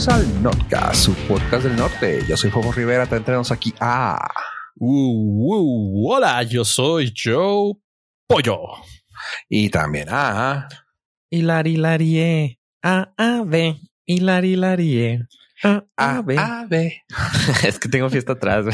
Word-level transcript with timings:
Bienvenidos 0.00 0.08
al 0.08 0.42
Notcast, 0.42 0.94
su 0.94 1.14
podcast 1.28 1.64
del 1.64 1.76
norte. 1.76 2.24
Yo 2.26 2.34
soy 2.34 2.50
Fofo 2.50 2.72
Rivera, 2.72 3.04
te 3.04 3.20
tenemos 3.20 3.52
aquí 3.52 3.74
a... 3.80 4.30
Uh, 4.76 4.88
uh, 4.88 6.10
hola, 6.10 6.42
yo 6.42 6.64
soy 6.64 7.12
Joe 7.14 7.74
Pollo. 8.26 8.60
Y 9.46 9.68
también 9.68 10.08
a... 10.10 10.68
Hilari 11.28 11.76
larie. 11.76 12.58
A 12.82 13.12
A 13.18 13.42
B. 13.44 13.78
Hilari 14.06 14.56
larie. 14.56 15.26
A 15.62 15.84
A 15.96 16.22
B. 16.22 16.36
A, 16.38 16.66
B. 16.68 17.02
es 17.66 17.78
que 17.78 17.88
tengo 17.88 18.08
fiesta 18.10 18.32
atrás. 18.32 18.66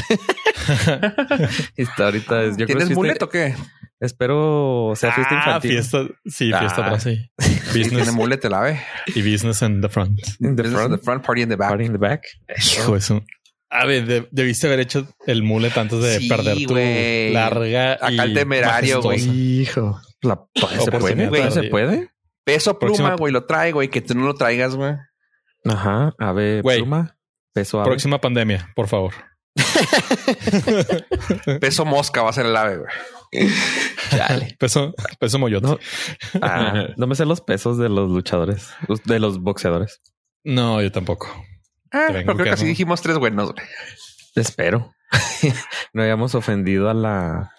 Esta 1.77 2.05
ahorita 2.05 2.43
es. 2.45 2.57
Yo 2.57 2.67
¿Tienes 2.67 2.85
es 2.85 2.89
fiesta- 2.89 2.95
mulet 2.95 3.23
o 3.23 3.29
qué? 3.29 3.55
Espero 3.99 4.93
sea 4.95 5.11
fiesta 5.13 5.35
Ah, 5.35 5.39
infantil. 5.39 5.71
fiesta, 5.71 6.03
sí, 6.27 6.51
fiesta 6.51 6.83
Ah. 6.83 6.87
atrás, 6.87 7.03
sí. 7.03 7.31
Si 7.39 7.83
tiene 7.83 7.89
Business 7.99 8.13
mulet, 8.15 8.41
te 8.41 8.49
la 8.51 8.61
ve. 8.61 8.81
y 9.15 9.23
business 9.23 9.63
in 9.63 9.81
the 9.81 9.89
front. 9.89 10.19
In 10.41 10.55
the 10.57 10.63
Business 10.63 10.67
in 10.67 10.73
front, 10.77 10.99
the 11.01 11.05
front, 11.05 11.25
party 11.27 11.43
in 11.43 11.49
the 11.49 11.57
back. 11.57 11.69
party 11.71 11.85
in 11.87 11.93
the 11.93 11.99
back. 11.99 12.23
Hijo 12.79 12.95
de 12.95 13.01
su- 13.01 13.23
A 13.71 13.85
ver, 13.87 14.07
de- 14.07 14.29
debiste 14.31 14.67
haber 14.69 14.81
hecho 14.81 15.07
el 15.27 15.43
mulet 15.43 15.77
antes 15.77 16.01
de 16.01 16.21
Sí, 16.21 16.29
perder 16.29 16.57
tu 16.67 16.73
güey. 16.75 17.33
larga 17.33 17.95
Acá 17.95 18.11
y 18.13 18.19
el 18.21 18.35
temerario, 18.35 19.03
güey. 19.03 19.21
Hijo. 19.63 20.01
La, 20.23 20.41
¿todavía 20.55 20.81
se 20.81 20.91
puede? 20.93 21.27
¿Todavía 21.27 21.51
se 21.51 21.63
puede? 21.65 22.09
Peso 22.45 22.79
pluma, 22.79 23.17
güey, 23.17 23.33
lo 23.33 23.45
trae, 23.45 23.73
güey. 23.73 23.89
Que 23.89 24.01
tú 24.01 24.15
no 24.15 24.25
lo 24.25 24.35
traigas, 24.35 24.77
güey. 24.77 24.95
Ajá. 25.69 26.15
Ave 26.19 26.63
Güey. 26.63 26.79
pluma. 26.79 27.17
Peso 27.53 27.81
ave. 27.81 27.91
Próxima 27.91 28.21
pandemia, 28.21 28.73
por 28.75 28.89
favor. 28.89 29.13
Peso 31.61 31.85
mosca 31.85 32.23
va 32.23 32.31
a 32.31 32.33
ser 32.33 32.47
el 32.47 32.57
ave, 32.57 32.79
güey. 32.79 33.49
Chale. 34.11 34.57
Peso, 34.59 34.95
peso 35.19 35.39
moyote. 35.39 35.67
No. 35.67 35.73
No. 35.75 35.79
Ah, 36.43 36.89
no 36.97 37.07
me 37.07 37.15
sé 37.15 37.25
los 37.27 37.41
pesos 37.41 37.79
de 37.79 37.89
los 37.89 38.11
luchadores, 38.11 38.71
de 39.05 39.19
los 39.19 39.41
boxeadores. 39.41 40.01
yo 40.45 40.93
tampoco. 40.93 41.29
Ah, 41.93 42.07
pero 42.09 42.25
creo 42.25 42.37
que 42.37 42.45
que 42.45 42.51
así 42.51 42.65
no. 42.65 42.69
dijimos 42.69 43.01
tres 43.03 43.19
buenos, 43.19 43.53
güey. 43.53 43.67
Espero. 44.35 44.93
no 45.93 46.03
hayamos 46.03 46.35
ofendido 46.35 46.91
a 46.91 46.95
la, 46.95 47.53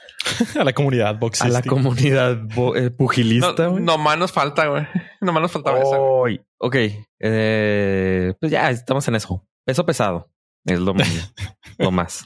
A 0.59 0.63
la 0.63 0.73
comunidad 0.73 1.07
a 1.07 1.13
boxística. 1.13 1.53
la 1.53 1.61
comunidad 1.63 2.37
bo- 2.55 2.75
eh, 2.75 2.91
pugilista. 2.91 3.63
No, 3.63 3.71
güey. 3.71 3.83
nomás 3.83 4.17
nos 4.17 4.31
falta, 4.31 4.67
güey. 4.67 4.87
Nomás 5.21 5.41
nos 5.43 5.51
faltaba 5.51 5.79
esa. 5.79 5.97
güey. 5.97 6.41
Ok, 6.59 6.75
eh, 7.19 8.33
pues 8.39 8.51
ya 8.51 8.69
estamos 8.71 9.07
en 9.07 9.15
eso. 9.15 9.47
Peso 9.65 9.85
pesado 9.85 10.31
es 10.65 10.79
lo, 10.79 10.93
lo 11.77 11.91
más. 11.91 12.25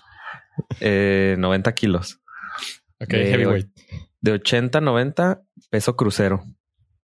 Eh, 0.79 1.35
90 1.37 1.73
kilos. 1.73 2.21
Ok, 2.99 3.09
de- 3.09 3.25
heavyweight. 3.31 3.67
De 4.21 4.31
80 4.33 4.77
a 4.77 4.81
90, 4.81 5.41
peso 5.69 5.95
crucero. 5.95 6.43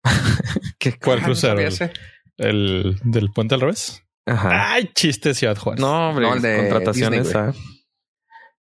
¿Qué 0.79 0.97
¿Cuál 0.97 1.21
crucero? 1.21 1.59
¿El, 2.37 2.97
del 3.03 3.31
puente 3.31 3.55
al 3.55 3.61
revés? 3.61 4.01
Ajá. 4.25 4.73
Ay, 4.73 4.89
chiste 4.95 5.33
Ciudad 5.33 5.57
Juárez. 5.57 5.81
No, 5.81 6.09
hombre, 6.09 6.25
No, 6.29 6.39
de 6.39 6.57
contrataciones. 6.57 7.23
Disney, 7.25 7.43
ah. 7.43 7.53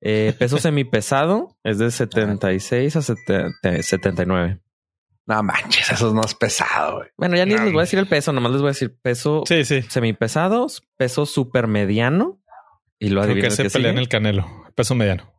Eh, 0.00 0.32
peso 0.38 0.58
semipesado 0.58 1.58
es 1.64 1.78
de 1.78 1.90
76 1.90 2.94
a 2.94 3.02
70 3.02 3.82
79. 3.82 4.60
No 5.28 5.42
manches, 5.42 5.90
eso 5.92 6.12
no 6.14 6.22
es 6.24 6.34
pesado, 6.34 6.96
güey. 6.96 7.08
Bueno, 7.18 7.36
ya 7.36 7.44
ni 7.44 7.54
No. 7.54 7.62
les 7.64 7.72
voy 7.72 7.80
a 7.80 7.84
decir 7.84 7.98
el 7.98 8.06
peso, 8.08 8.32
nomás 8.32 8.50
les 8.52 8.60
voy 8.62 8.68
a 8.68 8.72
decir 8.72 8.96
peso 9.00 9.42
Sí, 9.46 9.64
sí. 9.64 9.82
semipesados, 9.82 10.82
peso 10.96 11.26
supermediano. 11.26 12.40
Y 12.98 13.10
lo 13.10 13.22
Creo 13.22 13.34
que 13.36 13.50
se 13.50 13.70
pelea 13.70 13.92
en 13.92 13.98
el 13.98 14.08
canelo. 14.08 14.46
Peso 14.74 14.94
mediano. 14.94 15.32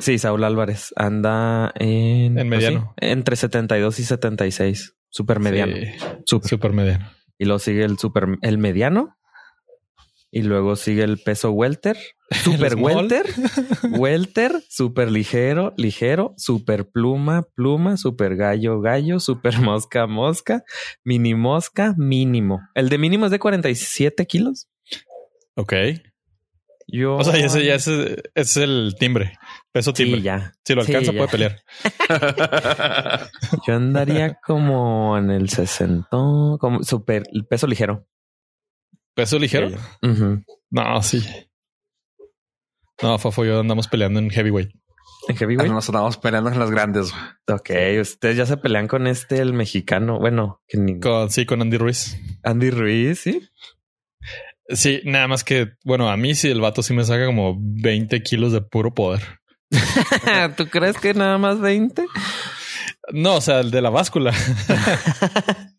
Sí, 0.00 0.18
Saúl 0.18 0.42
Álvarez 0.44 0.92
anda 0.96 1.72
en, 1.76 2.38
En 2.38 2.48
mediano. 2.48 2.92
pues 2.96 3.08
sí, 3.08 3.12
entre 3.12 3.36
72 3.36 4.00
y 4.00 4.04
76. 4.04 4.96
Super 5.08 5.38
mediano. 5.40 5.76
Sí, 5.76 5.86
Super. 6.26 6.48
super 6.50 6.72
mediano. 6.72 7.08
Y 7.38 7.44
luego 7.44 7.58
sigue 7.60 7.84
el 7.84 7.98
super, 7.98 8.26
el 8.42 8.58
mediano. 8.58 9.16
Y 10.30 10.42
luego 10.42 10.76
sigue 10.76 11.04
el 11.04 11.18
peso 11.18 11.52
welter, 11.52 11.96
super 12.44 12.74
welter, 12.76 13.26
welter, 13.90 14.62
super 14.68 15.10
ligero, 15.10 15.72
ligero, 15.76 16.34
super 16.36 16.88
pluma, 16.88 17.46
pluma, 17.54 17.96
super 17.96 18.36
gallo, 18.36 18.80
gallo, 18.80 19.20
super 19.20 19.58
mosca, 19.60 20.06
mosca, 20.06 20.64
mini 21.04 21.34
mosca, 21.34 21.94
mínimo. 21.96 22.60
El 22.74 22.88
de 22.88 22.98
mínimo 22.98 23.26
es 23.26 23.30
de 23.30 23.38
47 23.38 24.26
kilos. 24.26 24.68
Ok. 25.54 25.72
Yo. 26.88 27.16
O 27.16 27.24
sea, 27.24 27.34
ese 27.36 27.64
ya 27.64 27.74
es, 27.74 27.88
es 27.88 28.56
el 28.56 28.94
timbre. 28.98 29.32
Peso 29.72 29.92
timbre. 29.92 30.18
Sí, 30.18 30.24
ya. 30.24 30.52
Si 30.64 30.74
lo 30.74 30.82
alcanza, 30.82 31.12
puede 31.12 31.28
pelear. 31.28 31.62
Yo 33.66 33.74
andaría 33.74 34.38
como 34.44 35.18
en 35.18 35.30
el 35.30 35.48
60, 35.48 36.08
como 36.60 36.82
super 36.82 37.24
el 37.32 37.44
peso 37.46 37.66
ligero. 37.66 38.06
Peso 39.16 39.38
ligero. 39.38 39.70
No, 40.70 41.02
sí. 41.02 41.24
No, 43.02 43.18
Fafo 43.18 43.44
y 43.44 43.48
yo 43.48 43.60
andamos 43.60 43.88
peleando 43.88 44.20
en 44.20 44.28
heavyweight. 44.30 44.70
En 45.28 45.36
heavyweight. 45.36 45.72
Nos 45.72 45.88
andamos 45.88 46.18
peleando 46.18 46.50
en 46.50 46.58
las 46.58 46.70
grandes, 46.70 47.12
güey. 47.12 47.58
Ok, 47.58 47.70
ustedes 48.02 48.36
ya 48.36 48.44
se 48.46 48.58
pelean 48.58 48.88
con 48.88 49.06
este, 49.06 49.38
el 49.40 49.54
mexicano. 49.54 50.18
Bueno, 50.18 50.60
que 50.68 50.76
ni- 50.78 51.00
Con, 51.00 51.30
sí, 51.30 51.46
con 51.46 51.62
Andy 51.62 51.78
Ruiz. 51.78 52.18
Andy 52.44 52.68
Ruiz, 52.70 53.20
sí. 53.20 53.48
Sí, 54.68 55.00
nada 55.04 55.28
más 55.28 55.44
que, 55.44 55.72
bueno, 55.84 56.10
a 56.10 56.16
mí 56.18 56.34
sí 56.34 56.50
el 56.50 56.60
vato 56.60 56.82
sí 56.82 56.92
me 56.92 57.04
saca 57.04 57.24
como 57.24 57.56
20 57.58 58.22
kilos 58.22 58.52
de 58.52 58.60
puro 58.60 58.92
poder. 58.92 59.22
¿Tú 60.58 60.66
crees 60.68 60.98
que 60.98 61.14
nada 61.14 61.38
más 61.38 61.58
20? 61.60 62.04
No, 63.12 63.36
o 63.36 63.40
sea, 63.40 63.60
el 63.60 63.70
de 63.70 63.80
la 63.80 63.88
báscula. 63.90 64.34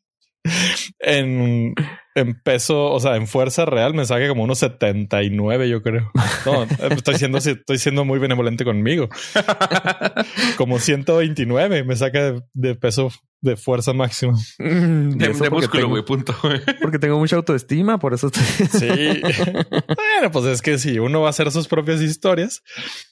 en, 1.00 1.74
en 2.18 2.34
peso, 2.42 2.92
o 2.92 3.00
sea, 3.00 3.16
en 3.16 3.28
fuerza 3.28 3.66
real 3.66 3.94
me 3.94 4.04
saca 4.04 4.28
como 4.28 4.44
unos 4.44 4.58
79, 4.60 5.70
yo 5.70 5.84
creo. 5.84 6.12
No, 6.46 6.64
estoy 6.90 7.16
siendo, 7.16 7.38
estoy 7.38 7.78
siendo 7.78 8.06
muy 8.06 8.18
benevolente 8.18 8.66
conmigo. 8.66 9.08
Como 10.58 10.80
129 10.80 11.84
me 11.84 11.96
saca 11.96 12.32
de, 12.32 12.42
de 12.54 12.76
peso 12.76 13.12
de 13.42 13.56
fuerza 13.56 13.94
máxima. 13.94 14.34
De, 14.58 14.66
De, 14.66 15.34
de 15.34 15.50
músculo, 15.52 15.90
güey, 15.90 16.04
punto. 16.04 16.34
Porque 16.82 16.98
tengo 16.98 17.20
mucha 17.20 17.36
autoestima, 17.36 18.00
por 18.00 18.16
eso 18.16 18.28
estoy... 18.28 18.44
Sí. 18.68 18.88
bueno, 18.88 20.32
pues 20.32 20.46
es 20.46 20.62
que 20.64 20.80
si 20.80 20.98
uno 20.98 21.22
va 21.22 21.28
a 21.28 21.30
hacer 21.30 21.52
sus 21.52 21.68
propias 21.68 22.02
historias, 22.02 22.64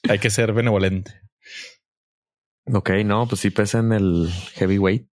hay 0.09 0.17
que 0.17 0.31
ser 0.31 0.51
benevolente. 0.53 1.11
ok, 2.73 2.89
no, 3.05 3.27
pues 3.27 3.41
sí 3.41 3.51
pesa 3.51 3.79
en 3.79 3.93
el 3.93 4.29
heavyweight, 4.55 5.07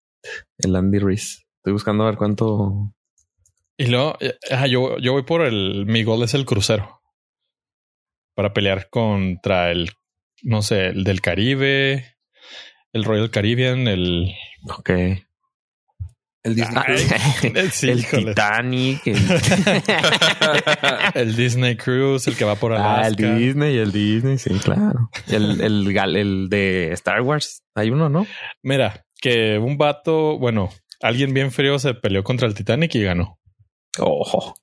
el 0.59 0.75
Andy 0.75 0.99
Ruiz. 0.99 1.43
Estoy 1.57 1.73
buscando 1.73 2.03
a 2.03 2.07
ver 2.07 2.17
cuánto... 2.17 2.93
Y 3.79 3.85
luego, 3.87 4.17
eh, 4.19 4.35
ah, 4.51 4.67
yo, 4.67 4.97
yo 4.97 5.13
voy 5.13 5.23
por 5.23 5.41
el, 5.41 5.85
mi 5.85 6.03
gol 6.03 6.21
es 6.23 6.33
el 6.33 6.43
crucero. 6.45 6.99
Para 8.35 8.51
pelear 8.53 8.89
contra 8.89 9.71
el, 9.71 9.91
no 10.43 10.61
sé, 10.61 10.87
el 10.87 11.05
del 11.05 11.21
Caribe, 11.21 12.17
el 12.91 13.03
Royal 13.05 13.31
Caribbean, 13.31 13.87
el... 13.87 14.33
Ok. 14.77 14.89
El 16.43 16.55
Disney 16.55 16.75
Ah, 16.77 16.83
Cruise. 16.85 17.11
el, 17.55 17.71
sí, 17.71 17.89
el 17.89 17.99
híjole. 17.99 18.25
Titanic, 18.33 19.07
el, 19.07 19.17
el 21.15 21.35
Disney 21.35 21.75
Cruise, 21.77 22.27
el 22.27 22.35
que 22.37 22.45
va 22.45 22.55
por 22.55 22.73
Alaska. 22.73 23.01
ah, 23.01 23.07
el 23.07 23.15
Disney, 23.39 23.77
el 23.77 23.91
Disney, 23.91 24.37
sí, 24.37 24.49
claro. 24.59 25.09
El, 25.27 25.61
el, 25.61 25.93
gal- 25.93 26.17
el 26.17 26.49
de 26.49 26.91
Star 26.93 27.21
Wars, 27.21 27.63
hay 27.75 27.89
uno, 27.91 28.09
¿no? 28.09 28.25
Mira, 28.61 29.05
que 29.21 29.57
un 29.57 29.77
vato, 29.77 30.37
bueno, 30.37 30.69
alguien 31.01 31.33
bien 31.33 31.51
frío 31.51 31.79
se 31.79 31.93
peleó 31.93 32.23
contra 32.23 32.47
el 32.47 32.53
Titanic 32.55 32.93
y 32.95 33.03
ganó. 33.03 33.38
Ojo. 33.97 34.53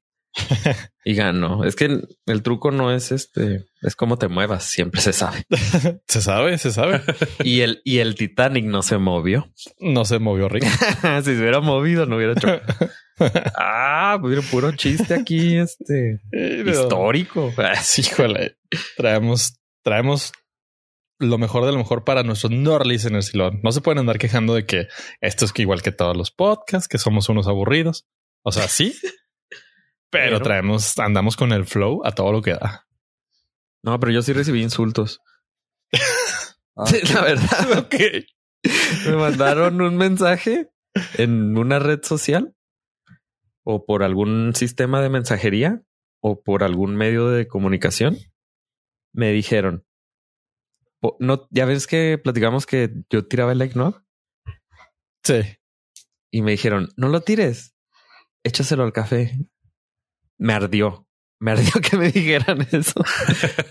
y 1.05 1.15
ganó. 1.15 1.65
Es 1.65 1.77
que 1.77 1.99
el 2.27 2.43
truco 2.43 2.71
no 2.71 2.93
es 2.95 3.11
este, 3.11 3.65
es 3.81 3.97
cómo 3.97 4.19
te 4.19 4.29
muevas, 4.29 4.65
siempre 4.65 5.01
se 5.01 5.13
sabe. 5.15 5.45
Se 6.07 6.21
sabe, 6.21 6.59
se 6.59 6.71
sabe. 6.73 7.01
Y 7.43 7.61
el, 7.63 7.81
y 7.85 7.99
el 7.99 8.15
Titanic 8.15 8.65
no 8.67 8.83
se 8.83 8.99
movió. 8.99 9.51
No 9.81 10.05
se 10.05 10.19
movió 10.19 10.49
Rick. 10.49 10.65
si 11.23 11.23
se 11.25 11.39
hubiera 11.39 11.61
movido, 11.61 12.05
no 12.07 12.17
hubiera 12.17 12.33
hecho. 12.35 12.61
ah, 13.57 14.19
pues 14.21 14.45
puro 14.51 14.73
chiste 14.73 15.15
aquí, 15.15 15.57
este 15.57 16.21
histórico. 16.67 17.53
Sí, 17.83 18.03
híjole. 18.03 18.59
Traemos, 18.97 19.59
traemos 19.83 20.33
lo 21.19 21.39
mejor 21.39 21.65
de 21.65 21.73
lo 21.73 21.79
mejor 21.79 22.05
para 22.05 22.23
nuestros 22.23 22.53
no 22.53 22.79
listeners. 22.81 23.35
y 23.35 23.39
lo- 23.39 23.53
No 23.63 23.73
se 23.73 23.81
pueden 23.81 23.99
andar 24.01 24.19
quejando 24.19 24.55
de 24.55 24.67
que 24.67 24.87
esto 25.21 25.45
es 25.47 25.53
que 25.53 25.63
igual 25.63 25.83
que 25.83 25.93
todos 25.93 26.17
los 26.17 26.31
podcasts, 26.31 26.89
que 26.89 26.99
somos 26.99 27.29
unos 27.29 27.47
aburridos. 27.47 28.07
O 28.43 28.53
sea, 28.53 28.69
sí, 28.69 28.95
pero, 30.19 30.37
Pero- 30.37 30.45
traemos, 30.45 30.99
andamos 30.99 31.37
con 31.37 31.53
el 31.53 31.65
flow 31.67 32.03
a 32.05 32.13
todo 32.13 32.33
lo 32.33 32.43
que 32.43 32.53
da. 32.53 32.87
No, 33.83 33.99
pero 34.01 34.13
yo 34.13 34.23
sí 34.23 34.33
recibí 34.33 34.63
insultos. 34.63 35.21
Ah. 36.79 36.85
Sí, 36.85 36.99
la 37.15 37.23
verdad. 37.23 37.79
Ok. 37.79 37.95
Me 39.07 39.17
mandaron 39.17 39.81
un 39.81 39.97
mensaje 39.97 40.69
en 41.17 41.57
una 41.57 41.79
red 41.79 42.01
social 42.03 42.55
o 43.65 43.87
por 43.87 44.03
algún 44.03 44.55
sistema 44.55 45.01
de 45.01 45.09
mensajería 45.09 45.81
o 46.21 46.43
por 46.43 46.63
algún 46.63 46.95
medio 46.95 47.31
de 47.31 47.49
comunicación. 47.49 48.19
Me 49.15 49.33
dijeron, 49.33 49.87
no, 51.19 51.49
ya 51.51 51.65
ves 51.65 51.87
que 51.87 52.19
platicamos 52.23 52.67
que 52.67 52.91
yo 53.09 53.27
tiraba 53.27 53.53
el 53.53 53.63
eggnog 53.63 54.03
Sí. 55.25 55.41
y 56.31 56.43
me 56.43 56.51
dijeron, 56.51 56.91
no 56.99 57.09
lo 57.09 57.23
tires, 57.23 57.75
échaselo 58.45 58.83
al 58.85 58.93
café. 58.93 59.33
Me 60.39 60.53
ardió. 60.53 61.07
Me 61.39 61.53
ardió 61.53 61.73
que 61.83 61.97
me 61.97 62.11
dijeran 62.11 62.67
eso. 62.73 63.03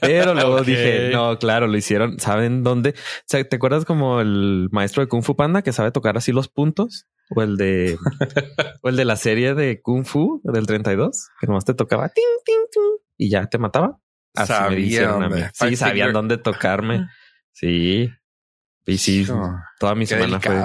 Pero 0.02 0.34
luego 0.36 0.62
dije, 0.62 1.10
no, 1.12 1.38
claro, 1.40 1.68
lo 1.68 1.78
hicieron. 1.78 2.20
¿Saben 2.20 2.64
dónde? 2.64 2.92
O 2.92 3.24
sea, 3.26 3.44
¿te 3.48 3.56
acuerdas 3.56 3.86
como 3.86 4.22
el 4.22 4.70
maestro 4.72 5.02
de 5.02 5.08
Kung 5.08 5.24
Fu 5.24 5.36
Panda 5.36 5.62
que 5.62 5.74
sabe 5.74 5.92
tocar 5.92 6.18
así 6.18 6.32
los 6.32 6.48
puntos? 6.48 7.08
O 7.36 7.42
el 7.42 7.58
de, 7.58 7.98
o 8.84 8.90
el 8.90 8.96
de 8.96 9.06
la 9.06 9.16
serie 9.16 9.56
de 9.56 9.82
Kung 9.82 10.06
Fu 10.06 10.42
del 10.44 10.68
32, 10.68 11.30
que 11.40 11.48
nomás 11.48 11.66
te 11.66 11.74
tocaba 11.74 12.10
ting, 12.10 12.24
ting, 12.46 12.66
ting, 12.72 12.98
y 13.18 13.30
ya 13.32 13.48
te 13.48 13.58
mataba. 13.58 14.00
Así 14.36 14.52
me 14.52 14.58
Sabía 14.60 14.80
hicieron 14.80 15.24
a 15.24 15.30
mí. 15.30 15.42
Sí, 15.54 15.76
sabían 15.76 16.14
dónde 16.14 16.38
tocarme. 16.38 17.08
Sí. 17.52 18.12
Y 18.86 18.98
sí, 18.98 19.26
Oh, 19.32 19.56
toda 19.80 19.96
mi 19.96 20.06
semana 20.06 20.40
fue, 20.40 20.56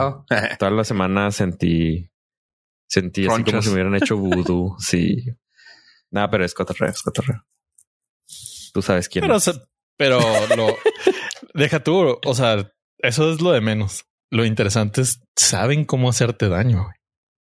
toda 0.58 0.70
la 0.70 0.84
semana 0.84 1.30
sentí, 1.30 2.10
sentí 2.86 3.26
así 3.26 3.44
como 3.44 3.62
si 3.62 3.68
me 3.68 3.74
hubieran 3.74 3.94
hecho 3.94 4.18
vudú. 4.18 4.76
Sí. 4.78 5.24
Nada, 6.10 6.30
pero 6.30 6.44
es 6.44 6.54
cotorreo, 6.54 6.90
es 6.90 7.02
cotorreo. 7.02 7.44
Tú 8.72 8.82
sabes 8.82 9.08
quién 9.08 9.22
Pero, 9.22 9.36
es. 9.36 9.60
pero 9.96 10.20
lo 10.56 10.76
deja 11.54 11.82
tú. 11.82 12.18
O 12.24 12.34
sea, 12.34 12.70
eso 12.98 13.32
es 13.32 13.40
lo 13.40 13.52
de 13.52 13.60
menos. 13.60 14.04
Lo 14.30 14.44
interesante 14.44 15.00
es 15.00 15.20
saben 15.36 15.84
cómo 15.84 16.08
hacerte 16.08 16.48
daño. 16.48 16.84
güey. 16.84 16.94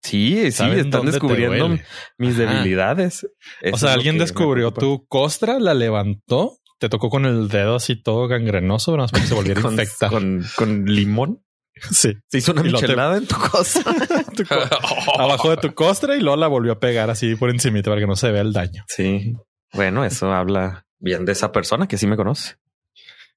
Sí, 0.04 0.52
sí, 0.52 0.62
están 0.64 1.06
descubriendo 1.06 1.76
mis 2.16 2.36
debilidades. 2.36 3.26
Eso 3.60 3.74
O 3.74 3.78
sea, 3.78 3.92
alguien 3.92 4.18
descubrió 4.18 4.70
tu 4.72 5.04
costra, 5.08 5.58
la 5.58 5.74
levantó, 5.74 6.58
te 6.78 6.88
tocó 6.88 7.10
con 7.10 7.26
el 7.26 7.48
dedo 7.48 7.74
así 7.76 8.00
todo 8.00 8.28
gangrenoso, 8.28 8.92
nada 8.92 9.04
más 9.04 9.10
para 9.10 9.22
que 9.24 9.28
se 9.28 9.34
volviera 9.34 9.60
a 9.68 9.70
infectar. 9.70 10.10
con, 10.10 10.44
con 10.54 10.84
limón. 10.84 11.42
Sí. 11.90 12.14
Se 12.28 12.38
hizo 12.38 12.52
una 12.52 12.62
te- 12.62 12.70
michelada 12.70 13.16
en 13.18 13.26
tu 13.26 13.36
cosa. 13.36 13.80
Tu 14.36 14.44
co- 14.44 14.54
abajo 15.20 15.50
de 15.50 15.56
tu 15.58 15.74
costra 15.74 16.16
y 16.16 16.20
luego 16.20 16.36
la 16.36 16.46
volvió 16.48 16.72
a 16.72 16.80
pegar 16.80 17.10
así 17.10 17.34
por 17.36 17.50
encima 17.50 17.80
para 17.82 18.00
que 18.00 18.06
no 18.06 18.16
se 18.16 18.30
vea 18.30 18.42
el 18.42 18.52
daño. 18.52 18.84
sí. 18.88 19.34
Bueno, 19.72 20.04
eso 20.04 20.32
habla 20.32 20.86
bien 20.98 21.24
de 21.26 21.32
esa 21.32 21.52
persona 21.52 21.86
que 21.86 21.98
sí 21.98 22.06
me 22.06 22.16
conoce. 22.16 22.54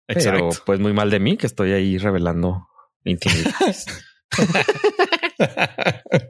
Pero 0.06 0.20
Exacto. 0.22 0.64
pues 0.66 0.80
muy 0.80 0.94
mal 0.94 1.10
de 1.10 1.20
mí 1.20 1.36
que 1.38 1.48
estoy 1.48 1.74
ahí 1.74 1.98
revelando 1.98 2.66
intimidades. 3.04 3.86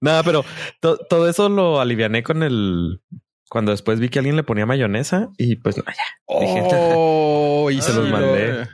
Nada, 0.00 0.22
pero 0.22 0.44
to- 0.80 0.98
todo 1.08 1.28
eso 1.28 1.48
lo 1.48 1.80
aliviané 1.80 2.22
con 2.22 2.42
el 2.42 3.00
cuando 3.48 3.70
después 3.72 4.00
vi 4.00 4.08
que 4.08 4.18
alguien 4.18 4.36
le 4.36 4.42
ponía 4.42 4.66
mayonesa 4.66 5.28
y 5.38 5.56
pues 5.56 5.76
no, 5.76 5.84
ya. 5.86 6.40
Dije, 6.40 6.62
Oh, 6.68 7.70
y 7.70 7.80
Se 7.80 7.92
los 7.94 8.08
mandé. 8.10 8.66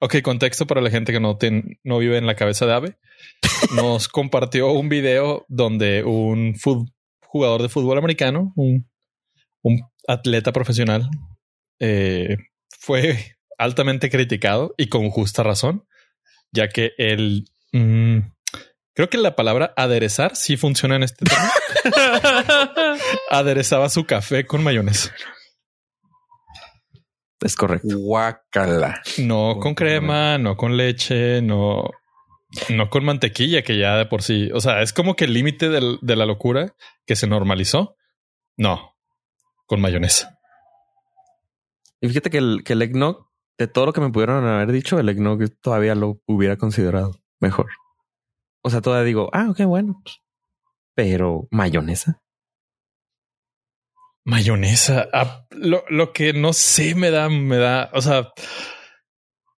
Ok, 0.00 0.22
contexto 0.22 0.66
para 0.66 0.80
la 0.80 0.90
gente 0.90 1.12
que 1.12 1.20
no, 1.20 1.36
ten- 1.36 1.78
no 1.84 1.98
vive 1.98 2.16
en 2.16 2.26
la 2.26 2.34
cabeza 2.34 2.64
de 2.66 2.72
ave. 2.74 2.98
Nos 3.76 4.08
compartió 4.08 4.72
un 4.72 4.88
video 4.88 5.44
donde 5.48 6.02
un 6.04 6.54
jugador 7.26 7.62
de 7.62 7.68
fútbol 7.68 7.98
americano, 7.98 8.52
un, 8.56 8.88
un 9.62 9.80
atleta 10.08 10.52
profesional, 10.52 11.08
eh, 11.80 12.36
fue 12.78 13.36
altamente 13.58 14.10
criticado 14.10 14.74
y 14.78 14.88
con 14.88 15.10
justa 15.10 15.42
razón, 15.42 15.84
ya 16.50 16.68
que 16.68 16.92
él... 16.96 17.44
mm, 17.72 18.18
creo 18.94 19.10
que 19.10 19.18
la 19.18 19.36
palabra 19.36 19.74
aderezar 19.76 20.34
sí 20.34 20.56
funciona 20.56 20.96
en 20.96 21.02
este 21.02 21.26
tema. 21.26 21.50
Aderezaba 23.30 23.88
su 23.90 24.04
café 24.06 24.46
con 24.46 24.62
mayonesa. 24.64 25.14
Es 27.40 27.56
correcto. 27.56 27.88
Guácala. 27.98 29.02
No 29.18 29.58
con 29.60 29.74
crema, 29.74 30.38
no 30.38 30.56
con 30.56 30.76
leche, 30.76 31.40
no, 31.40 31.90
no 32.68 32.90
con 32.90 33.04
mantequilla, 33.04 33.62
que 33.62 33.78
ya 33.78 33.96
de 33.96 34.06
por 34.06 34.22
sí, 34.22 34.50
o 34.52 34.60
sea, 34.60 34.82
es 34.82 34.92
como 34.92 35.16
que 35.16 35.24
el 35.24 35.32
límite 35.32 35.68
de 35.68 36.16
la 36.16 36.26
locura 36.26 36.74
que 37.06 37.16
se 37.16 37.26
normalizó. 37.26 37.96
No, 38.56 38.94
con 39.66 39.80
mayonesa. 39.80 40.38
Y 42.00 42.08
fíjate 42.08 42.30
que 42.30 42.38
el, 42.38 42.62
que 42.64 42.74
el 42.74 42.82
eggnog, 42.82 43.28
de 43.58 43.68
todo 43.68 43.86
lo 43.86 43.92
que 43.92 44.00
me 44.00 44.10
pudieron 44.10 44.46
haber 44.46 44.72
dicho, 44.72 44.98
el 44.98 45.08
eggnog 45.08 45.42
todavía 45.60 45.94
lo 45.94 46.20
hubiera 46.26 46.56
considerado 46.56 47.20
mejor. 47.40 47.68
O 48.62 48.70
sea, 48.70 48.80
todavía 48.80 49.04
digo, 49.04 49.30
ah, 49.32 49.48
ok, 49.50 49.60
bueno. 49.64 50.00
pues. 50.02 50.20
Pero 50.94 51.48
mayonesa. 51.50 52.22
Mayonesa. 54.24 55.08
ah, 55.12 55.46
lo, 55.50 55.84
lo 55.88 56.12
que 56.12 56.32
no 56.32 56.52
sé 56.52 56.94
me 56.94 57.10
da, 57.10 57.28
me 57.28 57.56
da, 57.56 57.90
o 57.94 58.02
sea, 58.02 58.28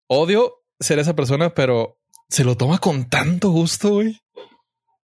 odio 0.08 0.54
ser 0.80 0.98
esa 0.98 1.14
persona, 1.14 1.54
pero 1.54 1.98
se 2.28 2.44
lo 2.44 2.56
toma 2.56 2.78
con 2.78 3.08
tanto 3.08 3.50
gusto, 3.50 3.90
güey. 3.94 4.18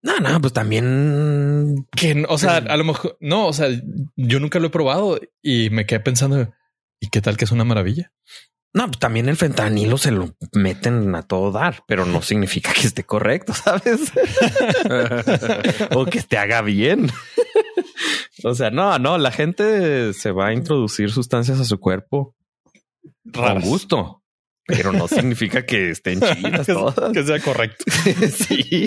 No, 0.02 0.18
no, 0.20 0.40
pues 0.40 0.52
también. 0.52 1.86
Que, 1.90 2.14
no- 2.14 2.28
o 2.30 2.38
sea, 2.38 2.56
a 2.58 2.76
lo 2.76 2.84
mejor, 2.84 3.16
no, 3.20 3.46
o 3.48 3.52
sea, 3.52 3.68
yo 4.14 4.38
nunca 4.40 4.58
lo 4.60 4.68
he 4.68 4.70
probado 4.70 5.18
y 5.42 5.70
me 5.70 5.84
quedé 5.86 6.00
pensando, 6.00 6.52
¿y 7.00 7.08
qué 7.08 7.20
tal 7.20 7.36
que 7.36 7.44
es 7.44 7.50
una 7.50 7.64
maravilla? 7.64 8.12
No, 8.72 8.86
pues 8.86 8.98
también 8.98 9.28
el 9.28 9.36
fentanilo 9.36 9.96
se 9.98 10.10
lo 10.12 10.34
meten 10.52 11.14
a 11.14 11.22
todo 11.22 11.50
dar, 11.50 11.82
pero 11.88 12.04
no 12.06 12.22
significa 12.22 12.72
que 12.72 12.86
esté 12.86 13.04
correcto, 13.04 13.52
¿sabes? 13.54 14.12
o 15.92 16.04
que 16.06 16.22
te 16.22 16.38
haga 16.38 16.62
bien. 16.62 17.10
O 18.44 18.54
sea, 18.54 18.70
no, 18.70 18.98
no, 18.98 19.18
la 19.18 19.30
gente 19.30 20.12
se 20.12 20.30
va 20.30 20.48
a 20.48 20.52
introducir 20.52 21.10
sustancias 21.10 21.60
a 21.60 21.64
su 21.64 21.78
cuerpo 21.78 22.34
con 23.32 23.60
gusto, 23.60 24.22
pero 24.66 24.92
no 24.92 25.08
significa 25.08 25.64
que 25.64 25.90
estén 25.90 26.20
chidas 26.20 26.66
que, 26.66 26.72
todas. 26.72 27.12
que 27.12 27.24
sea 27.24 27.40
correcto. 27.40 27.84
sí. 28.30 28.86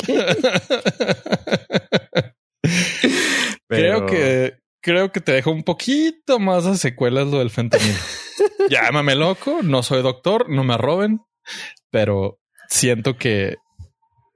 Creo 3.68 4.06
que 4.06 4.60
creo 4.82 5.12
que 5.12 5.22
te 5.22 5.34
deja 5.34 5.50
un 5.50 5.64
poquito 5.64 6.40
más 6.40 6.66
de 6.66 6.78
secuelas 6.78 7.28
lo 7.28 7.40
del 7.40 7.50
fentanilo. 7.50 8.00
Llámame 8.70 9.16
loco, 9.16 9.60
no 9.64 9.84
soy 9.84 10.02
doctor, 10.02 10.50
no 10.50 10.64
me 10.64 10.78
roben, 10.78 11.22
pero 11.92 12.40
siento 12.68 13.18
que 13.18 13.58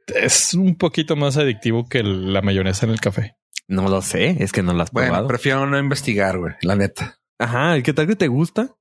es 0.07 0.53
un 0.53 0.75
poquito 0.75 1.15
más 1.15 1.38
adictivo 1.38 1.88
que 1.88 2.03
la 2.03 2.41
mayonesa 2.41 2.85
en 2.85 2.91
el 2.91 3.00
café. 3.00 3.35
No 3.68 3.88
lo 3.89 4.01
sé, 4.01 4.38
es 4.44 4.51
que 4.51 4.63
no 4.63 4.74
lo 4.74 4.83
has 4.83 4.92
Bueno, 4.92 5.07
probado. 5.10 5.27
prefiero 5.27 5.65
no 5.65 5.77
investigar, 5.80 6.38
güey. 6.38 6.54
La 6.62 6.75
neta. 6.75 7.18
Ajá, 7.39 7.77
¿y 7.77 7.83
qué 7.83 7.94
tal 7.94 8.07
que 8.07 8.15
te 8.15 8.27
gusta? 8.27 8.75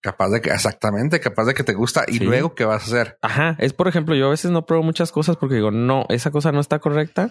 Capaz 0.00 0.28
de 0.30 0.40
que, 0.42 0.50
exactamente, 0.50 1.18
capaz 1.20 1.44
de 1.46 1.54
que 1.54 1.62
te 1.64 1.72
gusta. 1.72 2.04
Y 2.06 2.18
Sí. 2.18 2.24
luego, 2.24 2.54
¿qué 2.54 2.64
vas 2.66 2.82
a 2.82 2.86
hacer? 2.86 3.18
Ajá, 3.22 3.56
es 3.58 3.72
por 3.72 3.88
ejemplo, 3.88 4.14
yo 4.14 4.26
a 4.26 4.30
veces 4.30 4.50
no 4.50 4.66
pruebo 4.66 4.82
muchas 4.84 5.10
cosas 5.12 5.36
porque 5.36 5.54
digo, 5.56 5.70
no, 5.70 6.04
esa 6.10 6.30
cosa 6.30 6.52
no 6.52 6.60
está 6.60 6.78
correcta 6.78 7.30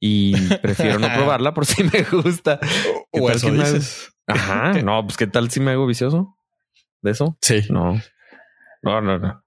y 0.00 0.32
prefiero 0.62 0.98
no 0.98 1.08
probarla 1.12 1.52
por 1.52 1.66
si 1.66 1.84
me 1.84 2.02
gusta. 2.02 2.58
¿Qué 2.60 3.20
O 3.20 3.26
tal 3.26 3.36
eso 3.36 3.46
que 3.48 3.52
me 3.52 3.58
dices. 3.64 4.10
Ajá, 4.26 4.72
no, 4.82 5.02
pues 5.04 5.16
qué 5.18 5.26
tal 5.26 5.50
si 5.50 5.60
me 5.60 5.72
hago 5.72 5.86
vicioso 5.86 6.36
de 7.02 7.10
eso? 7.10 7.36
Sí, 7.42 7.62
No, 7.68 8.00
no, 8.82 9.00
no, 9.02 9.18
no. 9.18 9.44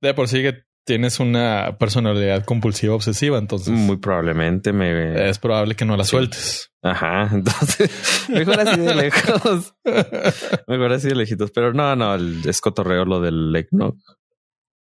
de 0.00 0.14
por 0.14 0.28
sí 0.28 0.42
que 0.42 0.62
tienes 0.84 1.20
una 1.20 1.76
personalidad 1.78 2.44
compulsiva 2.44 2.94
obsesiva, 2.94 3.38
entonces 3.38 3.72
Muy 3.72 3.96
probablemente 3.98 4.72
me. 4.72 5.28
es 5.28 5.38
probable 5.38 5.74
que 5.74 5.84
no 5.84 5.96
la 5.96 6.04
sueltes. 6.04 6.70
Ajá, 6.82 7.28
entonces 7.32 8.28
mejor 8.28 8.60
así 8.60 8.80
de 8.80 8.94
lejos. 8.94 9.74
Mejor 10.66 10.92
así 10.92 11.08
de 11.08 11.14
lejitos. 11.14 11.50
Pero 11.52 11.72
no, 11.72 11.94
no, 11.96 12.14
el- 12.14 12.42
es 12.48 12.60
cotorreo 12.60 13.04
lo 13.04 13.20
del. 13.20 13.52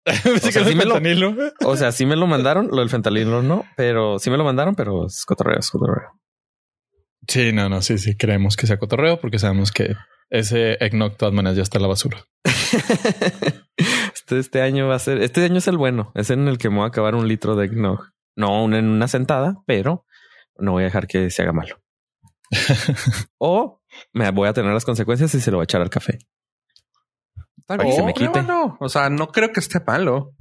Pensé 0.04 0.40
que 0.46 0.52
sea, 0.52 0.64
sí 0.64 0.74
me 0.74 0.84
lo-. 0.86 1.34
O 1.64 1.76
sea, 1.76 1.92
sí 1.92 2.06
me 2.06 2.16
lo 2.16 2.26
mandaron, 2.26 2.68
lo 2.70 2.78
del 2.78 2.88
fentanilo 2.90 3.42
no, 3.42 3.64
pero 3.76 4.18
sí 4.18 4.30
me 4.30 4.36
lo 4.36 4.44
mandaron, 4.44 4.74
pero 4.74 5.06
es 5.06 5.24
cotorreo, 5.26 5.58
es 5.58 5.70
cotorreo. 5.70 6.08
Sí, 7.28 7.52
no, 7.52 7.68
no, 7.68 7.82
sí, 7.82 7.98
sí, 7.98 8.16
creemos 8.16 8.56
que 8.56 8.66
sea 8.66 8.78
cotorreo 8.78 9.20
porque 9.20 9.38
sabemos 9.38 9.70
que 9.70 9.94
ese 10.28 10.72
eggnog 10.84 11.12
de 11.12 11.16
todas 11.18 11.34
maneras 11.34 11.56
ya 11.56 11.62
está 11.62 11.78
en 11.78 11.82
la 11.82 11.88
basura. 11.88 12.24
este, 14.32 14.58
este 14.58 14.62
año 14.62 14.88
va 14.88 14.96
a 14.96 14.98
ser, 14.98 15.22
este 15.22 15.44
año 15.44 15.58
es 15.58 15.68
el 15.68 15.76
bueno, 15.76 16.12
es 16.14 16.30
en 16.30 16.48
el 16.48 16.58
que 16.58 16.68
me 16.70 16.76
voy 16.76 16.84
a 16.84 16.88
acabar 16.88 17.14
un 17.14 17.28
litro 17.28 17.56
de 17.56 17.66
eggnog. 17.66 18.10
No 18.36 18.64
en 18.74 18.86
una 18.86 19.08
sentada, 19.08 19.62
pero 19.66 20.06
no 20.56 20.72
voy 20.72 20.82
a 20.82 20.86
dejar 20.86 21.06
que 21.06 21.30
se 21.30 21.42
haga 21.42 21.52
malo. 21.52 21.82
o 23.38 23.80
me 24.12 24.30
voy 24.30 24.48
a 24.48 24.52
tener 24.52 24.72
las 24.72 24.84
consecuencias 24.84 25.34
y 25.34 25.40
se 25.40 25.50
lo 25.50 25.58
voy 25.58 25.62
a 25.62 25.64
echar 25.64 25.82
al 25.82 25.90
café. 25.90 26.18
Para 27.66 27.84
que 27.84 27.92
se 27.92 28.02
me 28.02 28.14
quite. 28.14 28.42
No, 28.42 28.76
o 28.80 28.88
sea, 28.88 29.08
no 29.10 29.28
creo 29.28 29.52
que 29.52 29.60
esté 29.60 29.80
malo. 29.86 30.34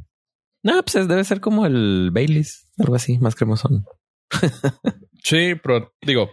No, 0.64 0.82
pues 0.84 0.96
es- 0.96 1.08
debe 1.08 1.24
ser 1.24 1.42
como 1.42 1.66
el 1.66 2.12
Baileys, 2.14 2.68
algo 2.80 2.96
así, 2.96 3.18
más 3.20 3.36
cremosón. 3.36 3.86
Sí, 5.24 5.54
pero 5.62 5.94
digo, 6.02 6.32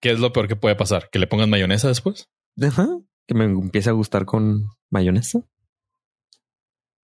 ¿qué 0.00 0.12
es 0.12 0.20
lo 0.20 0.32
peor 0.32 0.46
que 0.46 0.54
puede 0.54 0.76
pasar? 0.76 1.10
¿Que 1.10 1.18
le 1.18 1.26
pongan 1.26 1.50
mayonesa 1.50 1.88
después? 1.88 2.30
Ajá. 2.62 2.86
Que 3.26 3.34
me 3.34 3.46
empiece 3.46 3.90
a 3.90 3.94
gustar 3.94 4.26
con 4.26 4.68
mayonesa. 4.90 5.40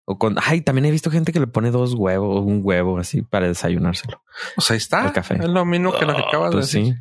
O 0.07 0.19
con, 0.19 0.37
ay, 0.45 0.61
también 0.61 0.85
he 0.85 0.91
visto 0.91 1.11
gente 1.11 1.33
que 1.33 1.41
le 1.41 1.47
pone 1.47 1.71
dos 1.71 1.95
huevos, 1.95 2.45
un 2.45 2.61
huevo 2.63 2.99
así 2.99 3.23
para 3.23 3.49
desayunárselo. 3.49 4.23
Pues 4.55 4.71
ahí 4.71 4.77
está. 4.77 5.07
El 5.07 5.13
café. 5.13 5.35
Es 5.35 5.49
lo 5.49 5.65
mismo 5.65 5.93
que 5.99 6.05
lo 6.05 6.15
que 6.15 6.23
Ah, 6.23 6.27
acabas 6.29 6.53
Pues 6.53 6.73
de 6.73 6.79
decir. 6.81 6.95
sí. 6.95 7.01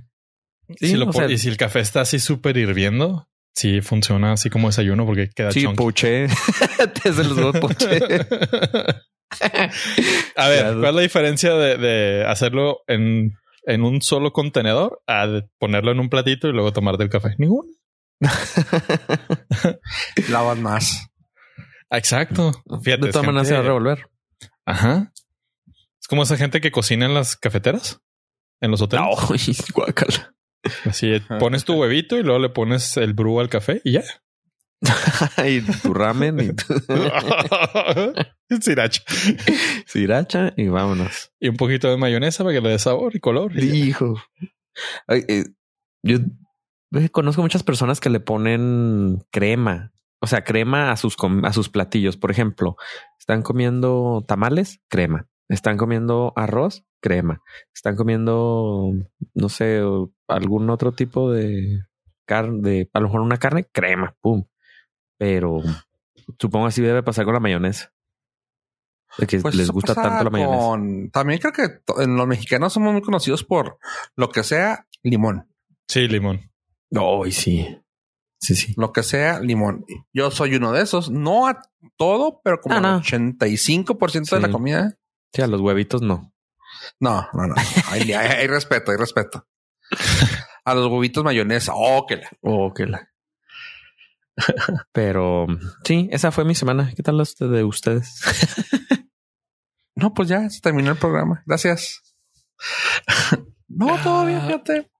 Sí, 0.79 0.88
Si 0.88 0.95
lo 0.95 1.10
o 1.10 1.13
sea- 1.13 1.29
y 1.29 1.38
si 1.38 1.50
el 1.50 1.57
café 1.57 1.81
está 1.81 2.01
así 2.01 2.19
súper 2.19 2.55
hirviendo, 2.57 3.27
sí 3.53 3.81
funciona 3.81 4.31
así 4.31 4.50
como 4.50 4.69
desayuno 4.69 5.05
porque 5.05 5.29
queda 5.36 5.51
Sí, 5.51 5.67
poché. 5.67 6.27
Te 7.03 7.13
se 7.13 7.24
los 7.25 7.38
huevos 7.38 7.60
poché. 7.60 8.00
A 10.36 10.48
ver. 10.48 10.74
¿cuál 10.75 10.86
es 10.89 10.95
la 10.95 11.01
diferencia 11.01 11.53
de, 11.55 11.77
de 11.77 12.25
hacerlo 12.25 12.79
en 12.88 13.33
en 13.65 13.83
un 13.83 14.01
solo 14.01 14.31
contenedor 14.33 15.01
a 15.07 15.25
ponerlo 15.57 15.91
en 15.91 16.00
un 16.00 16.10
platito 16.10 16.48
y 16.48 16.53
luego 16.53 16.74
tomar 16.74 16.98
del 16.98 17.10
café? 17.10 17.36
Ninguno. 17.38 17.69
Lavas 20.29 20.57
más. 20.57 21.07
Exacto. 21.93 22.51
Fíjate, 22.81 23.07
de 23.07 23.12
todas 23.12 23.25
maneras 23.25 23.47
se 23.47 23.53
va 23.53 23.59
a 23.59 23.63
revolver. 23.63 24.09
Ajá. 24.65 25.13
Es 26.01 26.07
como 26.07 26.23
esa 26.23 26.38
gente 26.38 26.59
que 26.59 26.71
cocina 26.71 27.05
en 27.05 27.13
las 27.13 27.38
cafeteras, 27.38 28.01
en 28.62 28.71
los 28.71 28.81
hoteles. 28.81 29.05
No, 29.05 29.15
guacala. 29.73 30.35
Así 30.85 31.19
pones 31.39 31.65
tu 31.65 31.73
huevito 31.73 32.17
y 32.17 32.23
luego 32.23 32.39
le 32.39 32.50
pones 32.50 32.97
el 32.97 33.13
brew 33.13 33.39
al 33.39 33.50
café 33.50 33.81
y 33.83 33.93
ya. 33.93 34.03
y 35.45 35.62
tu 35.62 35.93
ramen 35.93 36.39
y 36.39 36.53
tu... 36.53 36.73
sriracha. 38.62 39.01
Sriracha 39.85 40.53
y 40.57 40.67
vámonos. 40.67 41.31
Y 41.39 41.50
un 41.50 41.55
poquito 41.55 41.89
de 41.89 41.97
mayonesa 41.97 42.43
para 42.43 42.55
que 42.55 42.62
le 42.62 42.69
dé 42.69 42.79
sabor 42.79 43.15
y 43.15 43.19
color. 43.19 43.57
Y 43.57 43.88
Hijo. 43.88 44.21
Ay, 45.07 45.23
eh, 45.27 45.45
yo 46.03 46.17
eh, 46.95 47.09
conozco 47.09 47.41
muchas 47.41 47.63
personas 47.63 48.00
que 48.00 48.09
le 48.09 48.19
ponen 48.19 49.23
crema. 49.31 49.92
O 50.23 50.27
sea, 50.27 50.45
crema 50.45 50.91
a 50.91 50.95
sus, 50.95 51.17
a 51.43 51.51
sus 51.51 51.67
platillos. 51.67 52.15
Por 52.15 52.31
ejemplo, 52.31 52.77
están 53.19 53.41
comiendo 53.41 54.23
tamales, 54.25 54.79
crema. 54.87 55.27
Están 55.49 55.75
comiendo 55.75 56.31
arroz, 56.37 56.85
crema. 57.01 57.41
Están 57.75 57.97
comiendo, 57.97 58.93
no 59.33 59.49
sé, 59.49 59.81
algún 60.29 60.69
otro 60.69 60.93
tipo 60.93 61.29
de 61.29 61.81
carne, 62.25 62.61
de 62.61 62.89
a 62.93 62.99
lo 63.01 63.07
mejor 63.07 63.19
una 63.19 63.37
carne, 63.37 63.65
crema, 63.65 64.15
pum. 64.21 64.45
Pero 65.17 65.57
supongo 66.39 66.67
así 66.67 66.81
debe 66.81 67.03
pasar 67.03 67.25
con 67.25 67.33
la 67.33 67.41
mayonesa. 67.41 67.91
De 69.17 69.27
que 69.27 69.39
Pues 69.41 69.55
les 69.55 69.69
gusta 69.69 69.93
tanto 69.93 70.23
la 70.23 70.29
mayonesa. 70.29 70.57
con- 70.63 71.09
También 71.11 71.39
creo 71.41 71.51
que 71.51 71.81
en 72.01 72.15
los 72.15 72.27
mexicanos 72.27 72.71
somos 72.71 72.93
muy 72.93 73.01
conocidos 73.01 73.43
por 73.43 73.77
lo 74.15 74.29
que 74.29 74.41
sea 74.43 74.87
limón. 75.03 75.49
Sí, 75.87 76.07
limón. 76.07 76.49
Ay, 76.95 77.31
sí. 77.33 77.77
Sí, 78.43 78.55
sí. 78.55 78.73
Lo 78.75 78.91
que 78.91 79.03
sea 79.03 79.39
limón. 79.39 79.85
Yo 80.12 80.29
soy 80.31 80.55
uno 80.55 80.71
de 80.73 80.81
esos. 80.81 81.09
No 81.09 81.47
a 81.47 81.62
todo, 81.97 82.41
pero 82.43 82.59
como 82.59 82.75
Ah, 82.75 82.77
el 82.77 82.83
no. 82.83 83.00
85% 83.00 84.35
de 84.35 84.41
la 84.41 84.47
Sí. 84.47 84.51
comida. 84.51 84.97
Sí, 85.33 85.41
a 85.41 85.47
los 85.47 85.62
huevitos 85.62 86.01
no. 86.01 86.33
No, 87.00 87.27
no, 87.33 87.47
no. 87.47 87.55
Hay, 87.89 88.01
hay- 88.12 88.12
hay 88.12 88.47
respeto, 88.47 88.91
hay 88.91 88.97
respeto. 88.97 89.47
A 90.65 90.73
los 90.75 90.88
huevitos 90.88 91.23
mayonesa. 91.23 91.71
Oh, 91.75 92.05
que 92.05 92.17
la. 92.17 92.29
Oh, 92.41 92.73
que 92.73 92.85
la. 92.85 93.09
Pero 94.91 95.45
sí, 95.85 96.09
esa 96.12 96.31
fue 96.31 96.43
mi 96.43 96.55
semana. 96.55 96.91
¿Qué 96.95 97.03
tal 97.03 97.17
las 97.17 97.35
de 97.35 97.63
ustedes? 97.63 98.19
No, 99.95 100.12
pues 100.12 100.27
ya 100.27 100.50
se 100.50 100.59
terminó 100.59 100.89
el 100.89 100.97
programa. 100.97 101.43
Gracias. 101.45 102.01
no, 103.67 104.25
bien, 104.25 104.39
Ah. 104.41 104.45
fíjate. 104.47 104.91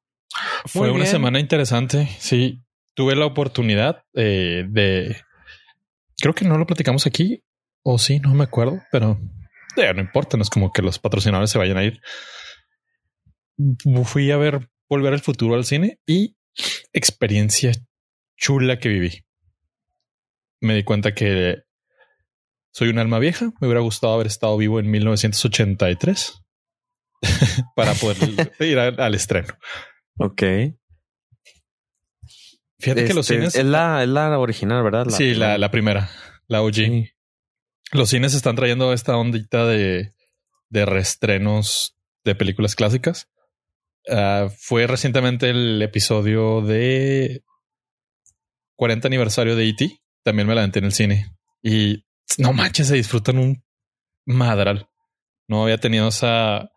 Fue 0.68 0.82
Muy 0.82 0.90
una 0.92 0.98
bien. 1.00 1.08
semana 1.12 1.40
interesante. 1.40 2.16
Sí, 2.20 2.63
tuve 2.96 3.16
la 3.16 3.26
oportunidad 3.26 4.04
eh, 4.14 4.66
de. 4.70 5.18
Creo 6.18 6.34
que 6.34 6.46
no 6.46 6.58
lo 6.58 6.66
platicamos 6.66 7.06
aquí, 7.08 7.44
o 7.84 7.98
sí, 7.98 8.20
no 8.20 8.34
me 8.34 8.44
acuerdo, 8.46 8.82
pero 8.92 9.20
eh, 9.78 9.94
no 9.94 10.02
importa. 10.02 10.38
No 10.38 10.44
es 10.44 10.50
como 10.50 10.72
que 10.72 10.82
los 10.82 11.00
patrocinadores 11.00 11.50
se 11.50 11.58
vayan 11.58 11.78
a 11.78 11.84
ir. 11.84 12.00
Fui 14.06 14.32
a 14.32 14.38
ver 14.38 14.70
Volver 14.90 15.14
al 15.14 15.22
Futuro 15.22 15.56
al 15.56 15.66
cine 15.66 16.00
y 16.06 16.36
experiencia 16.92 17.72
chula 18.38 18.80
que 18.80 18.90
viví. 18.90 19.26
Me 20.62 20.76
di 20.76 20.84
cuenta 20.84 21.14
que 21.14 21.64
soy 22.74 22.90
un 22.90 23.00
alma 23.00 23.20
vieja. 23.20 23.52
Me 23.60 23.68
hubiera 23.68 23.82
gustado 23.82 24.14
haber 24.14 24.28
estado 24.28 24.58
vivo 24.58 24.80
en 24.80 24.90
1983 24.90 26.42
para 27.76 27.94
poder 27.96 28.18
ir 28.60 28.80
a- 28.80 28.88
al 28.88 29.16
estreno. 29.16 29.54
Ok. 30.20 30.44
Fíjate 32.84 33.06
que 33.06 33.14
los 33.14 33.30
Este, 33.30 33.36
cines. 33.36 33.56
es 33.56 33.66
la, 33.66 34.04
es 34.04 34.10
la 34.10 34.38
original, 34.38 34.84
¿verdad? 34.84 35.06
sí, 35.10 35.34
la, 35.36 35.58
la 35.58 35.72
primera, 35.72 36.10
la 36.48 36.62
OG. 36.62 36.74
Sí. 36.74 37.10
Los 37.92 38.10
cines 38.10 38.34
están 38.34 38.56
trayendo 38.56 38.92
esta 38.94 39.16
ondita 39.18 39.66
de, 39.66 40.12
de 40.70 40.86
reestrenos 40.86 41.96
de 42.24 42.36
películas 42.36 42.76
clásicas. 42.76 43.30
Ah, 44.10 44.50
fue 44.58 44.88
recientemente 44.88 45.50
el 45.50 45.82
episodio 45.82 46.62
de 46.62 47.44
40 48.76 49.08
aniversario 49.08 49.56
de 49.56 49.70
E.T. 49.70 50.02
También 50.24 50.48
me 50.48 50.56
la 50.56 50.64
en 50.64 50.84
el 50.84 50.92
cine. 50.92 51.32
Y 51.62 52.06
no 52.38 52.52
manches, 52.54 52.88
se 52.88 52.96
disfrutan 52.96 53.38
un 53.38 53.64
madral. 54.26 54.90
No 55.48 55.64
había 55.64 55.78
tenido 55.78 56.08
esa 56.08 56.70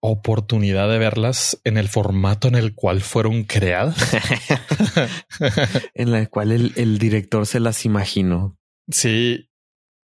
oportunidad 0.00 0.88
de 0.88 0.98
verlas 0.98 1.60
en 1.64 1.76
el 1.76 1.88
formato 1.88 2.48
en 2.48 2.54
el 2.54 2.74
cual 2.74 3.00
fueron 3.02 3.44
creadas. 3.44 3.96
en 5.94 6.10
la 6.10 6.26
cual 6.26 6.52
el, 6.52 6.72
el 6.76 6.98
director 6.98 7.46
se 7.46 7.60
las 7.60 7.84
imaginó. 7.84 8.58
Sí. 8.90 9.50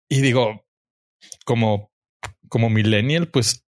Y 0.09 0.21
digo, 0.21 0.67
como, 1.45 1.93
como 2.49 2.71
millennial, 2.71 3.29
pues 3.29 3.65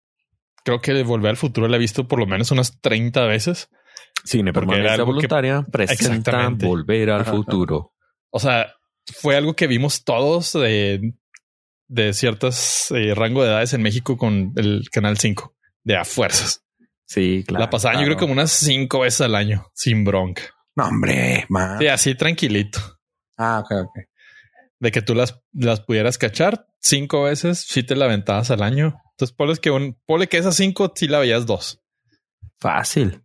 creo 0.64 0.82
que 0.82 1.02
Volver 1.04 1.30
al 1.32 1.38
Futuro 1.38 1.68
la 1.68 1.78
he 1.78 1.80
visto 1.80 2.08
por 2.08 2.20
lo 2.20 2.26
menos 2.28 2.52
unas 2.52 2.80
30 2.82 3.26
veces. 3.26 3.70
Porque 4.24 4.40
era 4.40 4.54
permanencia 4.54 4.94
algo 4.94 5.06
que- 5.06 5.14
voluntaria 5.28 5.66
presenta. 5.72 6.50
Volver 6.50 7.12
al 7.12 7.22
Ajá. 7.22 7.32
futuro. 7.32 7.94
O 8.32 8.40
sea, 8.40 8.74
fue 9.06 9.38
algo 9.38 9.56
que 9.56 9.68
vimos 9.68 10.04
todos 10.04 10.54
de, 10.54 11.14
de 11.88 12.14
ciertas 12.14 12.92
eh, 12.92 13.14
rango 13.16 13.44
de 13.44 13.50
edades 13.50 13.74
en 13.74 13.82
México 13.82 14.18
con 14.18 14.52
el 14.58 14.90
Canal 14.92 15.18
5, 15.18 15.56
de 15.88 15.96
a 15.96 16.04
fuerzas. 16.06 16.64
Sí, 17.06 17.46
claro. 17.48 17.64
la 17.64 17.70
pasaban 17.70 18.00
yo 18.02 18.06
creo 18.06 18.18
como 18.18 18.34
unas 18.34 18.52
cinco 18.52 19.00
veces 19.00 19.22
al 19.22 19.36
año, 19.36 19.72
sin 19.74 20.04
bronca. 20.04 20.44
No, 20.76 20.88
hombre, 20.90 21.46
man. 21.48 21.80
Sí, 21.80 21.88
así 21.88 22.16
tranquilito. 22.16 22.80
Ah, 23.38 23.60
ok, 23.64 23.72
ok. 23.86 23.98
De 24.80 24.92
que 24.92 25.02
tú 25.02 25.16
las, 25.16 25.42
las 25.54 25.80
pudieras 25.80 26.18
cachar 26.18 26.68
cinco 26.82 27.24
veces, 27.24 27.60
si 27.62 27.84
te 27.84 27.96
la 27.96 28.06
aventabas 28.06 28.52
al 28.52 28.62
año. 28.62 29.02
Entonces, 29.12 29.34
ponle 29.36 29.56
que, 29.56 29.72
un, 29.72 29.98
ponle 30.06 30.28
que 30.28 30.38
esas 30.38 30.56
cinco 30.58 30.92
sí 30.94 31.08
la 31.08 31.20
veías 31.20 31.46
dos, 31.46 31.82
Fácil. 32.60 33.24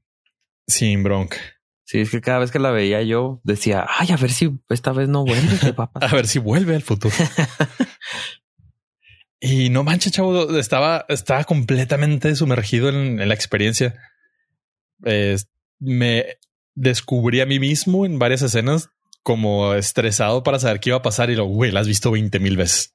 sin 0.69 1.03
bronca. 1.03 1.39
Sí, 1.85 2.01
es 2.01 2.11
que 2.11 2.21
cada 2.21 2.39
vez 2.39 2.53
que 2.53 2.59
la 2.61 2.71
veía 2.71 3.03
yo 3.03 3.41
decía, 3.43 3.85
ay, 3.89 4.13
a 4.13 4.17
ver 4.17 4.31
si 4.31 4.51
esta 4.71 4.93
vez 4.93 5.09
no 5.09 5.25
vuelve, 5.25 5.59
¿qué 5.61 5.73
va 5.73 5.85
a 5.85 5.87
A 5.89 5.93
pasar?". 5.93 6.13
ver 6.15 6.29
si 6.29 6.39
vuelve 6.39 6.77
al 6.77 6.83
futuro. 6.83 7.15
y 9.45 9.71
no 9.71 9.83
manches, 9.83 10.13
chavo, 10.13 10.57
estaba, 10.57 11.05
estaba 11.09 11.43
completamente 11.43 12.37
sumergido 12.37 12.89
en, 12.89 13.21
en 13.21 13.29
la 13.29 13.35
experiencia. 13.35 13.95
Eh, 15.05 15.37
me 15.81 16.39
descubrí 16.77 17.41
a 17.41 17.47
mí 17.47 17.59
mismo 17.59 18.07
en 18.07 18.21
varias 18.21 18.43
escenas 18.43 18.91
como 19.25 19.75
estresado 19.75 20.45
para 20.45 20.61
saber 20.61 20.79
qué 20.79 20.91
iba 20.91 20.99
a 20.99 21.03
pasar 21.03 21.29
y 21.31 21.35
lo, 21.35 21.47
güey, 21.47 21.73
la 21.73 21.81
has 21.81 21.89
visto 21.89 22.13
20 22.13 22.39
mil 22.39 22.57
veces. 22.57 22.95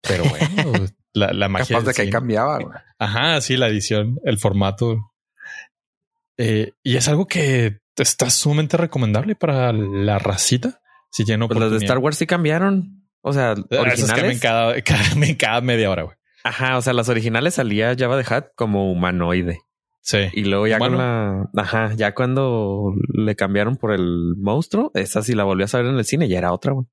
Pero 0.00 0.22
bueno, 0.24 0.86
la, 1.12 1.32
la 1.32 1.48
magia. 1.48 1.74
Capaz 1.76 1.88
de 1.88 1.94
que 1.94 2.02
cine. 2.02 2.12
cambiaba. 2.12 2.58
güey. 2.58 2.78
Ajá, 3.00 3.40
sí, 3.40 3.56
la 3.56 3.66
edición, 3.66 4.20
el 4.24 4.38
formato. 4.38 5.12
Eh, 6.38 6.70
y 6.84 6.96
es 6.98 7.08
algo 7.08 7.26
que 7.26 7.80
está 7.96 8.30
sumamente 8.30 8.76
recomendable 8.76 9.34
para 9.34 9.72
la 9.72 10.20
racita. 10.20 10.80
Si 11.10 11.24
tiene 11.24 11.48
Pues 11.48 11.58
las 11.58 11.72
de. 11.72 11.78
Star 11.78 11.98
Wars 11.98 12.16
sí 12.16 12.26
cambiaron. 12.26 12.99
O 13.22 13.32
sea, 13.32 13.50
Ah, 13.52 13.54
Esas 13.92 14.10
cambian 14.10 14.26
originales. 14.26 14.40
cada, 14.40 14.82
cada, 14.82 15.36
cada 15.38 15.60
media 15.60 15.90
hora, 15.90 16.02
güey. 16.04 16.16
Ajá, 16.44 16.78
o 16.78 16.82
sea, 16.82 16.92
las 16.94 17.08
originales 17.08 17.54
salía 17.54 17.94
Java 17.98 18.16
de 18.16 18.24
Hat 18.28 18.46
como 18.56 18.90
humanoide. 18.90 19.58
Sí. 20.02 20.18
Y 20.32 20.44
luego 20.44 20.66
ya 20.66 20.78
con 20.78 20.96
la... 20.96 21.50
Ajá, 21.56 21.92
ya 21.94 22.14
cuando 22.14 22.94
le 23.12 23.36
cambiaron 23.36 23.76
por 23.76 23.92
el 23.92 24.34
monstruo, 24.38 24.90
esa 24.94 25.22
sí 25.22 25.34
la 25.34 25.44
volví 25.44 25.64
a 25.64 25.68
saber 25.68 25.86
en 25.88 25.98
el 25.98 26.04
cine, 26.06 26.28
ya 26.28 26.38
era 26.38 26.52
otra, 26.54 26.72
güey. 26.72 26.86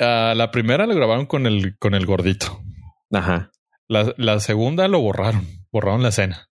Ah, 0.00 0.32
la 0.34 0.50
primera 0.50 0.86
lo 0.86 0.94
grabaron 0.94 1.26
con 1.26 1.46
el, 1.46 1.76
con 1.78 1.94
el 1.94 2.06
gordito. 2.06 2.62
Ajá. 3.12 3.50
La, 3.88 4.14
la 4.16 4.40
segunda 4.40 4.88
lo 4.88 5.00
borraron. 5.00 5.46
Borraron 5.70 6.02
la 6.02 6.08
escena. 6.08 6.48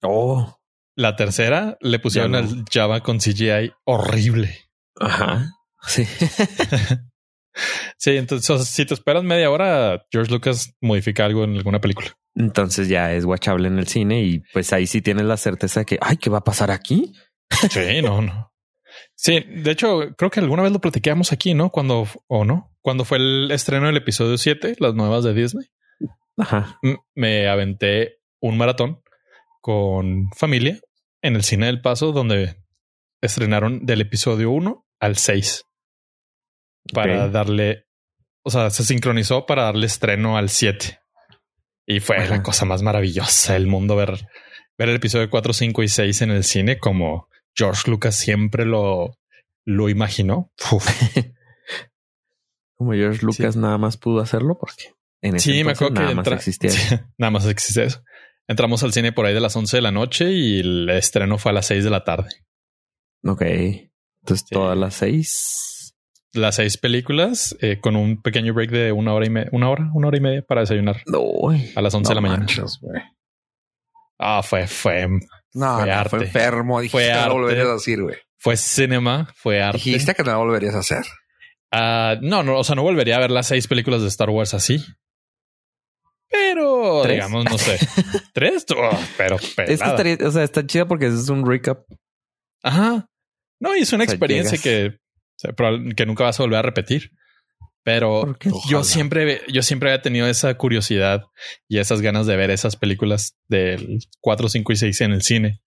Oh. 0.00 0.58
La 0.96 1.16
tercera 1.16 1.76
le 1.80 1.98
pusieron 1.98 2.32
no. 2.32 2.38
el 2.38 2.64
Java 2.72 3.00
con 3.00 3.18
CGI 3.18 3.72
horrible. 3.84 4.56
Ajá. 4.98 5.50
Sí. 5.86 6.06
Sí, 7.96 8.16
entonces 8.16 8.48
o 8.50 8.56
sea, 8.56 8.64
si 8.64 8.86
te 8.86 8.94
esperas 8.94 9.24
media 9.24 9.50
hora, 9.50 10.04
George 10.10 10.32
Lucas 10.32 10.74
modifica 10.80 11.24
algo 11.24 11.44
en 11.44 11.56
alguna 11.56 11.80
película. 11.80 12.16
Entonces 12.34 12.88
ya 12.88 13.12
es 13.12 13.24
watchable 13.24 13.68
en 13.68 13.78
el 13.78 13.86
cine 13.86 14.22
y 14.22 14.42
pues 14.52 14.72
ahí 14.72 14.86
sí 14.86 15.02
tienes 15.02 15.26
la 15.26 15.36
certeza 15.36 15.80
de 15.80 15.86
que, 15.86 15.98
ay, 16.00 16.16
¿qué 16.16 16.30
va 16.30 16.38
a 16.38 16.44
pasar 16.44 16.70
aquí? 16.70 17.12
Sí, 17.70 18.00
no, 18.02 18.22
no. 18.22 18.52
Sí, 19.14 19.40
de 19.40 19.70
hecho, 19.70 20.14
creo 20.16 20.30
que 20.30 20.40
alguna 20.40 20.62
vez 20.62 20.72
lo 20.72 20.80
platiquamos 20.80 21.32
aquí, 21.32 21.54
¿no? 21.54 21.70
Cuando, 21.70 22.08
o 22.26 22.44
no, 22.44 22.74
cuando 22.80 23.04
fue 23.04 23.18
el 23.18 23.50
estreno 23.50 23.86
del 23.86 23.96
episodio 23.98 24.38
7, 24.38 24.76
las 24.78 24.94
nuevas 24.94 25.24
de 25.24 25.34
Disney. 25.34 25.66
Ajá. 26.36 26.78
Me 27.14 27.48
aventé 27.48 28.18
un 28.40 28.56
maratón 28.56 29.02
con 29.60 30.30
familia 30.36 30.80
en 31.20 31.36
el 31.36 31.44
cine 31.44 31.66
del 31.66 31.82
Paso, 31.82 32.12
donde 32.12 32.56
estrenaron 33.20 33.86
del 33.86 34.00
episodio 34.00 34.50
1 34.50 34.86
al 34.98 35.16
6 35.16 35.64
para 36.92 37.28
darle, 37.28 37.86
o 38.42 38.50
sea, 38.50 38.70
se 38.70 38.84
sincronizó 38.84 39.46
para 39.46 39.64
darle 39.64 39.86
estreno 39.86 40.36
al 40.36 40.48
7. 40.48 40.98
Y 41.86 42.00
fue 42.00 42.16
Ajá. 42.16 42.28
la 42.36 42.42
cosa 42.42 42.64
más 42.64 42.82
maravillosa 42.82 43.54
del 43.54 43.66
mundo 43.66 43.96
ver, 43.96 44.26
ver 44.78 44.88
el 44.88 44.96
episodio 44.96 45.28
4, 45.30 45.52
5 45.52 45.82
y 45.82 45.88
6 45.88 46.22
en 46.22 46.30
el 46.30 46.44
cine 46.44 46.78
como 46.78 47.28
George 47.54 47.90
Lucas 47.90 48.14
siempre 48.16 48.64
lo, 48.64 49.18
lo 49.64 49.88
imaginó. 49.88 50.52
Uf. 50.70 50.86
Como 52.76 52.92
George 52.94 53.24
Lucas 53.24 53.54
nada 53.56 53.78
más 53.78 53.96
pudo 53.96 54.20
hacerlo 54.20 54.56
porque 54.58 54.94
en 55.20 55.36
ese 55.36 55.52
Sí, 55.52 55.62
me 55.64 55.72
acuerdo 55.72 55.94
que 55.94 56.00
nada 56.00 56.14
más 56.14 56.26
existía. 56.26 56.70
Sí, 56.70 56.96
nada 57.16 57.30
más 57.30 57.46
existe 57.46 57.84
eso. 57.84 58.02
Entramos 58.48 58.82
al 58.82 58.92
cine 58.92 59.12
por 59.12 59.24
ahí 59.24 59.34
de 59.34 59.40
las 59.40 59.54
11 59.54 59.76
de 59.76 59.82
la 59.82 59.92
noche 59.92 60.32
y 60.32 60.60
el 60.60 60.88
estreno 60.90 61.38
fue 61.38 61.52
a 61.52 61.54
las 61.54 61.66
6 61.66 61.84
de 61.84 61.90
la 61.90 62.02
tarde. 62.02 62.28
Ok. 63.24 63.42
Entonces 63.42 64.46
Sí. 64.48 64.52
todas 64.54 64.76
las 64.76 64.94
seis. 64.94 65.71
Las 66.34 66.56
seis 66.56 66.78
películas 66.78 67.56
eh, 67.60 67.78
con 67.80 67.94
un 67.96 68.22
pequeño 68.22 68.54
break 68.54 68.70
de 68.70 68.92
una 68.92 69.12
hora 69.12 69.26
y 69.26 69.30
media, 69.30 69.50
una 69.52 69.68
hora, 69.68 69.90
una 69.92 70.08
hora 70.08 70.16
y 70.16 70.20
media 70.20 70.42
para 70.42 70.62
desayunar 70.62 71.02
Uy. 71.06 71.70
a 71.76 71.82
las 71.82 71.92
11 71.94 72.08
de 72.08 72.14
la 72.14 72.20
No 72.20 72.26
mañana. 72.28 72.38
manches. 72.46 72.80
Ah, 74.18 74.42
fue, 74.42 74.66
fue, 74.66 75.08
No, 75.08 75.18
Fue 75.52 75.60
no, 75.62 75.76
fue 75.82 75.90
arte. 75.92 76.16
enfermo. 76.16 76.80
Dijiste 76.80 76.96
Fue 76.98 77.06
que 77.08 77.12
no 77.14 77.20
arte. 77.20 77.32
volverías 77.34 77.66
a 77.68 77.72
decir, 77.74 78.02
güey. 78.02 78.16
fue 78.38 78.56
cinema, 78.56 79.30
fue 79.36 79.60
arte. 79.62 79.78
Dijiste 79.78 80.14
que 80.14 80.22
no 80.22 80.38
volverías 80.38 80.74
a 80.74 80.78
hacer. 80.78 81.04
Ah, 81.70 82.16
no, 82.22 82.42
no, 82.42 82.58
o 82.58 82.64
sea, 82.64 82.76
no 82.76 82.82
volvería 82.82 83.16
a 83.16 83.20
ver 83.20 83.30
las 83.30 83.48
seis 83.48 83.66
películas 83.68 84.00
de 84.02 84.08
Star 84.08 84.30
Wars 84.30 84.54
así. 84.54 84.82
Pero, 86.30 87.00
¿Tres? 87.02 87.16
digamos, 87.16 87.44
no 87.44 87.58
sé. 87.58 87.78
¿Tres? 88.32 88.64
Oh, 88.74 88.90
pero 89.18 89.36
pelada. 89.56 89.90
estaría, 89.90 90.16
o 90.26 90.30
sea, 90.30 90.42
está 90.44 90.66
chida 90.66 90.86
porque 90.86 91.06
es 91.06 91.28
un 91.28 91.46
recap. 91.46 91.80
Ajá. 92.62 93.06
No, 93.60 93.76
y 93.76 93.80
es 93.80 93.92
una 93.92 94.04
O 94.04 94.06
sea, 94.06 94.14
experiencia 94.14 94.58
llegas- 94.58 94.62
que, 94.92 94.98
sea, 95.36 95.52
que 95.96 96.06
nunca 96.06 96.24
vas 96.24 96.38
a 96.38 96.42
volver 96.42 96.58
a 96.58 96.62
repetir. 96.62 97.12
Pero 97.84 98.36
yo 98.68 98.84
siempre, 98.84 99.40
yo 99.48 99.62
siempre 99.62 99.90
había 99.90 100.02
tenido 100.02 100.28
esa 100.28 100.54
curiosidad 100.54 101.24
y 101.68 101.78
esas 101.78 102.00
ganas 102.00 102.26
de 102.26 102.36
ver 102.36 102.50
esas 102.50 102.76
películas 102.76 103.36
del 103.48 103.98
4, 104.20 104.48
5 104.48 104.72
y 104.72 104.76
6 104.76 105.00
en 105.00 105.12
el 105.12 105.22
cine. 105.22 105.62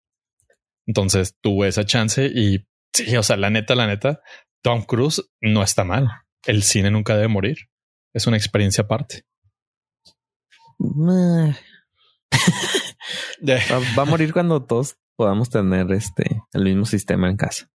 Entonces 0.86 1.36
tuve 1.41 1.67
esa 1.67 1.86
chance 1.86 2.25
y 2.34 2.67
sí, 2.93 3.17
o 3.17 3.24
sea, 3.24 3.36
la 3.36 3.50
neta, 3.50 3.75
la 3.75 3.88
neta, 3.88 4.22
Tom 4.62 4.84
Cruise 4.84 5.29
no 5.41 5.62
está 5.62 5.84
mal. 5.84 6.07
El 6.45 6.63
cine 6.63 6.89
nunca 6.89 7.15
debe 7.15 7.27
morir. 7.27 7.57
Es 8.13 8.27
una 8.27 8.38
experiencia 8.38 8.86
aparte. 8.86 9.25
Va 13.98 14.01
a 14.01 14.05
morir 14.05 14.31
cuando 14.31 14.63
todos 14.63 14.98
podamos 15.17 15.50
tener 15.50 15.91
este 15.91 16.41
el 16.53 16.63
mismo 16.63 16.86
sistema 16.86 17.29
en 17.29 17.38
casa. 17.38 17.69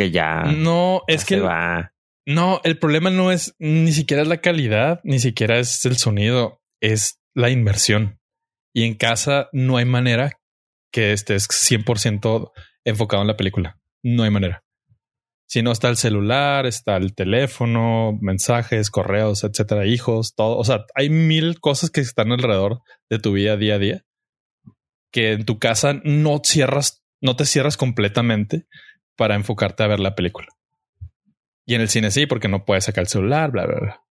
Que 0.00 0.10
ya, 0.10 0.44
No, 0.44 1.02
ya 1.06 1.14
es 1.14 1.20
se 1.20 1.26
que 1.26 1.40
va. 1.40 1.92
No, 2.26 2.62
el 2.64 2.78
problema 2.78 3.10
no 3.10 3.30
es 3.30 3.54
ni 3.58 3.92
siquiera 3.92 4.22
es 4.22 4.28
la 4.28 4.40
calidad, 4.40 5.02
ni 5.04 5.18
siquiera 5.18 5.58
es 5.58 5.84
el 5.84 5.98
sonido, 5.98 6.62
es 6.80 7.20
la 7.34 7.50
inversión. 7.50 8.18
Y 8.74 8.84
en 8.84 8.94
casa 8.94 9.50
no 9.52 9.76
hay 9.76 9.84
manera 9.84 10.40
que 10.90 11.12
estés 11.12 11.50
100% 11.50 12.50
enfocado 12.86 13.20
en 13.20 13.28
la 13.28 13.36
película. 13.36 13.78
No 14.02 14.22
hay 14.22 14.30
manera. 14.30 14.64
Si 15.46 15.60
no 15.60 15.70
está 15.70 15.90
el 15.90 15.98
celular, 15.98 16.64
está 16.64 16.96
el 16.96 17.14
teléfono, 17.14 18.16
mensajes, 18.22 18.90
correos, 18.90 19.44
etcétera, 19.44 19.84
hijos, 19.84 20.34
todo. 20.34 20.56
O 20.56 20.64
sea, 20.64 20.86
hay 20.94 21.10
mil 21.10 21.60
cosas 21.60 21.90
que 21.90 22.00
están 22.00 22.32
alrededor 22.32 22.80
de 23.10 23.18
tu 23.18 23.34
vida 23.34 23.58
día 23.58 23.74
a 23.74 23.78
día 23.78 24.04
que 25.12 25.32
en 25.32 25.44
tu 25.44 25.58
casa 25.58 26.00
no 26.04 26.40
cierras, 26.42 27.02
no 27.20 27.36
te 27.36 27.44
cierras 27.44 27.76
completamente 27.76 28.66
para 29.20 29.34
enfocarte 29.34 29.82
a 29.82 29.86
ver 29.86 30.00
la 30.00 30.14
película. 30.14 30.48
Y 31.66 31.74
en 31.74 31.82
el 31.82 31.90
cine 31.90 32.10
sí, 32.10 32.24
porque 32.24 32.48
no 32.48 32.64
puedes 32.64 32.84
sacar 32.86 33.02
el 33.02 33.08
celular, 33.08 33.50
bla, 33.50 33.66
bla, 33.66 33.78
bla. 33.78 34.02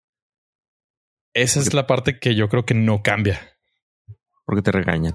Esa 1.33 1.61
es 1.61 1.73
la 1.73 1.87
parte 1.87 2.19
que 2.19 2.35
yo 2.35 2.51
creo 2.51 2.67
que 2.67 2.75
no 2.75 3.03
cambia. 3.03 3.41
Porque 4.45 4.61
te 4.61 4.71
regañan. 4.71 5.15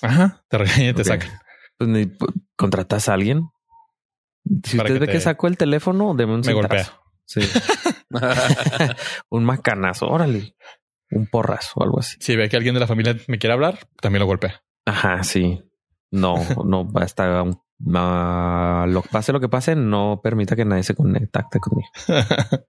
Ajá, 0.00 0.44
te 0.48 0.58
regañan 0.58 0.90
y 0.90 0.92
te 0.94 1.02
sacan. 1.02 1.28
Pues 1.76 1.90
contratas 2.56 3.08
a 3.08 3.14
alguien. 3.14 3.48
Si 4.64 4.76
Para 4.76 4.86
usted 4.90 4.94
que 4.94 5.00
ve 5.00 5.06
te- 5.06 5.12
que 5.14 5.20
sacó 5.20 5.48
el 5.48 5.56
teléfono, 5.56 6.14
deme 6.14 6.34
un 6.34 6.42
Me 6.42 6.52
golpea. 6.52 7.00
Sí. 7.24 7.40
un 9.30 9.44
macanazo, 9.44 10.06
órale. 10.06 10.54
Un 11.10 11.26
porrazo 11.26 11.72
o 11.80 11.82
algo 11.82 11.98
así. 11.98 12.16
Si 12.20 12.36
ve 12.36 12.48
que 12.48 12.56
alguien 12.56 12.74
de 12.74 12.80
la 12.80 12.86
familia 12.86 13.16
me 13.26 13.38
quiere 13.38 13.54
hablar, 13.54 13.88
también 14.00 14.20
lo 14.20 14.26
golpea. 14.26 14.62
Ajá, 14.84 15.24
sí. 15.24 15.60
No, 16.12 16.36
no 16.64 16.84
basta. 16.84 17.42
un- 17.42 17.60
ma- 17.78 18.86
lo 18.88 19.02
pase 19.02 19.32
lo 19.32 19.40
que 19.40 19.48
pase, 19.48 19.76
no 19.76 20.20
permita 20.22 20.56
que 20.56 20.64
nadie 20.64 20.82
se 20.82 20.94
contacte 20.94 21.60
conmigo. 21.60 21.88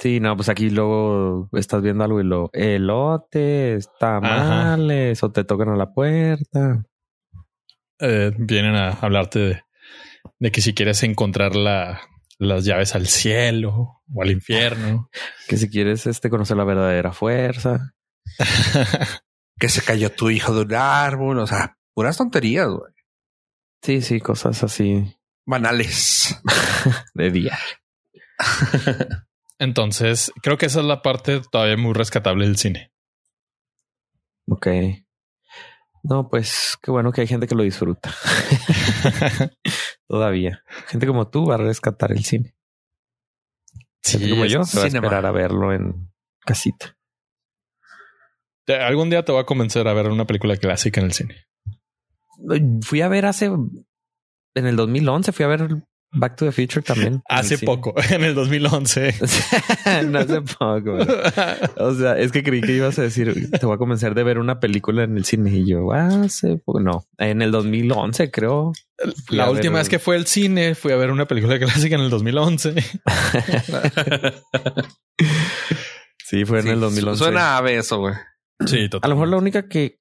Sí, 0.00 0.18
no, 0.18 0.34
pues 0.34 0.48
aquí 0.48 0.70
luego 0.70 1.50
estás 1.52 1.82
viendo 1.82 2.02
algo 2.04 2.22
y 2.22 2.24
lo 2.24 2.48
elotes, 2.54 3.90
tamales, 3.98 5.22
o 5.22 5.30
te 5.30 5.44
tocan 5.44 5.68
a 5.68 5.76
la 5.76 5.92
puerta. 5.92 6.82
Eh, 7.98 8.32
vienen 8.38 8.76
a 8.76 8.92
hablarte 8.92 9.38
de, 9.38 9.62
de 10.38 10.50
que 10.50 10.62
si 10.62 10.72
quieres 10.72 11.02
encontrar 11.02 11.54
la, 11.54 12.00
las 12.38 12.64
llaves 12.64 12.94
al 12.94 13.08
cielo 13.08 14.00
o 14.10 14.22
al 14.22 14.30
infierno. 14.30 15.10
Que 15.48 15.58
si 15.58 15.68
quieres 15.68 16.06
este 16.06 16.30
conocer 16.30 16.56
la 16.56 16.64
verdadera 16.64 17.12
fuerza. 17.12 17.92
que 19.58 19.68
se 19.68 19.82
cayó 19.82 20.10
tu 20.10 20.30
hijo 20.30 20.54
de 20.54 20.62
un 20.62 20.74
árbol. 20.74 21.40
O 21.40 21.46
sea, 21.46 21.76
puras 21.94 22.16
tonterías, 22.18 22.68
güey. 22.68 22.92
Sí, 23.82 24.02
sí, 24.02 24.20
cosas 24.20 24.62
así 24.62 25.16
Banales. 25.46 26.40
de 27.14 27.30
día. 27.30 27.58
Entonces, 29.58 30.32
creo 30.42 30.56
que 30.56 30.66
esa 30.66 30.80
es 30.80 30.86
la 30.86 31.02
parte 31.02 31.40
todavía 31.50 31.76
muy 31.76 31.92
rescatable 31.92 32.46
del 32.46 32.56
cine. 32.56 32.92
Ok. 34.48 34.68
No, 36.02 36.28
pues 36.28 36.78
qué 36.82 36.90
bueno 36.90 37.12
que 37.12 37.20
hay 37.22 37.26
gente 37.26 37.46
que 37.46 37.54
lo 37.54 37.62
disfruta. 37.62 38.14
Todavía. 40.08 40.64
Gente 40.86 41.06
como 41.06 41.28
tú 41.28 41.46
va 41.46 41.56
a 41.56 41.58
rescatar 41.58 42.12
el 42.12 42.24
cine. 42.24 42.56
Gente 44.02 44.30
como 44.30 44.46
yo 44.46 44.64
se 44.64 44.78
va 44.78 44.84
a 44.84 44.88
cinema. 44.88 45.08
esperar 45.08 45.26
a 45.26 45.30
verlo 45.30 45.74
en 45.74 46.10
casita. 46.40 46.96
algún 48.66 49.10
día 49.10 49.24
te 49.24 49.32
voy 49.32 49.42
a 49.42 49.46
convencer 49.46 49.86
a 49.88 49.92
ver 49.92 50.06
una 50.06 50.26
película 50.26 50.56
clásica 50.56 51.00
en 51.00 51.06
el 51.06 51.12
cine. 51.12 51.49
Fui 52.82 53.00
a 53.02 53.08
ver 53.08 53.26
hace 53.26 53.46
en 53.46 54.66
el 54.66 54.76
2011 54.76 55.32
fui 55.32 55.44
a 55.44 55.48
ver 55.48 55.68
Back 56.12 56.34
to 56.34 56.44
the 56.44 56.50
Future 56.50 56.82
también. 56.82 57.22
Hace 57.28 57.56
poco, 57.58 57.94
en 58.10 58.24
el 58.24 58.34
2011. 58.34 59.14
no 60.08 60.18
hace 60.18 60.40
poco. 60.42 60.98
pero- 60.98 61.86
O 61.88 61.94
sea, 61.94 62.18
es 62.18 62.32
que 62.32 62.42
creí 62.42 62.60
que 62.60 62.72
ibas 62.72 62.98
a 62.98 63.02
decir, 63.02 63.48
te 63.52 63.64
voy 63.64 63.76
a 63.76 63.78
convencer 63.78 64.14
de 64.14 64.24
ver 64.24 64.40
una 64.40 64.58
película 64.58 65.04
en 65.04 65.16
el 65.16 65.24
cine. 65.24 65.50
Y 65.54 65.68
yo, 65.68 65.92
hace 65.92 66.56
poco. 66.56 66.80
No, 66.80 67.04
en 67.18 67.42
el 67.42 67.52
2011 67.52 68.30
creo. 68.32 68.72
La 69.28 69.50
última 69.50 69.74
ver- 69.74 69.82
vez 69.82 69.88
que 69.88 69.98
fue 70.00 70.16
al 70.16 70.26
cine 70.26 70.74
fui 70.74 70.90
a 70.92 70.96
ver 70.96 71.12
una 71.12 71.26
película 71.28 71.58
clásica 71.60 71.94
en 71.94 72.00
el 72.02 72.10
2011. 72.10 72.74
Sí, 76.24 76.44
fue 76.44 76.58
en 76.58 76.64
Sí, 76.64 76.70
el 76.70 76.80
2011. 76.80 77.18
Suena 77.24 77.58
a 77.58 77.70
eso, 77.70 77.98
güey. 77.98 78.14
Sí, 78.66 78.88
A 79.02 79.08
lo 79.08 79.14
mejor 79.16 79.28
la 79.28 79.36
única 79.38 79.68
que 79.68 79.98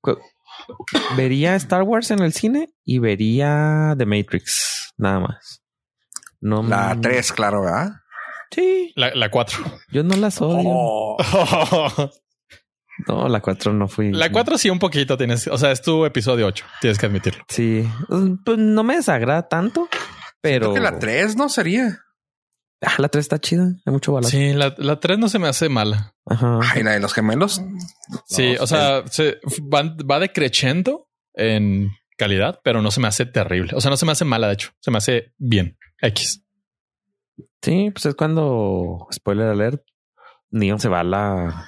vería 1.17 1.55
Star 1.55 1.84
Wars 1.84 2.12
en 2.12 2.19
el 2.19 2.34
cine 2.34 2.69
y 2.86 2.99
vería 2.99 3.95
The 3.97 4.05
Matrix, 4.05 4.93
nada 4.97 5.19
más. 5.19 5.62
No 6.41 6.63
La 6.63 6.95
mm, 6.95 7.01
3, 7.01 7.32
claro, 7.34 7.62
¿verdad? 7.63 7.91
Sí, 8.51 8.93
La, 8.95 9.13
la 9.13 9.29
4. 9.29 9.60
yo 9.91 10.03
no 10.03 10.15
las 10.15 10.41
odio. 10.41 10.63
Oh, 10.65 11.17
No, 13.08 13.29
la 13.29 13.39
4 13.39 13.71
no 13.73 13.88
fui. 13.88 14.12
La 14.12 14.29
4 14.32 14.58
sí 14.58 14.69
un 14.69 14.79
poquito 14.79 15.17
tienes. 15.17 15.47
O 15.47 15.58
sea, 15.58 15.71
es 15.71 15.82
tu 15.82 16.05
episodio 16.05 16.47
8. 16.47 16.65
Tienes 16.82 16.97
que 16.99 17.05
admitirlo. 17.05 17.43
Sí, 17.47 17.88
pues 18.43 18.58
no 18.58 18.84
me 18.84 18.97
desagrada 18.97 19.47
tanto, 19.47 19.88
pero 20.41 20.71
creo 20.71 20.73
que 20.73 20.91
la 20.91 20.99
3 20.99 21.38
no 21.38 21.47
sería. 21.49 21.99
Ah, 22.82 22.94
la 22.98 23.10
3 23.10 23.26
está 23.26 23.39
chida, 23.39 23.63
hay 23.86 23.92
mucho 23.94 24.13
balazo. 24.13 24.32
Sí, 24.32 24.54
la, 24.54 24.74
la 24.78 25.00
3 25.00 25.20
no 25.20 25.28
se 25.28 25.38
me 25.39 25.48
hace 25.50 25.68
mala. 25.68 26.15
Ajá. 26.26 26.60
Ay, 26.74 26.84
la 26.84 26.92
de 26.92 27.00
los 27.02 27.13
gemelos. 27.13 27.62
Sí, 28.28 28.54
No, 28.58 28.63
o 28.63 28.68
sea, 28.68 29.04
se, 29.08 29.39
va, 29.74 29.84
va 30.10 30.20
decreciendo 30.20 31.10
en 31.34 31.89
calidad, 32.18 32.62
pero 32.63 32.82
no 32.82 32.89
se 32.92 33.02
me 33.02 33.08
hace 33.10 33.26
terrible. 33.26 33.74
O 33.76 33.82
sea, 33.82 33.92
no 33.92 33.98
se 33.98 34.06
me 34.06 34.13
hace 34.13 34.24
mala, 34.26 34.48
de 34.48 34.54
hecho. 34.54 34.72
Se 34.80 34.92
me 34.92 34.98
hace 34.98 35.34
bien. 35.38 35.78
X. 36.02 36.44
Sí, 37.62 37.89
pues 37.92 38.06
es 38.06 38.15
cuando, 38.15 39.08
spoiler 39.12 39.48
alert, 39.48 39.84
Neon 40.50 40.80
se 40.80 40.88
va 40.89 41.02
a 41.02 41.04
la 41.04 41.65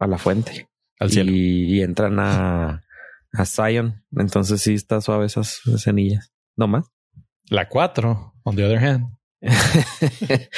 a 0.00 0.06
la 0.06 0.18
fuente 0.18 0.68
Al 1.00 1.10
cielo. 1.10 1.32
y, 1.32 1.76
y 1.78 1.82
entran 1.82 2.18
a, 2.20 2.82
a 3.32 3.44
Zion. 3.46 4.04
Entonces 4.16 4.60
sí 4.60 4.74
está 4.74 5.00
suave 5.00 5.26
esas 5.26 5.60
escenillas. 5.66 6.30
No 6.56 6.68
más. 6.68 6.84
La 7.48 7.68
4, 7.68 8.34
on 8.44 8.56
the 8.56 8.64
other 8.64 8.78
hand. 8.78 9.17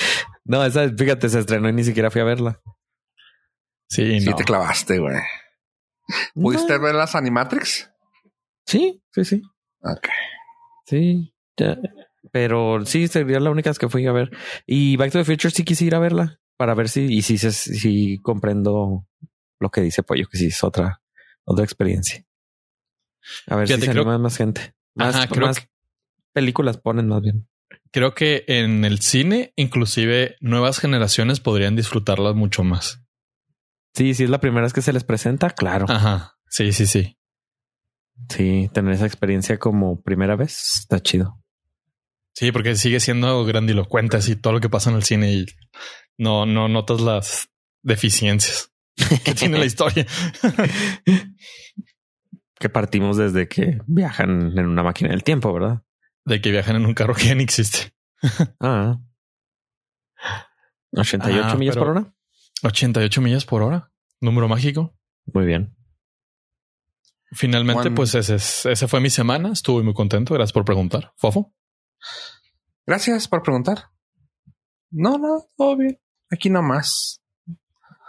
no, 0.44 0.64
esa, 0.64 0.88
fíjate, 0.90 1.28
se 1.28 1.40
estrenó 1.40 1.68
y 1.68 1.72
ni 1.72 1.84
siquiera 1.84 2.10
fui 2.10 2.20
a 2.20 2.24
verla. 2.24 2.60
Sí, 3.88 4.20
Sí, 4.20 4.30
no. 4.30 4.36
te 4.36 4.44
clavaste, 4.44 4.98
güey. 4.98 5.16
¿Pudiste 6.34 6.74
No. 6.74 6.80
ver 6.80 6.94
las 6.94 7.14
Animatrix? 7.14 7.90
Sí, 8.66 9.02
sí, 9.12 9.24
sí. 9.24 9.42
Ok. 9.82 10.08
Sí. 10.86 11.34
ya. 11.56 11.78
Pero 12.32 12.84
sí, 12.84 13.08
sería 13.08 13.40
la 13.40 13.50
única 13.50 13.72
que 13.74 13.88
fui 13.88 14.06
a 14.06 14.12
ver. 14.12 14.30
Y 14.66 14.96
Back 14.96 15.12
to 15.12 15.18
the 15.18 15.24
Future 15.24 15.50
sí 15.50 15.64
quise 15.64 15.84
ir 15.84 15.94
a 15.94 15.98
verla 15.98 16.40
para 16.56 16.74
ver 16.74 16.88
si, 16.88 17.04
y 17.06 17.22
si, 17.22 17.38
se- 17.38 17.50
si 17.52 18.20
comprendo 18.20 19.06
lo 19.58 19.70
que 19.70 19.80
dice 19.80 20.02
Pollo, 20.02 20.26
que 20.30 20.38
sí 20.38 20.46
es 20.46 20.62
otra, 20.62 21.02
otra 21.44 21.64
experiencia. 21.64 22.24
A 23.46 23.56
ver 23.56 23.66
Fíjate, 23.66 23.80
si 23.82 23.86
se 23.86 23.92
creo- 23.92 24.02
anima 24.04 24.18
más 24.18 24.36
gente. 24.36 24.74
Más, 24.94 25.14
Ajá, 25.16 25.26
creo 25.28 25.46
más 25.46 25.66
películas 26.32 26.76
ponen 26.78 27.08
más 27.08 27.22
bien. 27.22 27.48
Creo 27.92 28.14
que 28.14 28.44
en 28.46 28.84
el 28.84 29.00
cine, 29.00 29.52
inclusive 29.56 30.36
nuevas 30.40 30.78
generaciones 30.78 31.40
podrían 31.40 31.74
disfrutarlas 31.74 32.36
mucho 32.36 32.62
más. 32.62 33.02
Sí, 33.94 34.14
si 34.14 34.24
es 34.24 34.30
la 34.30 34.40
primera 34.40 34.62
vez 34.62 34.72
que 34.72 34.82
se 34.82 34.92
les 34.92 35.02
presenta, 35.02 35.50
claro. 35.50 35.86
Ajá. 35.88 36.36
Sí, 36.48 36.72
sí, 36.72 36.86
sí. 36.86 37.16
Sí, 38.28 38.70
tener 38.72 38.94
esa 38.94 39.06
experiencia 39.06 39.58
como 39.58 40.02
primera 40.02 40.36
vez 40.36 40.80
está 40.80 41.00
chido. 41.00 41.40
Sí, 42.34 42.52
porque 42.52 42.76
sigue 42.76 43.00
siendo 43.00 43.44
grandilocuente 43.44 44.16
así 44.16 44.36
todo 44.36 44.52
lo 44.52 44.60
que 44.60 44.68
pasa 44.68 44.90
en 44.90 44.96
el 44.96 45.02
cine 45.02 45.32
y 45.32 45.46
no, 46.16 46.46
no 46.46 46.68
notas 46.68 47.00
las 47.00 47.48
deficiencias 47.82 48.72
que 49.24 49.34
tiene 49.34 49.58
la 49.58 49.64
historia. 49.64 50.06
que 52.58 52.68
partimos 52.68 53.16
desde 53.16 53.48
que 53.48 53.80
viajan 53.86 54.56
en 54.56 54.66
una 54.66 54.82
máquina 54.82 55.10
del 55.10 55.24
tiempo, 55.24 55.52
¿verdad? 55.52 55.82
De 56.24 56.40
que 56.40 56.50
viajan 56.50 56.76
en 56.76 56.86
un 56.86 56.94
carro 56.94 57.14
que 57.14 57.26
ya 57.26 57.34
ni 57.34 57.42
existe. 57.44 57.92
Ah. 58.60 58.98
88 60.96 61.48
Ah, 61.52 61.54
millas 61.56 61.76
por 61.76 61.88
hora. 61.88 62.14
88 62.62 63.20
millas 63.20 63.44
por 63.46 63.62
hora. 63.62 63.90
Número 64.20 64.48
mágico. 64.48 64.94
Muy 65.32 65.46
bien. 65.46 65.74
Finalmente, 67.32 67.82
Juan- 67.82 67.94
pues 67.94 68.14
ese, 68.14 68.34
es- 68.34 68.66
esa 68.66 68.88
fue 68.88 69.00
mi 69.00 69.08
semana. 69.08 69.52
Estuve 69.52 69.82
muy 69.82 69.94
contento. 69.94 70.34
Gracias 70.34 70.52
por 70.52 70.64
preguntar. 70.64 71.12
Fofo. 71.16 71.54
Gracias 72.86 73.28
por 73.28 73.42
preguntar. 73.42 73.90
No, 74.90 75.16
no, 75.16 75.44
todo 75.56 75.76
bien. 75.76 75.98
Aquí 76.30 76.50
nomás. 76.50 77.19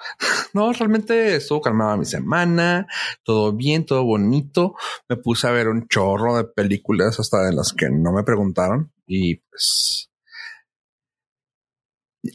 No, 0.53 0.71
realmente 0.73 1.35
estuvo 1.35 1.61
calmada 1.61 1.95
mi 1.97 2.05
semana. 2.05 2.87
Todo 3.23 3.53
bien, 3.53 3.85
todo 3.85 4.03
bonito. 4.03 4.75
Me 5.07 5.15
puse 5.17 5.47
a 5.47 5.51
ver 5.51 5.67
un 5.69 5.87
chorro 5.87 6.35
de 6.37 6.43
películas 6.43 7.19
hasta 7.19 7.41
de 7.43 7.53
las 7.53 7.71
que 7.73 7.89
no 7.89 8.11
me 8.11 8.23
preguntaron. 8.23 8.91
Y 9.07 9.35
pues. 9.35 10.09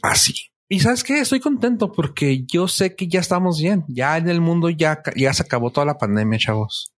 Así. 0.01 0.33
Y 0.69 0.79
sabes 0.81 1.03
qué? 1.03 1.19
Estoy 1.19 1.39
contento 1.39 1.91
porque 1.91 2.43
yo 2.45 2.67
sé 2.67 2.95
que 2.95 3.07
ya 3.07 3.19
estamos 3.21 3.59
bien. 3.61 3.85
Ya 3.87 4.17
en 4.17 4.27
el 4.29 4.41
mundo 4.41 4.69
ya, 4.69 5.01
ya 5.15 5.33
se 5.33 5.43
acabó 5.43 5.71
toda 5.71 5.85
la 5.85 5.97
pandemia, 5.97 6.39
chavos. 6.39 6.93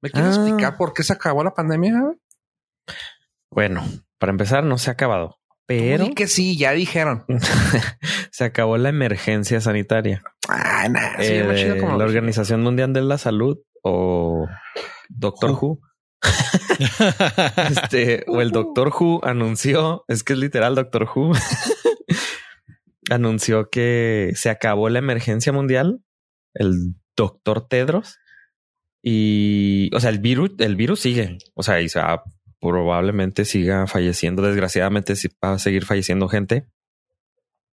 ¿Me 0.00 0.10
quieres 0.10 0.36
Ah. 0.36 0.42
explicar 0.42 0.76
por 0.76 0.92
qué 0.92 1.02
se 1.02 1.12
acabó 1.12 1.42
la 1.42 1.54
pandemia? 1.54 1.94
Bueno, 3.50 3.82
para 4.18 4.30
empezar, 4.32 4.62
no 4.64 4.78
se 4.78 4.90
ha 4.90 4.92
acabado, 4.92 5.38
pero 5.66 6.10
que 6.14 6.26
sí, 6.26 6.56
ya 6.58 6.72
dijeron. 6.72 7.24
se 8.30 8.44
acabó 8.44 8.76
la 8.76 8.88
emergencia 8.90 9.60
sanitaria. 9.60 10.22
Ah, 10.48 10.88
nah, 10.88 11.16
sí, 11.18 11.26
Eh, 11.32 11.52
chido 11.56 11.78
como 11.78 11.96
la. 11.98 12.04
Organización 12.04 12.62
Mundial 12.62 12.92
de 12.92 13.02
la 13.02 13.18
Salud 13.18 13.58
o 13.82 14.46
Doctor 15.08 15.50
Who. 15.52 15.80
Este, 17.70 18.24
o 18.26 18.40
el 18.40 18.50
Doctor 18.50 18.88
Who 18.88 19.20
anunció, 19.24 20.04
es 20.08 20.22
que 20.24 20.32
es 20.32 20.38
literal 20.38 20.74
Doctor 20.74 21.08
Who, 21.14 21.32
anunció 23.10 23.68
que 23.70 24.32
se 24.34 24.50
acabó 24.50 24.88
la 24.88 24.98
emergencia 24.98 25.52
mundial, 25.52 26.00
el 26.54 26.94
Doctor 27.16 27.68
Tedros, 27.68 28.18
y, 29.02 29.94
o 29.94 30.00
sea, 30.00 30.10
el 30.10 30.18
virus, 30.18 30.52
el 30.58 30.76
virus 30.76 31.00
sigue, 31.00 31.38
o 31.54 31.62
sea, 31.62 31.80
y 31.80 31.88
se 31.88 31.98
va- 32.00 32.24
probablemente 32.64 33.44
siga 33.44 33.86
falleciendo, 33.86 34.40
desgraciadamente 34.40 35.16
sí 35.16 35.28
va 35.44 35.52
a 35.52 35.58
seguir 35.58 35.84
falleciendo 35.84 36.28
gente, 36.28 36.66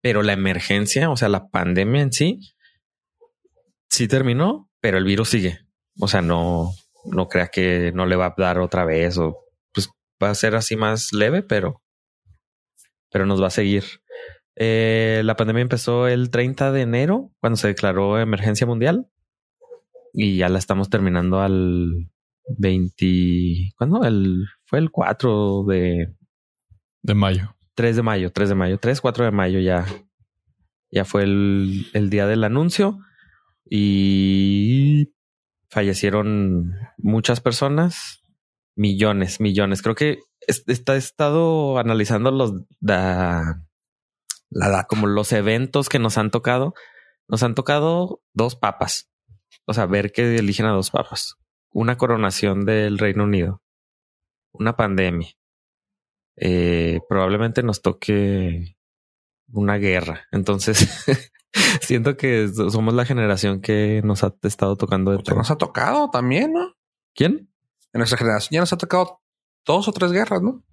pero 0.01 0.21
la 0.21 0.33
emergencia, 0.33 1.09
o 1.09 1.17
sea, 1.17 1.27
la 1.27 1.47
pandemia 1.47 2.03
en 2.03 2.13
sí, 2.13 2.39
sí 3.89 4.07
terminó, 4.07 4.69
pero 4.79 4.99
el 4.99 5.03
virus 5.03 5.29
sigue, 5.29 5.59
o 5.99 6.07
sea, 6.07 6.21
no, 6.21 6.71
no 7.03 7.27
crea 7.27 7.47
que 7.47 7.91
no 7.95 8.05
le 8.05 8.15
va 8.15 8.27
a 8.27 8.35
dar 8.37 8.59
otra 8.59 8.85
vez 8.85 9.17
o 9.17 9.39
pues 9.73 9.89
va 10.23 10.29
a 10.29 10.35
ser 10.35 10.55
así 10.55 10.75
más 10.75 11.11
leve, 11.13 11.41
pero, 11.41 11.81
pero 13.09 13.25
nos 13.25 13.41
va 13.41 13.47
a 13.47 13.51
seguir. 13.51 13.85
Eh, 14.55 15.23
la 15.25 15.35
pandemia 15.35 15.63
empezó 15.63 16.07
el 16.07 16.29
30 16.29 16.71
de 16.71 16.81
enero 16.81 17.31
cuando 17.41 17.57
se 17.57 17.69
declaró 17.69 18.19
emergencia 18.19 18.67
mundial 18.67 19.07
y 20.13 20.37
ya 20.37 20.47
la 20.47 20.59
estamos 20.59 20.91
terminando 20.91 21.41
al 21.41 22.11
20. 22.47 23.73
¿Cuándo? 23.77 24.03
El, 24.03 24.45
fue 24.65 24.79
el 24.79 24.91
4 24.91 25.65
de 25.67 26.15
de 27.05 27.13
mayo. 27.13 27.55
3 27.75 27.97
de 27.97 28.01
mayo, 28.01 28.31
3 28.31 28.49
de 28.49 28.55
mayo, 28.55 28.79
3, 28.79 29.01
4 29.01 29.25
de 29.25 29.31
mayo 29.31 29.59
ya, 29.59 29.85
ya 30.89 31.05
fue 31.05 31.23
el, 31.23 31.87
el 31.93 32.09
día 32.09 32.25
del 32.25 32.43
anuncio 32.43 32.99
y 33.69 35.13
fallecieron 35.69 36.73
muchas 36.97 37.41
personas, 37.41 38.23
millones, 38.75 39.39
millones. 39.39 39.81
Creo 39.81 39.93
que 39.93 40.19
está 40.47 40.95
he 40.95 40.97
estado 40.97 41.77
analizando 41.77 42.31
los 42.31 42.53
da, 42.79 43.61
La 44.49 44.85
como 44.85 45.05
los 45.05 45.31
eventos 45.31 45.89
que 45.89 45.99
nos 45.99 46.17
han 46.17 46.31
tocado. 46.31 46.73
Nos 47.27 47.43
han 47.43 47.55
tocado 47.55 48.21
dos 48.33 48.55
papas. 48.55 49.11
O 49.65 49.73
sea, 49.73 49.85
ver 49.85 50.11
que 50.11 50.37
eligen 50.37 50.65
a 50.65 50.71
dos 50.71 50.91
papas. 50.91 51.35
Una 51.77 51.97
coronación 51.97 52.63
del 52.63 52.97
Reino 52.97 53.25
Unido. 53.25 53.61
Una 54.53 54.77
pandemia. 54.77 55.27
Eh, 56.37 57.01
probablemente 57.09 57.63
nos 57.63 57.81
toque 57.81 58.77
una 59.51 59.75
guerra. 59.77 60.25
Entonces, 60.31 61.05
siento 61.81 62.15
que 62.15 62.47
somos 62.47 62.93
la 62.93 63.03
generación 63.05 63.59
que 63.59 63.99
nos 64.05 64.23
ha 64.23 64.33
estado 64.43 64.77
tocando 64.77 65.11
de 65.11 65.17
Pues 65.17 65.25
todo. 65.25 65.35
nos 65.35 65.51
ha 65.51 65.57
tocado 65.57 66.09
también, 66.09 66.53
¿no? 66.53 66.73
¿Quién? 67.13 67.49
En 67.91 67.99
nuestra 67.99 68.17
generación 68.17 68.51
ya 68.51 68.59
nos 68.61 68.71
ha 68.71 68.77
tocado 68.77 69.21
dos 69.65 69.87
o 69.89 69.91
tres 69.91 70.13
guerras, 70.13 70.41
¿no? 70.41 70.63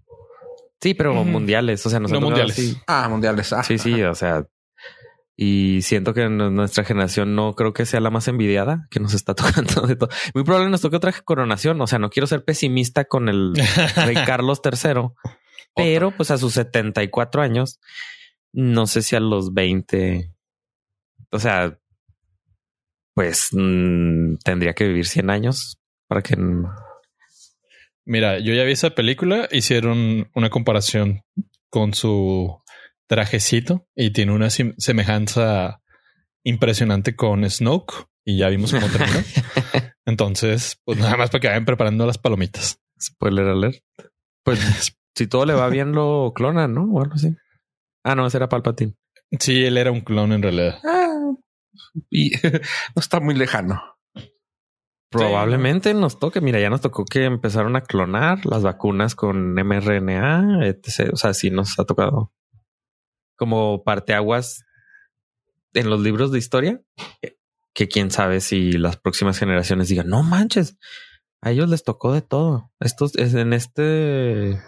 Sí, 0.80 0.94
pero 0.94 1.14
mundiales. 1.24 1.84
O 1.84 1.90
sea, 1.90 1.98
nos 1.98 2.12
No 2.12 2.20
mundiales. 2.20 2.56
así. 2.56 2.76
Ah, 2.86 3.08
mundiales. 3.08 3.52
Ah, 3.52 3.64
Sí, 3.64 3.76
sí, 3.76 4.02
o 4.02 4.14
sea, 4.14 4.46
y 5.44 5.83
siento 5.83 6.14
que 6.14 6.28
nuestra 6.28 6.85
generación 6.85 7.35
no 7.35 7.55
creo 7.55 7.72
que 7.72 7.85
sea 7.85 7.98
la 7.98 8.11
más 8.11 8.28
envidiada 8.28 8.87
que 8.90 9.00
nos 9.00 9.12
está 9.12 9.35
tocando 9.35 9.83
de 9.88 9.96
todo. 9.96 10.09
Muy 10.35 10.44
probable 10.44 10.70
nos 10.70 10.83
toque 10.83 10.96
otra 10.96 11.12
coronación. 11.24 11.81
O 11.81 11.87
sea, 11.88 11.98
no 11.98 12.11
quiero 12.11 12.28
ser 12.28 12.44
pesimista 12.44 13.07
con 13.07 13.28
el 13.28 13.52
rey 13.96 14.14
Carlos 14.24 14.61
III, 14.64 15.09
pero 15.74 16.12
pues 16.12 16.31
a 16.31 16.38
sus 16.38 16.52
74 16.52 17.42
años, 17.42 17.81
no 18.52 18.87
sé 18.87 19.02
si 19.02 19.16
a 19.16 19.20
los 19.20 19.52
20, 19.52 20.33
o 21.33 21.38
sea, 21.40 21.76
pues 23.14 23.48
mm, 23.50 24.37
tendría 24.44 24.74
que 24.74 24.87
vivir 24.87 25.09
100 25.09 25.28
años 25.28 25.81
para 26.07 26.22
que 26.22 26.37
Mira, 28.05 28.38
yo 28.38 28.52
ya 28.55 28.64
vi 28.64 28.72
esa 28.72 28.90
película. 28.90 29.48
Hicieron 29.50 30.28
una 30.35 30.50
comparación 30.50 31.22
con 31.68 31.94
su 31.94 32.62
trajecito 33.12 33.87
y 33.94 34.11
tiene 34.11 34.33
una 34.33 34.48
semejanza 34.48 35.83
impresionante 36.44 37.14
con 37.14 37.48
Snoke 37.48 38.07
y 38.25 38.38
ya 38.38 38.48
vimos 38.48 38.72
cómo 38.72 38.87
terminó. 38.87 39.20
Entonces, 40.07 40.81
pues 40.87 40.96
nada 40.96 41.18
más 41.18 41.29
para 41.29 41.40
que 41.40 41.48
vayan 41.48 41.66
preparando 41.66 42.07
las 42.07 42.16
palomitas. 42.16 42.81
spoiler 42.98 43.48
alert. 43.48 43.85
Pues 44.42 44.96
si 45.14 45.27
todo 45.27 45.44
le 45.44 45.53
va 45.53 45.68
bien 45.68 45.92
lo 45.92 46.33
clonan, 46.35 46.72
¿no? 46.72 46.85
O 46.85 47.03
algo 47.03 47.16
así. 47.16 47.37
Ah, 48.03 48.14
no, 48.14 48.27
ese 48.27 48.38
era 48.38 48.48
Palpatine. 48.48 48.94
Sí, 49.38 49.62
él 49.62 49.77
era 49.77 49.92
un 49.92 50.01
clon 50.01 50.33
en 50.33 50.42
realidad. 50.42 50.79
Ah, 50.83 51.35
y 52.09 52.31
no 52.96 53.01
está 53.01 53.20
muy 53.20 53.35
lejano. 53.35 53.83
Probablemente 55.11 55.92
nos 55.92 56.18
toque. 56.18 56.40
Mira, 56.40 56.61
ya 56.61 56.70
nos 56.70 56.81
tocó 56.81 57.05
que 57.05 57.27
empezaron 57.27 57.77
a 57.77 57.83
clonar 57.83 58.46
las 58.46 58.62
vacunas 58.62 59.14
con 59.14 59.53
mRNA, 59.53 60.66
etc. 60.66 61.11
O 61.12 61.16
sea, 61.16 61.35
sí 61.35 61.51
nos 61.51 61.79
ha 61.79 61.85
tocado 61.85 62.33
como 63.36 63.82
parteaguas 63.84 64.64
en 65.74 65.90
los 65.90 66.00
libros 66.00 66.32
de 66.32 66.38
historia. 66.38 66.80
Que 67.74 67.88
quién 67.88 68.10
sabe 68.10 68.40
si 68.40 68.72
las 68.72 68.96
próximas 68.96 69.38
generaciones 69.38 69.88
digan, 69.88 70.08
no 70.08 70.22
manches, 70.22 70.76
a 71.40 71.50
ellos 71.50 71.68
les 71.68 71.84
tocó 71.84 72.12
de 72.12 72.22
todo. 72.22 72.70
Estos 72.80 73.16
es 73.16 73.34
en 73.34 73.52
este 73.52 74.60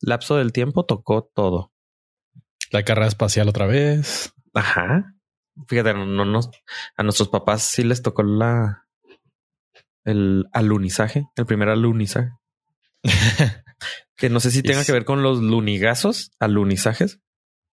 lapso 0.00 0.36
del 0.36 0.52
tiempo 0.52 0.84
tocó 0.84 1.24
todo. 1.34 1.72
La 2.70 2.84
carrera 2.84 3.08
espacial 3.08 3.48
otra 3.48 3.66
vez. 3.66 4.32
Ajá. 4.54 5.14
Fíjate, 5.68 5.94
no, 5.94 6.06
no 6.06 6.24
nos, 6.24 6.50
a 6.96 7.02
nuestros 7.02 7.28
papás 7.28 7.62
sí 7.62 7.82
les 7.82 8.02
tocó 8.02 8.22
la 8.22 8.86
el 10.04 10.46
alunizaje, 10.52 11.28
el 11.36 11.46
primer 11.46 11.68
alunizaje. 11.68 12.30
que 14.16 14.30
no 14.30 14.40
sé 14.40 14.50
si 14.50 14.62
tenga 14.62 14.84
que 14.84 14.92
ver 14.92 15.04
con 15.04 15.22
los 15.22 15.40
lunigazos, 15.40 16.32
alunizajes. 16.38 17.20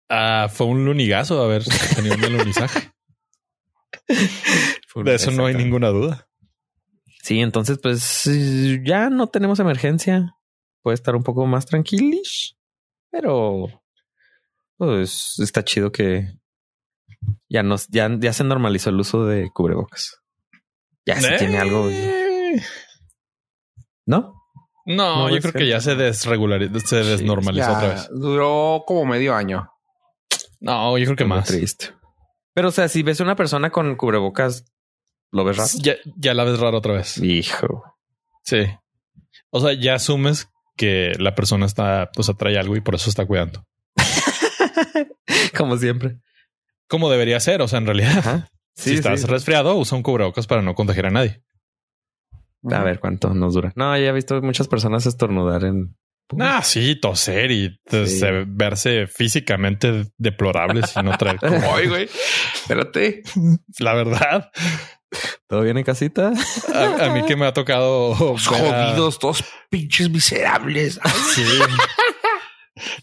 Ah, 0.09 0.47
fue 0.51 0.67
un 0.67 0.85
lunigazo 0.85 1.41
haber 1.41 1.63
tenido 1.95 2.15
un 2.15 2.25
alunizaje. 2.25 2.91
De 4.95 5.15
eso 5.15 5.31
no 5.31 5.45
hay 5.45 5.53
ninguna 5.53 5.89
duda. 5.89 6.27
Sí, 7.21 7.39
entonces, 7.41 7.77
pues 7.81 8.27
ya 8.83 9.09
no 9.09 9.27
tenemos 9.27 9.59
emergencia. 9.59 10.35
Puede 10.81 10.95
estar 10.95 11.15
un 11.15 11.23
poco 11.23 11.45
más 11.45 11.65
tranquilish, 11.67 12.57
pero 13.11 13.67
pues 14.77 15.35
está 15.39 15.63
chido 15.63 15.91
que 15.91 16.39
ya 17.49 17.61
nos, 17.61 17.87
ya, 17.89 18.09
ya 18.17 18.33
se 18.33 18.43
normalizó 18.43 18.89
el 18.89 18.99
uso 18.99 19.25
de 19.25 19.49
cubrebocas. 19.51 20.21
Ya 21.05 21.19
se 21.19 21.37
tiene 21.37 21.59
algo. 21.59 21.89
Eh, 21.89 22.61
¿No? 24.05 24.33
No, 24.85 25.27
No, 25.27 25.29
yo 25.29 25.39
creo 25.41 25.53
que 25.53 25.67
ya 25.67 25.81
se 25.81 25.95
desregularizó, 25.95 26.79
se 26.79 27.03
desnormalizó 27.03 27.71
otra 27.71 27.89
vez. 27.89 28.09
Duró 28.11 28.83
como 28.87 29.05
medio 29.05 29.35
año. 29.35 29.69
No, 30.59 30.97
yo 30.97 31.05
creo 31.05 31.15
que 31.15 31.25
más. 31.25 31.47
triste. 31.47 31.93
Pero, 32.53 32.69
o 32.69 32.71
sea, 32.71 32.87
si 32.89 33.03
ves 33.03 33.21
a 33.21 33.23
una 33.23 33.35
persona 33.35 33.69
con 33.69 33.95
cubrebocas, 33.95 34.65
¿lo 35.31 35.43
ves 35.45 35.57
raro? 35.57 35.69
Ya, 35.81 35.93
ya 36.17 36.33
la 36.33 36.43
ves 36.43 36.59
raro 36.59 36.77
otra 36.77 36.93
vez. 36.93 37.17
Hijo. 37.19 37.83
Sí. 38.43 38.65
O 39.49 39.61
sea, 39.61 39.73
ya 39.73 39.95
asumes 39.95 40.49
que 40.75 41.13
la 41.19 41.35
persona 41.35 41.65
está, 41.65 42.09
o 42.15 42.23
sea, 42.23 42.35
trae 42.35 42.57
algo 42.57 42.75
y 42.75 42.81
por 42.81 42.95
eso 42.95 43.09
está 43.09 43.25
cuidando. 43.25 43.65
Como 45.57 45.77
siempre. 45.77 46.19
Como 46.87 47.09
debería 47.09 47.39
ser, 47.39 47.61
o 47.61 47.67
sea, 47.67 47.79
en 47.79 47.85
realidad. 47.85 48.49
Si 48.75 48.95
estás 48.95 49.27
resfriado, 49.27 49.75
usa 49.75 49.97
un 49.97 50.03
cubrebocas 50.03 50.47
para 50.47 50.61
no 50.61 50.73
contagiar 50.73 51.07
a 51.07 51.11
nadie. 51.11 51.43
A 52.63 52.83
ver 52.83 52.99
cuánto 52.99 53.33
nos 53.33 53.53
dura. 53.53 53.71
No, 53.75 53.95
ya 53.97 54.07
he 54.07 54.11
visto 54.11 54.41
muchas 54.41 54.67
personas 54.67 55.05
estornudar 55.05 55.63
en. 55.65 55.95
Ah, 56.39 56.61
sí, 56.63 56.95
toser 56.95 57.49
y 57.51 57.79
pues, 57.85 58.19
Sí. 58.19 58.25
verse 58.47 59.07
físicamente 59.07 60.05
deplorables 60.17 60.93
y 60.95 61.03
no 61.03 61.17
traer. 61.17 61.39
Ay, 61.75 61.87
güey. 61.87 62.09
Espérate. 62.55 63.23
La 63.79 63.93
verdad, 63.93 64.51
¿Todo 65.47 65.61
bien 65.63 65.77
en 65.79 65.83
casita? 65.83 66.31
a, 66.73 67.05
a 67.05 67.13
mí 67.15 67.25
que 67.25 67.35
me 67.35 67.47
ha 67.47 67.53
tocado 67.53 68.15
Los 68.19 68.49
ver 68.51 68.61
a- 68.75 68.91
jodidos, 68.91 69.17
todos 69.17 69.43
pinches 69.69 70.09
miserables. 70.09 70.99
Sí. 71.33 71.43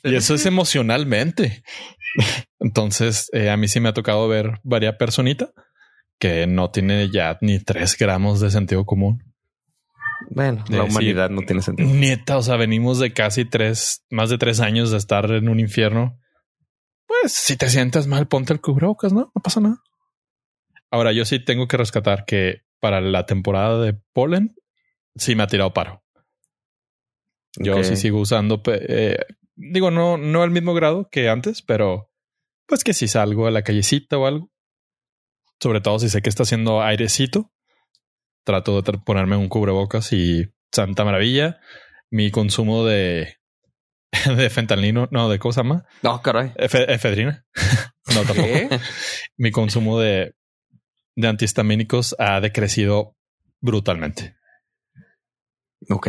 Y 0.04 0.14
eso 0.14 0.34
es 0.34 0.46
emocionalmente. 0.46 1.62
Entonces, 2.60 3.28
eh, 3.32 3.50
a 3.50 3.56
mí 3.56 3.68
sí 3.68 3.80
me 3.80 3.88
ha 3.88 3.92
tocado 3.94 4.26
ver 4.28 4.60
varias 4.62 4.94
personitas 4.96 5.50
que 6.18 6.46
no 6.46 6.70
tiene 6.70 7.10
ya 7.10 7.36
ni 7.40 7.58
tres 7.58 7.96
gramos 7.98 8.40
de 8.40 8.50
sentido 8.50 8.86
común. 8.86 9.22
Bueno, 10.30 10.64
De 10.68 10.76
la 10.78 10.84
decir- 10.84 10.90
humanidad 10.90 11.30
no 11.30 11.42
tiene 11.42 11.62
sentido. 11.62 11.88
Nieta, 11.88 12.36
o 12.38 12.42
sea, 12.42 12.56
venimos 12.56 12.98
de 12.98 13.12
casi 13.12 13.44
tres, 13.44 14.04
más 14.10 14.30
de 14.30 14.38
tres 14.38 14.60
años 14.60 14.90
de 14.90 14.98
estar 14.98 15.30
en 15.30 15.48
un 15.48 15.60
infierno. 15.60 16.18
Pues 17.06 17.32
si 17.32 17.56
te 17.56 17.68
sientes 17.68 18.06
mal, 18.06 18.26
ponte 18.28 18.52
el 18.52 18.60
cubrebocas, 18.60 19.12
¿no? 19.12 19.30
No 19.34 19.42
pasa 19.42 19.60
nada. 19.60 19.82
Ahora, 20.90 21.12
yo 21.12 21.24
sí 21.24 21.38
tengo 21.44 21.68
que 21.68 21.76
rescatar 21.76 22.24
que 22.24 22.62
para 22.80 23.00
la 23.00 23.26
temporada 23.26 23.80
de 23.80 23.94
polen, 24.12 24.54
sí 25.14 25.34
me 25.34 25.42
ha 25.42 25.46
tirado 25.46 25.72
paro. 25.72 26.02
Yo 27.58 27.82
sí 27.84 27.96
sigo 27.96 28.20
usando, 28.20 28.62
eh, 28.66 29.16
digo, 29.54 29.90
no, 29.90 30.18
no 30.18 30.42
al 30.42 30.50
mismo 30.50 30.74
grado 30.74 31.08
que 31.10 31.28
antes, 31.30 31.62
pero 31.62 32.10
pues 32.66 32.84
que 32.84 32.92
si 32.92 33.08
salgo 33.08 33.46
a 33.46 33.50
la 33.50 33.62
callecita 33.62 34.18
o 34.18 34.26
algo, 34.26 34.50
sobre 35.60 35.80
todo 35.80 35.98
si 35.98 36.10
sé 36.10 36.20
que 36.20 36.28
está 36.28 36.42
haciendo 36.42 36.82
airecito, 36.82 37.50
trato 38.46 38.80
de 38.80 38.92
ponerme 38.98 39.36
un 39.36 39.48
cubrebocas 39.48 40.12
y 40.12 40.48
santa 40.72 41.04
maravilla, 41.04 41.60
mi 42.10 42.30
consumo 42.30 42.84
de, 42.84 43.38
de 44.36 44.50
fentanilo, 44.50 45.08
no, 45.10 45.28
de 45.28 45.38
cosa 45.40 45.64
más, 45.64 45.82
No, 46.02 46.22
caray. 46.22 46.52
efedrina, 46.56 47.44
no 48.14 48.22
tampoco. 48.22 48.48
¿Qué? 48.48 48.80
Mi 49.36 49.50
consumo 49.50 49.98
de, 49.98 50.36
de 51.16 51.28
antihistamínicos 51.28 52.14
ha 52.20 52.40
decrecido 52.40 53.16
brutalmente. 53.60 54.36
Ok. 55.90 56.08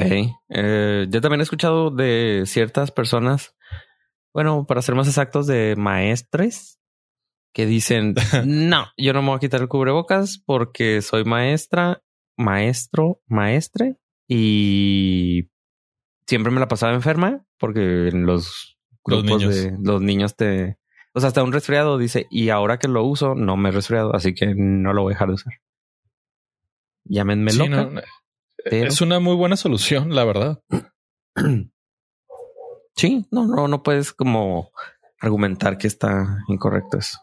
Eh, 0.49 1.07
yo 1.09 1.21
también 1.21 1.39
he 1.41 1.43
escuchado 1.43 1.89
de 1.89 2.43
ciertas 2.45 2.91
personas, 2.91 3.55
bueno, 4.31 4.65
para 4.67 4.83
ser 4.83 4.93
más 4.93 5.07
exactos, 5.07 5.47
de 5.47 5.75
maestres 5.75 6.79
que 7.53 7.65
dicen, 7.65 8.13
no, 8.45 8.85
yo 8.95 9.13
no 9.13 9.23
me 9.23 9.29
voy 9.29 9.37
a 9.37 9.39
quitar 9.39 9.61
el 9.61 9.67
cubrebocas 9.67 10.39
porque 10.45 11.01
soy 11.01 11.23
maestra, 11.25 12.03
maestro, 12.37 13.21
maestre 13.27 13.97
y 14.27 15.49
siempre 16.27 16.51
me 16.51 16.59
la 16.59 16.67
pasaba 16.67 16.93
enferma 16.93 17.45
porque 17.57 18.07
en 18.09 18.25
los 18.25 18.77
grupos 19.03 19.41
de 19.47 19.75
los 19.81 20.01
niños 20.01 20.35
te... 20.35 20.77
O 21.13 21.19
sea, 21.19 21.29
hasta 21.29 21.43
un 21.43 21.51
resfriado 21.53 21.97
dice, 21.97 22.27
y 22.29 22.49
ahora 22.49 22.77
que 22.77 22.87
lo 22.87 23.03
uso, 23.03 23.33
no 23.33 23.57
me 23.57 23.69
he 23.69 23.71
resfriado, 23.71 24.15
así 24.15 24.35
que 24.35 24.53
no 24.55 24.93
lo 24.93 25.01
voy 25.01 25.11
a 25.11 25.15
dejar 25.15 25.27
de 25.29 25.33
usar. 25.33 25.53
Llámenme 27.05 27.51
Sí, 27.51 27.57
loca. 27.57 27.69
no, 27.85 28.01
pero- 28.63 28.87
Es 28.87 29.01
una 29.01 29.19
muy 29.19 29.35
buena 29.35 29.57
solución, 29.57 30.13
la 30.13 30.23
verdad. 30.25 30.61
Sí, 32.95 33.27
no, 33.29 33.45
no, 33.45 33.67
no 33.67 33.83
puedes 33.83 34.11
como 34.11 34.71
argumentar 35.19 35.77
que 35.77 35.85
está 35.85 36.39
incorrecto 36.47 36.97
eso. 36.97 37.19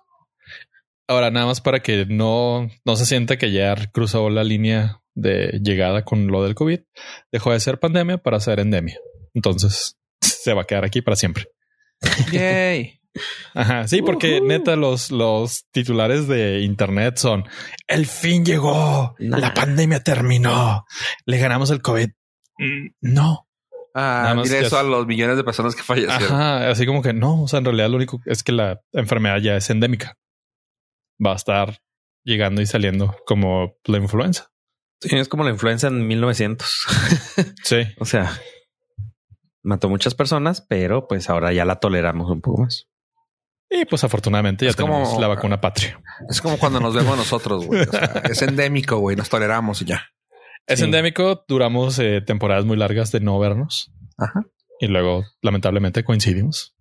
Ahora, 1.09 1.33
nada 1.33 1.47
más 1.47 1.61
para 1.61 1.81
que 1.81 2.07
no, 2.07 2.69
no 2.85 2.95
se 2.97 3.07
sienta 3.07 3.39
que 3.39 3.51
ya 3.51 3.75
cruzó 3.93 4.31
la 4.31 4.45
línea 4.45 5.03
de 5.15 5.61
llegada 5.63 6.05
con 6.05 6.27
lo 6.29 6.43
del 6.45 6.55
COVID, 6.55 6.81
dejó 7.33 7.53
de 7.53 7.61
ser 7.61 7.79
pandemia 7.79 8.19
para 8.19 8.41
ser 8.41 8.61
endemia. 8.61 8.99
Entonces 9.35 9.97
se 10.21 10.53
va 10.55 10.63
a 10.63 10.67
quedar 10.67 10.85
aquí 10.85 11.03
para 11.03 11.17
siempre. 11.17 11.47
Yay. 12.33 13.01
Ajá, 13.55 13.87
sí, 13.87 14.03
porque 14.03 14.41
neta 14.41 14.75
los, 14.75 15.13
los 15.13 15.67
titulares 15.71 16.27
de 16.27 16.61
internet 16.63 17.17
son 17.17 17.45
el 17.87 18.07
fin 18.07 18.45
llegó, 18.45 19.15
Nah. 19.21 19.39
la 19.39 19.55
pandemia 19.55 20.01
terminó, 20.01 20.85
le 21.25 21.39
ganamos 21.39 21.71
el 21.71 21.81
COVID. 21.81 22.09
Mm, 22.59 22.87
No, 23.01 23.49
Ah, 23.97 24.35
dile 24.43 24.57
eso 24.59 24.67
es- 24.67 24.73
a 24.73 24.83
los 24.83 25.07
millones 25.07 25.37
de 25.37 25.45
personas 25.45 25.77
que 25.77 25.85
fallecieron. 25.85 26.25
Ajá, 26.25 26.69
así 26.69 26.85
como 26.87 27.01
que 27.01 27.13
no, 27.13 27.45
o 27.45 27.47
sea, 27.49 27.61
en 27.61 27.67
realidad 27.67 27.89
lo 27.91 27.97
único 27.97 28.21
es 28.27 28.43
que 28.43 28.51
la 28.51 28.81
enfermedad 28.93 29.39
ya 29.39 29.55
es 29.57 29.71
endémica. 29.71 30.19
Va 31.25 31.35
a 31.35 31.37
estar 31.37 31.79
llegando 32.25 32.61
y 32.61 32.67
saliendo 32.67 33.17
como 33.25 33.77
la 33.85 33.99
influenza. 33.99 34.51
Sí, 35.09 35.17
es 35.17 35.29
como 35.29 35.45
la 35.45 35.51
influenza 35.51 35.89
en 35.89 36.07
1900. 36.07 36.87
Sí, 37.65 37.77
o 37.99 38.05
sea, 38.05 38.31
mató 39.63 39.89
muchas 39.89 40.15
personas, 40.15 40.61
pero 40.69 41.07
pues 41.09 41.29
ahora 41.31 41.53
ya 41.53 41.65
la 41.65 41.77
toleramos 41.81 42.31
un 42.31 42.41
poco 42.41 42.63
más. 42.63 42.89
y 43.71 43.85
pues 43.87 44.05
afortunadamente 44.05 44.65
ya 44.67 44.71
Es 44.71 44.77
como- 44.77 44.95
tenemos 44.99 45.21
la 45.21 45.29
vacuna 45.29 45.61
patria. 45.61 46.01
Es 46.29 46.41
como 46.41 46.59
cuando 46.59 46.81
nos 46.81 46.95
vemos 46.95 47.17
nosotros, 47.17 47.67
güey. 47.67 47.83
O 47.83 47.91
sea, 47.91 48.01
es 48.31 48.43
endémico, 48.43 48.99
güey. 48.99 49.17
Nos 49.17 49.29
toleramos 49.29 49.83
y 49.83 49.87
ya. 49.87 50.07
Es 50.67 50.79
Sí. 50.79 50.85
endémico, 50.85 51.45
duramos 51.49 51.99
eh, 51.99 52.21
temporadas 52.23 52.65
muy 52.65 52.77
largas 52.77 53.11
de 53.13 53.21
no 53.21 53.39
vernos 53.39 53.93
Ajá. 54.17 54.43
y 54.81 54.87
luego 54.87 55.25
lamentablemente 55.43 56.05
coincidimos. 56.05 56.75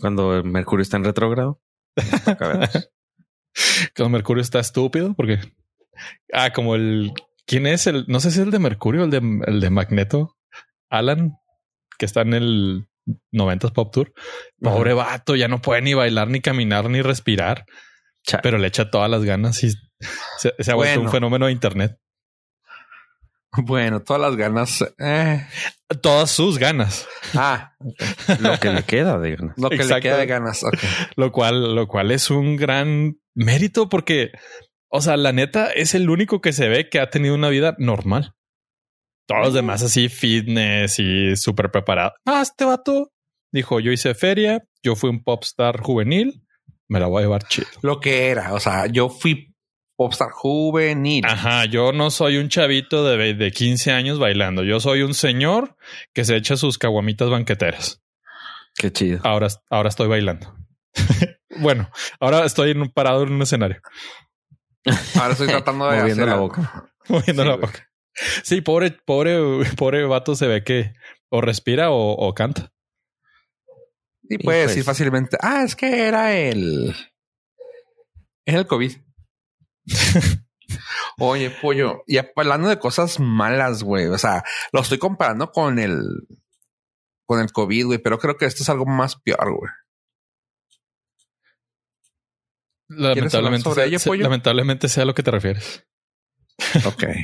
Cuando 0.00 0.36
el 0.36 0.44
Mercurio 0.44 0.82
está 0.82 0.96
en 0.96 1.04
retrógrado. 1.04 1.60
Cuando 3.96 4.10
Mercurio 4.10 4.42
está 4.42 4.60
estúpido 4.60 5.14
porque 5.14 5.38
ah, 6.32 6.52
como 6.52 6.74
el 6.74 7.12
quién 7.46 7.66
es 7.66 7.86
el 7.86 8.04
no 8.08 8.20
sé 8.20 8.30
si 8.30 8.40
es 8.40 8.44
el 8.44 8.50
de 8.50 8.58
Mercurio, 8.58 9.04
el 9.04 9.10
de 9.10 9.18
el 9.46 9.60
de 9.60 9.70
Magneto, 9.70 10.36
Alan, 10.90 11.32
que 11.98 12.06
está 12.06 12.22
en 12.22 12.34
el 12.34 12.86
90s 13.32 13.72
Pop 13.72 13.92
Tour. 13.92 14.12
Pobre 14.60 14.92
vato, 14.94 15.34
ya 15.36 15.48
no 15.48 15.60
puede 15.60 15.82
ni 15.82 15.94
bailar, 15.94 16.28
ni 16.28 16.40
caminar, 16.40 16.88
ni 16.90 17.02
respirar, 17.02 17.64
pero 18.42 18.58
le 18.58 18.68
echa 18.68 18.90
todas 18.90 19.10
las 19.10 19.24
ganas 19.24 19.62
y 19.64 19.70
se, 20.38 20.54
se 20.58 20.70
ha 20.70 20.74
vuelto 20.74 20.94
Bueno. 20.94 21.08
un 21.08 21.12
fenómeno 21.12 21.46
de 21.46 21.52
internet. 21.52 21.96
Bueno, 23.52 24.00
todas 24.00 24.22
las 24.22 24.36
ganas. 24.36 24.84
eh. 24.98 25.44
Todas 26.02 26.30
sus 26.30 26.56
ganas, 26.56 27.08
Ah, 27.34 27.74
lo 28.38 28.60
que 28.60 28.70
le 28.70 28.84
queda, 28.84 29.20
digamos. 29.20 29.54
lo 29.56 29.68
que 29.70 29.82
le 29.82 30.00
queda 30.00 30.18
de 30.18 30.26
ganas. 30.26 30.64
Lo 31.16 31.32
cual, 31.32 31.74
lo 31.74 31.88
cual 31.88 32.12
es 32.12 32.30
un 32.30 32.54
gran 32.56 33.16
mérito 33.34 33.88
porque, 33.88 34.30
o 34.90 35.00
sea, 35.00 35.16
la 35.16 35.32
neta 35.32 35.70
es 35.70 35.94
el 35.94 36.10
único 36.10 36.40
que 36.40 36.52
se 36.52 36.68
ve 36.68 36.88
que 36.88 37.00
ha 37.00 37.10
tenido 37.10 37.34
una 37.34 37.48
vida 37.48 37.76
normal. 37.78 38.34
Todos 39.26 39.46
los 39.46 39.54
demás 39.54 39.82
así 39.82 40.08
fitness 40.08 40.98
y 40.98 41.36
súper 41.36 41.70
preparado. 41.70 42.12
Ah, 42.26 42.40
este 42.42 42.64
vato 42.64 43.12
dijo, 43.52 43.78
yo 43.78 43.92
hice 43.92 44.14
feria, 44.14 44.64
yo 44.82 44.96
fui 44.96 45.10
un 45.10 45.22
popstar 45.22 45.80
juvenil, 45.80 46.42
me 46.88 46.98
la 46.98 47.06
voy 47.06 47.20
a 47.20 47.26
llevar 47.26 47.44
chido. 47.44 47.68
Lo 47.82 48.00
que 48.00 48.28
era. 48.28 48.52
O 48.52 48.60
sea, 48.60 48.86
yo 48.86 49.08
fui 49.08 49.54
popstar 49.96 50.30
juvenil. 50.30 51.24
Ajá, 51.24 51.66
yo 51.66 51.92
no 51.92 52.10
soy 52.10 52.38
un 52.38 52.48
chavito 52.48 53.04
de, 53.04 53.34
de 53.34 53.50
15 53.52 53.92
años 53.92 54.18
bailando, 54.18 54.64
yo 54.64 54.80
soy 54.80 55.02
un 55.02 55.14
señor 55.14 55.76
que 56.12 56.24
se 56.24 56.36
echa 56.36 56.56
sus 56.56 56.78
caguamitas 56.78 57.30
banqueteras. 57.30 58.02
Qué 58.74 58.90
chido. 58.90 59.20
Ahora, 59.22 59.48
ahora 59.68 59.90
estoy 59.90 60.08
bailando. 60.08 60.54
bueno, 61.60 61.90
ahora 62.18 62.44
estoy 62.44 62.70
en 62.70 62.82
un 62.82 62.90
parado 62.90 63.22
en 63.22 63.32
un 63.32 63.42
escenario. 63.42 63.80
Ahora 65.14 65.32
estoy 65.32 65.48
tratando 65.48 65.90
de 65.90 66.00
Moviendo 66.00 66.22
hacer 66.22 66.34
la 66.34 66.40
boca. 66.40 66.92
moviendo 67.08 67.42
Sí, 67.42 67.48
la 67.48 67.56
boca. 67.56 67.90
Sí, 68.42 68.60
pobre, 68.60 68.90
pobre, 68.90 69.38
pobre 69.76 70.04
vato 70.04 70.34
se 70.34 70.46
ve 70.46 70.64
que 70.64 70.94
o 71.28 71.40
respira 71.40 71.90
o, 71.90 72.12
o 72.12 72.34
canta. 72.34 72.72
Y 74.22 74.38
puede 74.38 74.62
pues- 74.62 74.68
decir 74.68 74.84
fácilmente, 74.84 75.36
ah, 75.40 75.62
es 75.64 75.76
que 75.76 76.06
era 76.06 76.36
el... 76.36 76.94
Es 78.44 78.54
el 78.54 78.66
COVID. 78.66 78.96
Oye, 81.18 81.50
pollo, 81.50 82.02
y 82.06 82.18
hablando 82.18 82.68
de 82.68 82.78
cosas 82.78 83.20
malas, 83.20 83.82
güey. 83.82 84.06
O 84.06 84.18
sea, 84.18 84.42
lo 84.72 84.80
estoy 84.80 84.98
comparando 84.98 85.52
con 85.52 85.78
el 85.78 86.00
con 87.26 87.40
el 87.40 87.52
COVID, 87.52 87.86
güey, 87.86 87.98
pero 87.98 88.18
creo 88.18 88.36
que 88.36 88.46
esto 88.46 88.62
es 88.62 88.68
algo 88.70 88.86
más 88.86 89.16
peor, 89.16 89.56
güey. 89.56 89.70
hablar 89.70 89.74
Lamentablemente, 92.90 93.64
sobre 93.64 93.74
sea, 93.76 93.84
ello, 93.86 93.98
se- 93.98 94.10
pollo? 94.10 94.22
lamentablemente 94.24 94.88
sea 94.88 95.04
a 95.04 95.06
lo 95.06 95.14
que 95.14 95.22
te 95.22 95.30
refieres. 95.30 95.86
Ok. 96.84 97.04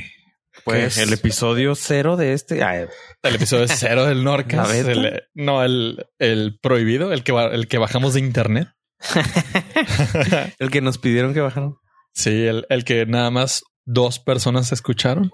Pues 0.63 0.97
el 0.97 1.13
episodio 1.13 1.75
cero 1.75 2.17
de 2.17 2.33
este. 2.33 2.61
Ay, 2.63 2.87
El 3.21 3.35
episodio 3.35 3.67
cero 3.69 4.05
del 4.05 4.23
Norcas. 4.25 4.73
El- 4.73 5.23
no, 5.33 5.63
el, 5.63 6.07
el 6.19 6.59
prohibido, 6.59 7.13
el 7.13 7.23
que, 7.23 7.31
el 7.31 7.67
que 7.69 7.77
bajamos 7.77 8.15
de 8.15 8.19
internet. 8.21 8.67
el 10.59 10.69
que 10.71 10.81
nos 10.81 10.97
pidieron 10.97 11.33
que 11.33 11.39
bajaron. 11.41 11.77
Sí, 12.13 12.45
el, 12.47 12.65
el 12.69 12.83
que 12.83 13.05
nada 13.05 13.29
más 13.31 13.63
dos 13.85 14.19
personas 14.19 14.71
escucharon. 14.73 15.31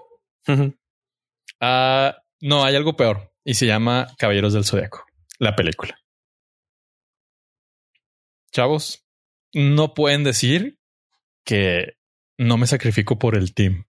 Ah, 1.60 2.16
no, 2.40 2.62
hay 2.64 2.76
algo 2.76 2.94
peor 2.96 3.32
y 3.44 3.54
se 3.54 3.66
llama 3.66 4.08
Caballeros 4.18 4.52
del 4.52 4.64
Zodiaco, 4.66 5.04
la 5.38 5.56
película. 5.56 5.98
Chavos, 8.52 9.03
no 9.54 9.94
pueden 9.94 10.24
decir 10.24 10.78
que 11.44 11.96
no 12.38 12.56
me 12.56 12.66
sacrifico 12.66 13.18
por 13.18 13.36
el 13.36 13.54
team. 13.54 13.86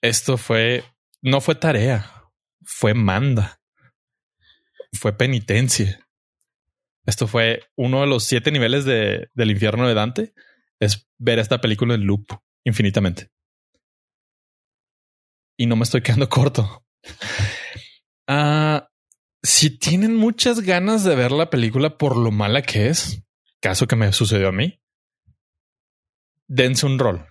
Esto 0.00 0.36
fue, 0.36 0.84
no 1.20 1.40
fue 1.40 1.54
tarea, 1.54 2.30
fue 2.62 2.94
manda, 2.94 3.60
fue 4.92 5.16
penitencia. 5.16 6.08
Esto 7.04 7.26
fue 7.26 7.64
uno 7.76 8.00
de 8.00 8.06
los 8.06 8.24
siete 8.24 8.52
niveles 8.52 8.84
de, 8.84 9.28
del 9.34 9.50
infierno 9.50 9.88
de 9.88 9.94
Dante, 9.94 10.34
es 10.80 11.08
ver 11.18 11.38
esta 11.38 11.60
película 11.60 11.94
en 11.94 12.04
loop 12.04 12.26
infinitamente. 12.64 13.30
Y 15.56 15.66
no 15.66 15.76
me 15.76 15.84
estoy 15.84 16.02
quedando 16.02 16.28
corto. 16.28 16.84
Ah, 18.28 18.88
si 19.42 19.76
tienen 19.78 20.16
muchas 20.16 20.60
ganas 20.60 21.02
de 21.02 21.16
ver 21.16 21.32
la 21.32 21.50
película 21.50 21.98
por 21.98 22.16
lo 22.16 22.30
mala 22.30 22.62
que 22.62 22.88
es, 22.88 23.24
caso 23.62 23.86
que 23.86 23.96
me 23.96 24.12
sucedió 24.12 24.48
a 24.48 24.52
mí, 24.52 24.82
dense 26.48 26.84
un 26.84 26.98
rol. 26.98 27.26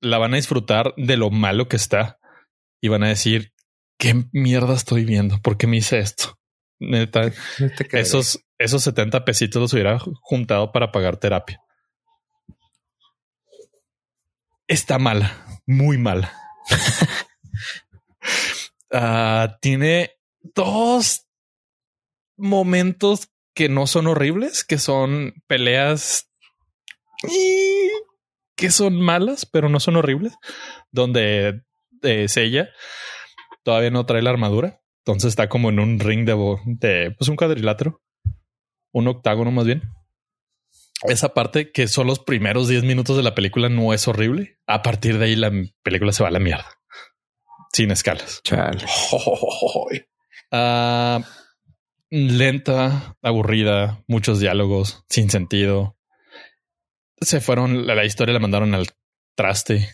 La 0.00 0.18
van 0.18 0.34
a 0.34 0.36
disfrutar 0.36 0.94
de 0.96 1.16
lo 1.16 1.30
malo 1.30 1.66
que 1.66 1.76
está 1.76 2.20
y 2.80 2.88
van 2.88 3.02
a 3.02 3.08
decir, 3.08 3.52
¿qué 3.98 4.26
mierda 4.32 4.74
estoy 4.74 5.04
viendo? 5.04 5.40
¿Por 5.42 5.56
qué 5.56 5.66
me 5.66 5.78
hice 5.78 5.98
esto? 5.98 6.38
Neta, 6.78 7.32
esos, 7.92 8.46
esos 8.58 8.82
70 8.84 9.24
pesitos 9.24 9.60
los 9.60 9.72
hubiera 9.72 9.98
juntado 9.98 10.72
para 10.72 10.92
pagar 10.92 11.16
terapia. 11.16 11.60
Está 14.68 14.98
mala, 14.98 15.44
muy 15.66 15.98
mala. 15.98 16.32
Ah, 18.92 19.56
tiene 19.60 20.18
dos 20.42 21.28
momentos 22.36 23.30
que 23.54 23.68
no 23.68 23.86
son 23.86 24.06
horribles, 24.06 24.64
que 24.64 24.78
son 24.78 25.34
peleas 25.46 26.30
y 27.24 27.90
que 28.56 28.70
son 28.70 29.00
malas, 29.00 29.46
pero 29.46 29.68
no 29.68 29.80
son 29.80 29.96
horribles, 29.96 30.34
donde 30.90 31.62
eh, 32.02 32.28
Seiya 32.28 32.70
todavía 33.62 33.90
no 33.90 34.06
trae 34.06 34.22
la 34.22 34.30
armadura, 34.30 34.80
entonces 35.04 35.30
está 35.30 35.48
como 35.48 35.70
en 35.70 35.80
un 35.80 35.98
ring 35.98 36.26
de, 36.26 36.34
de 36.66 37.14
pues 37.16 37.28
un 37.28 37.36
cuadrilátero, 37.36 38.02
un 38.92 39.08
octágono 39.08 39.50
más 39.50 39.66
bien. 39.66 39.82
Esa 41.02 41.32
parte 41.32 41.72
que 41.72 41.88
son 41.88 42.06
los 42.06 42.18
primeros 42.18 42.68
10 42.68 42.84
minutos 42.84 43.16
de 43.16 43.22
la 43.22 43.34
película 43.34 43.70
no 43.70 43.94
es 43.94 44.06
horrible. 44.06 44.58
A 44.66 44.82
partir 44.82 45.18
de 45.18 45.26
ahí 45.26 45.36
la 45.36 45.50
película 45.82 46.12
se 46.12 46.22
va 46.22 46.28
a 46.28 46.32
la 46.32 46.38
mierda. 46.38 46.66
Sin 47.72 47.90
escalas. 47.90 48.40
Chale. 48.42 48.84
Ah, 50.52 51.20
lenta, 52.10 53.16
aburrida, 53.22 54.04
muchos 54.06 54.40
diálogos 54.40 55.04
sin 55.08 55.30
sentido. 55.30 55.96
Se 57.20 57.40
fueron, 57.40 57.86
la, 57.86 57.94
la 57.94 58.04
historia 58.04 58.34
la 58.34 58.40
mandaron 58.40 58.74
al 58.74 58.88
traste. 59.36 59.92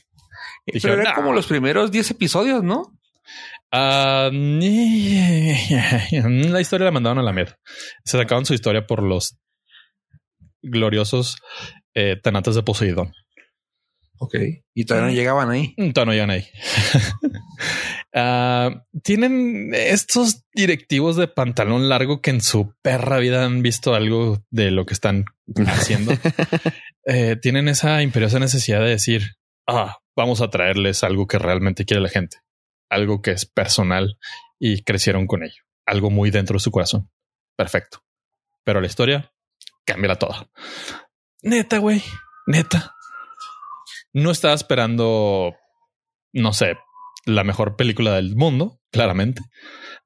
Pero 0.65 1.01
era 1.01 1.15
como 1.15 1.33
los 1.33 1.47
primeros 1.47 1.93
10 1.93 2.13
episodios, 2.13 2.63
¿no? 2.63 2.99
Ah, 3.71 4.31
la 4.33 5.51
historia 6.61 6.87
la 6.87 6.91
mandaron 6.91 7.19
a 7.19 7.23
la 7.23 7.33
mierda. 7.33 7.59
Se 8.05 8.19
sacaron 8.19 8.47
su 8.47 8.55
historia 8.55 8.87
por 8.87 9.03
los 9.03 9.39
gloriosos 10.63 11.37
eh, 11.95 12.21
de 12.23 12.63
Poseidón. 12.63 13.13
Ok. 14.19 14.35
Y 14.75 14.85
todavía 14.85 15.09
no 15.11 15.15
llegaban 15.15 15.51
ahí. 15.51 15.75
Todavía 15.93 16.05
no 16.05 16.13
llegan 16.13 16.31
ahí. 16.31 16.47
Ah, 18.19 18.85
Tienen 19.03 19.73
estos 19.75 20.45
directivos 20.55 21.17
de 21.17 21.29
pantalón 21.29 21.91
largo 21.91 22.23
que 22.23 22.31
en 22.31 22.41
su 22.41 22.73
perra 22.81 23.19
vida 23.19 23.45
han 23.45 23.61
visto 23.61 23.95
algo 23.95 24.43
de 24.51 24.71
lo 24.71 24.87
que 24.87 24.95
están 24.95 25.27
haciendo. 25.67 26.13
Eh, 27.05 27.37
tienen 27.37 27.69
esa 27.69 28.01
imperiosa 28.03 28.39
necesidad 28.39 28.81
de 28.81 28.89
decir, 28.89 29.37
ah, 29.67 29.99
vamos 30.17 30.41
a 30.41 30.49
traerles 30.49 31.05
algo 31.05 31.27
que 31.27 31.39
realmente 31.39 31.85
quiere 31.85 32.03
la 32.03 32.09
gente, 32.09 32.39
algo 32.89 33.21
que 33.21 33.33
es 33.33 33.45
personal 33.45 34.19
y 34.59 34.83
crecieron 34.83 35.27
con 35.27 35.43
ello, 35.43 35.63
algo 35.85 36.09
muy 36.11 36.31
dentro 36.31 36.55
de 36.55 36.61
su 36.61 36.71
corazón. 36.71 37.11
Perfecto. 37.55 38.03
Pero 38.65 38.81
la 38.81 38.87
historia 38.87 39.31
cambia 39.85 40.17
toda. 40.17 40.49
Neta, 41.43 41.79
güey, 41.79 42.03
neta. 42.47 42.96
No 44.17 44.31
estaba 44.31 44.55
esperando, 44.55 45.55
no 46.33 46.53
sé, 46.55 46.79
la 47.27 47.45
mejor 47.45 47.77
película 47.77 48.15
del 48.15 48.35
mundo, 48.35 48.81
claramente. 48.91 49.43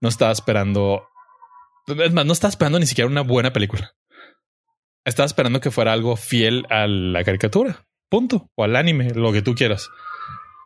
No 0.00 0.08
estaba 0.08 0.32
esperando, 0.32 1.06
es 1.86 2.12
más, 2.12 2.26
no 2.26 2.32
estaba 2.32 2.50
esperando 2.50 2.80
ni 2.80 2.86
siquiera 2.86 3.08
una 3.08 3.20
buena 3.20 3.52
película. 3.52 3.94
Estaba 5.04 5.26
esperando 5.26 5.60
que 5.60 5.70
fuera 5.70 5.92
algo 5.92 6.16
fiel 6.16 6.66
a 6.70 6.88
la 6.88 7.22
caricatura, 7.22 7.86
punto, 8.08 8.50
o 8.56 8.64
al 8.64 8.74
anime, 8.74 9.14
lo 9.14 9.32
que 9.32 9.42
tú 9.42 9.54
quieras. 9.54 9.88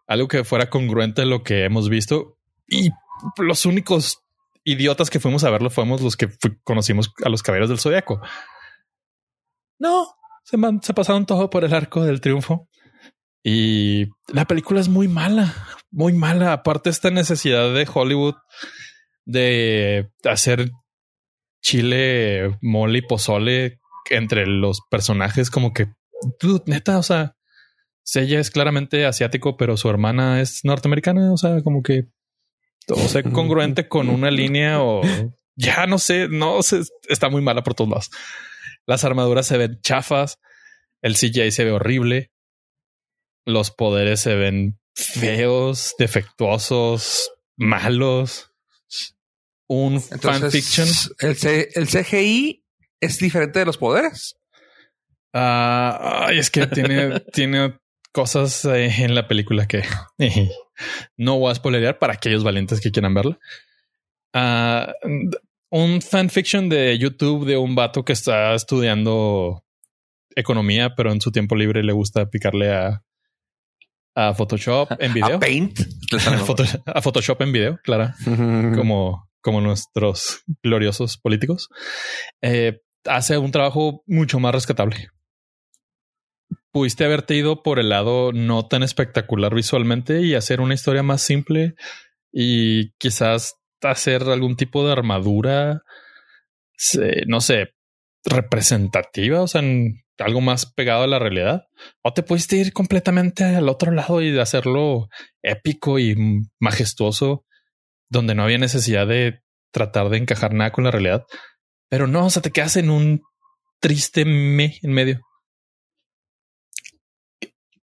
Algo 0.06 0.26
que 0.26 0.44
fuera 0.44 0.70
congruente 0.70 1.20
a 1.20 1.26
lo 1.26 1.42
que 1.42 1.66
hemos 1.66 1.90
visto. 1.90 2.38
Y 2.66 2.88
los 3.36 3.66
únicos 3.66 4.22
idiotas 4.64 5.10
que 5.10 5.20
fuimos 5.20 5.44
a 5.44 5.50
verlo 5.50 5.68
fuimos 5.68 6.00
los 6.00 6.16
que 6.16 6.30
conocimos 6.62 7.12
a 7.22 7.28
los 7.28 7.42
caballeros 7.42 7.68
del 7.68 7.78
zodiaco. 7.78 8.22
No, 9.78 10.14
se, 10.44 10.56
se 10.80 10.94
pasaron 10.94 11.26
todo 11.26 11.50
por 11.50 11.62
el 11.62 11.74
arco 11.74 12.02
del 12.06 12.22
triunfo. 12.22 12.70
Y 13.46 14.06
la 14.28 14.46
película 14.46 14.80
es 14.80 14.88
muy 14.88 15.06
mala, 15.06 15.54
muy 15.90 16.14
mala. 16.14 16.54
Aparte, 16.54 16.88
esta 16.88 17.10
necesidad 17.10 17.74
de 17.74 17.86
Hollywood 17.92 18.34
de 19.26 20.10
hacer 20.24 20.70
chile, 21.60 22.58
mole 22.62 22.98
y 22.98 23.02
pozole 23.02 23.80
entre 24.10 24.46
los 24.46 24.80
personajes, 24.90 25.50
como 25.50 25.72
que, 25.74 25.88
dude, 26.40 26.64
neta, 26.66 26.98
o 26.98 27.02
sea, 27.02 27.36
ella 28.14 28.40
es 28.40 28.50
claramente 28.50 29.06
asiático, 29.06 29.56
pero 29.56 29.76
su 29.76 29.88
hermana 29.88 30.40
es 30.40 30.60
norteamericana. 30.64 31.32
O 31.32 31.36
sea, 31.36 31.62
como 31.62 31.82
que, 31.82 32.06
o 32.88 33.08
sea, 33.08 33.22
congruente 33.22 33.88
con 33.88 34.08
una 34.08 34.30
línea 34.30 34.82
o 34.82 35.02
ya 35.56 35.86
no 35.86 35.98
sé, 35.98 36.28
no 36.28 36.62
sé, 36.62 36.82
está 37.08 37.28
muy 37.28 37.42
mala 37.42 37.62
por 37.62 37.74
todos 37.74 37.90
lados. 37.90 38.10
Las 38.86 39.04
armaduras 39.04 39.46
se 39.46 39.58
ven 39.58 39.80
chafas, 39.82 40.38
el 41.00 41.14
CGI 41.14 41.50
se 41.50 41.64
ve 41.64 41.72
horrible, 41.72 42.30
los 43.44 43.70
poderes 43.70 44.20
se 44.20 44.34
ven 44.34 44.78
feos, 44.94 45.94
defectuosos, 45.98 47.30
malos. 47.56 48.50
Un 49.66 50.00
fanfiction. 50.00 50.88
El, 51.20 51.36
C- 51.36 51.68
el 51.74 51.86
CGI 51.88 52.64
es 53.00 53.18
diferente 53.18 53.58
de 53.58 53.64
los 53.64 53.78
poderes. 53.78 54.36
Ay, 55.32 56.38
es 56.38 56.50
que 56.50 56.66
tiene, 56.66 57.20
tiene 57.32 57.78
cosas 58.12 58.64
eh, 58.66 58.86
en 58.98 59.14
la 59.14 59.26
película 59.26 59.66
que 59.66 59.82
no 61.16 61.38
voy 61.38 61.50
a 61.50 61.54
spoilerear 61.56 61.98
para 61.98 62.12
aquellos 62.14 62.44
valientes 62.44 62.80
que 62.80 62.92
quieran 62.92 63.14
verla. 63.14 63.38
Ah, 64.32 64.92
un 65.70 66.02
fanfiction 66.02 66.68
de 66.68 66.96
YouTube 66.98 67.46
de 67.46 67.56
un 67.56 67.74
vato 67.74 68.04
que 68.04 68.12
está 68.12 68.54
estudiando 68.54 69.64
economía, 70.36 70.94
pero 70.94 71.10
en 71.12 71.20
su 71.20 71.32
tiempo 71.32 71.56
libre 71.56 71.82
le 71.82 71.92
gusta 71.92 72.28
picarle 72.30 72.72
a, 72.72 73.02
a 74.14 74.32
Photoshop 74.34 74.92
en 75.00 75.12
video. 75.14 75.36
A 75.36 75.40
Paint. 75.40 75.80
a, 76.12 76.38
Photo- 76.38 76.64
a 76.86 77.02
Photoshop 77.02 77.40
en 77.42 77.52
video, 77.52 77.78
claro 77.82 78.12
como, 78.76 79.28
como 79.40 79.60
nuestros 79.60 80.42
gloriosos 80.62 81.16
políticos, 81.18 81.68
eh, 82.42 82.80
hace 83.06 83.38
un 83.38 83.50
trabajo 83.50 84.02
mucho 84.06 84.38
más 84.40 84.54
rescatable. 84.54 85.08
Pudiste 86.72 87.04
haberte 87.04 87.36
ido 87.36 87.62
por 87.62 87.78
el 87.78 87.88
lado 87.88 88.32
no 88.32 88.66
tan 88.66 88.82
espectacular 88.82 89.54
visualmente 89.54 90.22
y 90.22 90.34
hacer 90.34 90.60
una 90.60 90.74
historia 90.74 91.02
más 91.04 91.22
simple 91.22 91.74
y 92.32 92.90
quizás 92.98 93.54
hacer 93.82 94.22
algún 94.24 94.56
tipo 94.56 94.84
de 94.84 94.92
armadura, 94.92 95.82
no 97.26 97.40
sé, 97.40 97.68
representativa, 98.24 99.42
o 99.42 99.46
sea, 99.46 99.60
en 99.60 100.03
algo 100.18 100.40
más 100.40 100.66
pegado 100.66 101.02
a 101.02 101.06
la 101.06 101.18
realidad. 101.18 101.66
O 102.02 102.12
te 102.12 102.22
pudiste 102.22 102.56
ir 102.56 102.72
completamente 102.72 103.44
al 103.44 103.68
otro 103.68 103.92
lado 103.92 104.22
y 104.22 104.38
hacerlo 104.38 105.08
épico 105.42 105.98
y 105.98 106.16
majestuoso, 106.60 107.44
donde 108.08 108.34
no 108.34 108.44
había 108.44 108.58
necesidad 108.58 109.06
de 109.06 109.42
tratar 109.72 110.08
de 110.08 110.18
encajar 110.18 110.54
nada 110.54 110.70
con 110.70 110.84
la 110.84 110.90
realidad. 110.90 111.24
Pero 111.88 112.06
no, 112.06 112.26
o 112.26 112.30
sea, 112.30 112.42
te 112.42 112.52
quedas 112.52 112.76
en 112.76 112.90
un 112.90 113.22
triste 113.80 114.24
me 114.24 114.78
en 114.82 114.92
medio. 114.92 115.20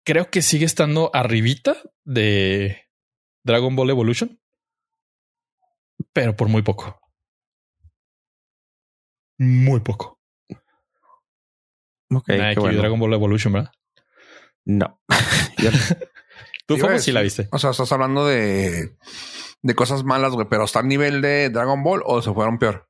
Creo 0.04 0.30
que 0.30 0.42
sigue 0.42 0.64
estando 0.64 1.10
arribita 1.12 1.76
de 2.04 2.82
Dragon 3.44 3.74
Ball 3.76 3.90
Evolution, 3.90 4.40
pero 6.12 6.36
por 6.36 6.48
muy 6.48 6.62
poco. 6.62 6.98
Muy 9.38 9.80
poco. 9.80 10.17
Ok, 12.10 12.26
que 12.26 12.36
vio 12.36 12.60
bueno. 12.60 12.78
Dragon 12.80 13.00
Ball 13.00 13.14
Evolution, 13.14 13.52
¿verdad? 13.52 13.72
No. 14.64 15.00
Yo 15.58 15.70
no. 15.70 15.78
Tú, 16.66 16.74
a 16.74 16.78
Fofo, 16.78 16.98
sí 16.98 17.12
la 17.12 17.22
viste. 17.22 17.48
O 17.50 17.58
sea, 17.58 17.70
estás 17.70 17.90
hablando 17.92 18.26
de, 18.26 18.96
de 19.62 19.74
cosas 19.74 20.04
malas, 20.04 20.32
güey, 20.32 20.46
pero 20.50 20.64
está 20.64 20.80
al 20.80 20.88
nivel 20.88 21.22
de 21.22 21.48
Dragon 21.50 21.82
Ball 21.82 22.02
o 22.04 22.20
se 22.20 22.32
fueron 22.32 22.58
peor. 22.58 22.88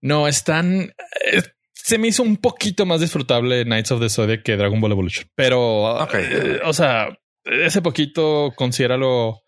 No, 0.00 0.26
están. 0.26 0.92
eh, 1.32 1.42
se 1.72 1.98
me 1.98 2.08
hizo 2.08 2.22
un 2.22 2.36
poquito 2.36 2.86
más 2.86 3.00
disfrutable 3.00 3.64
Knights 3.64 3.92
of 3.92 4.00
the 4.00 4.08
Zodiac 4.08 4.42
que 4.42 4.56
Dragon 4.56 4.80
Ball 4.80 4.92
Evolution. 4.92 5.28
Pero, 5.34 6.06
eh, 6.12 6.60
o 6.64 6.72
sea, 6.72 7.08
ese 7.44 7.82
poquito 7.82 8.52
considéralo 8.56 9.42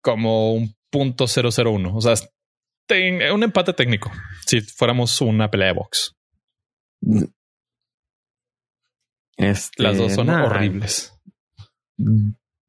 como 0.00 0.52
un 0.52 0.74
punto 0.90 1.26
001. 1.26 1.96
O 1.96 2.00
sea, 2.00 2.14
un 3.32 3.42
empate 3.42 3.72
técnico. 3.72 4.12
Si 4.46 4.60
fuéramos 4.60 5.20
una 5.20 5.50
pelea 5.50 5.68
de 5.68 5.74
box. 5.74 6.14
Este, 9.42 9.82
Las 9.82 9.98
dos 9.98 10.12
son 10.12 10.26
nah, 10.28 10.44
horribles. 10.44 11.12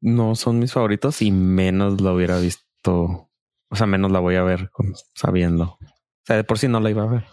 No 0.00 0.34
son 0.34 0.58
mis 0.58 0.72
favoritos 0.72 1.22
y 1.22 1.30
menos 1.30 2.00
lo 2.00 2.14
hubiera 2.14 2.38
visto. 2.38 3.30
O 3.70 3.76
sea, 3.76 3.86
menos 3.86 4.12
la 4.12 4.20
voy 4.20 4.36
a 4.36 4.42
ver 4.42 4.70
sabiendo. 5.14 5.64
O 5.80 6.26
sea, 6.26 6.36
de 6.36 6.44
por 6.44 6.58
sí 6.58 6.68
no 6.68 6.80
la 6.80 6.90
iba 6.90 7.02
a 7.04 7.06
ver. 7.06 7.24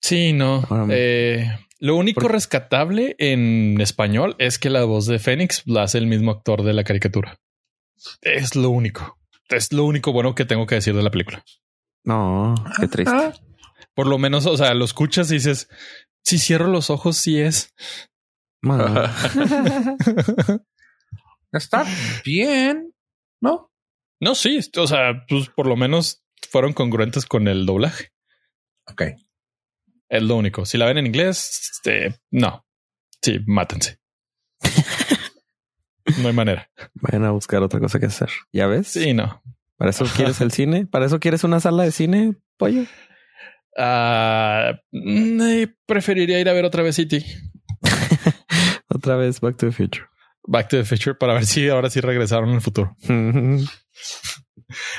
Sí, 0.00 0.32
no. 0.32 0.64
Ahora- 0.68 0.86
Eh, 0.90 1.58
lo 1.78 1.96
único 1.96 2.28
rescatable 2.28 3.14
en 3.18 3.80
español 3.80 4.36
es 4.38 4.58
que 4.58 4.70
la 4.70 4.84
voz 4.84 5.06
de 5.06 5.18
Fénix 5.18 5.62
la 5.66 5.82
hace 5.82 5.98
el 5.98 6.06
mismo 6.06 6.30
actor 6.30 6.62
de 6.62 6.72
la 6.72 6.84
caricatura. 6.84 7.38
Es 8.22 8.56
lo 8.56 8.70
único. 8.70 9.18
Es 9.48 9.72
lo 9.72 9.84
único 9.84 10.12
bueno 10.12 10.34
que 10.34 10.44
tengo 10.46 10.66
que 10.66 10.76
decir 10.76 10.94
de 10.94 11.02
la 11.02 11.10
película. 11.10 11.44
No, 12.04 12.54
qué 12.80 12.88
triste. 12.88 13.14
Ah, 13.14 13.32
Por 13.94 14.06
lo 14.06 14.18
menos, 14.18 14.46
o 14.46 14.56
sea, 14.56 14.74
lo 14.74 14.84
escuchas 14.84 15.30
y 15.30 15.34
dices, 15.34 15.68
si 16.22 16.38
cierro 16.38 16.66
los 16.68 16.90
ojos, 16.90 17.16
sí 17.16 17.38
es. 17.40 17.72
Está 21.52 21.84
bien, 22.24 22.92
¿no? 23.40 23.70
No, 24.20 24.34
sí, 24.34 24.60
o 24.76 24.86
sea, 24.86 25.24
pues 25.28 25.48
por 25.50 25.66
lo 25.66 25.76
menos 25.76 26.24
fueron 26.50 26.72
congruentes 26.72 27.26
con 27.26 27.48
el 27.48 27.66
doblaje. 27.66 28.12
Ok. 28.86 29.02
Es 30.08 30.22
lo 30.22 30.36
único. 30.36 30.64
Si 30.64 30.78
la 30.78 30.86
ven 30.86 30.98
en 30.98 31.06
inglés, 31.06 31.70
este, 31.72 32.20
no. 32.30 32.66
Sí, 33.22 33.40
mátense. 33.46 33.98
no 36.20 36.28
hay 36.28 36.34
manera. 36.34 36.70
vayan 36.94 37.24
a 37.24 37.30
buscar 37.30 37.62
otra 37.62 37.80
cosa 37.80 37.98
que 37.98 38.06
hacer. 38.06 38.30
¿Ya 38.52 38.66
ves? 38.66 38.88
Sí, 38.88 39.14
no. 39.14 39.42
¿Para 39.76 39.90
eso 39.90 40.04
quieres 40.06 40.40
el 40.40 40.52
cine? 40.52 40.86
¿Para 40.86 41.06
eso 41.06 41.20
quieres 41.20 41.44
una 41.44 41.60
sala 41.60 41.82
de 41.82 41.92
cine, 41.92 42.36
pollo? 42.56 42.84
Eh, 43.76 44.74
preferiría 45.86 46.40
ir 46.40 46.48
a 46.48 46.52
ver 46.52 46.64
otra 46.64 46.82
vez 46.82 46.96
City. 46.96 47.24
Otra 49.04 49.16
vez 49.16 49.38
Back 49.38 49.58
to 49.58 49.66
the 49.66 49.72
Future. 49.72 50.06
Back 50.46 50.68
to 50.68 50.78
the 50.78 50.84
Future 50.84 51.14
para 51.14 51.34
ver 51.34 51.44
si 51.44 51.68
ahora 51.68 51.90
sí 51.90 52.00
regresaron 52.00 52.48
en 52.48 52.54
el 52.54 52.60
futuro. 52.62 52.96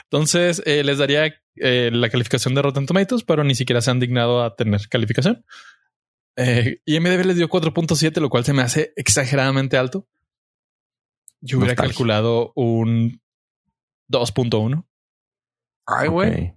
Entonces 0.03 0.62
eh, 0.68 0.84
les 0.84 0.99
daría 0.99 1.34
eh, 1.56 1.89
la 1.91 2.10
calificación 2.10 2.53
de 2.53 2.62
Rotten 2.62 2.86
Tomatoes, 2.86 3.24
pero 3.24 3.43
ni 3.43 3.56
siquiera 3.56 3.82
se 3.82 3.89
han 3.89 3.99
dignado 3.99 4.43
a 4.43 4.56
tener 4.56 4.88
calificación. 4.89 5.43
Eh, 6.36 6.82
IMDb 6.86 7.26
les 7.26 7.38
dio 7.38 7.49
4.7, 7.49 8.22
lo 8.22 8.30
cual 8.30 8.45
se 8.45 8.53
me 8.53 8.62
hace 8.62 8.93
exageradamente 8.95 9.76
alto. 9.76 10.08
Yo 11.41 11.58
hubiera 11.58 11.74
Nostalgia. 11.74 11.93
calculado 11.93 12.51
un 12.56 13.22
2.1. 14.12 14.86
Ay, 15.88 16.10
güey. 16.10 16.53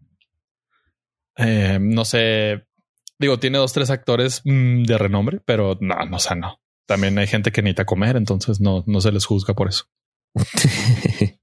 Eh, 1.37 1.79
no 1.81 2.05
sé. 2.05 2.67
Digo, 3.19 3.39
tiene 3.39 3.57
dos, 3.57 3.73
tres 3.73 3.89
actores 3.89 4.43
mm, 4.45 4.83
de 4.83 4.99
renombre, 4.99 5.41
pero 5.47 5.79
no, 5.81 5.95
no, 6.05 6.17
o 6.17 6.21
sea, 6.21 6.37
no. 6.37 6.61
También 6.89 7.19
hay 7.19 7.27
gente 7.27 7.53
que 7.53 7.61
necesita 7.61 7.85
comer, 7.85 8.17
entonces 8.17 8.61
no, 8.61 8.83
no 8.87 9.03
se 9.03 9.13
les 9.13 9.27
juzga 9.27 9.53
por 9.53 9.69
eso. 9.69 9.85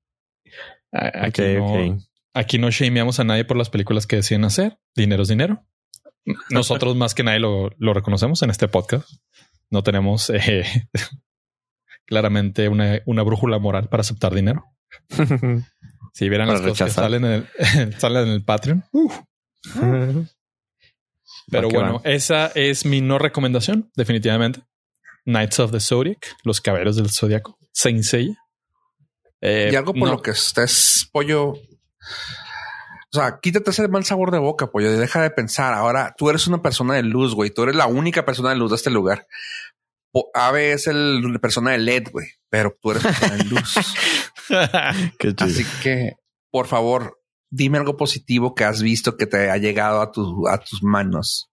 Aquí, 0.92 1.42
no, 1.42 1.66
ok. 1.66 2.02
aquí 2.34 2.58
no 2.58 2.72
shameamos 2.72 3.20
a 3.20 3.26
nadie 3.26 3.44
por 3.44 3.58
las 3.58 3.70
películas 3.70 4.08
que 4.08 4.16
deciden 4.16 4.46
hacer. 4.46 4.80
Dinero 4.96 5.24
es 5.24 5.28
dinero. 5.28 5.66
Nosotros 6.50 6.96
más 6.96 7.14
que 7.14 7.24
nadie 7.24 7.40
lo, 7.40 7.70
lo 7.78 7.94
reconocemos 7.94 8.42
en 8.42 8.50
este 8.50 8.68
podcast. 8.70 9.08
No 9.70 9.84
tenemos 9.84 10.32
eh, 10.32 10.64
claramente 12.06 12.68
una, 12.70 13.02
una 13.06 13.24
brújula 13.24 13.60
moral 13.60 13.88
para 13.90 14.02
aceptar 14.02 14.34
dinero. 14.34 14.66
Si 16.14 16.30
vieran 16.30 16.48
Para 16.48 16.60
las 16.60 16.70
cosas 16.70 16.88
que 16.88 16.94
salen 16.94 17.26
en 17.26 17.48
el, 17.76 18.00
salen 18.00 18.28
en 18.30 18.34
el 18.34 18.44
Patreon. 18.44 18.84
Pero 21.52 21.68
Va 21.68 21.70
que 21.70 21.78
bueno, 21.78 22.02
va. 22.04 22.10
esa 22.10 22.48
es 22.56 22.86
mi 22.86 23.02
no 23.02 23.20
recomendación, 23.20 23.92
definitivamente. 23.96 24.62
Knights 25.26 25.60
of 25.60 25.72
the 25.72 25.80
Zodiac, 25.80 26.36
los 26.44 26.62
caballeros 26.62 26.96
del 26.96 27.10
zodiaco, 27.10 27.58
Saint 27.74 28.04
Seiya. 28.04 28.36
Eh, 29.42 29.70
y 29.72 29.76
algo 29.76 29.94
por 29.94 30.08
no- 30.10 30.16
lo 30.16 30.22
que 30.22 30.32
estés 30.32 31.10
pollo. 31.12 31.50
O 31.52 33.18
sea, 33.18 33.40
quítate 33.42 33.70
ese 33.72 33.88
mal 33.88 34.04
sabor 34.04 34.32
de 34.32 34.40
boca, 34.40 34.68
pollo, 34.68 34.92
deja 34.92 35.22
de 35.22 35.30
pensar. 35.30 35.74
Ahora 35.74 36.14
tú 36.18 36.30
eres 36.30 36.48
una 36.48 36.62
persona 36.62 36.96
de 36.96 37.04
luz, 37.04 37.34
güey. 37.34 37.50
Tú 37.50 37.64
eres 37.64 37.76
la 37.76 37.88
única 37.88 38.26
persona 38.26 38.50
de 38.50 38.56
luz 38.58 38.72
de 38.72 38.76
este 38.76 38.90
lugar. 38.90 39.26
Ave 40.34 40.72
es 40.74 40.88
el 40.88 41.22
la 41.22 41.40
persona 41.40 41.72
de 41.72 41.78
LED, 41.80 42.10
güey, 42.12 42.28
pero 42.50 42.76
tú 42.82 42.92
eres 42.92 43.04
persona 43.04 43.36
de 43.36 43.44
luz. 43.46 43.74
Qué 45.20 45.36
chido. 45.36 45.46
Así 45.50 45.66
que, 45.84 46.14
por 46.52 46.68
favor, 46.68 47.20
dime 47.50 47.78
algo 47.78 47.98
positivo 47.98 48.56
que 48.56 48.64
has 48.64 48.82
visto 48.82 49.18
que 49.18 49.26
te 49.28 49.50
ha 49.50 49.58
llegado 49.58 50.02
a, 50.02 50.12
tu, 50.12 50.48
a 50.48 50.58
tus 50.60 50.84
manos. 50.84 51.50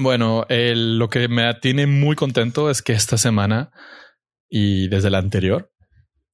Bueno, 0.00 0.46
el- 0.48 0.96
lo 0.96 1.08
que 1.08 1.26
me 1.26 1.52
tiene 1.54 1.88
muy 1.88 2.14
contento 2.14 2.70
es 2.70 2.82
que 2.82 2.92
esta 2.92 3.18
semana 3.18 3.72
y 4.48 4.86
desde 4.88 5.10
la 5.10 5.18
anterior, 5.18 5.72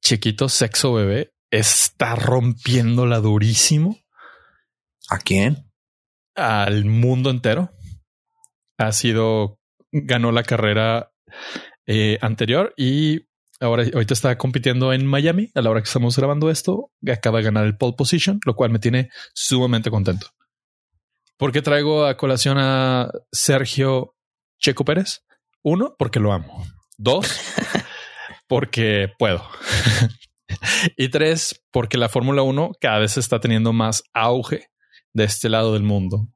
Chiquito 0.02 0.50
Sexo 0.50 0.92
Bebé 0.92 1.32
está 1.50 2.14
rompiéndola 2.14 3.20
durísimo 3.20 3.96
¿A 5.08 5.18
quién? 5.18 5.70
al 6.34 6.84
mundo 6.84 7.30
entero. 7.30 7.70
Ha 8.76 8.92
sido, 8.92 9.58
ganó 9.92 10.30
la 10.30 10.42
carrera 10.42 11.12
eh, 11.86 12.18
anterior 12.20 12.74
y 12.76 13.28
ahora 13.60 13.84
ahorita 13.94 14.12
está 14.12 14.36
compitiendo 14.36 14.92
en 14.92 15.06
Miami 15.06 15.50
a 15.54 15.62
la 15.62 15.70
hora 15.70 15.80
que 15.80 15.86
estamos 15.86 16.18
grabando 16.18 16.50
esto. 16.50 16.90
Acaba 17.10 17.38
de 17.38 17.44
ganar 17.44 17.64
el 17.64 17.78
pole 17.78 17.94
position, 17.96 18.40
lo 18.44 18.54
cual 18.56 18.70
me 18.72 18.78
tiene 18.78 19.08
sumamente 19.32 19.90
contento. 19.90 20.26
¿Por 21.36 21.50
qué 21.50 21.62
traigo 21.62 22.06
a 22.06 22.16
colación 22.16 22.58
a 22.58 23.10
Sergio 23.32 24.14
Checo 24.60 24.84
Pérez? 24.84 25.24
Uno, 25.62 25.96
porque 25.98 26.20
lo 26.20 26.32
amo. 26.32 26.64
Dos, 26.96 27.26
porque 28.48 29.08
puedo. 29.18 29.44
y 30.96 31.08
tres, 31.08 31.60
porque 31.72 31.98
la 31.98 32.08
Fórmula 32.08 32.42
1 32.42 32.72
cada 32.80 33.00
vez 33.00 33.16
está 33.16 33.40
teniendo 33.40 33.72
más 33.72 34.04
auge 34.12 34.68
de 35.12 35.24
este 35.24 35.48
lado 35.48 35.72
del 35.72 35.82
mundo. 35.82 36.28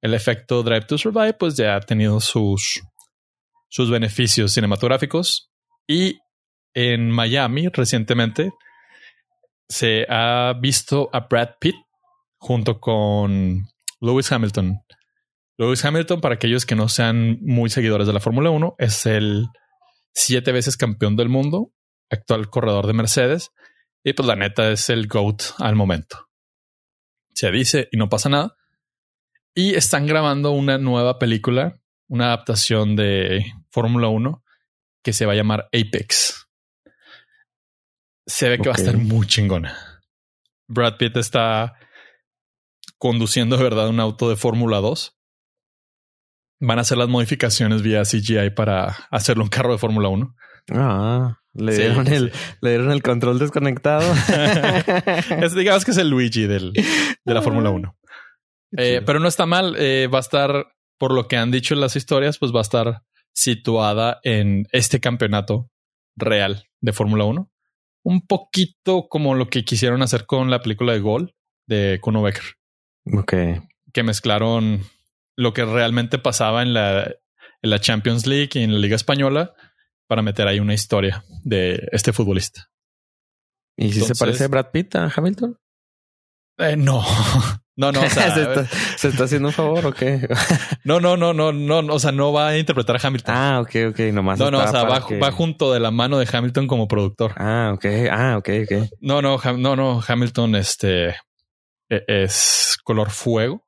El 0.00 0.14
efecto 0.14 0.62
Drive 0.62 0.86
to 0.86 0.98
Survive, 0.98 1.34
pues 1.34 1.56
ya 1.56 1.76
ha 1.76 1.80
tenido 1.80 2.20
sus, 2.20 2.82
sus 3.68 3.90
beneficios 3.90 4.52
cinematográficos. 4.52 5.50
Y 5.86 6.18
en 6.74 7.10
Miami, 7.10 7.68
recientemente, 7.68 8.52
se 9.68 10.06
ha 10.08 10.54
visto 10.58 11.10
a 11.12 11.20
Brad 11.20 11.56
Pitt 11.60 11.76
junto 12.38 12.80
con 12.80 13.66
Lewis 14.04 14.30
Hamilton. 14.30 14.80
Lewis 15.56 15.84
Hamilton, 15.84 16.20
para 16.20 16.34
aquellos 16.34 16.66
que 16.66 16.74
no 16.74 16.88
sean 16.88 17.38
muy 17.40 17.70
seguidores 17.70 18.06
de 18.06 18.12
la 18.12 18.20
Fórmula 18.20 18.50
1, 18.50 18.76
es 18.78 19.06
el 19.06 19.46
siete 20.12 20.52
veces 20.52 20.76
campeón 20.76 21.16
del 21.16 21.28
mundo, 21.28 21.72
actual 22.10 22.50
corredor 22.50 22.86
de 22.86 22.92
Mercedes. 22.92 23.50
Y 24.02 24.12
pues 24.12 24.26
la 24.26 24.36
neta 24.36 24.70
es 24.70 24.90
el 24.90 25.06
GOAT 25.06 25.42
al 25.58 25.76
momento 25.76 26.28
se 27.34 27.50
dice 27.50 27.88
y 27.90 27.96
no 27.96 28.08
pasa 28.08 28.28
nada. 28.28 28.56
Y 29.54 29.74
están 29.74 30.06
grabando 30.06 30.52
una 30.52 30.78
nueva 30.78 31.18
película, 31.18 31.80
una 32.08 32.26
adaptación 32.26 32.96
de 32.96 33.44
Fórmula 33.70 34.08
1 34.08 34.42
que 35.02 35.12
se 35.12 35.26
va 35.26 35.32
a 35.32 35.36
llamar 35.36 35.68
Apex. 35.72 36.48
Se 38.26 38.48
ve 38.48 38.58
que 38.58 38.68
va 38.68 38.74
a 38.74 38.78
estar 38.78 38.96
muy 38.96 39.26
chingona. 39.26 40.02
Brad 40.66 40.96
Pitt 40.96 41.16
está 41.18 41.74
conduciendo 43.04 43.58
de 43.58 43.62
verdad 43.62 43.90
un 43.90 44.00
auto 44.00 44.30
de 44.30 44.36
Fórmula 44.36 44.78
2. 44.78 45.14
Van 46.60 46.78
a 46.78 46.80
hacer 46.80 46.96
las 46.96 47.10
modificaciones 47.10 47.82
vía 47.82 48.02
CGI 48.04 48.48
para 48.56 48.96
hacerlo 49.10 49.44
un 49.44 49.50
carro 49.50 49.72
de 49.72 49.78
Fórmula 49.78 50.08
1. 50.08 50.34
Ah, 50.72 51.38
le 51.52 51.72
Sí, 51.72 51.82
dieron 51.82 52.06
sí. 52.06 52.14
el, 52.14 52.32
le 52.62 52.70
dieron 52.70 52.90
el 52.92 53.02
control 53.02 53.38
desconectado. 53.38 54.10
Es, 55.42 55.54
digamos 55.54 55.84
que 55.84 55.90
es 55.90 55.98
el 55.98 56.08
Luigi 56.08 56.46
del, 56.46 56.72
de 56.72 57.34
la 57.34 57.42
Fórmula 57.42 57.68
1. 57.68 57.94
Eh, 58.78 59.02
pero 59.04 59.20
no 59.20 59.28
está 59.28 59.44
mal. 59.44 59.76
eh, 59.78 60.06
va 60.06 60.16
a 60.18 60.20
estar, 60.22 60.66
por 60.98 61.12
lo 61.12 61.28
que 61.28 61.36
han 61.36 61.50
dicho 61.50 61.74
en 61.74 61.80
las 61.82 61.96
historias, 61.96 62.38
pues 62.38 62.52
va 62.54 62.60
a 62.60 62.62
estar 62.62 63.02
situada 63.34 64.20
en 64.22 64.66
este 64.72 64.98
campeonato 65.00 65.68
real 66.16 66.64
de 66.80 66.92
Fórmula 66.94 67.24
1. 67.24 67.50
un 68.06 68.26
poquito 68.26 69.08
como 69.10 69.34
lo 69.34 69.48
que 69.48 69.62
quisieron 69.64 70.00
hacer 70.00 70.24
con 70.24 70.50
la 70.50 70.62
película 70.62 70.94
de 70.94 71.00
Gol 71.00 71.34
de 71.68 71.98
Kuno 72.00 72.22
Becker, 72.22 72.44
Ok. 73.12 73.34
que 73.92 74.02
mezclaron 74.02 74.82
lo 75.36 75.52
que 75.52 75.64
realmente 75.64 76.18
pasaba 76.18 76.62
en 76.62 76.74
la, 76.74 77.04
en 77.04 77.70
la 77.70 77.80
Champions 77.80 78.26
League 78.26 78.50
y 78.54 78.62
en 78.62 78.72
la 78.72 78.78
Liga 78.78 78.96
Española 78.96 79.54
para 80.06 80.22
meter 80.22 80.46
ahí 80.48 80.60
una 80.60 80.74
historia 80.74 81.24
de 81.42 81.88
este 81.92 82.12
futbolista. 82.12 82.68
¿Y 83.76 83.92
si 83.92 84.00
se 84.02 84.14
parece 84.14 84.46
Brad 84.46 84.70
Pitt 84.70 84.94
a 84.96 85.10
Hamilton? 85.14 85.56
Eh, 86.58 86.76
no, 86.76 87.04
no, 87.76 87.90
no, 87.90 88.00
o 88.02 88.08
sea, 88.10 88.32
¿Se, 88.34 88.42
está, 88.42 88.64
se 88.96 89.08
está 89.08 89.24
haciendo 89.24 89.48
un 89.48 89.54
favor 89.54 89.86
o 89.86 89.92
qué? 89.92 90.28
no, 90.84 91.00
no, 91.00 91.16
no, 91.16 91.32
no, 91.34 91.52
no, 91.52 91.78
o 91.94 91.98
sea, 91.98 92.12
no 92.12 92.32
va 92.32 92.48
a 92.48 92.58
interpretar 92.58 92.96
a 92.96 93.00
Hamilton. 93.02 93.34
ah, 93.36 93.60
ok, 93.60 93.70
ok. 93.90 93.98
Nomás. 94.12 94.38
no, 94.38 94.50
no, 94.52 94.58
o 94.62 94.68
sea, 94.68 94.84
va, 94.84 95.04
que- 95.06 95.18
va 95.18 95.32
junto 95.32 95.72
de 95.72 95.80
la 95.80 95.90
mano 95.90 96.18
de 96.18 96.28
Hamilton 96.32 96.68
como 96.68 96.86
productor. 96.86 97.32
Ah, 97.36 97.72
ok. 97.74 97.84
Ah, 98.10 98.36
ok, 98.38 98.48
ok. 98.64 98.88
No, 99.00 99.20
no, 99.20 99.38
no, 99.58 99.74
no, 99.76 100.00
Hamilton, 100.06 100.54
este 100.54 101.16
es 101.88 102.76
color 102.84 103.10
fuego, 103.10 103.66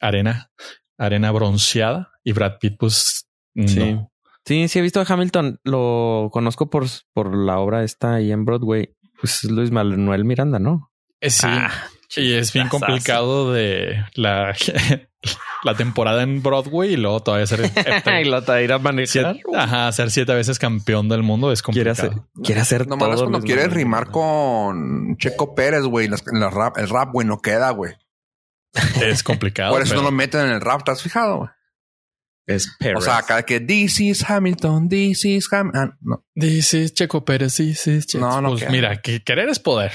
arena, 0.00 0.50
arena 0.98 1.30
bronceada 1.32 2.12
y 2.24 2.32
Brad 2.32 2.58
Pitt, 2.58 2.76
pues 2.78 3.28
no. 3.54 3.68
Sí. 3.68 3.98
Sí, 4.44 4.68
sí 4.68 4.78
he 4.78 4.82
visto 4.82 5.00
a 5.00 5.04
Hamilton. 5.08 5.58
Lo 5.64 6.28
conozco 6.32 6.70
por, 6.70 6.86
por 7.12 7.34
la 7.36 7.58
obra 7.58 7.82
esta 7.82 8.14
ahí 8.14 8.30
en 8.30 8.44
Broadway. 8.44 8.94
Pues 9.20 9.42
es 9.42 9.50
Luis 9.50 9.72
Manuel 9.72 10.24
Miranda, 10.24 10.60
¿no? 10.60 10.92
Eh, 11.20 11.30
sí, 11.30 11.46
Ah, 11.48 11.72
y 12.14 12.32
es 12.34 12.52
bien 12.52 12.68
complicado 12.68 13.52
de 13.52 14.04
la, 14.14 14.54
la 15.64 15.74
temporada 15.74 16.22
en 16.22 16.42
Broadway 16.42 16.92
y 16.92 16.96
luego 16.96 17.20
todavía 17.20 17.46
ser 17.46 17.60
y 18.22 18.24
lo 18.24 18.42
te 18.42 18.62
ir 18.64 18.72
a 18.72 18.78
manejar. 18.78 19.34
siete, 19.34 19.42
ajá, 19.56 19.90
ser 19.92 20.10
siete 20.10 20.34
veces 20.34 20.58
campeón 20.58 21.08
del 21.08 21.22
mundo 21.22 21.50
es 21.52 21.62
Quiere 21.62 21.90
complicado. 21.90 22.26
hacer, 22.34 22.42
quiere 22.44 22.60
hacer 22.60 22.86
Nomás 22.86 23.08
todo. 23.10 23.18
cuando 23.22 23.38
Luis 23.38 23.44
quieres 23.46 23.64
Manuel 23.66 23.78
rimar 23.78 24.10
con 24.10 25.16
Checo 25.18 25.54
Pérez, 25.54 25.82
güey, 25.84 26.06
el 26.06 26.50
rap, 26.50 27.12
güey, 27.12 27.26
no 27.26 27.40
queda, 27.40 27.70
güey. 27.70 27.94
Es 29.00 29.22
complicado. 29.22 29.72
Por 29.72 29.82
eso 29.82 29.90
pero- 29.90 30.02
no 30.02 30.10
lo 30.10 30.12
meten 30.16 30.42
en 30.46 30.52
el 30.52 30.60
rap, 30.60 30.84
¿te 30.84 30.90
has 30.90 31.02
fijado? 31.02 31.38
güey? 31.38 31.50
Es 32.48 32.68
O 32.68 32.78
Perez. 32.78 33.04
sea, 33.04 33.22
cada 33.22 33.42
que 33.42 33.58
this 33.58 33.98
is 34.00 34.22
Hamilton, 34.30 34.88
this 34.88 35.24
is 35.24 35.52
Hamilton. 35.52 35.96
no. 36.00 36.24
Dices 36.34 36.94
Checo 36.94 37.24
Pérez, 37.24 37.56
dices 37.56 38.06
Checo. 38.06 38.24
No, 38.24 38.40
no 38.40 38.50
Pues 38.50 38.60
queda. 38.60 38.70
mira, 38.70 39.00
que 39.00 39.24
querer 39.24 39.48
es 39.48 39.58
poder. 39.58 39.90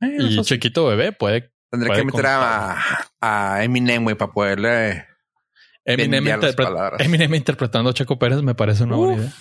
Eh, 0.00 0.16
Y. 0.20 0.40
Chiquito 0.42 0.86
Bebé 0.86 1.12
puede. 1.12 1.52
Tendré 1.70 1.88
puede 1.88 2.00
que 2.00 2.06
meter 2.06 2.26
a, 2.26 2.76
a 3.20 3.62
Eminem, 3.64 4.02
güey, 4.04 4.16
para 4.16 4.32
poderle. 4.32 5.06
Eminem, 5.84 6.24
interpre- 6.24 6.64
palabras. 6.64 7.00
Eminem 7.00 7.34
interpretando 7.34 7.90
a 7.90 7.94
Checo 7.94 8.18
Pérez 8.18 8.42
me 8.42 8.54
parece 8.54 8.84
una 8.84 8.96
buena 8.96 9.14
Uf. 9.14 9.20
idea. 9.20 9.32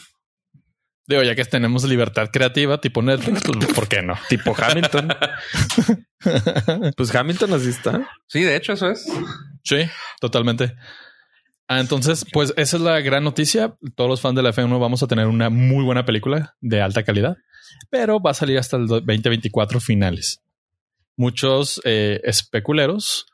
Digo, 1.10 1.24
ya 1.24 1.36
que 1.36 1.46
tenemos 1.46 1.86
libertad 1.86 2.30
creativa 2.34 2.82
tipo 2.82 3.02
Netflix, 3.02 3.42
pues 3.44 3.74
¿por 3.74 3.88
qué 3.88 4.02
no? 4.02 4.16
tipo 4.28 4.54
Hamilton. 4.58 5.08
pues 6.98 7.16
Hamilton 7.16 7.54
así 7.54 7.70
está. 7.70 8.10
Sí, 8.28 8.42
de 8.42 8.56
hecho, 8.56 8.74
eso 8.74 8.90
es. 8.90 9.06
Sí, 9.64 9.78
totalmente. 10.20 10.76
Ah, 11.70 11.80
entonces, 11.80 12.26
pues 12.32 12.54
esa 12.58 12.78
es 12.78 12.84
la 12.84 13.00
gran 13.02 13.24
noticia. 13.24 13.76
Todos 13.96 14.10
los 14.10 14.22
fans 14.22 14.36
de 14.36 14.44
la 14.44 14.52
F1 14.54 14.80
vamos 14.80 15.04
a 15.04 15.08
tener 15.08 15.28
una 15.28 15.50
muy 15.50 15.84
buena 15.84 16.06
película 16.06 16.56
de 16.62 16.82
alta 16.82 17.04
calidad, 17.04 17.38
pero 17.90 18.20
va 18.22 18.32
a 18.32 18.34
salir 18.34 18.58
hasta 18.58 18.78
el 18.78 18.88
do- 18.88 19.02
2024 19.02 19.80
finales. 19.80 20.42
Muchos 21.18 21.82
eh, 21.84 22.22
especuleros 22.24 23.26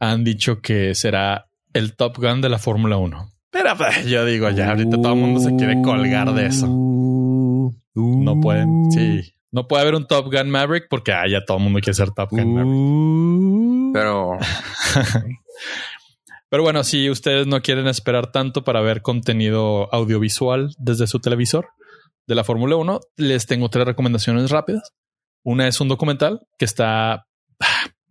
han 0.00 0.24
dicho 0.24 0.60
que 0.60 0.94
será 0.94 1.46
el 1.72 1.96
Top 1.96 2.16
Gun 2.16 2.40
de 2.40 2.48
la 2.48 2.58
Fórmula 2.58 2.96
1. 2.96 3.30
Pero 3.50 3.76
pues, 3.76 4.06
yo 4.06 4.24
digo, 4.24 4.48
ya 4.50 4.70
ahorita 4.70 4.96
todo 4.96 5.12
el 5.12 5.18
mundo 5.18 5.40
se 5.40 5.54
quiere 5.56 5.82
colgar 5.82 6.32
de 6.32 6.46
eso. 6.46 6.66
No 6.66 8.40
pueden, 8.40 8.90
sí. 8.90 9.34
No 9.52 9.68
puede 9.68 9.82
haber 9.82 9.94
un 9.94 10.06
Top 10.06 10.32
Gun 10.32 10.50
Maverick 10.50 10.86
porque 10.88 11.12
ah, 11.12 11.28
ya 11.28 11.44
todo 11.44 11.58
el 11.58 11.64
mundo 11.64 11.80
quiere 11.80 11.94
ser 11.94 12.10
Top 12.10 12.30
Gun 12.30 12.54
Maverick. 12.54 13.92
Pero 13.92 14.38
Pero 16.54 16.62
bueno, 16.62 16.84
si 16.84 17.10
ustedes 17.10 17.48
no 17.48 17.62
quieren 17.62 17.88
esperar 17.88 18.30
tanto 18.30 18.62
para 18.62 18.80
ver 18.80 19.02
contenido 19.02 19.92
audiovisual 19.92 20.72
desde 20.78 21.08
su 21.08 21.18
televisor 21.18 21.70
de 22.28 22.36
la 22.36 22.44
Fórmula 22.44 22.76
1, 22.76 23.00
les 23.16 23.46
tengo 23.46 23.70
tres 23.70 23.86
recomendaciones 23.86 24.52
rápidas. 24.52 24.92
Una 25.44 25.68
es 25.68 25.80
un 25.80 25.88
documental 25.88 26.40
que 26.58 26.64
está, 26.64 27.26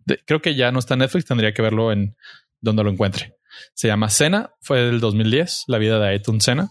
de- 0.06 0.18
creo 0.24 0.40
que 0.40 0.54
ya 0.54 0.72
no 0.72 0.78
está 0.78 0.94
en 0.94 1.00
Netflix, 1.00 1.26
tendría 1.26 1.52
que 1.52 1.62
verlo 1.62 1.92
en 1.92 2.16
donde 2.60 2.82
lo 2.84 2.90
encuentre. 2.90 3.34
Se 3.74 3.88
llama 3.88 4.08
Senna, 4.08 4.50
fue 4.62 4.80
del 4.80 5.00
2010, 5.00 5.64
la 5.66 5.78
vida 5.78 5.98
de 5.98 6.08
Ayrton 6.08 6.40
Senna, 6.40 6.70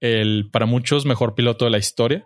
el 0.00 0.48
para 0.52 0.66
muchos 0.66 1.04
mejor 1.06 1.34
piloto 1.34 1.64
de 1.64 1.70
la 1.72 1.78
historia, 1.78 2.24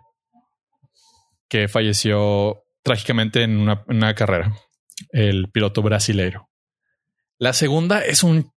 que 1.49 1.67
falleció 1.67 2.63
trágicamente 2.83 3.43
en 3.43 3.57
una, 3.87 4.15
carrera, 4.15 4.53
el 5.09 5.49
piloto 5.51 5.81
brasileiro. 5.81 6.49
La 7.37 7.53
segunda 7.53 8.03
es 8.05 8.23
un- 8.23 8.51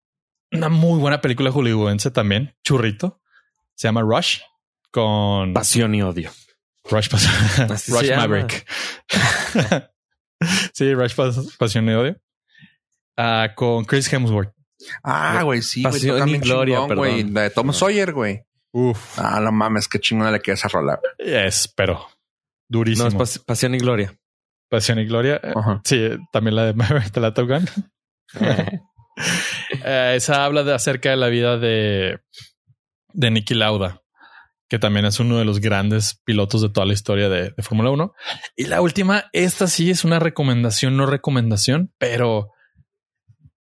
una 0.52 0.70
muy 0.70 1.00
buena 1.00 1.22
película 1.22 1.52
hollywoodense 1.52 2.12
también, 2.12 2.56
churrito. 2.64 3.22
Se 3.76 3.88
llama 3.88 4.02
Rush 4.02 4.40
con 4.92 5.54
Pasión 5.54 5.96
y 5.96 6.02
odio. 6.04 6.32
Rush, 6.90 7.10
Rush. 7.90 8.10
Maverick. 8.16 8.66
sí, 10.74 10.94
Rush 10.94 11.16
Pas- 11.16 11.58
Pasión 11.58 11.88
y 11.90 11.94
odio. 11.94 12.18
Ah, 13.18 13.50
con 13.56 13.86
Chris 13.86 14.12
Hemsworth. 14.12 14.54
Ah, 15.04 15.42
güey, 15.44 15.62
sí, 15.62 15.82
güey. 15.82 15.94
Pasión 15.94 16.18
toca 16.18 16.28
y 16.28 16.32
bien 16.32 16.42
Gloria, 16.42 16.78
chingón, 16.80 16.98
güey. 16.98 17.16
perdón. 17.18 17.34
La 17.34 17.42
de 17.44 17.50
Tom 17.52 17.74
Sawyer, 17.74 18.12
güey. 18.14 18.44
Uf, 18.74 19.20
Ah, 19.20 19.40
no 19.40 19.52
mames, 19.52 19.88
qué 19.88 20.00
chingona 20.00 20.32
le 20.32 20.42
queda 20.42 20.56
esa 20.56 20.68
rola. 20.68 21.00
es, 21.20 21.68
pero 21.68 21.94
No, 21.94 22.08
durísimo. 22.80 23.08
es 23.08 23.16
pas- 23.16 23.46
Pasión 23.46 23.76
y 23.76 23.78
Gloria. 23.80 24.14
Pasión 24.70 25.00
y 25.00 25.06
Gloria. 25.06 25.40
Eh. 25.44 25.54
Sí, 25.86 26.10
también 26.32 26.56
la 26.56 26.66
de 26.66 26.74
Maverick 26.74 27.16
la 27.18 27.34
Top 27.34 27.48
Gun. 27.48 27.66
Eh, 29.86 30.14
esa 30.16 30.44
habla 30.46 30.64
de 30.64 30.74
acerca 30.74 31.12
de 31.12 31.18
la 31.18 31.28
vida 31.28 31.58
de, 31.58 32.20
de 33.14 33.32
Nicky 33.32 33.54
Lauda, 33.54 34.02
que 34.70 34.80
también 34.80 35.06
es 35.06 35.20
uno 35.20 35.38
de 35.38 35.46
los 35.46 35.60
grandes 35.60 36.20
pilotos 36.24 36.62
de 36.62 36.70
toda 36.70 36.86
la 36.86 36.94
historia 36.94 37.30
de, 37.30 37.52
de 37.52 37.64
Fórmula 37.64 37.92
1. 37.92 38.14
Y 38.56 38.66
la 38.66 38.82
última, 38.82 39.26
esta 39.34 39.68
sí 39.68 39.90
es 39.90 40.04
una 40.04 40.20
recomendación, 40.20 40.98
no 40.98 41.06
recomendación, 41.06 41.94
pero 41.98 42.50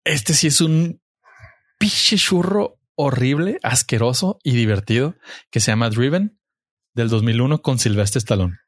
este 0.05 0.35
sí 0.35 0.47
es 0.47 0.61
un 0.61 1.01
pinche 1.79 2.17
churro 2.17 2.79
horrible, 2.95 3.59
asqueroso 3.63 4.39
y 4.43 4.53
divertido 4.53 5.17
que 5.51 5.61
se 5.61 5.73
llama 5.73 5.89
Driven 5.89 6.39
del 6.95 7.09
2001 7.09 7.63
con 7.63 7.79
Sylvester 7.79 8.19
Stallone. 8.19 8.59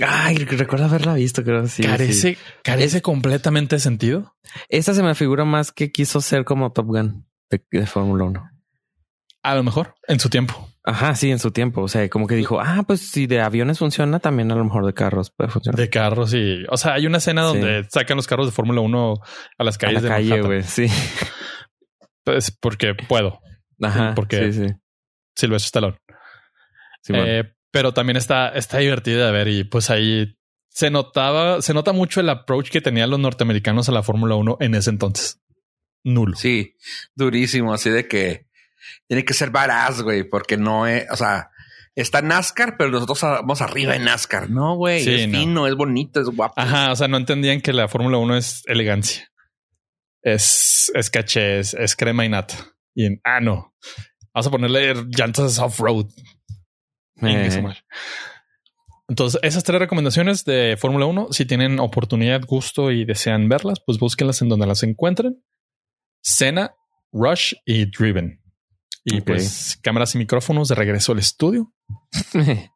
Ay, 0.00 0.36
recuerdo 0.36 0.86
haberla 0.86 1.14
visto, 1.14 1.44
creo. 1.44 1.66
Sí, 1.66 1.82
carece, 1.82 2.34
sí. 2.34 2.38
carece 2.64 3.02
completamente 3.02 3.76
de 3.76 3.80
sentido. 3.80 4.34
Esa 4.70 4.94
se 4.94 5.02
me 5.02 5.14
figura 5.14 5.44
más 5.44 5.70
que 5.70 5.92
quiso 5.92 6.22
ser 6.22 6.44
como 6.44 6.72
Top 6.72 6.86
Gun 6.86 7.26
de, 7.50 7.62
de 7.70 7.86
Fórmula 7.86 8.24
1. 8.24 8.50
A 9.42 9.54
lo 9.54 9.62
mejor 9.62 9.94
en 10.08 10.18
su 10.18 10.30
tiempo. 10.30 10.71
Ajá, 10.84 11.14
sí, 11.14 11.30
en 11.30 11.38
su 11.38 11.52
tiempo. 11.52 11.82
O 11.82 11.88
sea, 11.88 12.08
como 12.10 12.26
que 12.26 12.34
dijo, 12.34 12.60
ah, 12.60 12.82
pues 12.86 13.00
si 13.08 13.26
de 13.28 13.40
aviones 13.40 13.78
funciona, 13.78 14.18
también 14.18 14.50
a 14.50 14.56
lo 14.56 14.64
mejor 14.64 14.84
de 14.84 14.92
carros 14.94 15.30
puede 15.30 15.50
funcionar. 15.50 15.78
De 15.78 15.88
carros 15.90 16.34
y, 16.34 16.64
o 16.68 16.76
sea, 16.76 16.94
hay 16.94 17.06
una 17.06 17.18
escena 17.18 17.42
Sí. 17.48 17.58
donde 17.58 17.86
sacan 17.90 18.16
los 18.16 18.26
carros 18.26 18.46
de 18.46 18.52
Fórmula 18.52 18.80
1 18.80 19.14
a 19.58 19.64
las 19.64 19.76
a 19.76 19.78
calles 19.78 20.02
la 20.02 20.08
de 20.08 20.08
calle, 20.28 20.40
güey. 20.42 20.62
Sí. 20.64 20.86
Pues 22.24 22.50
porque 22.60 22.94
puedo. 22.94 23.40
Ajá. 23.80 24.12
porque- 24.14 24.52
Sí, 24.52 24.66
sí. 24.68 24.74
Silvestre 25.36 25.66
Stallone. 25.66 25.98
Sí, 27.02 27.12
bueno. 27.12 27.26
Eh, 27.26 27.52
pero 27.70 27.92
también 27.94 28.16
está, 28.16 28.50
está 28.50 28.78
divertida 28.78 29.26
de 29.26 29.32
ver 29.32 29.48
y 29.48 29.64
pues 29.64 29.90
ahí 29.90 30.36
se 30.68 30.90
notaba, 30.90 31.62
se 31.62 31.74
nota 31.74 31.92
mucho 31.92 32.20
el 32.20 32.28
approach 32.28 32.70
que 32.70 32.80
tenían 32.80 33.10
los 33.10 33.18
norteamericanos 33.18 33.88
a 33.88 33.92
la 33.92 34.02
Fórmula 34.02 34.34
1 34.36 34.56
en 34.60 34.74
ese 34.74 34.90
entonces. 34.90 35.40
Nulo. 36.04 36.36
Sí, 36.36 36.76
durísimo. 37.14 37.72
Así 37.72 37.88
de 37.90 38.06
que 38.08 38.46
tiene 39.08 39.24
que 39.24 39.34
ser 39.34 39.50
badass, 39.50 40.02
güey, 40.02 40.24
porque 40.24 40.56
no 40.56 40.86
es, 40.86 41.06
o 41.10 41.16
sea, 41.16 41.50
está 41.94 42.22
NASCAR, 42.22 42.76
pero 42.76 42.90
nosotros 42.90 43.20
vamos 43.20 43.60
arriba 43.60 43.92
de 43.92 43.98
NASCAR. 44.00 44.50
No, 44.50 44.76
güey, 44.76 45.04
Sí, 45.04 45.14
es 45.14 45.28
no. 45.28 45.38
fino, 45.38 45.66
es 45.66 45.74
bonito, 45.74 46.20
es 46.20 46.28
guapo. 46.28 46.54
Ajá, 46.56 46.92
o 46.92 46.96
sea, 46.96 47.08
no 47.08 47.16
entendían 47.16 47.60
que 47.60 47.72
la 47.72 47.88
Fórmula 47.88 48.18
1 48.18 48.36
es 48.36 48.62
elegancia. 48.66 49.30
Es, 50.22 50.90
es 50.94 51.10
caché, 51.10 51.58
es, 51.58 51.74
es 51.74 51.96
crema 51.96 52.24
y 52.24 52.28
nata. 52.28 52.54
Y 52.94 53.06
en, 53.06 53.20
ah, 53.24 53.40
no. 53.40 53.74
Vamos 54.34 54.46
a 54.46 54.50
ponerle 54.50 54.94
llantas 55.08 55.58
off-road. 55.58 56.06
Eh. 57.22 57.74
Entonces, 59.08 59.40
esas 59.42 59.62
tres 59.64 59.78
recomendaciones 59.78 60.44
de 60.44 60.76
Fórmula 60.78 61.06
1, 61.06 61.28
si 61.32 61.44
tienen 61.44 61.80
oportunidad, 61.80 62.40
gusto 62.46 62.90
y 62.90 63.04
desean 63.04 63.48
verlas, 63.48 63.78
pues 63.84 63.98
búsquenlas 63.98 64.40
en 64.42 64.48
donde 64.48 64.66
las 64.66 64.82
encuentren. 64.82 65.44
Cena, 66.22 66.74
Rush 67.12 67.54
y 67.66 67.86
Driven. 67.86 68.41
Y 69.04 69.20
pues 69.20 69.78
cámaras 69.82 70.14
y 70.14 70.18
micrófonos 70.18 70.68
de 70.68 70.74
regreso 70.74 71.12
al 71.12 71.18
estudio. 71.18 71.72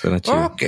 Suena 0.00 0.20
chido. 0.20 0.46
Ok. 0.46 0.62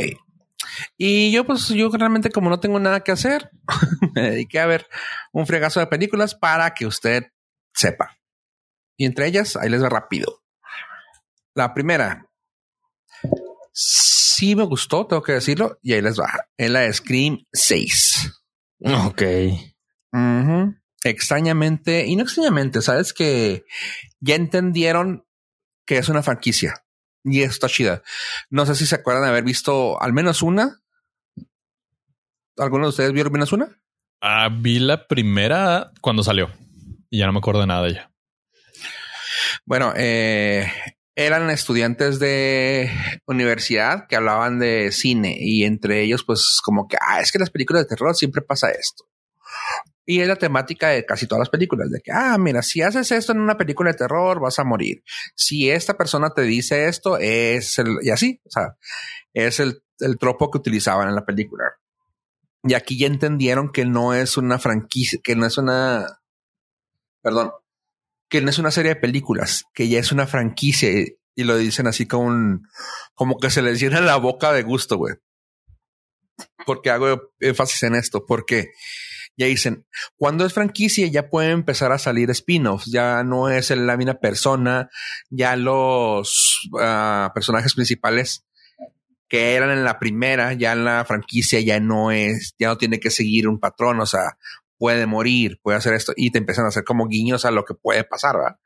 Y 0.96 1.30
yo, 1.32 1.44
pues, 1.44 1.68
yo 1.68 1.88
realmente, 1.90 2.30
como 2.30 2.50
no 2.50 2.60
tengo 2.60 2.80
nada 2.80 3.00
que 3.00 3.12
hacer, 3.12 3.50
me 4.14 4.30
dediqué 4.30 4.60
a 4.60 4.66
ver 4.66 4.86
un 5.32 5.46
fregazo 5.46 5.80
de 5.80 5.86
películas 5.86 6.34
para 6.34 6.72
que 6.74 6.86
usted 6.86 7.24
sepa. 7.72 8.16
Y 8.96 9.06
entre 9.06 9.26
ellas, 9.26 9.56
ahí 9.56 9.68
les 9.68 9.82
va 9.82 9.88
rápido. 9.88 10.42
La 11.54 11.74
primera. 11.74 12.26
sí 13.72 14.56
me 14.56 14.64
gustó, 14.64 15.06
tengo 15.06 15.22
que 15.22 15.32
decirlo, 15.32 15.78
y 15.82 15.92
ahí 15.92 16.02
les 16.02 16.18
va. 16.18 16.32
Es 16.56 16.70
la 16.70 16.80
de 16.80 16.92
Scream 16.92 17.44
6. 17.52 18.32
Ok. 19.06 19.22
Ujú. 20.12 20.74
Extrañamente, 21.04 22.06
y 22.06 22.16
no 22.16 22.22
extrañamente, 22.22 22.80
sabes 22.80 23.12
que 23.12 23.64
ya 24.20 24.34
entendieron 24.34 25.26
que 25.86 25.98
es 25.98 26.08
una 26.08 26.22
franquicia 26.22 26.82
y 27.22 27.42
eso 27.42 27.52
está 27.52 27.68
chida. 27.68 28.02
No 28.48 28.64
sé 28.64 28.74
si 28.74 28.86
se 28.86 28.94
acuerdan 28.94 29.24
de 29.24 29.28
haber 29.28 29.44
visto 29.44 30.00
al 30.00 30.14
menos 30.14 30.40
una. 30.42 30.80
¿Alguno 32.56 32.86
de 32.86 32.90
ustedes 32.90 33.12
vieron 33.12 33.30
al 33.30 33.32
menos 33.34 33.52
una? 33.52 33.68
Ah, 34.22 34.48
vi 34.50 34.78
la 34.78 35.06
primera 35.06 35.92
cuando 36.00 36.22
salió 36.22 36.50
y 37.10 37.18
ya 37.18 37.26
no 37.26 37.32
me 37.32 37.38
acuerdo 37.38 37.60
de 37.60 37.66
nada 37.66 37.82
de 37.82 37.90
ella. 37.90 38.10
Bueno, 39.66 39.92
eh, 39.96 40.72
eran 41.14 41.50
estudiantes 41.50 42.18
de 42.18 42.90
universidad 43.26 44.06
que 44.08 44.16
hablaban 44.16 44.58
de 44.58 44.90
cine 44.90 45.36
y 45.38 45.64
entre 45.64 46.02
ellos, 46.02 46.24
pues, 46.24 46.60
como 46.64 46.88
que 46.88 46.96
ah, 47.00 47.20
es 47.20 47.30
que 47.30 47.38
en 47.38 47.42
las 47.42 47.50
películas 47.50 47.82
de 47.82 47.88
terror 47.88 48.14
siempre 48.14 48.42
pasa 48.42 48.70
esto. 48.70 49.04
Y 50.06 50.20
es 50.20 50.28
la 50.28 50.36
temática 50.36 50.88
de 50.88 51.06
casi 51.06 51.26
todas 51.26 51.40
las 51.40 51.48
películas, 51.48 51.90
de 51.90 52.00
que, 52.02 52.12
ah, 52.12 52.36
mira, 52.38 52.62
si 52.62 52.82
haces 52.82 53.10
esto 53.10 53.32
en 53.32 53.40
una 53.40 53.56
película 53.56 53.90
de 53.90 53.98
terror, 53.98 54.40
vas 54.40 54.58
a 54.58 54.64
morir. 54.64 55.02
Si 55.34 55.70
esta 55.70 55.96
persona 55.96 56.30
te 56.30 56.42
dice 56.42 56.88
esto, 56.88 57.16
es 57.16 57.78
el, 57.78 57.98
y 58.02 58.10
así, 58.10 58.40
o 58.44 58.50
sea, 58.50 58.76
es 59.32 59.60
el, 59.60 59.82
el 60.00 60.18
tropo 60.18 60.50
que 60.50 60.58
utilizaban 60.58 61.08
en 61.08 61.14
la 61.14 61.24
película. 61.24 61.64
Y 62.62 62.74
aquí 62.74 62.98
ya 62.98 63.06
entendieron 63.06 63.72
que 63.72 63.84
no 63.84 64.14
es 64.14 64.36
una 64.36 64.58
franquicia, 64.58 65.20
que 65.22 65.36
no 65.36 65.46
es 65.46 65.58
una, 65.58 66.06
perdón, 67.22 67.52
que 68.28 68.40
no 68.40 68.50
es 68.50 68.58
una 68.58 68.70
serie 68.70 68.94
de 68.94 69.00
películas, 69.00 69.64
que 69.74 69.88
ya 69.88 69.98
es 69.98 70.12
una 70.12 70.26
franquicia 70.26 70.90
y, 70.90 71.18
lo 71.42 71.56
dicen 71.56 71.86
así 71.86 72.06
como 72.06 72.26
un, 72.26 72.68
como 73.14 73.38
que 73.38 73.50
se 73.50 73.60
les 73.60 73.80
llena 73.80 74.00
la 74.00 74.16
boca 74.16 74.52
de 74.52 74.62
gusto, 74.62 74.96
güey. 74.96 75.14
Porque 76.64 76.90
hago 76.90 77.32
énfasis 77.40 77.82
en 77.82 77.96
esto, 77.96 78.24
porque 78.24 78.72
ya 79.36 79.46
dicen, 79.46 79.86
cuando 80.16 80.46
es 80.46 80.52
franquicia 80.52 81.06
ya 81.08 81.28
pueden 81.28 81.50
empezar 81.52 81.92
a 81.92 81.98
salir 81.98 82.30
spin-offs, 82.30 82.86
ya 82.86 83.24
no 83.24 83.48
es 83.48 83.70
el- 83.70 83.86
la 83.86 83.96
misma 83.96 84.14
persona, 84.14 84.90
ya 85.30 85.56
los 85.56 86.68
ah, 86.80 87.32
personajes 87.34 87.74
principales 87.74 88.44
que 89.28 89.54
eran 89.54 89.70
en 89.70 89.84
la 89.84 89.98
primera, 89.98 90.52
ya 90.52 90.72
en 90.72 90.84
la 90.84 91.04
franquicia 91.04 91.60
ya 91.60 91.80
no 91.80 92.10
es, 92.12 92.54
ya 92.58 92.68
no 92.68 92.78
tiene 92.78 93.00
que 93.00 93.10
seguir 93.10 93.48
un 93.48 93.58
patrón, 93.58 94.00
o 94.00 94.06
sea, 94.06 94.38
puede 94.78 95.06
morir, 95.06 95.58
puede 95.62 95.78
hacer 95.78 95.94
esto, 95.94 96.12
y 96.16 96.30
te 96.30 96.38
empiezan 96.38 96.66
a 96.66 96.68
hacer 96.68 96.84
como 96.84 97.08
guiños 97.08 97.44
a 97.44 97.50
lo 97.50 97.64
que 97.64 97.74
puede 97.74 98.04
pasar, 98.04 98.36
¿verdad? 98.36 98.58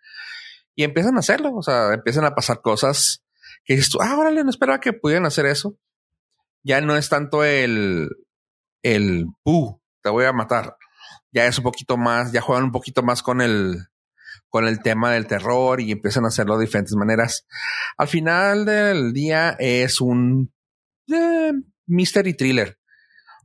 Y 0.75 0.85
empiezan 0.85 1.17
a 1.17 1.21
hacerlo, 1.21 1.55
o 1.55 1.63
sea, 1.63 1.95
empiezan 1.95 2.25
a 2.25 2.35
pasar 2.35 2.61
cosas 2.61 3.23
que 3.65 3.75
dices 3.75 3.91
tú, 3.91 3.99
ah, 4.01 4.17
órale, 4.19 4.45
no 4.45 4.51
esperaba 4.51 4.81
que 4.81 4.93
pudieran 4.93 5.27
hacer 5.27 5.47
eso. 5.47 5.77
Ya 6.63 6.81
no 6.81 6.97
es 6.97 7.09
tanto 7.09 7.45
el, 7.45 8.09
el, 8.83 9.27
uh, 9.45 9.78
te 10.09 10.13
voy 10.13 10.25
a 10.25 10.33
matar. 10.33 10.75
Ya 11.33 11.45
es 11.45 11.59
un 11.59 11.65
poquito 11.65 11.99
más, 11.99 12.33
ya 12.33 12.41
juegan 12.41 12.65
un 12.65 12.73
poquito 12.73 13.03
más 13.03 13.23
con 13.23 13.43
el, 13.43 13.89
con 14.49 14.67
el 14.67 14.81
tema 14.81 15.13
del 15.13 15.27
terror 15.27 15.83
y 15.83 15.93
empiezan 15.93 16.25
a 16.25 16.29
hacerlo 16.29 16.57
de 16.57 16.65
diferentes 16.65 16.95
maneras. 16.95 17.47
Al 17.99 18.09
final 18.09 18.65
del 18.65 19.13
día 19.13 19.55
es 19.59 20.01
un 20.01 20.51
eh, 21.13 21.53
mystery 21.87 22.33
thriller. 22.33 22.79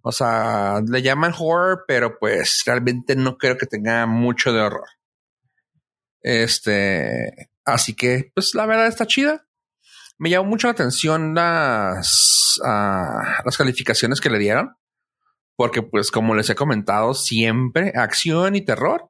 O 0.03 0.13
sea, 0.13 0.81
le 0.87 1.01
llaman 1.01 1.33
horror, 1.37 1.83
pero 1.85 2.17
pues 2.17 2.63
realmente 2.65 3.17
no 3.17 3.37
creo 3.37 3.57
que 3.57 3.65
tenga 3.65 4.05
mucho 4.05 4.53
de 4.53 4.61
horror. 4.61 4.87
Este, 6.21 7.49
así 7.65 7.93
que, 7.93 8.31
pues 8.33 8.55
la 8.55 8.65
verdad 8.65 8.87
está 8.87 9.05
chida. 9.05 9.45
Me 10.17 10.29
llamó 10.29 10.45
mucho 10.45 10.67
la 10.67 10.71
atención 10.71 11.35
las, 11.35 12.61
ah, 12.63 13.41
las 13.43 13.57
calificaciones 13.57 14.21
que 14.21 14.29
le 14.29 14.39
dieron. 14.39 14.77
Porque, 15.55 15.81
pues, 15.81 16.11
como 16.11 16.35
les 16.35 16.49
he 16.49 16.55
comentado, 16.55 17.13
siempre 17.13 17.93
acción 17.95 18.55
y 18.55 18.61
terror 18.61 19.09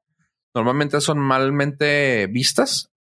normalmente 0.54 1.02
son 1.02 1.20
malmente 1.20 2.28
vistas. 2.28 2.92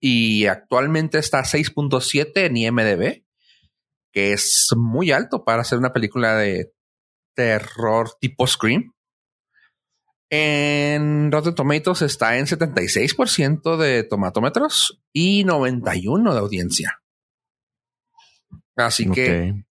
Y 0.00 0.46
actualmente 0.46 1.18
está 1.18 1.44
6.7 1.44 2.46
en 2.46 2.56
IMDB, 2.56 3.24
que 4.12 4.32
es 4.32 4.68
muy 4.76 5.10
alto 5.10 5.44
para 5.44 5.62
hacer 5.62 5.78
una 5.78 5.92
película 5.92 6.36
de 6.36 6.72
terror 7.34 8.10
tipo 8.18 8.46
Scream. 8.46 8.94
En 10.30 11.30
Rotten 11.32 11.54
Tomatoes 11.54 12.02
está 12.02 12.38
en 12.38 12.46
76% 12.46 13.76
de 13.76 14.04
tomatómetros 14.04 15.02
y 15.12 15.44
91 15.44 16.32
de 16.32 16.38
audiencia. 16.38 17.02
Así 18.76 19.10
que 19.10 19.50
Ok. 19.50 19.69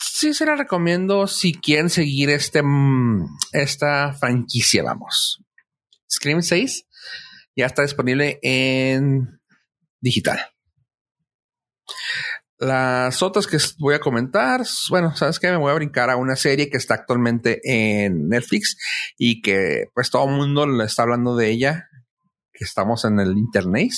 Sí 0.00 0.34
se 0.34 0.46
la 0.46 0.56
recomiendo 0.56 1.26
si 1.26 1.54
quieren 1.54 1.90
seguir 1.90 2.30
este, 2.30 2.62
mm, 2.62 3.26
esta 3.52 4.12
franquicia, 4.14 4.82
vamos. 4.82 5.42
Scream 6.10 6.42
6 6.42 6.86
ya 7.56 7.66
está 7.66 7.82
disponible 7.82 8.38
en 8.42 9.40
digital. 10.00 10.40
Las 12.58 13.22
otras 13.22 13.46
que 13.46 13.56
voy 13.78 13.94
a 13.94 14.00
comentar, 14.00 14.62
bueno, 14.90 15.16
sabes 15.16 15.38
que 15.38 15.50
me 15.50 15.56
voy 15.56 15.70
a 15.70 15.76
brincar 15.76 16.10
a 16.10 16.16
una 16.16 16.36
serie 16.36 16.68
que 16.68 16.76
está 16.76 16.94
actualmente 16.94 17.60
en 17.64 18.28
Netflix 18.28 18.76
y 19.16 19.40
que 19.40 19.86
pues 19.94 20.10
todo 20.10 20.28
el 20.28 20.36
mundo 20.36 20.66
le 20.66 20.84
está 20.84 21.02
hablando 21.02 21.36
de 21.36 21.48
ella, 21.48 21.88
que 22.52 22.64
estamos 22.64 23.04
en 23.06 23.18
el 23.18 23.38
internet. 23.38 23.92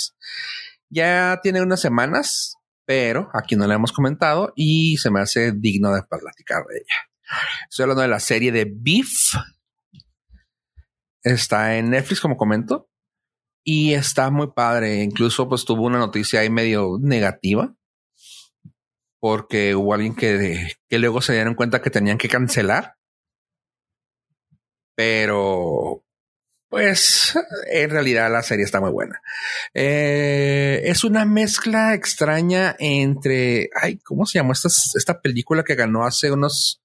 Ya 0.91 1.41
tiene 1.43 1.61
unas 1.61 1.81
semanas, 1.81 2.57
pero 2.93 3.31
aquí 3.33 3.57
no 3.57 3.67
la 3.67 3.77
hemos 3.77 3.91
comentado 3.91 4.53
y 4.55 4.99
se 4.99 5.11
me 5.11 5.19
hace 5.19 5.53
digno 5.53 5.95
de 5.95 6.03
platicar 6.03 6.63
de 6.67 6.77
ella. 6.77 6.95
Estoy 7.71 7.85
hablando 7.85 8.03
de 8.03 8.09
la 8.09 8.21
serie 8.21 8.53
de 8.53 8.71
Beef. 8.71 9.33
Está 11.23 11.79
en 11.79 11.89
Netflix, 11.89 12.21
como 12.21 12.37
comento, 12.37 12.91
y 13.65 13.95
está 13.95 14.31
muy 14.31 14.53
padre. 14.53 15.03
Incluso, 15.03 15.49
pues 15.49 15.65
tuvo 15.65 15.87
una 15.87 15.97
noticia 15.97 16.41
ahí 16.41 16.51
medio 16.51 16.99
negativa 17.01 17.75
porque 19.19 19.75
hubo 19.75 19.95
alguien 19.95 20.15
que, 20.15 20.73
que 20.87 20.99
luego 20.99 21.23
se 21.23 21.33
dieron 21.33 21.55
cuenta 21.55 21.81
que 21.81 21.89
tenían 21.89 22.19
que 22.19 22.29
cancelar. 22.29 22.97
Pero, 24.95 26.05
pues, 26.73 27.39
en 27.71 27.91
realidad 27.91 28.33
la 28.33 28.43
serie 28.43 28.65
está 28.65 28.81
muy 28.81 28.91
buena. 28.91 29.21
Eh, 29.75 30.81
es 30.85 31.05
una 31.05 31.27
mezcla 31.27 31.93
extraña 31.93 32.75
entre, 32.79 33.69
ay, 33.79 33.99
¿cómo 33.99 34.25
se 34.25 34.39
llamó 34.39 34.53
esta, 34.55 34.69
esta 34.69 35.21
película 35.21 35.65
que 35.65 35.75
ganó 35.75 36.07
hace 36.07 36.33
unos 36.33 36.83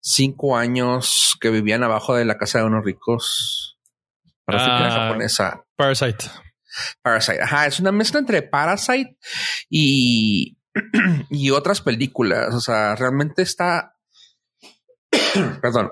cinco 0.00 0.56
años 0.56 1.36
que 1.40 1.50
vivían 1.50 1.82
abajo 1.82 2.14
de 2.14 2.24
la 2.24 2.38
casa 2.38 2.60
de 2.60 2.66
unos 2.66 2.84
ricos? 2.84 3.76
Parece 4.44 4.64
que 4.66 4.70
era 4.70 4.94
Ah. 4.94 5.08
japonesa. 5.08 5.64
Parasite. 5.74 6.26
Parasite. 7.02 7.42
Ajá, 7.42 7.66
es 7.66 7.80
una 7.80 7.90
mezcla 7.90 8.20
entre 8.20 8.42
Parasite 8.42 9.18
y, 9.68 10.56
y 11.30 11.50
otras 11.50 11.80
películas. 11.80 12.54
O 12.54 12.60
sea, 12.60 12.94
realmente 12.94 13.42
está. 13.42 13.96
Perdón. 15.60 15.90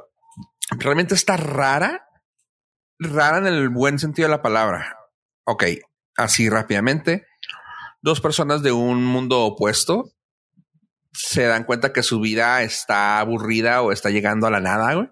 Realmente 0.78 1.16
está 1.16 1.36
rara. 1.36 2.00
Rara 2.98 3.38
en 3.38 3.46
el 3.46 3.68
buen 3.68 3.98
sentido 3.98 4.28
de 4.28 4.36
la 4.36 4.42
palabra. 4.42 4.96
Ok, 5.44 5.64
así 6.16 6.48
rápidamente. 6.48 7.26
Dos 8.02 8.20
personas 8.20 8.62
de 8.62 8.72
un 8.72 9.04
mundo 9.04 9.40
opuesto 9.40 10.10
se 11.12 11.44
dan 11.44 11.64
cuenta 11.64 11.92
que 11.92 12.02
su 12.02 12.20
vida 12.20 12.62
está 12.62 13.20
aburrida 13.20 13.82
o 13.82 13.92
está 13.92 14.10
llegando 14.10 14.46
a 14.46 14.50
la 14.50 14.60
nada, 14.60 14.94
güey. 14.94 15.08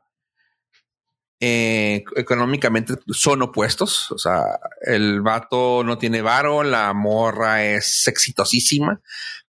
Eh, 1.45 2.05
económicamente 2.14 2.95
son 3.09 3.43
opuestos. 3.43 4.12
O 4.12 4.18
sea, 4.18 4.61
el 4.83 5.22
vato 5.22 5.83
no 5.85 5.99
tiene 5.99 6.22
varo, 6.22 6.62
la 6.62 6.93
morra 6.93 7.64
es 7.64 8.07
exitosísima, 8.07 9.01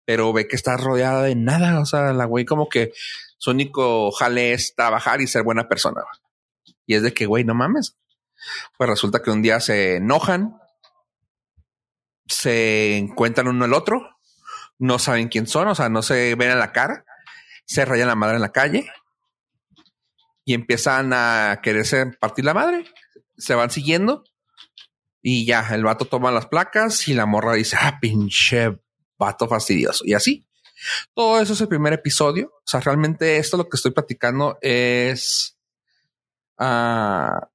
pero 0.05 0.31
ve 0.31 0.47
que 0.47 0.55
está 0.55 0.77
rodeada 0.77 1.23
de 1.23 1.35
nada. 1.35 1.79
O 1.81 1.85
sea, 1.85 2.13
la 2.13 2.25
güey 2.25 2.45
como 2.45 2.69
que 2.69 2.93
su 3.37 3.51
único 3.51 4.11
jale 4.11 4.53
es 4.53 4.75
trabajar 4.75 5.19
y 5.19 5.27
ser 5.27 5.43
buena 5.43 5.67
persona. 5.67 6.01
Y 6.85 6.95
es 6.95 7.03
de 7.03 7.13
que, 7.13 7.25
güey, 7.25 7.43
no 7.43 7.55
mames. 7.55 7.97
Pues 8.77 8.89
resulta 8.89 9.21
que 9.21 9.31
un 9.31 9.41
día 9.41 9.59
se 9.59 9.97
enojan, 9.97 10.57
se 12.27 12.97
encuentran 12.97 13.47
uno 13.47 13.65
el 13.65 13.73
otro, 13.73 14.17
no 14.79 14.99
saben 14.99 15.27
quién 15.27 15.47
son, 15.47 15.67
o 15.67 15.75
sea, 15.75 15.89
no 15.89 16.01
se 16.01 16.35
ven 16.35 16.51
a 16.51 16.55
la 16.55 16.71
cara, 16.71 17.05
se 17.65 17.85
rayan 17.85 18.07
la 18.07 18.15
madre 18.15 18.35
en 18.35 18.41
la 18.41 18.51
calle 18.51 18.91
y 20.43 20.53
empiezan 20.53 21.11
a 21.13 21.59
quererse 21.61 22.07
partir 22.19 22.45
la 22.45 22.53
madre. 22.53 22.85
Se 23.37 23.55
van 23.55 23.71
siguiendo 23.71 24.23
y 25.21 25.45
ya 25.45 25.67
el 25.73 25.83
vato 25.83 26.05
toma 26.05 26.31
las 26.31 26.47
placas 26.47 27.07
y 27.07 27.13
la 27.13 27.25
morra 27.25 27.53
dice, 27.53 27.77
ah, 27.79 27.99
pinche 28.01 28.79
vato 29.17 29.47
fastidioso. 29.47 30.03
Y 30.05 30.13
así. 30.13 30.47
Todo 31.13 31.39
eso 31.39 31.53
es 31.53 31.61
el 31.61 31.67
primer 31.67 31.93
episodio. 31.93 32.47
O 32.47 32.63
sea, 32.65 32.79
realmente 32.79 33.37
esto 33.37 33.55
lo 33.55 33.69
que 33.69 33.77
estoy 33.77 33.91
platicando 33.91 34.57
es... 34.61 35.57
ah, 36.57 37.49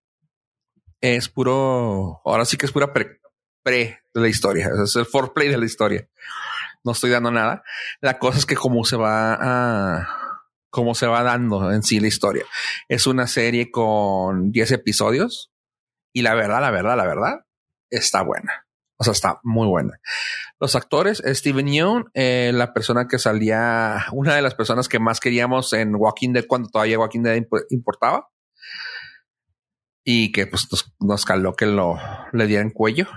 es 1.14 1.28
puro... 1.28 2.20
Ahora 2.24 2.44
sí 2.44 2.56
que 2.56 2.66
es 2.66 2.72
pura 2.72 2.92
pre, 2.92 3.20
pre 3.62 4.00
de 4.12 4.20
la 4.20 4.28
historia. 4.28 4.70
Es 4.82 4.96
el 4.96 5.06
foreplay 5.06 5.48
de 5.48 5.58
la 5.58 5.66
historia. 5.66 6.08
no 6.84 6.92
estoy 6.92 7.10
dando 7.10 7.30
nada. 7.30 7.62
La 8.00 8.18
cosa 8.18 8.38
es 8.38 8.46
que 8.46 8.56
cómo 8.56 8.84
se 8.84 8.96
va 8.96 9.34
a, 9.40 10.08
cómo 10.70 10.94
se 10.94 11.06
va 11.06 11.22
dando 11.22 11.72
en 11.72 11.82
sí 11.82 12.00
la 12.00 12.08
historia. 12.08 12.44
Es 12.88 13.06
una 13.06 13.26
serie 13.26 13.70
con 13.70 14.50
10 14.52 14.72
episodios 14.72 15.52
y 16.12 16.22
la 16.22 16.34
verdad, 16.34 16.60
la 16.60 16.70
verdad, 16.70 16.96
la 16.96 17.06
verdad, 17.06 17.34
está 17.90 18.22
buena. 18.22 18.66
O 18.98 19.04
sea, 19.04 19.12
está 19.12 19.40
muy 19.42 19.66
buena. 19.66 20.00
Los 20.58 20.74
actores, 20.74 21.22
Steven 21.24 21.66
Yeun, 21.66 22.10
eh, 22.14 22.50
la 22.54 22.72
persona 22.72 23.08
que 23.08 23.18
salía, 23.18 24.06
una 24.12 24.34
de 24.34 24.42
las 24.42 24.54
personas 24.54 24.88
que 24.88 24.98
más 24.98 25.20
queríamos 25.20 25.72
en 25.74 25.94
Walking 25.94 26.32
Dead 26.32 26.46
cuando 26.46 26.68
todavía 26.70 26.98
Walking 26.98 27.22
Dead 27.22 27.42
importaba. 27.70 28.28
Y 30.08 30.30
que 30.30 30.46
pues 30.46 30.68
nos, 31.00 31.24
caló 31.24 31.54
que 31.54 31.66
lo 31.66 31.98
le 32.32 32.46
dieran 32.46 32.70
cuello. 32.70 33.08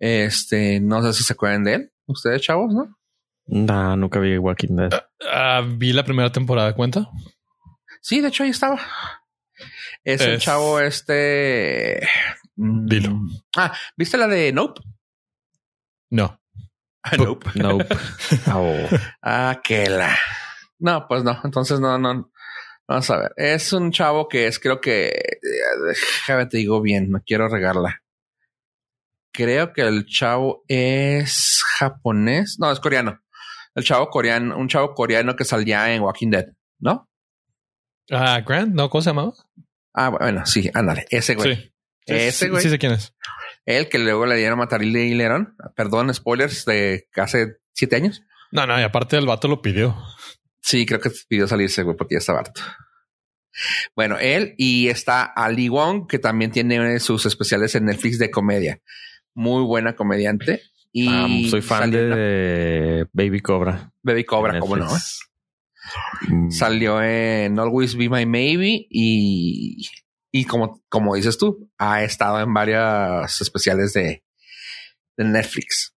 Este, 0.00 0.80
no 0.80 1.00
sé 1.02 1.12
si 1.12 1.22
se 1.22 1.34
acuerdan 1.34 1.62
de 1.62 1.74
él. 1.74 1.92
Ustedes, 2.06 2.42
chavos, 2.42 2.74
¿no? 2.74 2.98
No, 3.46 3.96
nunca 3.96 4.18
vi 4.18 4.36
Walking 4.38 4.74
Dead. 4.74 4.90
Ah, 5.30 5.62
vi 5.64 5.92
la 5.92 6.04
primera 6.04 6.32
temporada, 6.32 6.74
¿cuenta? 6.74 7.08
Sí, 8.00 8.20
de 8.20 8.28
hecho 8.28 8.42
ahí 8.42 8.50
estaba. 8.50 8.80
Es, 10.02 10.20
el 10.22 10.40
chavo 10.40 10.80
este. 10.80 12.00
Mm, 12.56 12.86
Dilo. 12.86 13.20
Ah, 13.56 13.72
¿viste 13.96 14.18
la 14.18 14.26
de 14.26 14.52
Nope? 14.52 14.80
No. 16.10 16.40
Ah, 17.04 17.16
nope. 17.16 17.50
Nope. 17.54 17.86
oh. 18.52 18.88
Ah, 19.22 19.60
que 19.62 19.88
la. 19.88 20.18
No, 20.80 21.06
pues 21.06 21.22
no. 21.22 21.40
Entonces 21.44 21.78
no, 21.78 21.98
no. 21.98 22.31
Vamos 22.88 23.10
a 23.10 23.18
ver. 23.18 23.32
Es 23.36 23.72
un 23.72 23.92
chavo 23.92 24.28
que 24.28 24.46
es, 24.46 24.58
creo 24.58 24.80
que. 24.80 25.10
Déjame 25.86 26.46
te 26.46 26.58
digo 26.58 26.80
bien, 26.80 27.10
no 27.10 27.22
quiero 27.24 27.48
regarla. 27.48 28.02
Creo 29.32 29.72
que 29.72 29.82
el 29.82 30.06
chavo 30.06 30.64
es 30.68 31.62
japonés. 31.78 32.58
No, 32.58 32.70
es 32.70 32.80
coreano. 32.80 33.20
El 33.74 33.84
chavo 33.84 34.10
coreano, 34.10 34.58
un 34.58 34.68
chavo 34.68 34.94
coreano 34.94 35.34
que 35.34 35.44
salía 35.44 35.94
en 35.94 36.02
Walking 36.02 36.30
Dead, 36.30 36.46
¿no? 36.78 37.08
Ah, 38.10 38.42
Grant, 38.46 38.74
¿no? 38.74 38.90
¿Cómo 38.90 39.00
se 39.00 39.10
llamaba? 39.10 39.32
Ah, 39.94 40.10
bueno, 40.10 40.44
sí, 40.44 40.70
ándale, 40.74 41.06
ese 41.10 41.34
güey. 41.34 41.56
Sí. 41.56 41.72
Ese 42.06 42.48
güey. 42.50 42.62
Sí, 42.62 42.68
sé 42.68 42.78
quién 42.78 42.92
es. 42.92 43.14
Él 43.64 43.88
que 43.88 43.98
luego 43.98 44.26
le 44.26 44.36
dieron 44.36 44.58
a 44.58 44.64
matar 44.64 44.82
y 44.82 44.90
le 45.14 45.46
Perdón, 45.76 46.12
spoilers 46.12 46.64
de 46.64 47.08
hace 47.16 47.58
siete 47.72 47.96
años. 47.96 48.22
No, 48.50 48.66
no, 48.66 48.78
y 48.78 48.82
aparte 48.82 49.16
el 49.16 49.26
vato 49.26 49.48
lo 49.48 49.62
pidió. 49.62 49.96
Sí, 50.62 50.86
creo 50.86 51.00
que 51.00 51.10
pidió 51.28 51.46
salirse, 51.46 51.82
güey, 51.82 51.96
porque 51.96 52.14
ya 52.14 52.18
está 52.18 52.38
harto. 52.38 52.62
Bueno, 53.94 54.16
él 54.18 54.54
y 54.56 54.88
está 54.88 55.24
Ali 55.24 55.68
Wong, 55.68 56.06
que 56.08 56.18
también 56.18 56.50
tiene 56.50 56.98
sus 57.00 57.26
especiales 57.26 57.74
en 57.74 57.84
Netflix 57.84 58.18
de 58.18 58.30
comedia. 58.30 58.80
Muy 59.34 59.62
buena 59.64 59.94
comediante. 59.94 60.62
Y 60.92 61.08
ah, 61.08 61.28
soy 61.50 61.62
fan 61.62 61.90
de 61.90 63.06
Baby 63.12 63.40
Cobra. 63.40 63.92
Baby 64.02 64.24
Cobra, 64.24 64.60
cómo 64.60 64.76
no. 64.76 64.88
Mm. 66.28 66.50
Salió 66.50 67.02
en 67.02 67.58
Always 67.58 67.96
Be 67.96 68.08
My 68.08 68.24
Maybe 68.24 68.86
y, 68.88 69.86
y 70.30 70.44
como, 70.44 70.82
como 70.88 71.16
dices 71.16 71.38
tú, 71.38 71.70
ha 71.78 72.04
estado 72.04 72.40
en 72.40 72.52
varias 72.54 73.40
especiales 73.40 73.92
de, 73.94 74.22
de 75.16 75.24
Netflix. 75.24 75.94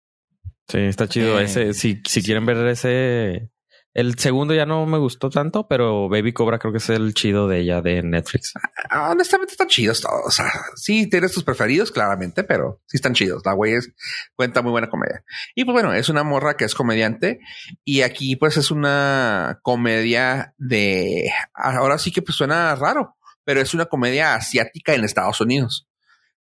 Sí, 0.68 0.80
está 0.80 1.08
chido. 1.08 1.40
Eh, 1.40 1.46
ese, 1.46 1.74
si, 1.74 2.02
si 2.08 2.22
quieren 2.22 2.46
ver 2.46 2.66
ese, 2.68 3.50
el 3.94 4.18
segundo 4.18 4.56
ya 4.56 4.66
no 4.66 4.88
me 4.88 4.98
gustó 4.98 5.30
tanto, 5.30 5.68
pero 5.68 6.10
Baby 6.10 6.34
Cobra 6.34 6.58
creo 6.58 6.72
que 6.72 6.80
es 6.80 6.90
el 6.90 7.14
chido 7.14 7.48
de 7.48 7.60
ella 7.60 7.82
de 7.82 8.02
Netflix. 8.02 8.54
Ah, 8.90 9.12
honestamente 9.12 9.52
están 9.52 9.68
chidos 9.68 10.02
todos. 10.02 10.26
O 10.26 10.32
sea, 10.32 10.52
sí 10.76 11.08
tienes 11.08 11.32
tus 11.32 11.44
preferidos, 11.44 11.92
claramente, 11.92 12.44
pero 12.44 12.82
sí 12.88 12.98
están 12.98 13.14
chidos. 13.14 13.44
La 13.46 13.54
güey 13.54 13.74
es, 13.74 13.92
cuenta 14.36 14.64
muy 14.64 14.72
buena 14.72 14.90
comedia. 14.90 15.24
Y 15.54 15.64
pues 15.64 15.74
bueno, 15.74 15.94
es 15.94 16.10
una 16.10 16.24
morra 16.24 16.58
que 16.58 16.66
es 16.66 16.74
comediante 16.74 17.40
y 17.84 18.02
aquí 18.02 18.36
pues 18.36 18.58
es 18.58 18.72
una 18.72 19.60
comedia 19.62 20.56
de, 20.58 21.32
ahora 21.54 22.00
sí 22.00 22.12
que 22.12 22.24
pues 22.24 22.36
suena 22.36 22.76
raro, 22.76 23.16
pero 23.44 23.62
es 23.62 23.76
una 23.76 23.86
comedia 23.86 24.34
asiática 24.34 24.96
en 24.96 25.04
Estados 25.04 25.40
Unidos. 25.40 25.88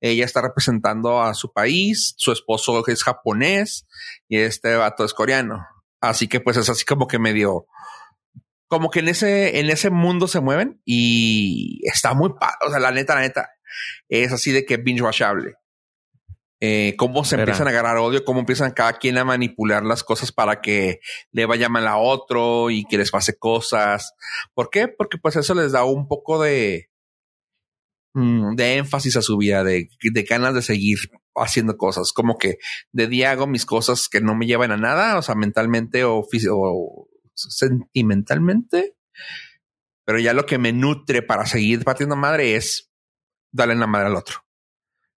Ella 0.01 0.25
está 0.25 0.41
representando 0.41 1.21
a 1.21 1.35
su 1.35 1.53
país, 1.53 2.15
su 2.17 2.33
esposo 2.33 2.87
es 2.87 3.03
japonés 3.03 3.87
y 4.29 4.39
este 4.39 4.75
vato 4.77 5.05
es 5.05 5.13
coreano. 5.13 5.67
Así 6.01 6.29
que 6.29 6.41
pues 6.41 6.57
es 6.57 6.69
así 6.69 6.85
como 6.85 7.07
que 7.07 7.19
medio, 7.19 7.67
como 8.69 8.91
que 8.91 9.01
en 9.01 9.09
ese, 9.09 9.61
en 9.61 9.69
ese 9.71 9.91
mundo 9.91 10.29
se 10.29 10.41
mueven 10.41 10.81
y 10.85 11.81
está 11.85 12.15
muy 12.15 12.31
padre. 12.39 12.57
O 12.67 12.71
sea, 12.71 12.81
la 12.81 12.91
neta, 12.91 13.15
la 13.15 13.23
neta, 13.23 13.51
es 14.09 14.33
así 14.33 14.53
de 14.53 14.65
que 14.65 14.77
binge 14.77 15.03
watchable. 15.03 15.55
Eh, 16.63 16.95
cómo 16.99 17.25
se 17.25 17.37
empiezan 17.37 17.69
a 17.69 17.71
agarrar 17.71 17.97
odio, 17.97 18.23
cómo 18.23 18.41
empiezan 18.41 18.73
cada 18.73 18.93
quien 18.93 19.17
a 19.17 19.25
manipular 19.25 19.83
las 19.83 20.05
cosas 20.05 20.31
para 20.31 20.61
que 20.61 21.01
le 21.33 21.47
vaya 21.47 21.71
mal 21.71 21.87
a 21.87 21.97
otro 21.97 22.69
y 22.69 22.85
que 22.85 22.99
les 22.99 23.11
pase 23.11 23.39
cosas. 23.39 24.13
¿Por 24.53 24.69
qué? 24.69 24.87
Porque 24.87 25.17
pues 25.17 25.37
eso 25.37 25.55
les 25.55 25.73
da 25.73 25.85
un 25.85 26.07
poco 26.07 26.41
de, 26.43 26.91
mm, 28.13 28.57
de 28.57 28.77
énfasis 28.77 29.17
a 29.17 29.23
su 29.23 29.39
vida, 29.39 29.65
de, 29.65 29.89
de 30.03 30.23
ganas 30.23 30.55
de 30.55 30.61
seguir 30.61 30.99
haciendo 31.37 31.77
cosas, 31.77 32.13
como 32.13 32.39
que 32.39 32.59
de 32.93 33.07
día 33.07 33.31
hago 33.31 33.47
mis 33.47 33.67
cosas 33.67 34.09
que 34.09 34.21
no 34.21 34.35
me 34.35 34.47
llevan 34.47 34.73
a 34.73 34.77
nada, 34.77 35.19
o 35.19 35.23
sea, 35.23 35.35
mentalmente 35.35 36.05
o, 36.05 36.27
o 36.51 37.09
sentimentalmente, 37.35 38.97
pero 40.05 40.19
ya 40.19 40.35
lo 40.35 40.47
que 40.47 40.59
me 40.59 40.73
nutre 40.73 41.23
para 41.23 41.47
seguir 41.47 41.85
partiendo 41.85 42.17
madre 42.17 42.57
es 42.57 42.91
darle 43.53 43.75
la 43.75 43.87
madre 43.87 44.09
al 44.09 44.17
otro. 44.17 44.45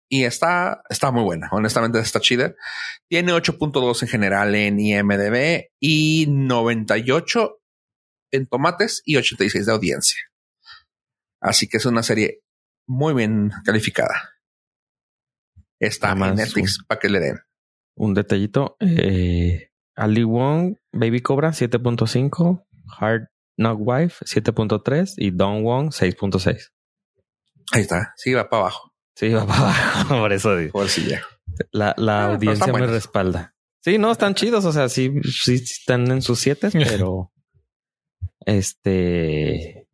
Y 0.08 0.24
está, 0.24 0.82
está 0.90 1.10
muy 1.10 1.22
buena, 1.22 1.48
honestamente 1.52 1.98
está 1.98 2.20
chida. 2.20 2.54
Tiene 3.08 3.32
8.2 3.32 4.02
en 4.02 4.08
general 4.08 4.54
en 4.54 4.78
IMDB 4.78 5.70
y 5.80 6.26
98 6.28 7.58
en 8.30 8.46
tomates 8.46 9.00
y 9.06 9.16
86 9.16 9.64
de 9.64 9.72
audiencia. 9.72 10.20
Así 11.40 11.66
que 11.66 11.78
es 11.78 11.86
una 11.86 12.02
serie 12.02 12.42
muy 12.86 13.14
bien 13.14 13.52
calificada. 13.64 14.31
Está 15.82 16.12
en 16.12 16.36
Netflix 16.36 16.78
para 16.86 17.00
que 17.00 17.08
le 17.08 17.18
den. 17.18 17.40
Un 17.96 18.14
detallito. 18.14 18.76
Eh, 18.78 19.70
Ali 19.96 20.22
Wong, 20.22 20.76
Baby 20.92 21.20
Cobra 21.20 21.50
7.5, 21.50 22.64
Hard 22.98 23.28
Knock 23.56 23.80
Wife 23.80 24.24
7.3 24.24 25.14
y 25.16 25.32
Don 25.32 25.64
Wong 25.64 25.88
6.6. 25.88 26.70
Ahí 27.72 27.80
está. 27.82 28.14
Sí, 28.16 28.32
va 28.32 28.48
para 28.48 28.62
abajo. 28.62 28.92
Sí, 29.16 29.30
va 29.30 29.44
para 29.44 29.58
abajo. 29.58 30.08
Por 30.20 30.32
eso 30.32 30.56
digo. 30.56 30.72
Por 30.72 30.88
si 30.88 31.08
ya. 31.08 31.22
La, 31.72 31.94
la 31.98 32.26
ah, 32.26 32.32
audiencia 32.34 32.72
me 32.72 32.86
respalda. 32.86 33.56
Sí, 33.80 33.98
no, 33.98 34.12
están 34.12 34.36
chidos. 34.36 34.64
O 34.64 34.72
sea, 34.72 34.88
sí, 34.88 35.12
sí 35.24 35.54
están 35.54 36.08
en 36.12 36.22
sus 36.22 36.38
siete, 36.38 36.70
pero 36.72 37.32
este, 38.46 39.88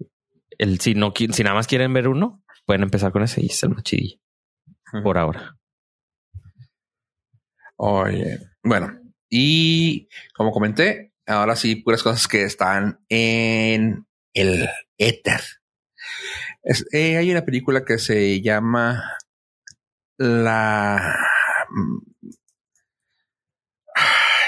el 0.58 0.80
si 0.80 0.94
no, 0.94 1.14
si 1.16 1.42
nada 1.42 1.54
más 1.54 1.66
quieren 1.66 1.94
ver 1.94 2.08
uno, 2.08 2.42
pueden 2.66 2.82
empezar 2.82 3.10
con 3.10 3.22
ese 3.22 3.42
y 3.42 3.46
es 3.46 3.62
el 3.62 3.70
más 3.70 3.82
por 5.02 5.16
ahora. 5.16 5.57
Oye, 7.80 8.40
bueno, 8.64 9.00
y 9.30 10.08
como 10.34 10.50
comenté, 10.50 11.14
ahora 11.26 11.54
sí, 11.54 11.76
puras 11.76 12.02
cosas 12.02 12.26
que 12.26 12.42
están 12.42 13.04
en 13.08 14.04
el 14.34 14.68
éter. 14.96 15.40
Eh, 16.92 17.16
hay 17.16 17.30
una 17.30 17.44
película 17.44 17.84
que 17.84 17.98
se 17.98 18.40
llama 18.42 19.16
La. 20.16 21.16
Mm, 21.70 21.98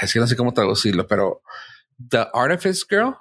es 0.01 0.11
que 0.11 0.19
no 0.19 0.27
sé 0.27 0.35
cómo 0.35 0.53
traducirlo, 0.53 1.07
pero 1.07 1.41
The 2.09 2.27
Artifice 2.33 2.85
Girl. 2.89 3.15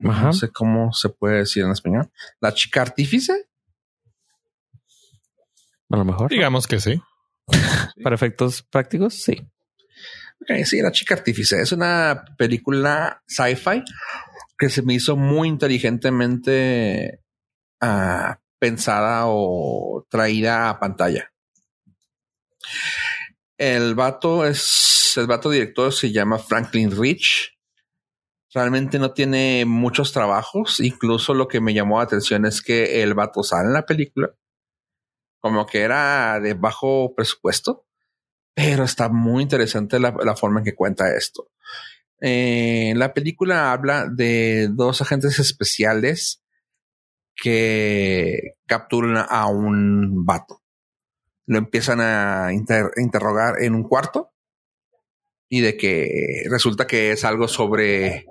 No 0.00 0.32
sé 0.34 0.50
cómo 0.50 0.92
se 0.92 1.08
puede 1.08 1.38
decir 1.38 1.64
en 1.64 1.70
español. 1.70 2.10
La 2.40 2.52
chica 2.52 2.82
artífice. 2.82 3.48
A 5.88 5.96
lo 5.96 6.04
mejor. 6.04 6.28
Digamos 6.28 6.66
que 6.66 6.78
sí. 6.78 7.00
Para 8.02 8.14
efectos 8.14 8.62
prácticos, 8.62 9.14
sí. 9.22 9.46
sí, 10.64 10.80
La 10.80 10.92
chica 10.92 11.14
artífice 11.14 11.60
es 11.60 11.72
una 11.72 12.24
película 12.36 13.22
sci-fi 13.26 13.82
que 14.58 14.68
se 14.68 14.82
me 14.82 14.94
hizo 14.94 15.16
muy 15.16 15.48
inteligentemente 15.48 17.20
ah, 17.80 18.38
pensada 18.58 19.24
o 19.26 20.06
traída 20.08 20.68
a 20.68 20.78
pantalla. 20.78 21.32
El 23.58 23.94
vato 23.94 24.46
es, 24.46 25.14
el 25.16 25.26
vato 25.26 25.50
director 25.50 25.92
se 25.92 26.12
llama 26.12 26.38
Franklin 26.38 26.96
Rich. 26.96 27.58
Realmente 28.54 28.98
no 28.98 29.12
tiene 29.12 29.64
muchos 29.64 30.12
trabajos. 30.12 30.80
Incluso 30.80 31.34
lo 31.34 31.48
que 31.48 31.60
me 31.60 31.74
llamó 31.74 31.98
la 31.98 32.04
atención 32.04 32.46
es 32.46 32.62
que 32.62 33.02
el 33.02 33.14
vato 33.14 33.42
sale 33.42 33.68
en 33.68 33.74
la 33.74 33.86
película 33.86 34.32
como 35.42 35.66
que 35.66 35.80
era 35.80 36.38
de 36.40 36.54
bajo 36.54 37.14
presupuesto, 37.16 37.84
pero 38.54 38.84
está 38.84 39.08
muy 39.08 39.42
interesante 39.42 39.98
la, 39.98 40.36
forma 40.36 40.60
en 40.60 40.64
que 40.64 40.74
cuenta 40.74 41.14
esto. 41.16 41.50
Eh, 42.20 42.94
la 42.96 43.12
película 43.12 43.72
habla 43.72 44.06
de 44.08 44.68
dos 44.70 45.02
agentes 45.02 45.40
especiales 45.40 46.44
que 47.34 48.54
capturan 48.66 49.26
a 49.28 49.46
un 49.48 50.24
vato. 50.24 50.62
Lo 51.46 51.58
empiezan 51.58 52.00
a 52.00 52.50
interrogar 52.52 53.60
en 53.62 53.74
un 53.74 53.82
cuarto 53.82 54.32
y 55.48 55.60
de 55.60 55.76
que 55.76 56.44
resulta 56.48 56.86
que 56.86 57.10
es 57.10 57.24
algo 57.24 57.48
sobre 57.48 58.26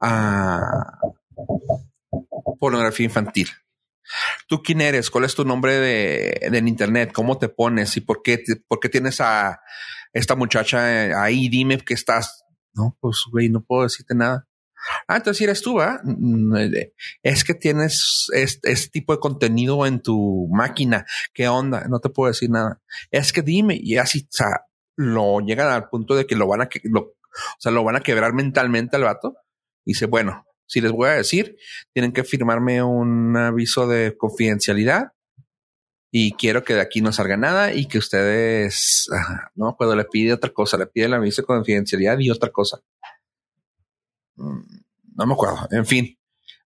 ah, 0.00 0.98
pornografía 2.58 3.04
infantil. 3.04 3.48
¿Tú 4.46 4.62
quién 4.62 4.80
eres? 4.80 5.10
¿Cuál 5.10 5.24
es 5.24 5.34
tu 5.34 5.44
nombre 5.44 5.78
de, 5.78 6.38
en 6.42 6.68
internet? 6.68 7.12
¿Cómo 7.12 7.38
te 7.38 7.48
pones? 7.48 7.96
¿Y 7.96 8.00
por 8.00 8.22
qué, 8.22 8.42
por 8.68 8.80
qué 8.80 8.88
tienes 8.88 9.20
a 9.20 9.60
esta 10.12 10.36
muchacha 10.36 11.22
ahí? 11.22 11.48
Dime 11.48 11.78
que 11.78 11.94
estás. 11.94 12.44
No, 12.74 12.96
pues, 13.00 13.22
güey, 13.30 13.48
no 13.48 13.62
puedo 13.62 13.84
decirte 13.84 14.14
nada. 14.14 14.46
Ah, 15.06 15.16
entonces 15.16 15.42
eres 15.42 15.62
tú, 15.62 15.80
¿ah? 15.80 16.00
Es 17.22 17.44
que 17.44 17.54
tienes 17.54 18.26
este, 18.32 18.74
tipo 18.90 19.12
de 19.12 19.20
contenido 19.20 19.86
en 19.86 20.00
tu 20.00 20.48
máquina. 20.52 21.06
¿Qué 21.32 21.48
onda? 21.48 21.86
No 21.88 22.00
te 22.00 22.08
puedo 22.08 22.28
decir 22.28 22.50
nada. 22.50 22.80
Es 23.10 23.32
que 23.32 23.42
dime. 23.42 23.78
Y 23.80 23.98
así, 23.98 24.22
o 24.22 24.28
sea, 24.30 24.66
lo 24.96 25.40
llegan 25.40 25.68
al 25.68 25.88
punto 25.88 26.14
de 26.14 26.26
que 26.26 26.36
lo 26.36 26.46
van 26.48 26.62
a, 26.62 26.68
lo, 26.84 27.00
o 27.00 27.14
sea, 27.58 27.72
lo 27.72 27.84
van 27.84 27.96
a 27.96 28.00
quebrar 28.00 28.32
mentalmente 28.32 28.96
al 28.96 29.04
vato. 29.04 29.34
Y 29.84 29.92
dice, 29.92 30.06
bueno, 30.06 30.44
si 30.72 30.80
les 30.80 30.90
voy 30.90 31.10
a 31.10 31.12
decir, 31.12 31.58
tienen 31.92 32.12
que 32.12 32.24
firmarme 32.24 32.82
un 32.82 33.36
aviso 33.36 33.86
de 33.86 34.16
confidencialidad 34.16 35.12
y 36.10 36.32
quiero 36.32 36.64
que 36.64 36.72
de 36.72 36.80
aquí 36.80 37.02
no 37.02 37.12
salga 37.12 37.36
nada 37.36 37.74
y 37.74 37.84
que 37.84 37.98
ustedes, 37.98 39.06
no 39.54 39.76
puedo, 39.76 39.94
le 39.94 40.06
pide 40.06 40.32
otra 40.32 40.50
cosa, 40.50 40.78
le 40.78 40.86
pide 40.86 41.04
el 41.04 41.12
aviso 41.12 41.42
de 41.42 41.46
confidencialidad 41.46 42.18
y 42.20 42.30
otra 42.30 42.48
cosa. 42.48 42.80
Mm, 44.36 44.62
no 45.14 45.26
me 45.26 45.34
acuerdo, 45.34 45.68
en 45.70 45.84
fin. 45.84 46.18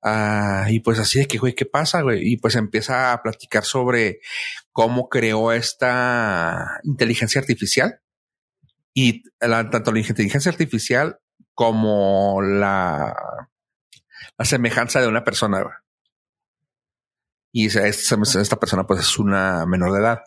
Ah, 0.02 0.66
y 0.68 0.80
pues 0.80 0.98
así 0.98 1.20
de 1.20 1.26
que, 1.26 1.38
güey, 1.38 1.54
¿qué 1.54 1.64
pasa, 1.64 2.02
güey? 2.02 2.30
Y 2.30 2.36
pues 2.36 2.56
empieza 2.56 3.14
a 3.14 3.22
platicar 3.22 3.64
sobre 3.64 4.20
cómo 4.70 5.08
creó 5.08 5.50
esta 5.50 6.78
inteligencia 6.82 7.40
artificial 7.40 8.02
y 8.92 9.22
tanto 9.40 9.92
la 9.92 9.98
inteligencia 9.98 10.52
artificial 10.52 11.20
como 11.54 12.42
la 12.42 13.16
la 14.38 14.44
semejanza 14.44 15.00
de 15.00 15.08
una 15.08 15.24
persona. 15.24 15.82
Y 17.52 17.66
esta, 17.66 18.56
persona 18.58 18.86
pues 18.86 19.00
es 19.00 19.18
una 19.18 19.64
menor 19.66 19.92
de 19.92 20.00
edad. 20.00 20.22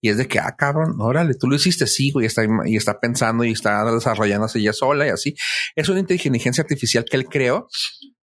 Y 0.00 0.10
es 0.10 0.16
de 0.16 0.28
que, 0.28 0.38
ah, 0.38 0.54
cabrón, 0.56 0.96
órale, 1.00 1.34
tú 1.34 1.48
lo 1.48 1.56
hiciste, 1.56 1.86
sí, 1.86 2.12
güey, 2.12 2.24
y 2.24 2.28
está, 2.28 2.42
y 2.64 2.76
está 2.76 3.00
pensando 3.00 3.44
y 3.44 3.52
está 3.52 3.84
desarrollándose 3.84 4.60
ella 4.60 4.72
sola 4.72 5.06
y 5.06 5.10
así. 5.10 5.34
Es 5.74 5.88
una 5.88 6.00
inteligencia 6.00 6.62
artificial 6.62 7.04
que 7.04 7.16
él 7.16 7.26
creó 7.26 7.68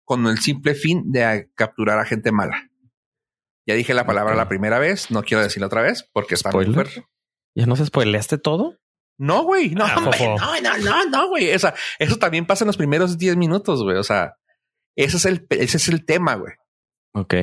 con 0.04 0.26
el 0.26 0.40
simple 0.40 0.74
fin 0.74 1.12
de 1.12 1.52
capturar 1.56 2.00
a 2.00 2.06
gente 2.06 2.32
mala. 2.32 2.70
Ya 3.68 3.76
dije 3.76 3.94
la 3.94 4.08
palabra 4.08 4.36
la 4.36 4.48
primera 4.48 4.80
vez, 4.80 5.12
no 5.12 5.22
quiero 5.22 5.44
decirla 5.44 5.68
otra 5.68 5.84
vez 5.84 6.10
porque 6.12 6.34
está 6.34 6.50
muy 6.52 6.66
fuerte. 6.74 7.06
¿Ya 7.54 7.68
no 7.68 7.76
se 7.76 7.86
spoileaste 7.86 8.40
todo? 8.40 8.80
No, 9.20 9.44
güey, 9.44 9.72
no, 9.72 9.86
ah, 9.86 9.96
no, 9.96 10.62
no, 10.62 10.78
no, 10.78 11.06
no, 11.06 11.28
güey. 11.28 11.54
O 11.54 11.60
sea, 11.60 11.76
eso 12.00 12.18
también 12.18 12.48
pasa 12.48 12.64
en 12.64 12.68
los 12.68 12.78
primeros 12.78 13.18
10 13.18 13.38
minutos, 13.38 13.84
güey. 13.84 13.98
O 13.98 14.04
sea, 14.04 14.39
ese 15.00 15.16
es 15.16 15.26
el, 15.26 15.48
ese 15.52 15.78
es 15.78 15.88
el 15.88 16.06
tema, 16.06 16.36
güey. 16.36 16.54
Ok. 17.14 17.34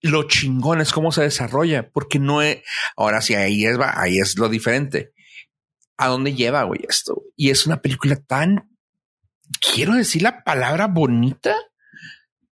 Lo 0.00 0.22
chingón 0.22 0.80
es 0.80 0.92
cómo 0.92 1.12
se 1.12 1.20
desarrolla, 1.20 1.90
porque 1.90 2.18
no 2.18 2.40
es, 2.40 2.62
ahora 2.96 3.20
sí, 3.20 3.34
ahí 3.34 3.66
es, 3.66 3.76
ahí 3.78 4.18
es 4.18 4.38
lo 4.38 4.48
diferente. 4.48 5.12
¿A 5.98 6.08
dónde 6.08 6.32
lleva, 6.32 6.62
güey, 6.62 6.80
esto? 6.88 7.22
Y 7.36 7.50
es 7.50 7.66
una 7.66 7.82
película 7.82 8.16
tan, 8.16 8.70
quiero 9.60 9.92
decir 9.92 10.22
la 10.22 10.42
palabra 10.42 10.86
bonita, 10.86 11.54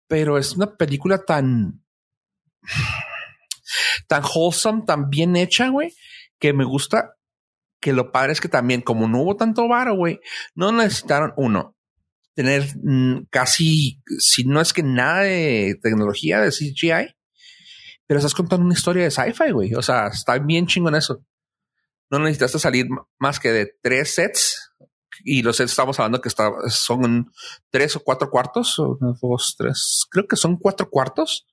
pero 0.09 0.39
es 0.39 0.57
una 0.57 0.77
película 0.77 1.24
tan, 1.24 1.85
tan 4.09 4.24
wholesome, 4.24 4.83
tan 4.85 5.09
bien 5.09 5.37
hecha, 5.37 5.68
güey, 5.68 5.95
que 6.41 6.53
me 6.53 6.64
gusta 6.64 7.12
que 7.81 7.93
lo 7.93 8.11
padre 8.11 8.33
es 8.33 8.41
que 8.41 8.49
también, 8.49 8.81
como 8.81 9.07
no 9.07 9.20
hubo 9.20 9.37
tanto 9.37 9.68
varo, 9.68 9.95
güey, 9.95 10.18
no 10.57 10.72
necesitaron 10.72 11.33
uno, 11.37 11.76
tener 12.37 12.66
mm, 12.82 13.28
casi, 13.30 14.03
si 14.18 14.45
no 14.45 14.61
es 14.61 14.74
que 14.74 14.82
nada 14.82 15.22
de 15.22 15.74
tecnología 15.82 16.39
de 16.39 16.51
CGI, 16.51 17.16
pero 18.07 18.18
estás 18.18 18.34
contando 18.34 18.66
una 18.66 18.74
historia 18.74 19.05
de 19.05 19.11
sci-fi, 19.11 19.51
güey. 19.51 19.74
O 19.74 19.82
sea, 19.82 20.09
está 20.09 20.39
bien 20.39 20.66
chingón 20.66 20.95
eso. 20.95 21.24
No 22.11 22.18
necesitaste 22.18 22.59
salir 22.59 22.87
más 23.18 23.41
que 23.41 23.51
de 23.51 23.74
tres 23.82 24.14
sets 24.14 24.70
y 25.24 25.43
los 25.43 25.57
sets 25.57 25.72
estamos 25.72 25.99
hablando 25.99 26.20
que 26.20 26.30
son 26.68 27.32
tres 27.70 27.97
o 27.97 28.01
cuatro 28.01 28.30
cuartos, 28.30 28.78
o 28.78 28.99
dos, 29.01 29.57
tres, 29.59 30.07
creo 30.11 30.28
que 30.28 30.37
son 30.37 30.59
cuatro 30.59 30.91
cuartos 30.91 31.47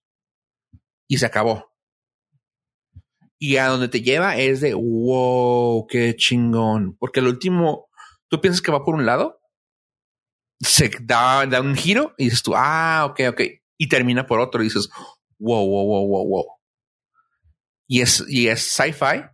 y 1.07 1.17
se 1.17 1.25
acabó. 1.25 1.71
Y 3.39 3.55
a 3.55 3.67
donde 3.67 3.87
te 3.87 4.01
lleva 4.01 4.37
es 4.37 4.59
de 4.59 4.73
wow, 4.73 5.87
qué 5.87 6.15
chingón. 6.15 6.97
Porque 6.99 7.21
el 7.21 7.27
último, 7.27 7.87
tú 8.27 8.41
piensas 8.41 8.61
que 8.61 8.71
va 8.71 8.83
por 8.83 8.95
un 8.95 9.05
lado 9.05 9.42
se 10.63 10.91
da, 11.01 11.45
da 11.45 11.61
un 11.61 11.75
giro 11.75 12.13
y 12.17 12.25
dices 12.25 12.43
tú, 12.43 12.53
ah, 12.55 13.05
ok, 13.05 13.19
ok. 13.29 13.41
Y 13.77 13.87
termina 13.89 14.25
por 14.25 14.39
otro 14.39 14.61
y 14.61 14.65
dices, 14.65 14.89
wow, 15.39 15.65
wow, 15.65 15.85
wow, 15.85 16.07
wow, 16.07 16.27
wow. 16.27 16.45
Y 17.87 18.01
es, 18.01 18.23
y 18.27 18.47
es 18.47 18.61
sci-fi. 18.71 19.25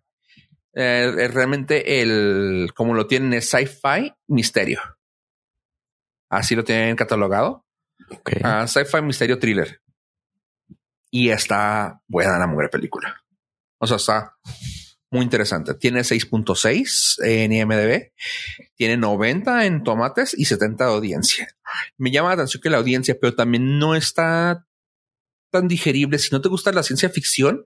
Eh, 0.74 1.30
realmente 1.32 2.02
el, 2.02 2.72
como 2.76 2.94
lo 2.94 3.08
tienen, 3.08 3.34
es 3.34 3.50
sci-fi 3.50 4.14
misterio. 4.28 4.82
Así 6.30 6.56
lo 6.56 6.64
tienen 6.64 6.96
catalogado. 6.96 7.66
Okay. 8.10 8.42
Uh, 8.44 8.68
sci-fi 8.68 9.02
misterio 9.02 9.40
thriller. 9.40 9.82
Y 11.12 11.30
está 11.30 12.02
buena 12.08 12.38
la 12.38 12.48
mujer 12.48 12.70
película. 12.70 13.24
O 13.80 13.88
sea, 13.88 13.98
está 13.98 14.38
muy 15.12 15.24
interesante. 15.24 15.74
Tiene 15.74 16.02
6.6 16.02 17.24
en 17.24 17.52
IMDB, 17.52 18.12
tiene 18.76 18.98
90 18.98 19.66
en 19.66 19.84
tomates 19.84 20.36
y 20.38 20.46
70 20.46 20.86
de 20.86 20.92
audiencia. 20.92 21.48
Me 21.98 22.12
llama 22.12 22.30
la 22.30 22.36
atención 22.36 22.62
que 22.62 22.70
la 22.70 22.78
audiencia, 22.78 23.18
pero 23.20 23.36
también 23.36 23.80
no 23.80 23.96
está 23.96 24.66
tan 25.52 25.68
digerible. 25.68 26.20
Si 26.20 26.30
no 26.32 26.42
te 26.42 26.50
gusta 26.50 26.72
la 26.72 26.84
ciencia 26.84 27.10
ficción, 27.10 27.64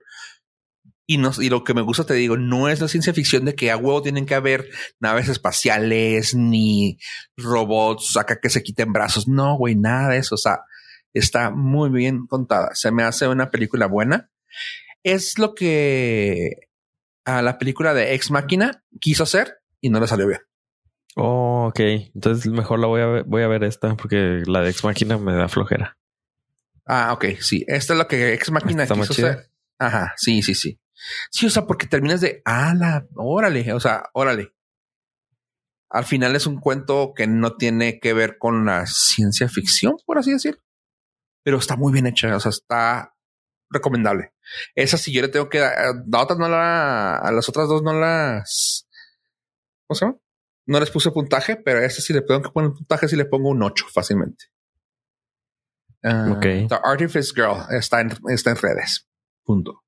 y, 1.06 1.18
no, 1.18 1.32
y 1.38 1.50
lo 1.50 1.64
que 1.64 1.74
me 1.74 1.82
gusta, 1.82 2.06
te 2.06 2.14
digo, 2.14 2.38
no 2.38 2.68
es 2.68 2.80
la 2.80 2.88
ciencia 2.88 3.12
ficción 3.12 3.44
de 3.44 3.54
que 3.54 3.70
a 3.70 3.76
huevo 3.76 4.02
tienen 4.02 4.24
que 4.24 4.34
haber 4.34 4.70
naves 5.00 5.28
espaciales 5.28 6.34
ni 6.34 6.98
robots 7.36 8.16
acá 8.16 8.40
que 8.40 8.48
se 8.48 8.62
quiten 8.62 8.92
brazos. 8.92 9.28
No, 9.28 9.58
güey, 9.58 9.74
nada 9.74 10.10
de 10.10 10.18
eso. 10.18 10.36
O 10.36 10.38
sea, 10.38 10.60
está 11.12 11.50
muy 11.50 11.90
bien 11.90 12.26
contada. 12.26 12.74
Se 12.74 12.90
me 12.90 13.02
hace 13.02 13.28
una 13.28 13.50
película 13.50 13.86
buena. 13.86 14.30
Es 15.02 15.38
lo 15.38 15.54
que 15.54 16.70
a 17.24 17.42
la 17.42 17.58
película 17.58 17.94
de 17.94 18.14
Ex 18.14 18.30
Máquina 18.30 18.84
quiso 19.00 19.22
hacer 19.22 19.58
y 19.80 19.90
no 19.90 20.00
le 20.00 20.06
salió 20.06 20.26
bien. 20.26 20.40
Oh, 21.16 21.66
ok. 21.68 21.80
Entonces 22.14 22.50
mejor 22.50 22.78
la 22.80 22.86
voy 22.86 23.00
a 23.00 23.06
ver, 23.06 23.24
voy 23.24 23.42
a 23.42 23.48
ver 23.48 23.64
esta 23.64 23.94
porque 23.96 24.42
la 24.46 24.60
de 24.60 24.70
Ex 24.70 24.84
Máquina 24.84 25.18
me 25.18 25.34
da 25.34 25.48
flojera. 25.48 25.96
Ah, 26.86 27.12
ok. 27.12 27.26
Sí, 27.40 27.64
esta 27.66 27.94
es 27.94 27.98
lo 27.98 28.08
que 28.08 28.34
Ex 28.34 28.50
Máquina 28.50 28.86
quiso 28.86 29.12
hacer. 29.12 29.50
Ajá, 29.78 30.12
sí, 30.16 30.42
sí, 30.42 30.54
sí. 30.54 30.80
Sí, 31.30 31.46
o 31.46 31.50
sea, 31.50 31.66
porque 31.66 31.86
terminas 31.86 32.20
de, 32.20 32.42
ah, 32.44 32.74
la, 32.74 33.06
órale, 33.16 33.72
o 33.72 33.80
sea, 33.80 34.04
órale. 34.12 34.54
Al 35.90 36.04
final 36.04 36.34
es 36.34 36.46
un 36.46 36.58
cuento 36.58 37.12
que 37.14 37.26
no 37.26 37.56
tiene 37.56 38.00
que 38.00 38.12
ver 38.12 38.38
con 38.38 38.64
la 38.64 38.86
ciencia 38.86 39.48
ficción, 39.48 39.96
por 40.06 40.18
así 40.18 40.32
decir. 40.32 40.60
Pero 41.42 41.58
está 41.58 41.76
muy 41.76 41.92
bien 41.92 42.06
hecha, 42.06 42.34
o 42.34 42.40
sea, 42.40 42.50
está 42.50 43.14
recomendable. 43.70 44.33
Esa 44.74 44.98
sí 44.98 45.12
yo 45.12 45.22
le 45.22 45.28
tengo 45.28 45.48
que 45.48 45.58
dar. 45.58 45.74
La 46.06 46.22
otra 46.22 46.36
no 46.36 46.48
la. 46.48 47.16
A 47.16 47.32
las 47.32 47.48
otras 47.48 47.68
dos 47.68 47.82
no 47.82 47.92
las. 47.92 48.88
¿Cómo 49.86 49.98
se 49.98 50.06
llama? 50.06 50.18
No 50.66 50.80
les 50.80 50.90
puse 50.90 51.10
puntaje, 51.10 51.56
pero 51.56 51.80
a 51.80 51.84
esta 51.84 52.00
sí 52.00 52.12
le 52.12 52.22
tengo 52.22 52.42
que 52.42 52.50
poner 52.50 52.72
puntaje 52.72 53.08
si 53.08 53.16
le 53.16 53.26
pongo 53.26 53.50
un 53.50 53.62
8 53.62 53.86
fácilmente. 53.92 54.46
Uh, 56.02 56.32
ok. 56.32 56.68
The 56.68 56.78
Artifice 56.82 57.32
Girl 57.34 57.66
está 57.70 58.00
en, 58.00 58.12
está 58.28 58.50
en 58.50 58.56
redes. 58.56 59.06
Punto. 59.42 59.84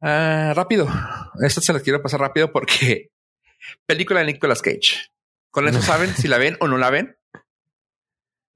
Uh, 0.00 0.54
rápido. 0.54 0.88
Esta 1.42 1.60
se 1.60 1.72
la 1.72 1.80
quiero 1.80 2.02
pasar 2.02 2.20
rápido 2.20 2.52
porque 2.52 3.10
película 3.86 4.20
de 4.20 4.26
Nicolas 4.26 4.62
Cage. 4.62 5.10
Con 5.50 5.68
eso 5.68 5.82
saben 5.82 6.14
si 6.14 6.28
la 6.28 6.38
ven 6.38 6.56
o 6.60 6.68
no 6.68 6.78
la 6.78 6.90
ven. 6.90 7.18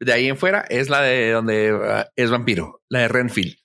De 0.01 0.13
ahí 0.13 0.29
en 0.29 0.37
fuera 0.37 0.65
es 0.69 0.89
la 0.89 1.03
de 1.03 1.31
donde 1.31 1.75
uh, 1.75 2.05
es 2.17 2.31
vampiro, 2.31 2.83
la 2.89 3.01
de 3.01 3.09
Renfield. 3.09 3.59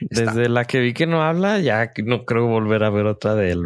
Desde 0.00 0.48
la 0.48 0.64
que 0.64 0.80
vi 0.80 0.92
que 0.92 1.06
no 1.06 1.22
habla, 1.22 1.58
ya 1.60 1.92
no 2.04 2.24
creo 2.24 2.46
volver 2.46 2.84
a 2.84 2.90
ver 2.90 3.06
otra 3.06 3.34
de 3.34 3.50
él. 3.50 3.62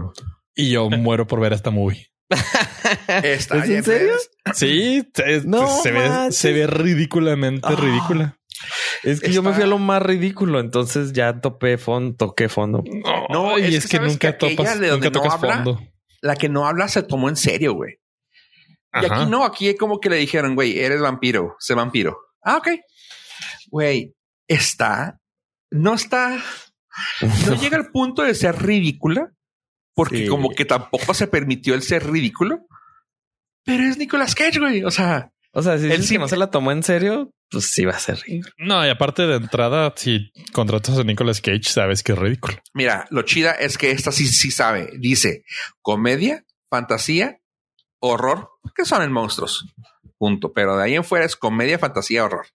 Y 0.54 0.70
yo 0.70 0.88
muero 0.90 1.26
por 1.26 1.40
ver 1.40 1.52
esta 1.52 1.70
movie. 1.70 2.10
¿Está 3.22 3.64
¿Es 3.64 3.70
en 3.70 3.84
serio? 3.84 4.12
Sí, 4.54 5.08
no 5.44 5.68
se, 5.68 5.92
ve, 5.92 6.32
se 6.32 6.52
ve 6.52 6.66
ridículamente 6.66 7.68
ah. 7.68 7.76
ridícula. 7.76 8.36
Es 9.02 9.20
que 9.20 9.32
yo 9.32 9.42
me 9.42 9.52
fui 9.52 9.62
a 9.62 9.66
lo 9.66 9.78
más 9.78 10.02
ridículo, 10.02 10.60
entonces 10.60 11.12
ya 11.12 11.40
topé 11.40 11.78
fondo, 11.78 12.14
toqué 12.16 12.48
fondo. 12.48 12.84
No, 13.30 13.58
y 13.58 13.74
es, 13.74 13.88
que, 13.88 13.98
nunca 13.98 14.36
topas, 14.36 14.78
nunca 14.78 15.10
tocas 15.10 15.40
fondo. 15.40 15.80
La 16.20 16.36
que 16.36 16.48
no 16.48 16.66
habla 16.66 16.88
se 16.88 17.02
tomó 17.02 17.28
en 17.28 17.36
serio, 17.36 17.74
güey. 17.74 17.94
Y 18.92 19.06
aquí 19.06 19.26
no, 19.26 19.44
aquí 19.44 19.74
como 19.76 20.00
que 20.00 20.10
le 20.10 20.16
dijeron, 20.16 20.54
güey, 20.54 20.78
eres 20.78 21.00
vampiro, 21.00 21.56
sé 21.58 21.74
vampiro. 21.74 22.18
Ah, 22.42 22.56
ok. 22.56 22.68
Güey, 23.70 24.14
está 24.48 25.19
no 25.70 25.94
está, 25.94 26.42
no 27.46 27.54
llega 27.60 27.76
al 27.76 27.90
punto 27.90 28.22
de 28.22 28.34
ser 28.34 28.60
ridícula, 28.62 29.32
porque 29.94 30.26
como 30.28 30.50
que 30.50 30.64
tampoco 30.64 31.14
se 31.14 31.26
permitió 31.26 31.74
el 31.74 31.82
ser 31.82 32.10
ridículo, 32.10 32.66
pero 33.64 33.84
es 33.84 33.98
Nicolas 33.98 34.34
Cage, 34.34 34.58
güey. 34.58 34.82
O 34.84 34.90
sea, 34.90 35.32
O 35.52 35.62
sea, 35.62 35.78
si 35.78 35.86
Él 35.90 36.02
sí- 36.04 36.14
que 36.14 36.18
no 36.20 36.28
se 36.28 36.36
la 36.36 36.50
tomó 36.50 36.72
en 36.72 36.82
serio, 36.82 37.32
pues 37.50 37.72
sí 37.72 37.84
va 37.84 37.92
a 37.92 37.98
ser 37.98 38.18
ridículo. 38.20 38.54
No, 38.58 38.86
y 38.86 38.88
aparte 38.88 39.26
de 39.26 39.36
entrada, 39.36 39.92
si 39.96 40.32
contratas 40.52 40.96
a 40.98 41.04
Nicolas 41.04 41.40
Cage, 41.40 41.64
sabes 41.64 42.02
que 42.02 42.12
es 42.12 42.18
ridículo. 42.18 42.56
mira, 42.74 43.06
lo 43.10 43.22
chida 43.22 43.52
es 43.52 43.76
que 43.76 43.90
esta 43.90 44.12
sí, 44.12 44.26
sí 44.28 44.50
sabe. 44.50 44.90
Dice 44.98 45.44
comedia, 45.82 46.44
fantasía, 46.70 47.40
horror, 47.98 48.50
que 48.74 48.84
son 48.84 49.02
en 49.02 49.12
monstruos. 49.12 49.66
Punto. 50.18 50.52
Pero 50.52 50.76
de 50.76 50.84
ahí 50.84 50.94
en 50.94 51.04
fuera 51.04 51.24
es 51.26 51.34
comedia, 51.36 51.78
fantasía, 51.78 52.24
horror. 52.24 52.46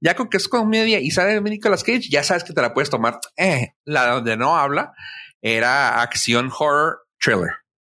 Ya 0.00 0.14
con 0.14 0.28
que 0.28 0.38
es 0.38 0.48
comedia 0.48 0.98
y 0.98 1.10
sale 1.10 1.40
Nicolas 1.40 1.84
Cage, 1.84 2.08
ya 2.10 2.22
sabes 2.22 2.44
que 2.44 2.52
te 2.52 2.62
la 2.62 2.72
puedes 2.72 2.90
tomar. 2.90 3.20
Eh, 3.36 3.74
la 3.84 4.06
donde 4.06 4.36
no 4.36 4.56
habla 4.56 4.92
era 5.42 6.00
acción, 6.00 6.50
horror, 6.58 7.00
thriller. 7.18 7.50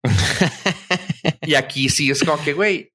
y 1.41 1.55
aquí 1.55 1.89
sí 1.89 2.11
es 2.11 2.23
como 2.23 2.43
que, 2.43 2.53
güey. 2.53 2.93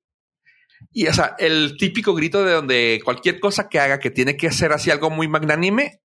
Y 0.91 1.07
o 1.07 1.13
sea, 1.13 1.37
el 1.39 1.77
típico 1.79 2.15
grito 2.15 2.45
de 2.45 2.53
donde 2.53 3.01
cualquier 3.05 3.41
cosa 3.41 3.69
que 3.69 3.81
haga 3.81 3.99
que 3.99 4.11
tiene 4.11 4.37
que 4.37 4.49
hacer 4.49 4.73
así 4.73 4.91
algo 4.91 5.11
muy 5.11 5.29
magnánime, 5.29 6.01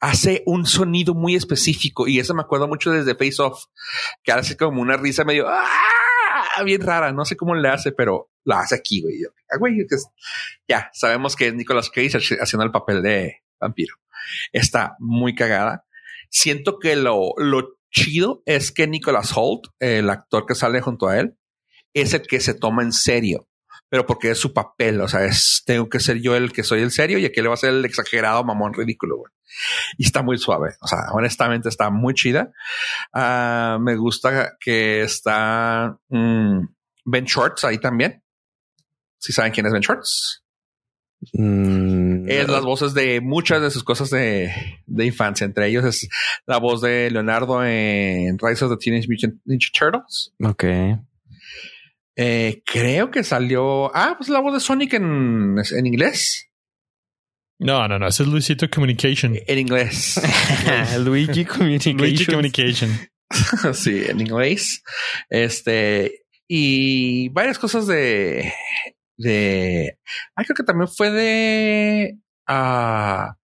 hace 0.00 0.42
un 0.46 0.66
sonido 0.66 1.14
muy 1.14 1.34
específico. 1.34 2.06
Y 2.06 2.18
eso 2.18 2.34
me 2.34 2.42
acuerdo 2.42 2.68
mucho 2.68 2.90
desde 2.90 3.14
Face 3.14 3.42
Off, 3.42 3.64
que 4.22 4.32
hace 4.32 4.56
como 4.56 4.80
una 4.80 4.96
risa 4.96 5.24
medio 5.24 5.46
¡ah! 5.48 6.62
bien 6.64 6.82
rara. 6.82 7.12
No 7.12 7.24
sé 7.24 7.36
cómo 7.36 7.54
le 7.54 7.68
hace, 7.68 7.92
pero 7.92 8.30
la 8.44 8.60
hace 8.60 8.74
aquí, 8.76 9.02
güey. 9.02 9.20
Yo, 9.22 9.28
ah, 9.50 9.58
ya 10.68 10.90
sabemos 10.92 11.36
que 11.36 11.48
es 11.48 11.54
Nicolas 11.54 11.90
Cage 11.90 12.18
haci- 12.18 12.38
haciendo 12.40 12.64
el 12.64 12.72
papel 12.72 13.02
de 13.02 13.42
vampiro. 13.60 13.96
Está 14.52 14.96
muy 14.98 15.34
cagada. 15.34 15.84
Siento 16.30 16.78
que 16.78 16.96
lo, 16.96 17.34
lo 17.36 17.76
chido 17.90 18.42
es 18.46 18.72
que 18.72 18.86
Nicholas 18.86 19.32
Holt, 19.34 19.66
el 19.78 20.10
actor 20.10 20.46
que 20.46 20.54
sale 20.54 20.80
junto 20.80 21.08
a 21.08 21.18
él, 21.20 21.36
es 21.94 22.12
el 22.14 22.22
que 22.26 22.40
se 22.40 22.54
toma 22.54 22.82
en 22.82 22.92
serio, 22.92 23.48
pero 23.88 24.04
porque 24.04 24.30
es 24.32 24.38
su 24.38 24.52
papel. 24.52 25.00
O 25.00 25.06
sea, 25.08 25.24
es 25.24 25.62
tengo 25.64 25.88
que 25.88 26.00
ser 26.00 26.20
yo 26.20 26.34
el 26.34 26.52
que 26.52 26.64
soy 26.64 26.80
el 26.80 26.90
serio 26.90 27.18
y 27.18 27.24
aquí 27.24 27.40
le 27.40 27.48
va 27.48 27.54
a 27.54 27.58
ser 27.58 27.70
el 27.70 27.84
exagerado 27.84 28.42
mamón 28.42 28.74
ridículo. 28.74 29.18
güey. 29.18 29.32
Y 29.98 30.04
está 30.06 30.22
muy 30.22 30.36
suave. 30.38 30.74
O 30.80 30.88
sea, 30.88 31.12
honestamente 31.12 31.68
está 31.68 31.88
muy 31.90 32.14
chida. 32.14 32.50
Ah, 33.12 33.78
me 33.80 33.94
gusta 33.94 34.56
que 34.58 35.02
está 35.02 35.96
mm, 36.08 36.60
Ben 37.04 37.24
Shorts 37.26 37.64
ahí 37.64 37.78
también. 37.78 38.23
Si 39.24 39.32
saben 39.32 39.52
quién 39.52 39.64
es 39.64 39.72
Ben 39.72 39.80
Shorts. 39.80 40.42
Mm, 41.32 42.28
Es 42.28 42.46
las 42.48 42.62
voces 42.62 42.92
de 42.92 43.22
muchas 43.22 43.62
de 43.62 43.70
sus 43.70 43.82
cosas 43.82 44.10
de, 44.10 44.52
de 44.84 45.06
infancia. 45.06 45.46
Entre 45.46 45.66
ellos 45.68 45.82
es 45.86 46.08
la 46.46 46.58
voz 46.58 46.82
de 46.82 47.10
Leonardo 47.10 47.64
en 47.64 48.38
Rise 48.38 48.66
of 48.66 48.72
the 48.72 48.76
Teenage 48.76 49.08
Mutant 49.08 49.40
Ninja 49.46 49.68
Turtles. 49.72 50.32
Ok. 50.42 50.64
Eh, 52.16 52.62
creo 52.66 53.10
que 53.10 53.24
salió. 53.24 53.90
Ah, 53.96 54.14
pues 54.18 54.28
la 54.28 54.40
voz 54.40 54.52
de 54.52 54.60
Sonic 54.60 54.92
en, 54.92 55.56
en 55.58 55.86
inglés. 55.86 56.50
No, 57.58 57.88
no, 57.88 57.98
no. 57.98 58.06
Ese 58.06 58.24
es 58.24 58.28
Luisito 58.28 58.68
Communication. 58.68 59.38
En 59.46 59.58
inglés. 59.58 60.20
Luigi 61.00 61.44
Communications. 61.46 62.00
Luigi 62.02 62.26
Communication. 62.26 62.90
sí, 63.74 64.02
en 64.06 64.20
inglés. 64.20 64.82
Este. 65.30 66.26
Y 66.46 67.30
varias 67.30 67.58
cosas 67.58 67.86
de. 67.86 68.52
De. 69.16 69.98
Ah, 70.34 70.44
creo 70.44 70.56
que 70.56 70.64
también 70.64 70.88
fue 70.88 71.10
de. 71.10 72.18
ah, 72.46 73.36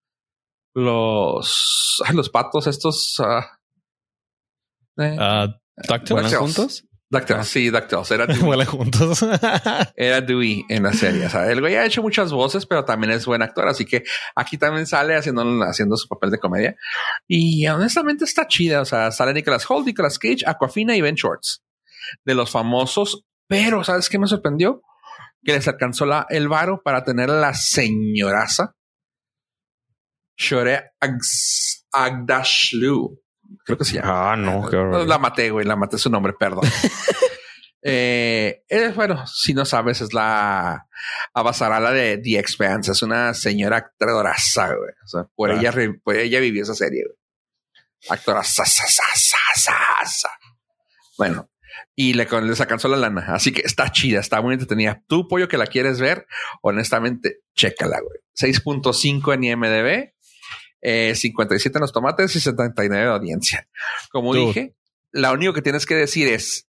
los. 0.75 2.03
ah, 2.07 2.13
los 2.13 2.31
patos 2.31 2.67
estos. 2.67 3.17
DuckTales. 4.97 6.11
¿Buenos 6.11 6.33
DuckTales. 6.33 6.37
juntos? 6.37 6.85
DuckTales, 7.11 7.49
sí, 7.49 7.71
DuckTales. 7.71 8.11
Era 8.11 8.27
Dewey. 8.29 8.67
Juntos. 8.67 9.25
Era 9.97 10.21
Dewey 10.21 10.65
en 10.69 10.85
la 10.85 10.93
serie. 10.93 11.27
O 11.27 11.31
sea, 11.31 11.51
el 11.51 11.61
güey 11.61 11.75
ha 11.77 11.85
hecho 11.85 12.03
muchas 12.03 12.33
voces, 12.33 12.67
pero 12.67 12.85
también 12.85 13.13
es 13.13 13.27
buen 13.27 13.43
actor. 13.43 13.67
Así 13.69 13.85
que 13.85 14.05
aquí 14.37 14.59
también 14.59 14.87
sale 14.87 15.17
haciendo, 15.17 15.43
haciendo 15.65 15.97
su 15.97 16.07
papel 16.09 16.31
de 16.31 16.39
comedia. 16.39 16.77
Y 17.27 17.67
honestamente 17.67 18.25
está 18.25 18.47
chida. 18.47 18.81
O 18.81 18.85
sea, 18.85 19.11
sale 19.11 19.33
Nicolas 19.35 19.69
Holt, 19.69 19.87
Nicolas 19.87 20.19
Cage, 20.19 20.45
Aquafina 20.47 20.97
y 20.97 21.01
Ben 21.01 21.17
Shorts. 21.17 21.63
De 22.25 22.35
los 22.35 22.51
famosos. 22.51 23.25
Pero, 23.49 23.83
¿sabes 23.83 24.09
qué 24.09 24.19
me 24.19 24.29
sorprendió? 24.29 24.83
Que 25.43 25.53
les 25.53 25.67
alcanzó 25.69 26.07
la, 26.07 26.27
el 26.29 26.49
varo 26.49 26.83
para 26.83 27.05
tener 27.05 27.31
a 27.31 27.41
la 27.41 27.55
señoraza. 27.55 28.75
Shore 30.37 30.93
Agdashlu. 31.93 33.21
Creo 33.65 33.79
que 33.79 33.85
se 33.85 33.97
llama. 33.97 34.33
Ah, 34.33 34.37
no, 34.37 34.69
qué 34.69 34.77
horror. 34.77 35.07
La 35.07 35.19
maté, 35.19 35.51
güey, 35.51 35.67
la 35.67 35.77
maté 35.77 35.99
su 35.99 36.09
nombre, 36.09 36.33
perdón. 36.33 36.65
eh, 37.83 38.63
eh, 38.69 38.93
bueno, 38.95 39.27
si 39.27 39.53
no 39.55 39.65
sabes, 39.65 40.01
es 40.01 40.15
la 40.15 40.87
Abasarala 41.35 41.93
de 41.93 42.19
The 42.19 42.39
Expanse. 42.39 42.93
Es 42.93 43.03
una 43.03 43.35
señora 43.35 43.79
actoraza, 43.79 44.69
güey. 44.69 44.93
O 45.05 45.09
sea, 45.09 45.25
por, 45.35 45.51
ella, 45.51 45.73
por 46.03 46.17
ella 46.17 46.41
vivió 46.41 46.63
esa 46.63 46.75
serie, 46.75 47.05
güey. 47.05 47.17
Actoraza, 48.09 48.65
sa, 48.65 48.87
sa, 48.87 49.05
sa, 49.15 49.39
sa, 49.55 50.07
sa. 50.07 50.31
Bueno, 51.19 51.50
y 52.01 52.15
le, 52.15 52.27
les 52.45 52.61
alcanzó 52.63 52.89
la 52.89 52.97
lana. 52.97 53.27
Así 53.29 53.53
que 53.53 53.61
está 53.61 53.93
chida, 53.93 54.21
está 54.21 54.41
muy 54.41 54.55
entretenida. 54.55 55.05
Tú, 55.07 55.29
pollo, 55.29 55.49
que 55.49 55.59
la 55.59 55.67
quieres 55.67 56.01
ver, 56.01 56.27
honestamente, 56.63 57.41
chécala, 57.55 57.99
güey. 58.01 58.21
6.5 58.41 59.35
en 59.35 59.45
IMDB, 59.45 60.15
eh, 60.81 61.15
57 61.15 61.77
en 61.77 61.81
los 61.83 61.93
tomates 61.93 62.35
y 62.35 62.41
79 62.41 63.05
de 63.05 63.13
audiencia. 63.13 63.69
Como 64.11 64.33
Dude. 64.33 64.47
dije, 64.47 64.77
lo 65.13 65.31
único 65.31 65.53
que 65.53 65.61
tienes 65.61 65.85
que 65.85 65.95
decir 65.95 66.27
es 66.29 66.71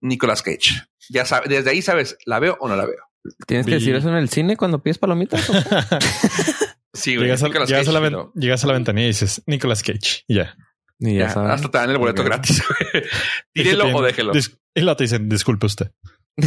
Nicolas 0.00 0.42
Cage. 0.42 0.88
Ya 1.08 1.24
sabes, 1.24 1.48
desde 1.48 1.70
ahí 1.70 1.80
sabes, 1.80 2.16
¿la 2.26 2.40
veo 2.40 2.56
o 2.58 2.66
no 2.66 2.74
la 2.74 2.86
veo? 2.86 3.04
¿Tienes 3.46 3.66
que 3.66 3.74
decir 3.74 3.94
eso 3.94 4.08
en 4.08 4.16
el 4.16 4.28
cine 4.28 4.56
cuando 4.56 4.82
pides 4.82 4.98
palomitas? 4.98 5.48
Sí, 6.96 7.16
llegas, 7.16 7.42
a, 7.42 7.48
Nicolas 7.48 7.68
llegas 7.68 7.88
a 7.88 7.92
la 7.92 8.30
llegas 8.36 8.62
a 8.62 8.68
la 8.68 8.74
ventanilla 8.74 9.06
y 9.06 9.08
dices 9.08 9.42
Nicolas 9.46 9.82
Cage. 9.82 10.22
Y 10.28 10.36
ya. 10.36 10.56
Y 10.98 11.14
Ya, 11.14 11.26
ya 11.26 11.30
saben. 11.30 11.50
hasta 11.50 11.70
te 11.70 11.78
dan 11.78 11.90
el 11.90 11.98
boleto 11.98 12.22
gratis. 12.24 12.62
Tírelo 13.52 13.86
o 13.96 14.02
déjelo. 14.02 14.32
"Dis- 14.32 14.56
Y 14.74 14.80
luego 14.80 14.96
te 14.96 15.04
dicen, 15.04 15.28
disculpe 15.28 15.66
usted. 15.66 15.90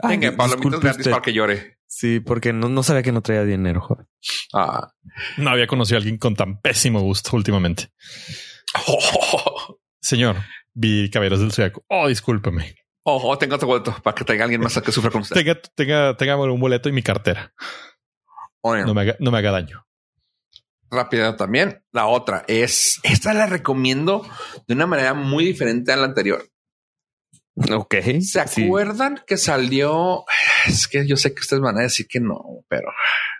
Ay, 0.00 0.16
Venga, 0.18 0.36
palomitas 0.36 0.80
gratis 0.80 0.98
usted. 1.00 1.10
para 1.10 1.22
que 1.22 1.32
llore. 1.32 1.78
Sí, 1.86 2.20
porque 2.20 2.52
no, 2.52 2.68
no 2.68 2.82
sabía 2.82 3.02
que 3.02 3.12
no 3.12 3.22
traía 3.22 3.44
dinero, 3.44 3.80
joven. 3.80 4.06
Ah. 4.52 4.92
No 5.38 5.50
había 5.50 5.66
conocido 5.66 5.96
a 5.96 5.98
alguien 6.00 6.18
con 6.18 6.34
tan 6.36 6.60
pésimo 6.60 7.00
gusto 7.00 7.34
últimamente. 7.36 7.90
Señor, 10.00 10.36
vi 10.74 11.10
Caballeros 11.10 11.40
del 11.40 11.52
Zodiaco. 11.52 11.84
Oh, 11.88 12.08
discúlpeme. 12.08 12.74
Ojo, 13.04 13.36
tengo 13.38 13.56
otro 13.56 13.66
boleto 13.68 13.96
para 14.02 14.14
que 14.14 14.24
traiga 14.24 14.44
alguien 14.44 14.60
más 14.60 14.78
que 14.80 14.92
sufra 14.92 15.10
con 15.10 15.22
usted. 15.22 15.34
Tenga, 15.34 15.58
tenga, 15.74 16.16
tenga 16.16 16.36
un 16.36 16.60
boleto 16.60 16.88
y 16.88 16.92
mi 16.92 17.02
cartera. 17.02 17.52
No 18.62 18.92
me 18.92 19.00
haga, 19.00 19.16
no 19.18 19.30
me 19.30 19.38
haga 19.38 19.50
daño. 19.50 19.86
Rápido 20.90 21.36
también. 21.36 21.82
La 21.92 22.06
otra 22.06 22.44
es, 22.46 23.00
esta 23.02 23.34
la 23.34 23.46
recomiendo 23.46 24.26
de 24.66 24.74
una 24.74 24.86
manera 24.86 25.14
muy 25.14 25.44
diferente 25.44 25.92
a 25.92 25.96
la 25.96 26.06
anterior. 26.06 26.48
Ok. 27.70 27.96
¿Se 28.20 28.46
sí. 28.46 28.64
acuerdan 28.64 29.22
que 29.26 29.36
salió? 29.36 30.24
Es 30.66 30.86
que 30.86 31.06
yo 31.06 31.16
sé 31.16 31.34
que 31.34 31.40
ustedes 31.40 31.62
van 31.62 31.78
a 31.78 31.82
decir 31.82 32.06
que 32.06 32.20
no, 32.20 32.64
pero 32.68 32.90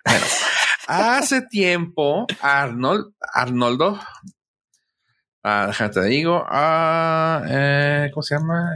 bueno, 0.04 0.26
hace 0.88 1.42
tiempo 1.42 2.26
Arnold, 2.40 3.14
Arnoldo, 3.20 4.00
ah, 5.44 5.66
déjame 5.68 5.90
te 5.90 6.04
digo, 6.04 6.44
ah, 6.48 7.44
eh, 7.48 8.10
¿cómo 8.12 8.22
se 8.22 8.34
llama? 8.34 8.74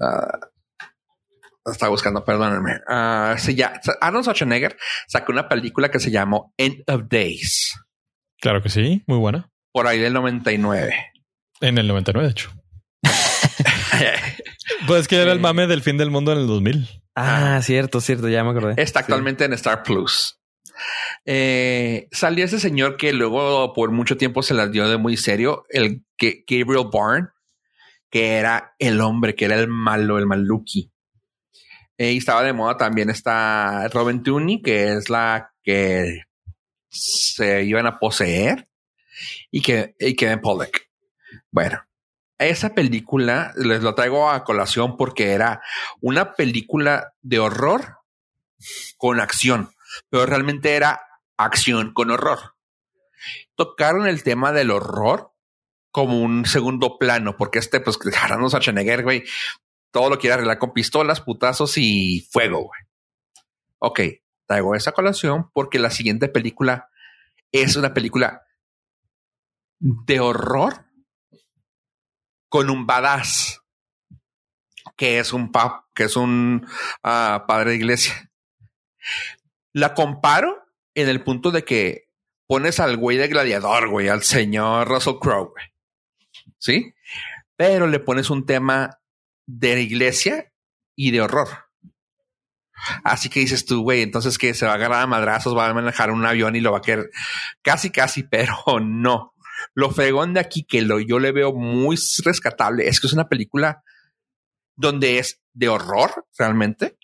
Ah, 0.00 0.49
estaba 1.64 1.90
buscando, 1.90 2.24
perdónenme. 2.24 2.80
Ah, 2.88 3.36
sí, 3.38 3.54
ya, 3.54 3.80
Arnold 4.00 4.24
Schwarzenegger 4.24 4.76
sacó 5.08 5.32
una 5.32 5.48
película 5.48 5.90
que 5.90 6.00
se 6.00 6.10
llamó 6.10 6.52
End 6.56 6.82
of 6.86 7.02
Days 7.08 7.74
Claro 8.40 8.62
que 8.62 8.68
sí. 8.70 9.02
Muy 9.06 9.18
buena. 9.18 9.50
por 9.72 9.86
ahí 9.86 9.98
del 9.98 10.12
99. 10.14 10.94
En 11.60 11.76
el 11.78 11.86
99, 11.86 12.26
de 12.26 12.32
hecho. 12.32 12.50
Pues 14.86 15.08
que 15.08 15.20
era 15.20 15.32
el 15.32 15.40
mame 15.40 15.66
del 15.66 15.82
fin 15.82 15.98
del 15.98 16.10
mundo 16.10 16.32
en 16.32 16.38
el 16.38 16.46
2000. 16.46 16.88
Ah, 17.14 17.60
cierto, 17.62 18.00
cierto. 18.00 18.28
Ya 18.28 18.42
me 18.44 18.50
acordé. 18.50 18.80
Está 18.82 19.00
actualmente 19.00 19.44
en 19.44 19.52
Star 19.52 19.82
Plus. 19.82 20.38
Eh, 21.26 22.08
salió 22.12 22.44
ese 22.44 22.58
señor 22.58 22.96
que 22.96 23.12
luego 23.12 23.74
por 23.74 23.90
mucho 23.90 24.16
tiempo 24.16 24.42
se 24.42 24.54
las 24.54 24.72
dio 24.72 24.88
de 24.88 24.96
muy 24.96 25.16
serio, 25.16 25.64
el 25.68 26.04
que 26.16 26.44
Gabriel 26.48 26.86
Byrne, 26.90 27.28
que 28.10 28.36
era 28.36 28.74
el 28.78 29.00
hombre, 29.00 29.34
que 29.34 29.44
era 29.44 29.56
el 29.56 29.68
malo, 29.68 30.18
el 30.18 30.26
maluki. 30.26 30.89
Eh, 32.00 32.12
y 32.12 32.16
estaba 32.16 32.42
de 32.42 32.54
moda 32.54 32.78
también 32.78 33.10
está 33.10 33.86
Robin 33.88 34.22
Tooney, 34.22 34.62
que 34.62 34.94
es 34.94 35.10
la 35.10 35.52
que 35.62 36.22
se 36.88 37.64
iban 37.64 37.86
a 37.86 37.98
poseer, 37.98 38.70
y 39.50 39.60
que 39.60 39.96
y 39.98 40.16
Kevin 40.16 40.40
Pollak. 40.40 40.88
Bueno, 41.50 41.84
esa 42.38 42.74
película 42.74 43.52
les 43.54 43.82
lo 43.82 43.94
traigo 43.94 44.30
a 44.30 44.44
colación 44.44 44.96
porque 44.96 45.32
era 45.32 45.60
una 46.00 46.32
película 46.32 47.12
de 47.20 47.38
horror 47.38 47.98
con 48.96 49.20
acción, 49.20 49.70
pero 50.08 50.24
realmente 50.24 50.76
era 50.76 51.02
acción 51.36 51.92
con 51.92 52.10
horror. 52.10 52.54
Tocaron 53.56 54.06
el 54.06 54.22
tema 54.22 54.52
del 54.52 54.70
horror 54.70 55.34
como 55.90 56.18
un 56.18 56.46
segundo 56.46 56.96
plano, 56.96 57.36
porque 57.36 57.58
este, 57.58 57.78
pues, 57.80 57.98
Arnold 58.22 58.48
Schwarzenegger, 58.48 59.02
güey, 59.02 59.24
todo 59.90 60.10
lo 60.10 60.18
quiere 60.18 60.34
arreglar 60.34 60.58
con 60.58 60.72
pistolas, 60.72 61.20
putazos 61.20 61.76
y 61.76 62.26
fuego, 62.30 62.64
güey. 62.64 62.80
Ok, 63.78 64.00
traigo 64.46 64.74
esa 64.74 64.92
colación 64.92 65.50
porque 65.52 65.78
la 65.78 65.90
siguiente 65.90 66.28
película 66.28 66.88
es 67.52 67.76
una 67.76 67.94
película 67.94 68.46
de 69.78 70.20
horror 70.20 70.86
con 72.48 72.68
un 72.68 72.86
badass 72.86 73.62
que 74.96 75.18
es 75.18 75.32
un 75.32 75.50
pap, 75.50 75.84
que 75.94 76.04
es 76.04 76.16
un 76.16 76.66
ah, 77.02 77.44
padre 77.48 77.70
de 77.70 77.76
iglesia. 77.76 78.30
La 79.72 79.94
comparo 79.94 80.62
en 80.94 81.08
el 81.08 81.24
punto 81.24 81.50
de 81.50 81.64
que 81.64 82.10
pones 82.46 82.80
al 82.80 82.96
güey 82.96 83.16
de 83.16 83.28
gladiador, 83.28 83.88
güey, 83.88 84.08
al 84.08 84.22
señor 84.22 84.88
Russell 84.88 85.18
Crowe, 85.20 85.50
güey. 85.50 85.64
¿Sí? 86.58 86.94
Pero 87.56 87.86
le 87.86 88.00
pones 88.00 88.28
un 88.28 88.44
tema 88.44 88.99
de 89.58 89.80
iglesia 89.80 90.52
y 90.94 91.10
de 91.10 91.20
horror. 91.20 91.48
Así 93.04 93.28
que 93.28 93.40
dices 93.40 93.66
tú, 93.66 93.82
güey, 93.82 94.02
entonces 94.02 94.38
que 94.38 94.54
se 94.54 94.64
va 94.64 94.72
a 94.72 94.74
agarrar 94.76 95.02
a 95.02 95.06
madrazos, 95.06 95.56
va 95.56 95.68
a 95.68 95.74
manejar 95.74 96.10
un 96.10 96.24
avión 96.24 96.56
y 96.56 96.60
lo 96.60 96.72
va 96.72 96.78
a 96.78 96.82
querer 96.82 97.10
casi, 97.62 97.90
casi, 97.90 98.22
pero 98.22 98.54
no. 98.80 99.34
Lo 99.74 99.90
fregón 99.90 100.32
de 100.32 100.40
aquí 100.40 100.64
que 100.64 100.80
lo, 100.82 101.00
yo 101.00 101.18
le 101.18 101.32
veo 101.32 101.52
muy 101.52 101.98
rescatable 102.24 102.88
es 102.88 103.00
que 103.00 103.06
es 103.06 103.12
una 103.12 103.28
película 103.28 103.82
donde 104.76 105.18
es 105.18 105.42
de 105.52 105.68
horror 105.68 106.26
realmente. 106.38 106.96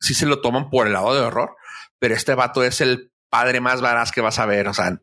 Si 0.00 0.14
se 0.14 0.26
lo 0.26 0.40
toman 0.40 0.70
por 0.70 0.86
el 0.86 0.94
lado 0.94 1.14
de 1.14 1.20
horror, 1.20 1.56
pero 1.98 2.14
este 2.14 2.34
vato 2.34 2.64
es 2.64 2.80
el 2.80 3.12
padre 3.28 3.60
más 3.60 3.80
varaz 3.80 4.10
que 4.10 4.22
vas 4.22 4.40
a 4.40 4.46
ver. 4.46 4.66
O 4.66 4.74
sea, 4.74 5.00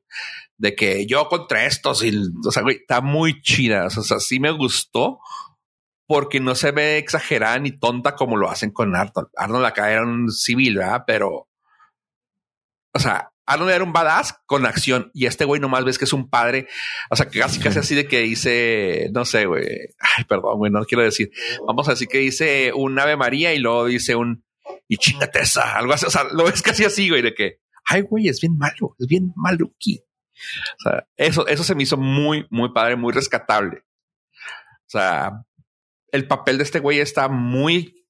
de 0.58 0.76
que 0.76 1.06
yo 1.06 1.30
contra 1.30 1.66
estos 1.66 2.04
y, 2.04 2.20
o 2.46 2.52
sea, 2.52 2.64
güey, 2.64 2.78
está 2.78 3.00
muy 3.00 3.42
chida. 3.42 3.86
O 3.86 3.90
sea, 3.90 4.20
sí 4.20 4.40
me 4.42 4.52
gustó 4.52 5.20
porque 6.08 6.40
no 6.40 6.56
se 6.56 6.72
ve 6.72 6.98
exagerada 6.98 7.60
ni 7.60 7.72
tonta 7.72 8.16
como 8.16 8.38
lo 8.38 8.50
hacen 8.50 8.72
con 8.72 8.96
Arnold. 8.96 9.30
Arnold 9.36 9.66
acá 9.66 9.92
era 9.92 10.04
un 10.04 10.32
civil, 10.32 10.78
¿verdad? 10.78 11.04
Pero, 11.06 11.50
o 12.94 13.00
sea, 13.00 13.32
Arnold 13.46 13.72
era 13.72 13.84
un 13.84 13.94
badass 13.94 14.40
con 14.46 14.66
acción 14.66 15.12
y 15.14 15.26
este 15.26 15.46
güey 15.46 15.62
nomás 15.62 15.86
ves 15.86 15.98
que 15.98 16.06
es 16.06 16.14
un 16.14 16.30
padre, 16.30 16.68
o 17.10 17.16
sea, 17.16 17.28
que 17.28 17.40
casi 17.40 17.60
casi 17.60 17.80
así 17.80 17.96
de 17.96 18.08
que 18.08 18.20
dice, 18.20 19.10
no 19.14 19.26
sé, 19.26 19.46
güey, 19.46 19.66
ay, 20.00 20.24
perdón, 20.26 20.58
güey, 20.58 20.72
no 20.72 20.84
quiero 20.86 21.04
decir, 21.04 21.32
vamos 21.66 21.88
a 21.88 21.92
decir 21.92 22.08
que 22.08 22.20
dice 22.20 22.72
un 22.74 22.98
Ave 23.00 23.16
María 23.16 23.54
y 23.54 23.60
luego 23.60 23.86
dice 23.86 24.16
un, 24.16 24.44
y 24.88 24.98
chingate 24.98 25.42
esa, 25.42 25.78
algo 25.78 25.94
así, 25.94 26.06
o 26.06 26.10
sea, 26.10 26.26
lo 26.26 26.46
ves 26.46 26.62
casi 26.62 26.84
así, 26.84 27.10
güey, 27.10 27.22
de 27.22 27.34
que, 27.34 27.60
ay, 27.86 28.02
güey, 28.02 28.28
es 28.28 28.42
bien 28.42 28.58
malo, 28.58 28.96
es 29.00 29.08
bien 29.08 29.34
maluqui. 29.36 30.04
O 30.80 30.82
sea, 30.84 31.08
eso, 31.16 31.48
eso 31.48 31.64
se 31.64 31.74
me 31.74 31.84
hizo 31.84 31.98
muy, 31.98 32.46
muy 32.50 32.72
padre, 32.72 32.96
muy 32.96 33.14
rescatable. 33.14 33.80
O 33.80 34.90
sea, 34.90 35.32
el 36.12 36.28
papel 36.28 36.58
de 36.58 36.64
este 36.64 36.80
güey 36.80 37.00
está 37.00 37.28
muy, 37.28 38.06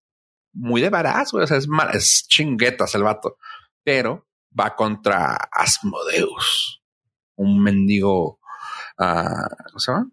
muy 0.54 0.82
de 0.82 0.90
barazo, 0.90 1.38
O 1.38 1.48
sea, 1.48 1.58
es, 1.58 1.68
mal, 1.68 1.96
es 1.96 2.26
chinguetas 2.28 2.94
el 2.96 3.04
vato, 3.04 3.38
pero 3.84 4.28
va 4.58 4.76
contra 4.76 5.36
Asmodeus, 5.52 6.84
un 7.36 7.62
mendigo, 7.62 8.40
uh, 9.00 9.66
¿cómo 9.68 9.80
se 9.80 9.92
llama? 9.92 10.12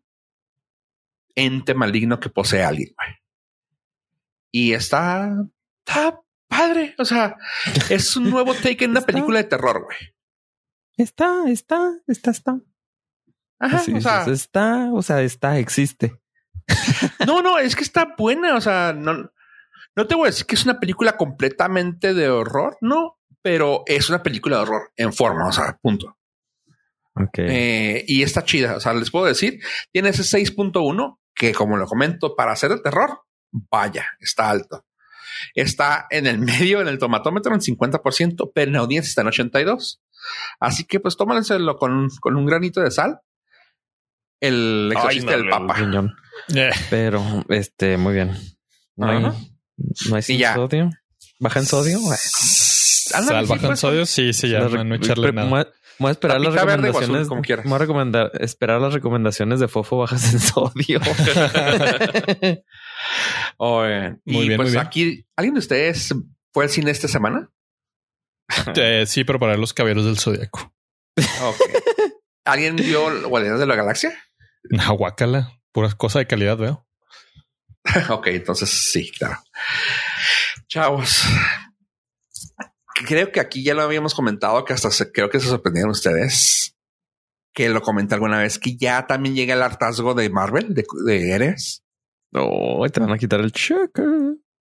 Ente 1.35 1.74
maligno 1.74 2.20
que 2.20 2.30
posee 2.30 2.62
a 2.62 2.68
alguien, 2.68 2.95
güey. 2.97 3.16
Y 4.53 4.72
está, 4.72 5.35
está 5.85 6.20
padre. 6.47 6.95
O 6.99 7.05
sea, 7.05 7.37
es 7.91 8.16
un 8.16 8.30
nuevo 8.30 8.55
take 8.62 8.85
en 8.85 8.93
una 8.93 9.01
película 9.01 9.39
de 9.39 9.45
terror, 9.49 9.82
güey. 9.82 9.99
Está, 10.97 11.45
está, 11.49 11.93
está, 12.07 12.30
está. 12.30 12.61
Ajá, 13.59 13.82
o 13.97 14.01
sea, 14.01 14.24
está, 14.26 14.93
o 14.93 15.03
sea, 15.03 15.22
está, 15.22 15.59
existe. 15.59 16.20
No, 17.26 17.42
no, 17.42 17.58
es 17.58 17.76
que 17.76 17.84
está 17.84 18.14
buena. 18.16 18.56
O 18.56 18.60
sea, 18.60 18.92
no, 18.92 19.30
no 19.96 20.06
te 20.06 20.14
voy 20.14 20.24
a 20.24 20.30
decir 20.30 20.46
que 20.46 20.54
es 20.54 20.64
una 20.64 20.80
película 20.80 21.16
completamente 21.16 22.14
de 22.14 22.28
horror, 22.28 22.76
no, 22.80 23.18
pero 23.42 23.82
es 23.86 24.08
una 24.08 24.22
película 24.22 24.56
de 24.56 24.62
horror 24.62 24.92
en 24.96 25.12
forma, 25.12 25.46
o 25.46 25.52
sea, 25.52 25.78
punto. 25.80 26.18
Ok. 27.14 27.38
Eh, 27.38 28.04
y 28.08 28.22
está 28.22 28.44
chida. 28.44 28.76
O 28.76 28.80
sea, 28.80 28.92
les 28.94 29.10
puedo 29.10 29.26
decir, 29.26 29.60
tiene 29.92 30.08
ese 30.08 30.22
6.1 30.22 31.18
que, 31.34 31.52
como 31.52 31.76
lo 31.76 31.86
comento, 31.86 32.34
para 32.34 32.52
hacer 32.52 32.70
de 32.70 32.80
terror, 32.80 33.20
vaya, 33.52 34.06
está 34.18 34.50
alto. 34.50 34.84
Está 35.54 36.06
en 36.10 36.26
el 36.26 36.38
medio, 36.40 36.80
en 36.80 36.88
el 36.88 36.98
tomatómetro, 36.98 37.54
en 37.54 37.60
50%, 37.60 38.52
pero 38.54 38.68
en 38.68 38.72
la 38.72 38.80
audiencia 38.80 39.08
está 39.08 39.20
en 39.22 39.28
82. 39.28 40.02
Así 40.58 40.84
que, 40.84 41.00
pues, 41.00 41.16
tómenselo 41.16 41.76
con, 41.76 42.08
con 42.20 42.36
un 42.36 42.46
granito 42.46 42.80
de 42.80 42.90
sal. 42.90 43.20
El 44.40 44.90
exorcista 44.92 45.32
del 45.32 45.48
Papa. 45.48 45.76
Eh. 46.55 46.70
Pero, 46.90 47.22
este, 47.49 47.97
muy 47.97 48.14
bien. 48.14 48.32
No 48.97 49.09
hay, 49.09 49.20
no 49.20 50.16
hay 50.16 50.22
sodio. 50.22 50.90
¿Baja 51.40 51.61
en 51.61 51.66
sodio? 51.66 52.01
Sal, 52.16 53.47
baja 53.47 53.66
en 53.68 53.76
sodio, 53.76 54.07
sí, 54.07 54.32
sí, 54.32 54.49
ya, 54.49 54.61
no, 54.61 54.95
echarle 54.95 55.32
nada. 55.32 55.68
Voy 55.99 56.09
a 56.09 56.12
esperar 56.12 56.40
las 56.40 56.55
recomendaciones. 56.55 57.28
como 57.28 57.42
quieras. 57.42 57.66
Voy 57.66 57.74
a 57.74 57.78
recomendar, 57.78 58.32
esperar 58.40 58.80
las 58.80 58.95
recomendaciones 58.95 59.61
de 59.61 59.68
Fofo 59.68 59.99
bajas 59.99 60.32
en 60.32 60.40
sodio. 60.40 61.01
muy 64.24 64.49
bien, 64.49 64.57
pues 64.57 64.74
aquí, 64.76 65.24
¿alguien 65.36 65.55
de 65.55 65.61
ustedes 65.61 66.14
fue 66.53 66.64
al 66.64 66.70
cine 66.70 66.90
esta 66.90 67.09
semana? 67.09 67.51
Eh, 68.76 69.05
sí, 69.07 69.24
pero 69.24 69.40
para 69.40 69.57
los 69.57 69.72
caballeros 69.72 70.05
del 70.05 70.18
zodiaco. 70.18 70.74
¿Alguien 72.45 72.76
vio 72.76 73.28
Guardianes 73.28 73.59
de 73.59 73.66
la 73.66 73.74
Galaxia? 73.74 74.12
Nahuacala. 74.64 75.51
Puras 75.74 75.96
cosas 75.96 76.20
de 76.20 76.28
calidad, 76.28 76.56
veo. 76.56 76.86
ok, 78.10 78.28
entonces 78.28 78.70
sí, 78.70 79.10
claro. 79.10 79.42
Chavos. 80.68 81.24
Creo 83.06 83.32
que 83.32 83.40
aquí 83.40 83.64
ya 83.64 83.74
lo 83.74 83.82
habíamos 83.82 84.14
comentado, 84.14 84.64
que 84.64 84.72
hasta 84.72 84.88
creo 85.12 85.28
que 85.28 85.40
se 85.40 85.48
sorprendieron 85.48 85.90
ustedes. 85.90 86.76
Que 87.52 87.68
lo 87.70 87.82
comenté 87.82 88.14
alguna 88.14 88.38
vez, 88.38 88.60
que 88.60 88.76
ya 88.76 89.08
también 89.08 89.34
llega 89.34 89.54
el 89.54 89.62
hartazgo 89.62 90.14
de 90.14 90.30
Marvel, 90.30 90.74
de, 90.74 90.84
de 91.06 91.30
Eres. 91.32 91.82
No, 92.30 92.78
te 92.92 93.00
van 93.00 93.10
a 93.10 93.18
quitar 93.18 93.40
el 93.40 93.50
cheque. 93.50 94.04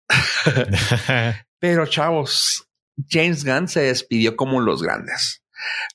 Pero 1.60 1.86
chavos, 1.86 2.68
James 3.10 3.46
Gunn 3.46 3.70
se 3.70 3.80
despidió 3.80 4.36
como 4.36 4.60
los 4.60 4.84
grandes. 4.84 5.42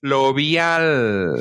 Lo 0.00 0.34
vi 0.34 0.58
al 0.58 1.34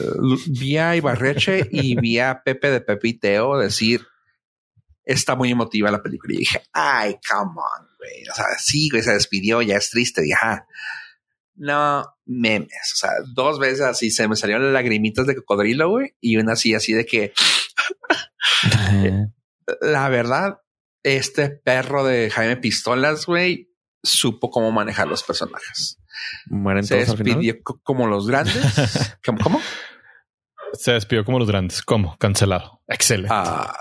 vi 0.48 0.78
a 0.78 0.96
Ibarreche 0.96 1.68
y 1.72 2.00
vi 2.00 2.20
a 2.20 2.44
Pepe 2.44 2.72
de 2.72 2.82
Pepiteo 2.82 3.58
decir 3.58 4.06
está 5.04 5.36
muy 5.36 5.52
emotiva 5.52 5.92
la 5.92 6.04
película. 6.04 6.34
Y 6.34 6.40
dije, 6.40 6.62
ay, 6.74 7.18
come 7.28 7.52
on, 7.58 7.88
güey. 7.98 8.28
O 8.32 8.36
sea, 8.36 8.46
sí, 8.60 8.90
güey, 8.90 9.04
se 9.04 9.14
despidió, 9.14 9.62
ya 9.62 9.78
es 9.78 9.90
triste, 9.90 10.28
ya. 10.28 10.66
No 11.56 12.06
memes. 12.26 12.94
O 12.94 12.98
sea, 12.98 13.12
dos 13.34 13.60
veces 13.60 13.82
así 13.82 14.12
se 14.12 14.28
me 14.28 14.36
salieron 14.36 14.64
las 14.64 14.74
lagrimitas 14.74 15.28
de 15.28 15.36
cocodrilo, 15.36 15.90
güey, 15.90 16.16
y 16.22 16.38
una 16.38 16.54
así, 16.54 16.74
así 16.74 16.94
de 16.94 17.06
que 17.06 17.34
la 19.82 20.10
verdad, 20.10 20.62
este 21.04 21.50
perro 21.50 22.04
de 22.04 22.30
Jaime 22.30 22.58
Pistolas, 22.58 23.26
güey, 23.26 23.70
supo 24.04 24.50
cómo 24.50 24.72
manejar 24.72 25.08
los 25.08 25.24
personajes. 25.24 25.98
Mueren 26.48 26.84
se 26.84 26.98
despidió 26.98 27.56
como 27.84 28.08
los 28.08 28.28
grandes. 28.28 28.56
¿Cómo? 29.44 29.62
Se 30.74 30.94
despidió 30.94 31.26
como 31.26 31.40
los 31.40 31.48
grandes. 31.48 31.82
¿Cómo? 31.82 32.18
Cancelado. 32.18 32.82
Excelente. 32.88 33.34
Ah, 33.34 33.74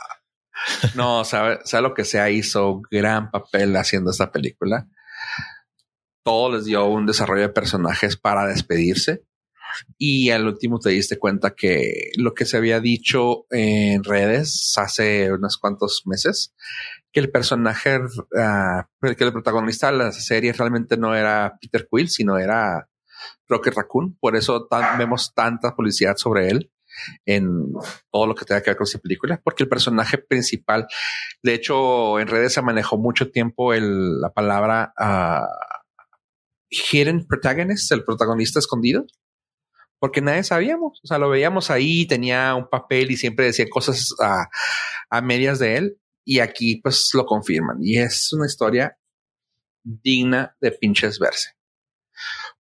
no, 0.95 1.25
sabe, 1.25 1.61
sabe 1.65 1.83
lo 1.83 1.95
que 1.95 2.05
sea, 2.05 2.31
hizo 2.31 2.83
gran 2.91 3.31
papel 3.31 3.77
haciendo 3.77 4.11
esta 4.11 4.31
película. 4.31 4.89
Todo 6.23 6.57
les 6.57 6.65
dio 6.65 6.87
un 6.87 7.07
desarrollo 7.07 7.43
de 7.43 7.49
personajes 7.49 8.17
para 8.17 8.47
despedirse. 8.47 9.25
Y 9.97 10.31
al 10.31 10.47
último 10.47 10.79
te 10.79 10.91
diste 10.91 11.19
cuenta 11.19 11.55
que 11.55 12.11
lo 12.17 12.35
que 12.35 12.45
se 12.45 12.57
había 12.57 12.81
dicho 12.81 13.47
en 13.51 14.03
redes 14.05 14.75
hace 14.77 15.33
unos 15.33 15.59
cuantos 15.59 16.03
meses 16.07 16.55
que 17.13 17.21
el 17.21 17.31
personaje, 17.31 17.99
uh, 17.99 19.15
que 19.17 19.25
el 19.25 19.33
protagonista 19.33 19.91
de 19.91 19.99
la 19.99 20.13
serie 20.13 20.53
realmente 20.53 20.97
no 20.97 21.15
era 21.15 21.59
Peter 21.61 21.87
Quill, 21.91 22.09
sino 22.09 22.39
era 22.39 22.89
Rocket 23.49 23.75
Raccoon. 23.75 24.17
Por 24.21 24.37
eso 24.37 24.69
vemos 24.99 25.35
tanta 25.35 25.75
publicidad 25.75 26.17
sobre 26.17 26.49
él 26.49 26.71
en 27.25 27.73
todo 28.11 28.27
lo 28.27 28.35
que 28.35 28.45
tenga 28.45 28.63
que 28.63 28.71
ver 28.71 28.77
con 28.77 28.85
esa 28.85 28.99
película, 28.99 29.41
porque 29.43 29.63
el 29.63 29.69
personaje 29.69 30.19
principal, 30.19 30.87
de 31.43 31.55
hecho, 31.55 32.19
en 32.19 32.29
redes 32.29 32.53
se 32.53 32.63
manejó 32.63 32.99
mucho 32.99 33.31
tiempo 33.31 33.73
la 33.75 34.33
palabra 34.33 34.93
uh, 34.99 35.47
hidden 36.69 37.27
protagonist, 37.27 37.91
el 37.93 38.05
protagonista 38.05 38.59
escondido, 38.59 39.05
porque 39.99 40.21
nadie 40.21 40.43
sabíamos, 40.45 41.01
o 41.03 41.07
sea, 41.07 41.19
lo 41.19 41.29
veíamos 41.29 41.71
ahí, 41.71 42.07
tenía 42.07 42.55
un 42.55 42.69
papel 42.69 43.11
y 43.11 43.17
siempre 43.17 43.47
decía 43.47 43.67
cosas 43.69 44.15
a, 44.21 44.49
a 45.11 45.21
medias 45.21 45.59
de 45.59 45.77
él 45.77 46.00
y 46.25 46.41
aquí 46.41 46.77
pues 46.77 47.11
lo 47.15 47.27
confirman. 47.27 47.79
Y 47.81 47.99
es 47.99 48.33
una 48.33 48.47
historia 48.47 48.97
digna 49.83 50.57
de 50.61 50.73
pinches 50.73 51.19
verse. 51.19 51.51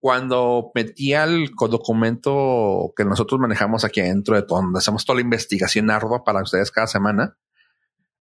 cuando 0.01 0.71
metía 0.75 1.25
el 1.25 1.51
documento 1.55 2.93
que 2.95 3.07
nosotros 3.07 3.41
manejamos 3.41 3.85
aquí 3.85 4.01
adentro 4.01 4.35
de 4.37 4.43
todo, 4.43 4.61
donde 4.61 4.79
hacemos 4.79 5.05
toda 5.07 5.17
la 5.17 5.23
investigación 5.23 5.91
ardua 5.91 6.25
para 6.25 6.43
ustedes 6.43 6.71
cada 6.71 6.87
semana, 6.87 7.39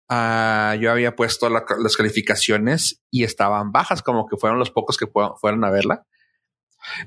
uh, 0.09 0.79
yo 0.79 0.93
había 0.93 1.17
puesto 1.17 1.49
la, 1.49 1.65
las 1.81 1.97
calificaciones 1.97 3.03
y 3.11 3.25
estaban 3.25 3.73
bajas, 3.73 4.01
como 4.03 4.29
que 4.29 4.37
fueron 4.37 4.61
los 4.61 4.71
pocos 4.71 4.97
que 4.97 5.07
fueron 5.09 5.65
a 5.65 5.71
verla. 5.71 6.07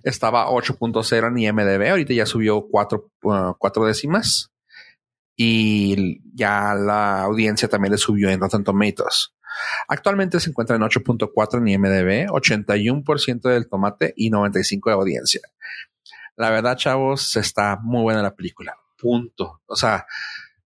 Estaba 0.03 0.49
8.0 0.49 1.27
en 1.27 1.37
IMDB, 1.37 1.89
ahorita 1.91 2.13
ya 2.13 2.25
subió 2.25 2.67
cuatro, 2.69 3.11
uh, 3.23 3.53
cuatro 3.57 3.85
décimas 3.85 4.51
y 5.35 6.21
ya 6.35 6.73
la 6.75 7.23
audiencia 7.23 7.67
también 7.67 7.91
le 7.91 7.97
subió 7.97 8.29
en 8.29 8.39
Rotten 8.39 8.63
Tomatoes. 8.63 9.33
Actualmente 9.87 10.39
se 10.39 10.49
encuentra 10.49 10.75
en 10.75 10.81
8.4 10.81 11.57
en 11.57 11.67
IMDB, 11.67 12.29
81% 12.29 13.41
del 13.49 13.67
tomate 13.67 14.13
y 14.17 14.29
95 14.29 14.89
de 14.89 14.95
audiencia. 14.95 15.41
La 16.35 16.49
verdad, 16.49 16.77
chavos, 16.77 17.35
está 17.35 17.79
muy 17.81 18.01
buena 18.01 18.21
la 18.21 18.35
película. 18.35 18.75
Punto. 18.97 19.61
O 19.65 19.75
sea, 19.75 20.05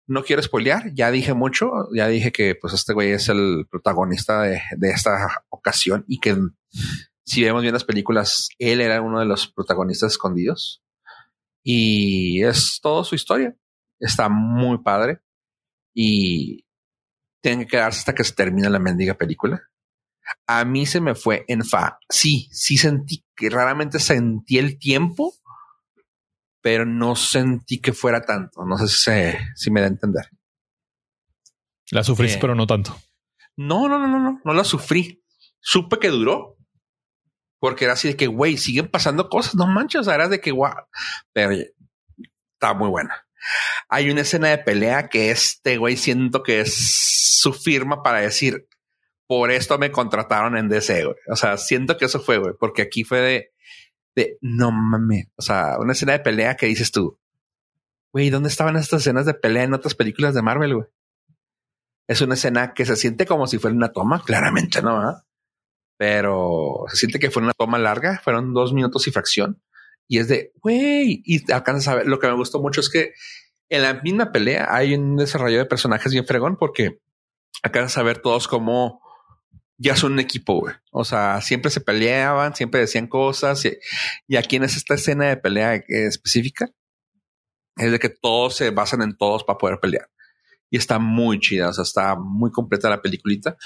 no 0.07 0.23
quiero 0.23 0.41
spoilear, 0.41 0.91
ya 0.93 1.11
dije 1.11 1.35
mucho, 1.35 1.71
ya 1.93 2.07
dije 2.07 2.31
que 2.31 2.55
pues 2.55 2.73
este 2.73 2.93
güey 2.93 3.11
es 3.11 3.29
el 3.29 3.67
protagonista 3.69 4.41
de, 4.41 4.61
de 4.77 4.89
esta 4.89 5.43
ocasión 5.49 6.03
y 6.07 6.19
que 6.19 6.35
si 7.25 7.43
vemos 7.43 7.61
bien 7.61 7.73
las 7.73 7.83
películas, 7.83 8.49
él 8.57 8.81
era 8.81 9.01
uno 9.01 9.19
de 9.19 9.25
los 9.25 9.47
protagonistas 9.47 10.13
escondidos 10.13 10.83
y 11.63 12.43
es 12.43 12.79
toda 12.81 13.03
su 13.03 13.13
historia. 13.13 13.55
Está 13.99 14.29
muy 14.29 14.79
padre 14.79 15.19
y 15.93 16.65
tienen 17.41 17.61
que 17.61 17.71
quedarse 17.71 17.99
hasta 17.99 18.15
que 18.15 18.23
se 18.23 18.33
termine 18.33 18.69
la 18.69 18.79
mendiga 18.79 19.15
película. 19.15 19.61
A 20.47 20.63
mí 20.65 20.85
se 20.85 21.01
me 21.01 21.15
fue 21.15 21.45
en 21.47 21.63
fa. 21.65 21.99
Sí, 22.09 22.49
sí 22.51 22.77
sentí 22.77 23.25
que 23.35 23.49
raramente 23.49 23.99
sentí 23.99 24.57
el 24.57 24.77
tiempo, 24.77 25.33
pero 26.61 26.85
no 26.85 27.15
sentí 27.15 27.79
que 27.81 27.93
fuera 27.93 28.21
tanto. 28.21 28.63
No 28.65 28.77
sé 28.77 28.87
si, 28.87 29.37
si 29.55 29.71
me 29.71 29.81
da 29.81 29.87
a 29.87 29.89
entender. 29.89 30.29
La 31.91 32.03
sufrí, 32.03 32.29
eh, 32.29 32.37
pero 32.39 32.55
no 32.55 32.67
tanto. 32.67 32.95
No, 33.55 33.89
no, 33.89 33.97
no, 33.99 34.07
no, 34.07 34.19
no, 34.19 34.41
no 34.43 34.53
la 34.53 34.63
sufrí. 34.63 35.23
Supe 35.59 35.97
que 35.99 36.09
duró. 36.09 36.57
Porque 37.59 37.85
era 37.85 37.93
así 37.93 38.07
de 38.07 38.15
que, 38.15 38.27
güey, 38.27 38.57
siguen 38.57 38.87
pasando 38.87 39.27
cosas, 39.27 39.55
no 39.55 39.67
manches, 39.67 40.07
era 40.07 40.29
de 40.29 40.39
que, 40.39 40.51
guau, 40.51 40.73
pero 41.33 41.51
está 41.51 42.73
muy 42.73 42.87
buena. 42.87 43.27
Hay 43.87 44.09
una 44.09 44.21
escena 44.21 44.49
de 44.49 44.57
pelea 44.57 45.09
que 45.09 45.31
este 45.31 45.77
güey 45.77 45.97
siento 45.97 46.43
que 46.43 46.61
es 46.61 46.75
su 47.39 47.53
firma 47.53 48.03
para 48.03 48.19
decir, 48.19 48.67
por 49.27 49.51
esto 49.51 49.77
me 49.77 49.91
contrataron 49.91 50.57
en 50.57 50.69
DC, 50.69 51.05
güey. 51.05 51.17
O 51.31 51.35
sea, 51.35 51.57
siento 51.57 51.97
que 51.97 52.05
eso 52.05 52.19
fue, 52.19 52.37
güey, 52.37 52.53
porque 52.59 52.81
aquí 52.81 53.03
fue 53.03 53.19
de, 53.19 53.53
de, 54.15 54.37
no 54.41 54.71
mames. 54.71 55.27
O 55.35 55.41
sea, 55.41 55.77
una 55.79 55.93
escena 55.93 56.13
de 56.13 56.19
pelea 56.19 56.55
que 56.55 56.65
dices 56.65 56.91
tú, 56.91 57.19
güey, 58.11 58.29
¿dónde 58.29 58.49
estaban 58.49 58.75
estas 58.75 59.01
escenas 59.01 59.25
de 59.25 59.33
pelea 59.33 59.63
en 59.63 59.73
otras 59.73 59.95
películas 59.95 60.33
de 60.33 60.41
Marvel, 60.41 60.75
güey? 60.75 60.87
Es 62.07 62.21
una 62.21 62.33
escena 62.33 62.73
que 62.73 62.85
se 62.85 62.95
siente 62.95 63.25
como 63.25 63.45
si 63.45 63.59
fuera 63.59 63.75
una 63.75 63.91
toma, 63.91 64.23
claramente, 64.25 64.81
¿no? 64.81 65.23
Pero 65.97 66.85
se 66.87 66.97
siente 66.97 67.19
que 67.19 67.29
fue 67.29 67.43
una 67.43 67.53
toma 67.53 67.77
larga, 67.77 68.19
fueron 68.23 68.53
dos 68.53 68.73
minutos 68.73 69.07
y 69.07 69.11
fracción 69.11 69.61
y 70.09 70.17
es 70.17 70.27
de, 70.27 70.51
güey, 70.55 71.21
y 71.23 71.51
alcanzas 71.51 71.87
a 71.87 71.95
ver, 71.95 72.07
lo 72.07 72.19
que 72.19 72.27
me 72.27 72.33
gustó 72.33 72.59
mucho 72.59 72.81
es 72.81 72.89
que 72.89 73.13
en 73.69 73.83
la 73.83 73.93
misma 74.01 74.31
pelea 74.31 74.67
hay 74.75 74.95
un 74.95 75.15
desarrollo 75.15 75.59
de 75.59 75.65
personajes 75.65 76.11
bien 76.11 76.25
fregón 76.25 76.57
porque 76.57 76.99
alcanzas 77.61 77.99
a 77.99 78.03
ver 78.03 78.17
todos 78.17 78.47
como 78.47 79.01
ya 79.77 79.95
son 79.95 80.13
un 80.13 80.19
equipo, 80.19 80.61
güey. 80.61 80.73
O 80.91 81.05
sea, 81.05 81.41
siempre 81.41 81.69
se 81.69 81.79
peleaban, 81.79 82.55
siempre 82.55 82.79
decían 82.79 83.05
cosas 83.05 83.63
y, 84.27 84.35
aquí 84.35 84.55
en 84.55 84.63
esta 84.63 84.95
escena 84.95 85.27
de 85.29 85.37
pelea 85.37 85.75
específica 85.75 86.71
es 87.77 87.91
de 87.91 87.99
que 87.99 88.09
todos 88.09 88.55
se 88.55 88.71
basan 88.71 89.03
en 89.03 89.15
todos 89.15 89.43
para 89.43 89.59
poder 89.59 89.79
pelear. 89.79 90.09
Y 90.71 90.77
está 90.77 90.97
muy 90.97 91.39
chida, 91.39 91.69
o 91.69 91.73
sea, 91.73 91.83
está 91.83 92.15
muy 92.15 92.49
completa 92.49 92.89
la 92.89 93.01
peliculita. 93.01 93.57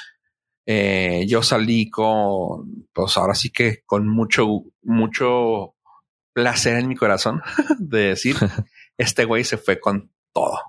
Eh, 0.65 1.26
yo 1.26 1.41
salí 1.41 1.90
con, 1.90 2.90
pues 2.91 3.18
ahora 3.18 3.34
sí 3.34 3.49
que 3.49 3.82
con 3.86 4.10
mucho, 4.10 4.64
mucho 4.82 5.76
placer 6.34 6.77
en 6.77 6.88
mi 6.88 6.95
corazón 6.95 7.41
de 7.80 8.10
decir, 8.10 8.35
este 8.97 9.26
güey 9.26 9.43
se 9.43 9.57
fue 9.57 9.80
con 9.80 10.11
todo. 10.34 10.60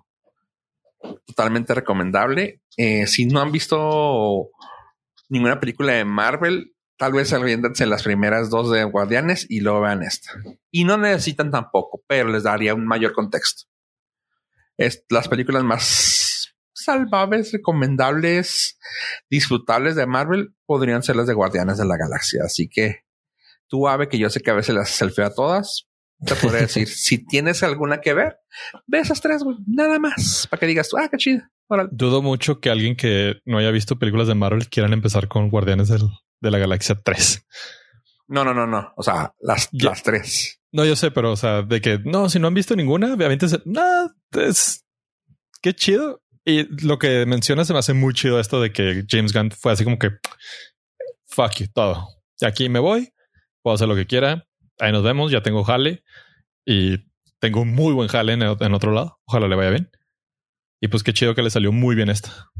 Totalmente 1.26 1.74
recomendable. 1.74 2.62
Eh, 2.76 3.06
si 3.06 3.26
no 3.26 3.40
han 3.40 3.52
visto 3.52 4.50
ninguna 5.28 5.60
película 5.60 5.92
de 5.92 6.04
Marvel, 6.04 6.74
tal 6.96 7.12
vez 7.12 7.32
en 7.32 7.90
las 7.90 8.02
primeras 8.02 8.50
dos 8.50 8.70
de 8.70 8.84
Guardianes 8.84 9.46
y 9.48 9.60
luego 9.60 9.82
vean 9.82 10.02
esta. 10.02 10.30
Y 10.70 10.84
no 10.84 10.96
necesitan 10.96 11.50
tampoco, 11.50 12.02
pero 12.06 12.28
les 12.30 12.44
daría 12.44 12.74
un 12.74 12.86
mayor 12.86 13.12
contexto. 13.12 13.64
Es 14.76 15.04
las 15.08 15.28
películas 15.28 15.62
más 15.62 16.54
salvables, 16.72 17.52
recomendables, 17.52 18.78
disfrutables 19.30 19.96
de 19.96 20.06
Marvel 20.06 20.54
podrían 20.66 21.02
ser 21.02 21.16
las 21.16 21.26
de 21.26 21.34
Guardianes 21.34 21.78
de 21.78 21.86
la 21.86 21.96
Galaxia. 21.96 22.42
Así 22.44 22.68
que 22.68 23.04
tú, 23.68 23.88
Ave, 23.88 24.08
que 24.08 24.18
yo 24.18 24.30
sé 24.30 24.40
que 24.40 24.50
a 24.50 24.54
veces 24.54 24.74
las 24.74 24.90
selfie 24.90 25.24
a 25.24 25.34
todas, 25.34 25.88
te 26.24 26.34
podría 26.36 26.60
decir, 26.62 26.88
si 26.88 27.24
tienes 27.24 27.62
alguna 27.62 28.00
que 28.00 28.14
ver, 28.14 28.38
ve 28.86 29.00
esas 29.00 29.20
tres, 29.20 29.42
güey, 29.42 29.56
nada 29.66 29.98
más, 29.98 30.46
para 30.50 30.60
que 30.60 30.66
digas 30.66 30.88
tú, 30.88 30.96
ah, 30.96 31.08
qué 31.10 31.16
chido. 31.16 31.42
Dudo 31.90 32.22
mucho 32.22 32.60
que 32.60 32.70
alguien 32.70 32.94
que 32.94 33.40
no 33.44 33.58
haya 33.58 33.70
visto 33.70 33.98
películas 33.98 34.28
de 34.28 34.34
Marvel 34.34 34.68
quieran 34.68 34.92
empezar 34.92 35.28
con 35.28 35.48
Guardianes 35.48 35.88
de 35.88 36.50
la 36.50 36.58
Galaxia 36.58 37.00
3. 37.02 37.46
No, 38.28 38.44
no, 38.44 38.54
no, 38.54 38.66
no. 38.66 38.92
O 38.96 39.02
sea, 39.02 39.34
las, 39.40 39.68
las 39.72 40.02
tres. 40.02 40.60
No, 40.72 40.84
yo 40.84 40.96
sé, 40.96 41.10
pero 41.10 41.32
o 41.32 41.36
sea, 41.36 41.62
de 41.62 41.80
que 41.80 41.98
no, 42.04 42.28
si 42.28 42.38
no 42.38 42.48
han 42.48 42.54
visto 42.54 42.74
ninguna, 42.74 43.12
obviamente 43.12 43.46
no, 43.64 44.10
es 44.32 44.84
qué 45.62 45.74
chido. 45.74 46.22
Y 46.44 46.64
lo 46.84 46.98
que 46.98 47.24
mencionas 47.26 47.66
se 47.66 47.72
me 47.72 47.78
hace 47.78 47.94
muy 47.94 48.12
chido 48.12 48.38
esto 48.38 48.60
de 48.60 48.72
que 48.72 49.04
James 49.08 49.32
Gunn 49.32 49.50
fue 49.50 49.72
así 49.72 49.84
como 49.84 49.98
que 49.98 50.10
fuck 51.26 51.52
you, 51.56 51.66
todo. 51.72 52.08
Y 52.40 52.44
aquí 52.44 52.68
me 52.68 52.78
voy 52.78 53.13
puedo 53.64 53.74
hacer 53.74 53.88
lo 53.88 53.96
que 53.96 54.06
quiera. 54.06 54.46
Ahí 54.78 54.92
nos 54.92 55.02
vemos. 55.02 55.32
Ya 55.32 55.42
tengo 55.42 55.64
jale 55.64 56.04
y 56.64 56.98
tengo 57.40 57.62
un 57.62 57.74
muy 57.74 57.94
buen 57.94 58.08
jale 58.08 58.34
en, 58.34 58.42
otro 58.42 58.92
lado. 58.92 59.18
Ojalá 59.24 59.48
le 59.48 59.56
vaya 59.56 59.70
bien. 59.70 59.90
Y 60.80 60.88
pues 60.88 61.02
qué 61.02 61.14
chido 61.14 61.34
que 61.34 61.42
le 61.42 61.50
salió 61.50 61.72
muy 61.72 61.96
bien 61.96 62.10
esta. 62.10 62.50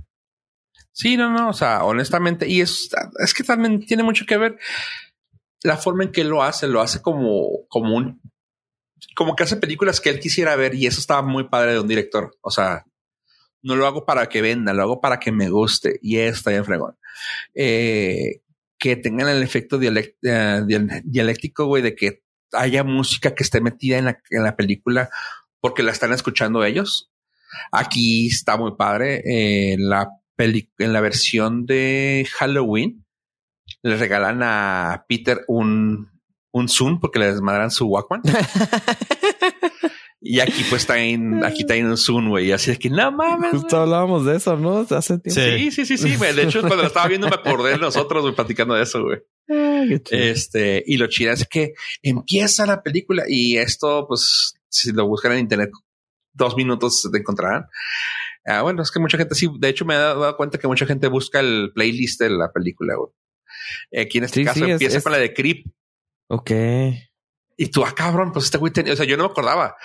Sí, 0.92 1.16
no, 1.16 1.30
no, 1.30 1.50
o 1.50 1.52
sea, 1.52 1.84
honestamente, 1.84 2.48
y 2.48 2.60
es, 2.60 2.88
es 3.22 3.34
que 3.34 3.42
también 3.42 3.84
tiene 3.84 4.02
mucho 4.02 4.24
que 4.26 4.36
ver 4.36 4.58
la 5.62 5.76
forma 5.76 6.04
en 6.04 6.12
que 6.12 6.24
lo 6.24 6.42
hace, 6.42 6.68
lo 6.68 6.80
hace 6.80 7.02
como, 7.02 7.66
como 7.68 7.96
un, 7.96 8.22
como 9.16 9.34
que 9.34 9.42
hace 9.42 9.56
películas 9.56 10.00
que 10.00 10.10
él 10.10 10.20
quisiera 10.20 10.56
ver 10.56 10.74
y 10.74 10.86
eso 10.86 11.00
estaba 11.00 11.22
muy 11.22 11.48
padre 11.48 11.72
de 11.72 11.80
un 11.80 11.88
director. 11.88 12.36
O 12.40 12.50
sea, 12.50 12.84
no 13.62 13.76
lo 13.76 13.86
hago 13.86 14.06
para 14.06 14.28
que 14.28 14.40
venda, 14.40 14.72
lo 14.72 14.82
hago 14.82 15.00
para 15.00 15.18
que 15.18 15.32
me 15.32 15.50
guste 15.50 15.98
y 16.00 16.18
está 16.18 16.50
bien 16.50 16.64
fregón. 16.64 16.96
Eh, 17.54 18.43
que 18.84 18.96
tengan 18.96 19.30
el 19.30 19.42
efecto 19.42 19.80
eh, 19.80 20.62
dialéctico, 21.06 21.64
güey, 21.64 21.82
de 21.82 21.96
que 21.96 22.22
haya 22.52 22.84
música 22.84 23.34
que 23.34 23.42
esté 23.42 23.62
metida 23.62 23.96
en 23.96 24.04
la, 24.42 24.56
película 24.56 25.08
porque 25.58 25.82
la 25.82 25.90
están 25.90 26.12
escuchando 26.12 26.62
ellos. 26.62 27.10
Aquí 27.72 28.26
está 28.26 28.58
muy 28.58 28.76
padre. 28.76 29.22
en, 29.72 29.88
la 29.88 30.10
en 30.36 30.92
la 30.92 31.00
versión 31.00 31.64
de 31.64 32.28
Halloween, 32.34 33.06
le 33.82 33.96
regalan 33.96 34.42
a 34.42 35.06
Peter 35.08 35.46
un, 35.48 36.10
un 36.52 36.68
Zoom 36.68 37.00
porque 37.00 37.20
le 37.20 37.32
desmadran 37.32 37.70
su 37.70 37.86
Walkman. 37.86 38.20
Y 40.26 40.40
aquí 40.40 40.64
pues 40.70 40.82
está 40.82 40.98
en, 40.98 41.44
aquí 41.44 41.60
está 41.60 41.74
en 41.74 41.84
un 41.84 41.98
Zoom, 41.98 42.30
güey. 42.30 42.50
Así 42.50 42.70
es 42.70 42.78
que 42.78 42.88
no 42.88 43.12
mames. 43.12 43.50
Justo 43.50 43.76
hablábamos 43.76 44.24
de 44.24 44.36
eso, 44.36 44.56
¿no? 44.56 44.78
Hace 44.78 45.18
tiempo. 45.18 45.38
Sí, 45.38 45.70
sí, 45.70 45.84
sí, 45.84 45.98
sí. 45.98 46.16
De 46.16 46.42
hecho, 46.42 46.60
cuando 46.60 46.76
lo 46.76 46.86
estaba 46.86 47.08
viendo 47.08 47.28
me 47.28 47.34
acordé 47.34 47.72
de 47.72 47.78
nosotros, 47.78 48.22
güey, 48.22 48.34
platicando 48.34 48.74
de 48.74 48.84
eso, 48.84 49.02
güey. 49.02 49.18
Ah, 49.50 49.84
este, 50.10 50.82
y 50.86 50.96
lo 50.96 51.08
chido 51.08 51.30
es 51.30 51.46
que 51.46 51.74
empieza 52.02 52.64
la 52.64 52.82
película 52.82 53.24
y 53.28 53.58
esto, 53.58 54.06
pues, 54.08 54.54
si 54.70 54.92
lo 54.92 55.06
buscan 55.06 55.32
en 55.32 55.40
internet, 55.40 55.70
dos 56.32 56.56
minutos 56.56 57.06
te 57.12 57.18
encontrarán. 57.18 57.66
Ah, 58.46 58.62
bueno, 58.62 58.82
es 58.82 58.90
que 58.90 59.00
mucha 59.00 59.18
gente 59.18 59.34
sí, 59.34 59.50
de 59.58 59.68
hecho 59.68 59.84
me 59.84 59.94
he 59.94 59.98
dado 59.98 60.38
cuenta 60.38 60.56
que 60.56 60.66
mucha 60.66 60.86
gente 60.86 61.06
busca 61.08 61.40
el 61.40 61.70
playlist 61.74 62.18
de 62.22 62.30
la 62.30 62.50
película, 62.50 62.94
güey. 62.96 64.02
Aquí 64.02 64.16
en 64.16 64.24
este 64.24 64.42
caso 64.42 64.64
empieza 64.64 65.02
con 65.02 65.12
la 65.12 65.18
de 65.18 65.34
Creep. 65.34 65.66
Ok. 66.28 66.50
Y 67.58 67.66
tú, 67.66 67.84
ah, 67.84 67.94
cabrón, 67.94 68.32
pues 68.32 68.46
este 68.46 68.56
güey 68.56 68.72
tenía, 68.72 68.94
o 68.94 68.96
sea, 68.96 69.04
yo 69.04 69.18
no 69.18 69.24
me 69.24 69.30
acordaba 69.30 69.76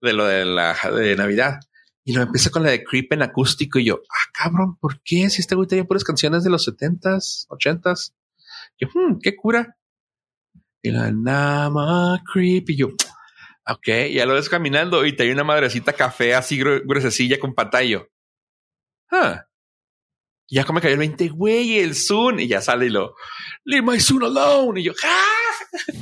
de 0.00 0.12
lo 0.12 0.26
de 0.26 0.44
la 0.44 0.76
de 0.94 1.16
Navidad. 1.16 1.60
Y 2.04 2.14
lo 2.14 2.22
empieza 2.22 2.50
con 2.50 2.62
la 2.62 2.70
de 2.70 2.82
Creep 2.82 3.12
en 3.12 3.22
acústico 3.22 3.78
y 3.78 3.84
yo, 3.84 4.00
ah, 4.08 4.30
cabrón, 4.32 4.76
¿por 4.76 5.00
qué? 5.02 5.28
Si 5.30 5.42
este 5.42 5.54
güey 5.54 5.68
tenía 5.68 5.84
puras 5.84 6.02
canciones 6.02 6.42
de 6.42 6.50
los 6.50 6.64
setentas, 6.64 7.46
ochentas. 7.50 8.14
Yo, 8.78 8.88
hmm, 8.92 9.18
qué 9.22 9.36
cura. 9.36 9.76
Y 10.82 10.90
la 10.90 11.12
Nama 11.12 12.22
Creep 12.32 12.70
y 12.70 12.76
yo, 12.76 12.88
ok, 13.66 13.88
ya 14.12 14.24
lo 14.24 14.34
ves 14.34 14.48
caminando 14.48 15.04
y 15.04 15.14
te 15.14 15.24
hay 15.24 15.30
una 15.30 15.44
madrecita 15.44 15.92
café 15.92 16.34
así 16.34 16.58
gruesecilla 16.58 17.38
con 17.38 17.54
patallo. 17.54 18.08
Ah. 19.12 19.46
ya 20.48 20.64
como 20.64 20.80
cayó 20.80 20.92
el 20.94 21.00
20, 21.00 21.28
güey, 21.30 21.80
el 21.80 21.96
Zoom 21.96 22.38
y 22.40 22.46
ya 22.46 22.60
sale 22.60 22.86
y 22.86 22.90
lo, 22.90 23.14
leave 23.64 23.86
my 23.86 24.00
Zoom 24.00 24.24
alone. 24.24 24.80
Y 24.80 24.84
yo, 24.84 24.92
¡ah! 25.04 25.50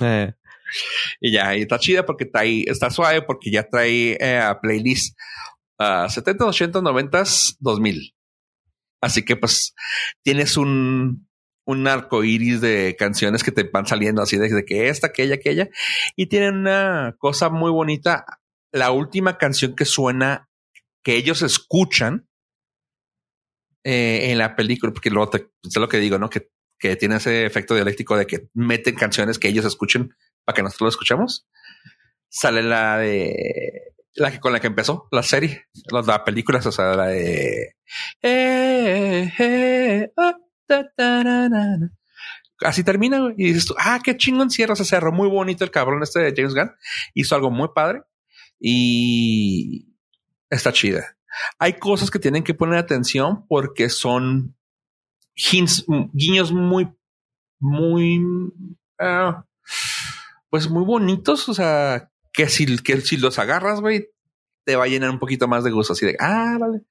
Eh. 0.00 0.34
y 1.20 1.32
ya, 1.32 1.54
está 1.54 1.78
chida 1.78 2.04
porque 2.06 2.24
está 2.24 2.40
ahí, 2.40 2.64
está 2.66 2.90
suave 2.90 3.22
porque 3.22 3.50
ya 3.50 3.68
trae 3.68 4.16
eh, 4.20 4.38
a 4.38 4.60
playlist 4.60 5.16
uh, 5.78 6.08
70, 6.08 6.44
80, 6.44 6.80
90, 6.80 7.24
2000. 7.60 8.14
Así 9.00 9.24
que 9.24 9.36
pues 9.36 9.74
tienes 10.22 10.56
un, 10.56 11.28
un 11.68 11.86
arco 11.86 12.24
iris 12.24 12.60
de 12.60 12.96
canciones 12.98 13.44
que 13.44 13.52
te 13.52 13.64
van 13.64 13.86
saliendo 13.86 14.22
así 14.22 14.36
desde 14.38 14.64
que 14.64 14.88
esta, 14.88 15.08
aquella, 15.08 15.34
aquella. 15.34 15.68
Y 16.16 16.26
tienen 16.26 16.56
una 16.56 17.14
cosa 17.18 17.50
muy 17.50 17.70
bonita. 17.70 18.24
La 18.72 18.90
última 18.90 19.38
canción 19.38 19.76
que 19.76 19.84
suena, 19.84 20.48
que 21.04 21.16
ellos 21.16 21.42
escuchan 21.42 22.26
eh, 23.84 24.30
en 24.30 24.38
la 24.38 24.56
película, 24.56 24.92
porque 24.92 25.10
luego 25.10 25.30
te, 25.30 25.48
es 25.62 25.76
lo 25.76 25.88
que 25.88 25.98
digo, 25.98 26.18
¿no? 26.18 26.28
Que, 26.28 26.50
que 26.78 26.96
tiene 26.96 27.16
ese 27.16 27.44
efecto 27.44 27.74
dialéctico 27.74 28.16
de 28.16 28.26
que 28.26 28.48
meten 28.54 28.94
canciones 28.94 29.38
que 29.38 29.48
ellos 29.48 29.64
escuchen 29.64 30.14
para 30.48 30.56
que 30.56 30.62
nosotros 30.62 30.86
lo 30.86 30.88
escuchemos. 30.88 31.46
Sale 32.30 32.62
la 32.62 32.96
de 32.96 33.92
la 34.14 34.30
que 34.30 34.40
con 34.40 34.54
la 34.54 34.60
que 34.60 34.68
empezó 34.68 35.06
la 35.10 35.22
serie, 35.22 35.66
la 35.92 36.24
película, 36.24 36.58
o 36.64 36.72
sea, 36.72 36.96
la 36.96 37.08
de 37.08 37.76
eh, 38.22 39.30
eh, 39.38 40.10
oh, 40.16 40.32
Así 42.60 42.82
termina 42.82 43.30
y 43.36 43.48
dices 43.48 43.66
tú, 43.66 43.74
ah, 43.78 44.00
qué 44.02 44.16
chingón 44.16 44.48
cierra 44.48 44.72
ese 44.72 44.86
cerro. 44.86 45.12
Muy 45.12 45.28
bonito 45.28 45.64
el 45.64 45.70
cabrón 45.70 46.02
este 46.02 46.20
de 46.20 46.32
James 46.34 46.54
Gunn. 46.54 46.72
Hizo 47.12 47.34
algo 47.34 47.50
muy 47.50 47.68
padre 47.74 48.04
y 48.58 49.94
está 50.48 50.72
chida. 50.72 51.18
Hay 51.58 51.74
cosas 51.74 52.10
que 52.10 52.18
tienen 52.18 52.42
que 52.42 52.54
poner 52.54 52.78
atención 52.78 53.46
porque 53.48 53.90
son 53.90 54.56
hints, 55.34 55.84
guiños 56.14 56.52
muy, 56.52 56.88
muy, 57.60 58.18
uh, 58.18 59.42
pues 60.50 60.68
muy 60.68 60.84
bonitos. 60.84 61.48
O 61.48 61.54
sea, 61.54 62.10
que 62.32 62.48
si, 62.48 62.78
que 62.78 63.00
si 63.00 63.16
los 63.16 63.38
agarras, 63.38 63.80
güey, 63.80 64.08
te 64.64 64.76
va 64.76 64.84
a 64.84 64.88
llenar 64.88 65.10
un 65.10 65.18
poquito 65.18 65.48
más 65.48 65.64
de 65.64 65.70
gusto. 65.70 65.92
Así 65.92 66.06
de, 66.06 66.16
ah, 66.20 66.56
vale. 66.58 66.82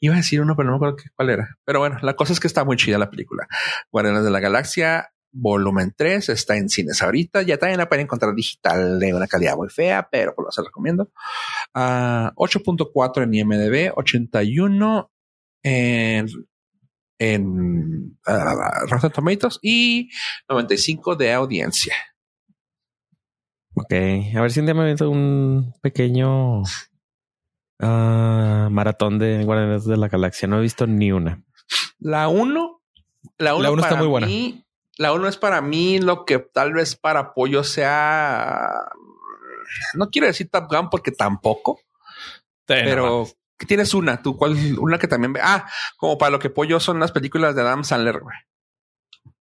Iba 0.00 0.14
a 0.14 0.18
decir 0.18 0.40
uno, 0.40 0.54
pero 0.56 0.66
no 0.66 0.72
me 0.72 0.76
acuerdo 0.76 0.96
cuál 1.14 1.30
era. 1.30 1.56
Pero 1.64 1.78
bueno, 1.78 1.98
la 2.02 2.14
cosa 2.14 2.32
es 2.32 2.40
que 2.40 2.46
está 2.46 2.64
muy 2.64 2.76
chida 2.76 2.98
la 2.98 3.10
película. 3.10 3.46
Guardianes 3.90 4.24
de 4.24 4.30
la 4.30 4.40
Galaxia, 4.40 5.10
volumen 5.32 5.94
3, 5.96 6.28
está 6.28 6.56
en 6.56 6.68
cines 6.68 7.02
ahorita. 7.02 7.42
Ya 7.42 7.58
también 7.58 7.78
la 7.78 7.88
pueden 7.88 8.04
encontrar 8.04 8.34
digital 8.34 8.98
de 8.98 9.14
una 9.14 9.26
calidad 9.26 9.56
muy 9.56 9.68
fea, 9.68 10.08
pero 10.10 10.34
pues 10.34 10.44
lo 10.46 10.52
se 10.52 10.62
recomiendo. 10.62 11.04
Uh, 11.04 11.74
ah, 11.74 12.32
8.4 12.36 13.22
en 13.22 13.34
IMDB, 13.34 13.92
81 13.96 15.10
en, 15.62 16.26
en 17.18 18.18
uh, 18.26 18.86
Rotten 18.88 19.10
Tomatoes 19.10 19.58
y 19.62 20.10
95 20.48 21.16
de 21.16 21.32
audiencia. 21.32 21.94
Ok, 23.78 23.92
a 23.92 24.40
ver 24.40 24.50
si 24.50 24.60
un 24.60 24.66
día 24.66 24.74
me 24.74 24.84
meto 24.84 25.10
un 25.10 25.74
pequeño 25.82 26.60
uh, 26.60 26.64
maratón 28.70 29.18
de 29.18 29.44
Guardianes 29.44 29.84
de 29.84 29.98
la 29.98 30.08
Galaxia. 30.08 30.48
No 30.48 30.58
he 30.58 30.62
visto 30.62 30.86
ni 30.86 31.12
una. 31.12 31.44
La 31.98 32.28
1, 32.28 32.82
la 33.36 33.54
1 33.54 33.82
está 33.82 33.96
muy 33.96 34.06
buena. 34.06 34.28
La 34.96 35.12
1 35.12 35.28
es 35.28 35.36
para 35.36 35.60
mí 35.60 35.98
lo 36.00 36.24
que 36.24 36.38
tal 36.38 36.72
vez 36.72 36.96
para 36.96 37.20
apoyo 37.20 37.64
sea. 37.64 38.66
No 39.92 40.08
quiero 40.08 40.26
decir 40.26 40.48
Top 40.50 40.70
Gun 40.70 40.88
porque 40.88 41.12
tampoco. 41.12 41.78
pero 42.64 43.28
que 43.58 43.66
tienes 43.66 43.92
una, 43.92 44.22
tú 44.22 44.38
cuál, 44.38 44.56
una 44.78 44.98
que 44.98 45.06
también 45.06 45.34
ve. 45.34 45.40
Ah, 45.42 45.68
como 45.98 46.16
para 46.16 46.30
lo 46.30 46.38
que 46.38 46.48
pollo 46.48 46.80
son 46.80 46.98
las 46.98 47.12
películas 47.12 47.54
de 47.54 47.60
Adam 47.60 47.84
Sandler, 47.84 48.20
güey. 48.20 48.38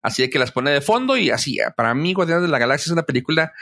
Así 0.02 0.23
de 0.23 0.31
que 0.31 0.39
las 0.39 0.52
pone 0.52 0.70
de 0.70 0.81
fondo 0.81 1.16
y 1.16 1.31
así. 1.31 1.59
Para 1.77 1.94
mí, 1.94 2.12
Guardianes 2.12 2.43
de 2.43 2.48
la 2.48 2.61
Galaxia 2.61 2.90
es 2.90 2.93
una 2.93 3.02
película 3.02 3.52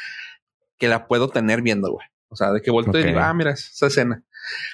que 0.78 0.88
la 0.88 1.06
puedo 1.06 1.28
tener 1.28 1.62
viendo, 1.62 1.90
güey. 1.90 2.06
O 2.28 2.36
sea, 2.36 2.52
de 2.52 2.60
que 2.60 2.70
volteo 2.70 3.00
y 3.00 3.04
digo, 3.04 3.20
ah, 3.20 3.32
mira 3.34 3.52
esa 3.52 3.86
escena. 3.86 4.22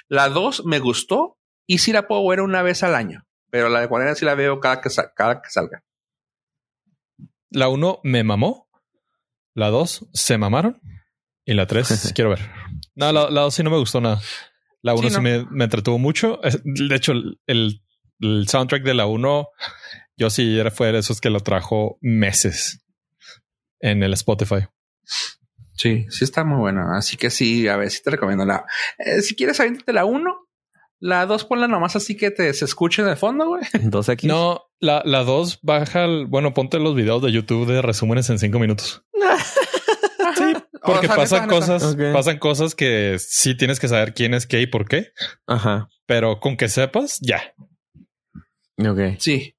La 0.07 0.29
2 0.29 0.65
me 0.65 0.79
gustó 0.79 1.37
y 1.65 1.79
sí 1.79 1.91
la 1.91 2.07
puedo 2.07 2.27
ver 2.27 2.41
una 2.41 2.61
vez 2.61 2.83
al 2.83 2.95
año, 2.95 3.25
pero 3.49 3.69
la 3.69 3.79
de 3.79 3.87
Guardianes 3.87 4.19
sí 4.19 4.25
la 4.25 4.35
veo 4.35 4.59
cada 4.59 4.81
que, 4.81 4.89
cada 5.15 5.41
que 5.41 5.49
salga. 5.49 5.83
La 7.49 7.69
1 7.69 8.01
me 8.03 8.23
mamó, 8.23 8.69
la 9.53 9.69
2 9.69 10.09
se 10.13 10.37
mamaron 10.37 10.81
y 11.45 11.53
la 11.53 11.65
3 11.65 12.11
quiero 12.15 12.31
ver. 12.31 12.51
No, 12.93 13.11
la 13.11 13.41
2 13.41 13.53
sí 13.53 13.63
no 13.63 13.71
me 13.71 13.79
gustó 13.79 14.01
nada. 14.01 14.21
La 14.81 14.93
1 14.93 15.09
sí, 15.09 15.21
me, 15.21 15.45
me, 15.49 15.63
entretuvo 15.63 15.97
mucho. 15.97 16.39
De 16.63 16.95
hecho, 16.95 17.13
el, 17.13 17.81
el 18.19 18.47
soundtrack 18.47 18.83
de 18.83 18.93
la 18.93 19.05
1, 19.07 19.47
yo 20.17 20.29
sí 20.29 20.59
era 20.59 20.71
fue 20.71 20.91
de 20.91 20.99
esos 20.99 21.21
que 21.21 21.29
lo 21.29 21.39
trajo 21.39 21.97
meses 22.01 22.85
en 23.79 24.03
el 24.03 24.13
Spotify. 24.13 24.67
Sí, 25.75 26.05
sí 26.09 26.23
está 26.23 26.43
muy 26.43 26.57
buena. 26.57 26.97
Así 26.97 27.17
que 27.17 27.29
sí, 27.29 27.67
a 27.67 27.75
ver, 27.75 27.91
si 27.91 28.01
te 28.01 28.11
recomiendo 28.11 28.45
la. 28.45 28.65
Eh, 28.97 29.21
si 29.21 29.35
quieres 29.35 29.57
de 29.57 29.93
la 29.93 30.05
1, 30.05 30.35
la 30.99 31.25
2 31.25 31.45
ponla 31.45 31.67
nomás 31.67 31.95
así 31.95 32.15
que 32.15 32.31
te 32.31 32.53
se 32.53 32.65
escuche 32.65 33.03
de 33.03 33.15
fondo, 33.15 33.47
güey. 33.47 33.63
Dos 33.83 34.09
aquí. 34.09 34.27
No, 34.27 34.63
la, 34.79 35.01
la 35.05 35.23
2 35.23 35.59
baja, 35.61 36.05
el, 36.05 36.25
bueno, 36.27 36.53
ponte 36.53 36.79
los 36.79 36.95
videos 36.95 37.21
de 37.21 37.31
YouTube 37.31 37.67
de 37.67 37.81
resúmenes 37.81 38.29
en 38.29 38.39
5 38.39 38.59
minutos. 38.59 39.03
sí, 40.37 40.53
porque 40.81 41.07
pasan 41.07 41.49
cosas, 41.49 41.95
pasan 42.13 42.39
cosas 42.39 42.75
que 42.75 43.17
sí 43.19 43.55
tienes 43.55 43.79
que 43.79 43.87
saber 43.87 44.13
quién 44.13 44.33
es 44.33 44.47
qué 44.47 44.61
y 44.61 44.67
por 44.67 44.87
qué. 44.87 45.11
Ajá. 45.45 45.89
Pero 46.05 46.39
con 46.39 46.55
que 46.55 46.69
sepas, 46.69 47.19
ya. 47.21 47.53
Ok. 48.77 49.17
Sí. 49.19 49.54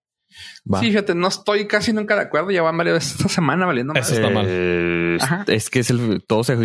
Sí, 0.81 0.87
fíjate, 0.89 1.15
no 1.15 1.29
estoy 1.29 1.67
casi 1.67 1.93
nunca 1.93 2.17
de 2.17 2.23
acuerdo. 2.23 2.51
Ya 2.51 2.63
van 2.63 2.77
varias 2.77 3.13
esta 3.13 3.29
semana 3.29 3.67
valiendo 3.67 3.95
Eso 3.95 4.15
está 4.15 4.31
mal. 4.31 4.47
Eh, 4.49 5.19
es 5.47 5.71
que 5.71 5.81
es 5.81 5.91
el, 5.91 6.25
todo 6.27 6.45
se 6.45 6.57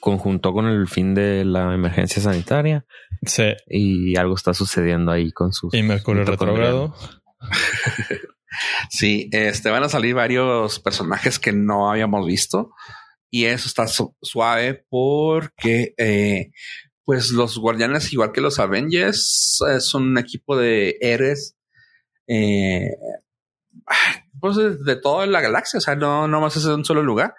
conjuntó 0.00 0.52
con 0.52 0.66
el 0.66 0.88
fin 0.88 1.14
de 1.14 1.44
la 1.44 1.74
emergencia 1.74 2.22
sanitaria. 2.22 2.86
Sí. 3.26 3.54
Y 3.66 4.16
algo 4.16 4.34
está 4.34 4.54
sucediendo 4.54 5.10
ahí 5.10 5.32
con 5.32 5.52
sus. 5.52 5.74
Y 5.74 5.82
Mercurio 5.82 6.24
retrogrado. 6.24 6.94
sí, 8.90 9.28
este 9.32 9.70
van 9.70 9.82
a 9.82 9.88
salir 9.88 10.14
varios 10.14 10.78
personajes 10.80 11.38
que 11.38 11.52
no 11.52 11.90
habíamos 11.90 12.26
visto. 12.26 12.70
Y 13.30 13.44
eso 13.44 13.68
está 13.68 13.86
suave 14.22 14.86
porque, 14.88 15.92
eh, 15.98 16.50
pues 17.04 17.30
los 17.30 17.58
guardianes, 17.58 18.10
igual 18.12 18.32
que 18.32 18.40
los 18.40 18.58
Avengers, 18.58 19.58
es 19.70 19.94
un 19.94 20.16
equipo 20.16 20.56
de 20.56 20.96
héroes 21.02 21.57
eh, 22.28 22.96
pues 24.40 24.56
de, 24.56 24.96
toda 24.96 25.26
la 25.26 25.40
galaxia, 25.40 25.78
o 25.78 25.80
sea, 25.80 25.96
no, 25.96 26.28
no 26.28 26.40
más 26.40 26.56
es 26.56 26.64
un 26.64 26.84
solo 26.84 27.02
lugar. 27.02 27.34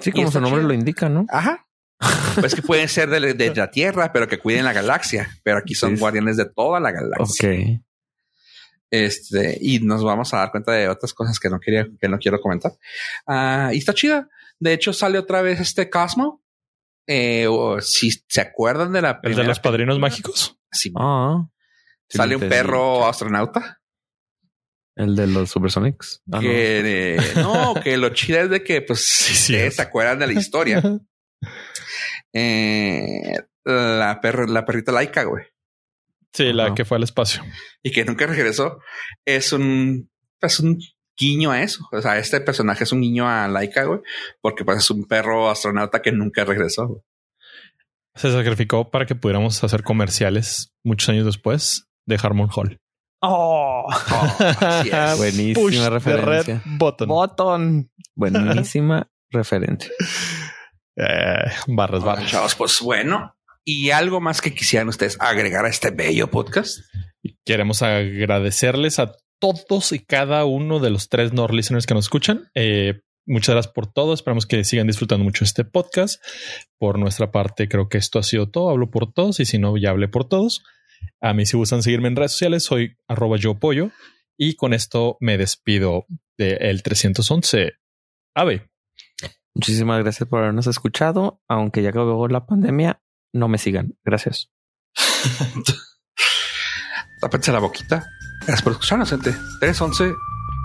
Sí, 0.00 0.12
como 0.12 0.30
su 0.30 0.40
nombre 0.40 0.62
lo 0.62 0.72
indica, 0.72 1.08
¿no? 1.08 1.26
Ajá. 1.30 1.66
pues 2.40 2.54
que 2.54 2.62
pueden 2.62 2.88
ser 2.88 3.08
de, 3.08 3.54
la 3.54 3.70
Tierra, 3.70 4.12
pero 4.12 4.28
que 4.28 4.38
cuiden 4.38 4.64
la 4.64 4.72
galaxia. 4.72 5.28
Pero 5.42 5.58
aquí 5.58 5.74
son 5.74 5.96
guardianes 5.96 6.36
de 6.36 6.46
toda 6.46 6.80
la 6.80 6.92
galaxia. 6.92 7.50
Ok. 7.50 7.80
Este, 8.90 9.58
y 9.60 9.80
nos 9.80 10.04
vamos 10.04 10.32
a 10.34 10.38
dar 10.38 10.50
cuenta 10.50 10.72
de 10.72 10.88
otras 10.88 11.14
cosas 11.14 11.40
que 11.40 11.48
no 11.48 11.58
quería, 11.58 11.86
que 12.00 12.08
no 12.08 12.18
quiero 12.18 12.40
comentar. 12.40 12.72
Ah, 13.26 13.70
y 13.72 13.78
está 13.78 13.94
chida. 13.94 14.28
De 14.60 14.72
hecho, 14.72 14.92
sale 14.92 15.18
otra 15.18 15.42
vez 15.42 15.60
este 15.60 15.90
Cosmo. 15.90 16.42
Eh, 17.06 17.46
si 17.80 18.10
se 18.28 18.40
acuerdan 18.40 18.92
de 18.92 19.02
la 19.02 19.20
¿El 19.22 19.34
de 19.34 19.44
los 19.44 19.60
padrinos 19.60 19.98
mágicos? 19.98 20.58
Sí. 20.70 20.92
Ah. 20.96 21.46
sale 22.08 22.36
un 22.36 22.48
perro 22.48 23.06
astronauta. 23.06 23.80
El 24.96 25.16
de 25.16 25.26
los 25.26 25.50
Supersonics. 25.50 26.22
Ah, 26.32 26.40
que, 26.40 27.18
no. 27.36 27.74
que 27.82 27.96
lo 27.96 28.10
chido 28.10 28.40
es 28.40 28.50
de 28.50 28.62
que, 28.62 28.80
pues, 28.82 29.04
se 29.06 29.82
acuerdan 29.82 30.20
de 30.20 30.26
la 30.28 30.32
historia. 30.32 30.82
eh, 32.32 33.38
la, 33.64 34.20
la 34.48 34.64
perrita 34.64 34.92
laica, 34.92 35.24
güey. 35.24 35.44
Sí, 36.32 36.52
la 36.52 36.74
que 36.74 36.84
fue 36.84 36.96
al 36.96 37.04
espacio. 37.04 37.44
Y 37.82 37.92
que 37.92 38.04
nunca 38.04 38.26
regresó. 38.26 38.80
Es 39.24 39.52
un, 39.52 40.10
es 40.40 40.58
un 40.58 40.80
guiño 41.16 41.52
a 41.52 41.62
eso. 41.62 41.86
O 41.92 42.02
sea, 42.02 42.18
este 42.18 42.40
personaje 42.40 42.84
es 42.84 42.92
un 42.92 43.00
guiño 43.00 43.28
a 43.28 43.46
Laika, 43.46 43.84
güey, 43.84 44.00
porque 44.40 44.64
pues 44.64 44.78
es 44.78 44.90
un 44.90 45.04
perro 45.04 45.48
astronauta 45.48 46.02
que 46.02 46.10
nunca 46.10 46.44
regresó. 46.44 47.04
Se 48.16 48.32
sacrificó 48.32 48.90
para 48.90 49.06
que 49.06 49.14
pudiéramos 49.14 49.62
hacer 49.62 49.82
comerciales 49.82 50.72
muchos 50.84 51.08
años 51.08 51.26
después 51.26 51.88
de 52.06 52.18
Harmon 52.20 52.48
Hall. 52.54 52.80
Oh, 53.26 53.86
buenísima 55.16 55.90
referencia. 55.90 56.62
button. 57.08 57.90
Buenísima 58.14 59.08
referencia. 59.30 59.90
Eh, 60.96 61.50
barras, 61.66 62.04
barras. 62.04 62.30
Chavos, 62.30 62.54
pues 62.54 62.80
bueno. 62.80 63.34
¿Y 63.64 63.90
algo 63.90 64.20
más 64.20 64.40
que 64.40 64.54
quisieran 64.54 64.88
ustedes 64.88 65.16
agregar 65.20 65.64
a 65.64 65.68
este 65.68 65.90
bello 65.90 66.30
podcast? 66.30 66.80
Queremos 67.44 67.82
agradecerles 67.82 68.98
a 68.98 69.16
todos 69.38 69.92
y 69.92 70.00
cada 70.00 70.44
uno 70.44 70.80
de 70.80 70.90
los 70.90 71.08
tres 71.08 71.32
Nord 71.32 71.54
listeners 71.54 71.86
que 71.86 71.94
nos 71.94 72.04
escuchan. 72.04 72.50
Eh, 72.54 73.00
muchas 73.26 73.54
gracias 73.54 73.72
por 73.72 73.90
todo. 73.90 74.12
Esperamos 74.12 74.46
que 74.46 74.62
sigan 74.64 74.86
disfrutando 74.86 75.24
mucho 75.24 75.44
este 75.44 75.64
podcast. 75.64 76.22
Por 76.78 76.98
nuestra 76.98 77.32
parte, 77.32 77.68
creo 77.68 77.88
que 77.88 77.98
esto 77.98 78.18
ha 78.18 78.22
sido 78.22 78.50
todo. 78.50 78.70
Hablo 78.70 78.90
por 78.90 79.12
todos 79.12 79.40
y 79.40 79.46
si 79.46 79.58
no, 79.58 79.76
ya 79.78 79.90
hablé 79.90 80.08
por 80.08 80.28
todos. 80.28 80.62
A 81.20 81.34
mí 81.34 81.46
si 81.46 81.56
gustan 81.56 81.82
seguirme 81.82 82.08
en 82.08 82.16
redes 82.16 82.32
sociales, 82.32 82.64
soy 82.64 82.96
arroba 83.08 83.36
yo 83.36 83.58
pollo. 83.58 83.90
Y 84.36 84.56
con 84.56 84.74
esto 84.74 85.16
me 85.20 85.38
despido 85.38 86.06
del 86.36 86.82
311. 86.82 87.72
Ave. 88.34 88.68
Muchísimas 89.54 90.02
gracias 90.02 90.28
por 90.28 90.40
habernos 90.40 90.66
escuchado. 90.66 91.40
Aunque 91.48 91.82
ya 91.82 91.90
acabó 91.90 92.26
la 92.28 92.46
pandemia, 92.46 93.00
no 93.32 93.48
me 93.48 93.58
sigan. 93.58 93.96
Gracias. 94.04 94.50
Tápense 97.20 97.52
la 97.52 97.60
boquita. 97.60 98.04
Gracias 98.40 98.62
por 98.62 98.72
escucharnos, 98.72 99.10
gente. 99.10 99.30
311 99.60 100.14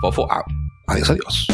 Fofo 0.00 0.30
out. 0.30 0.46
Adiós, 0.88 1.10
adiós. 1.10 1.46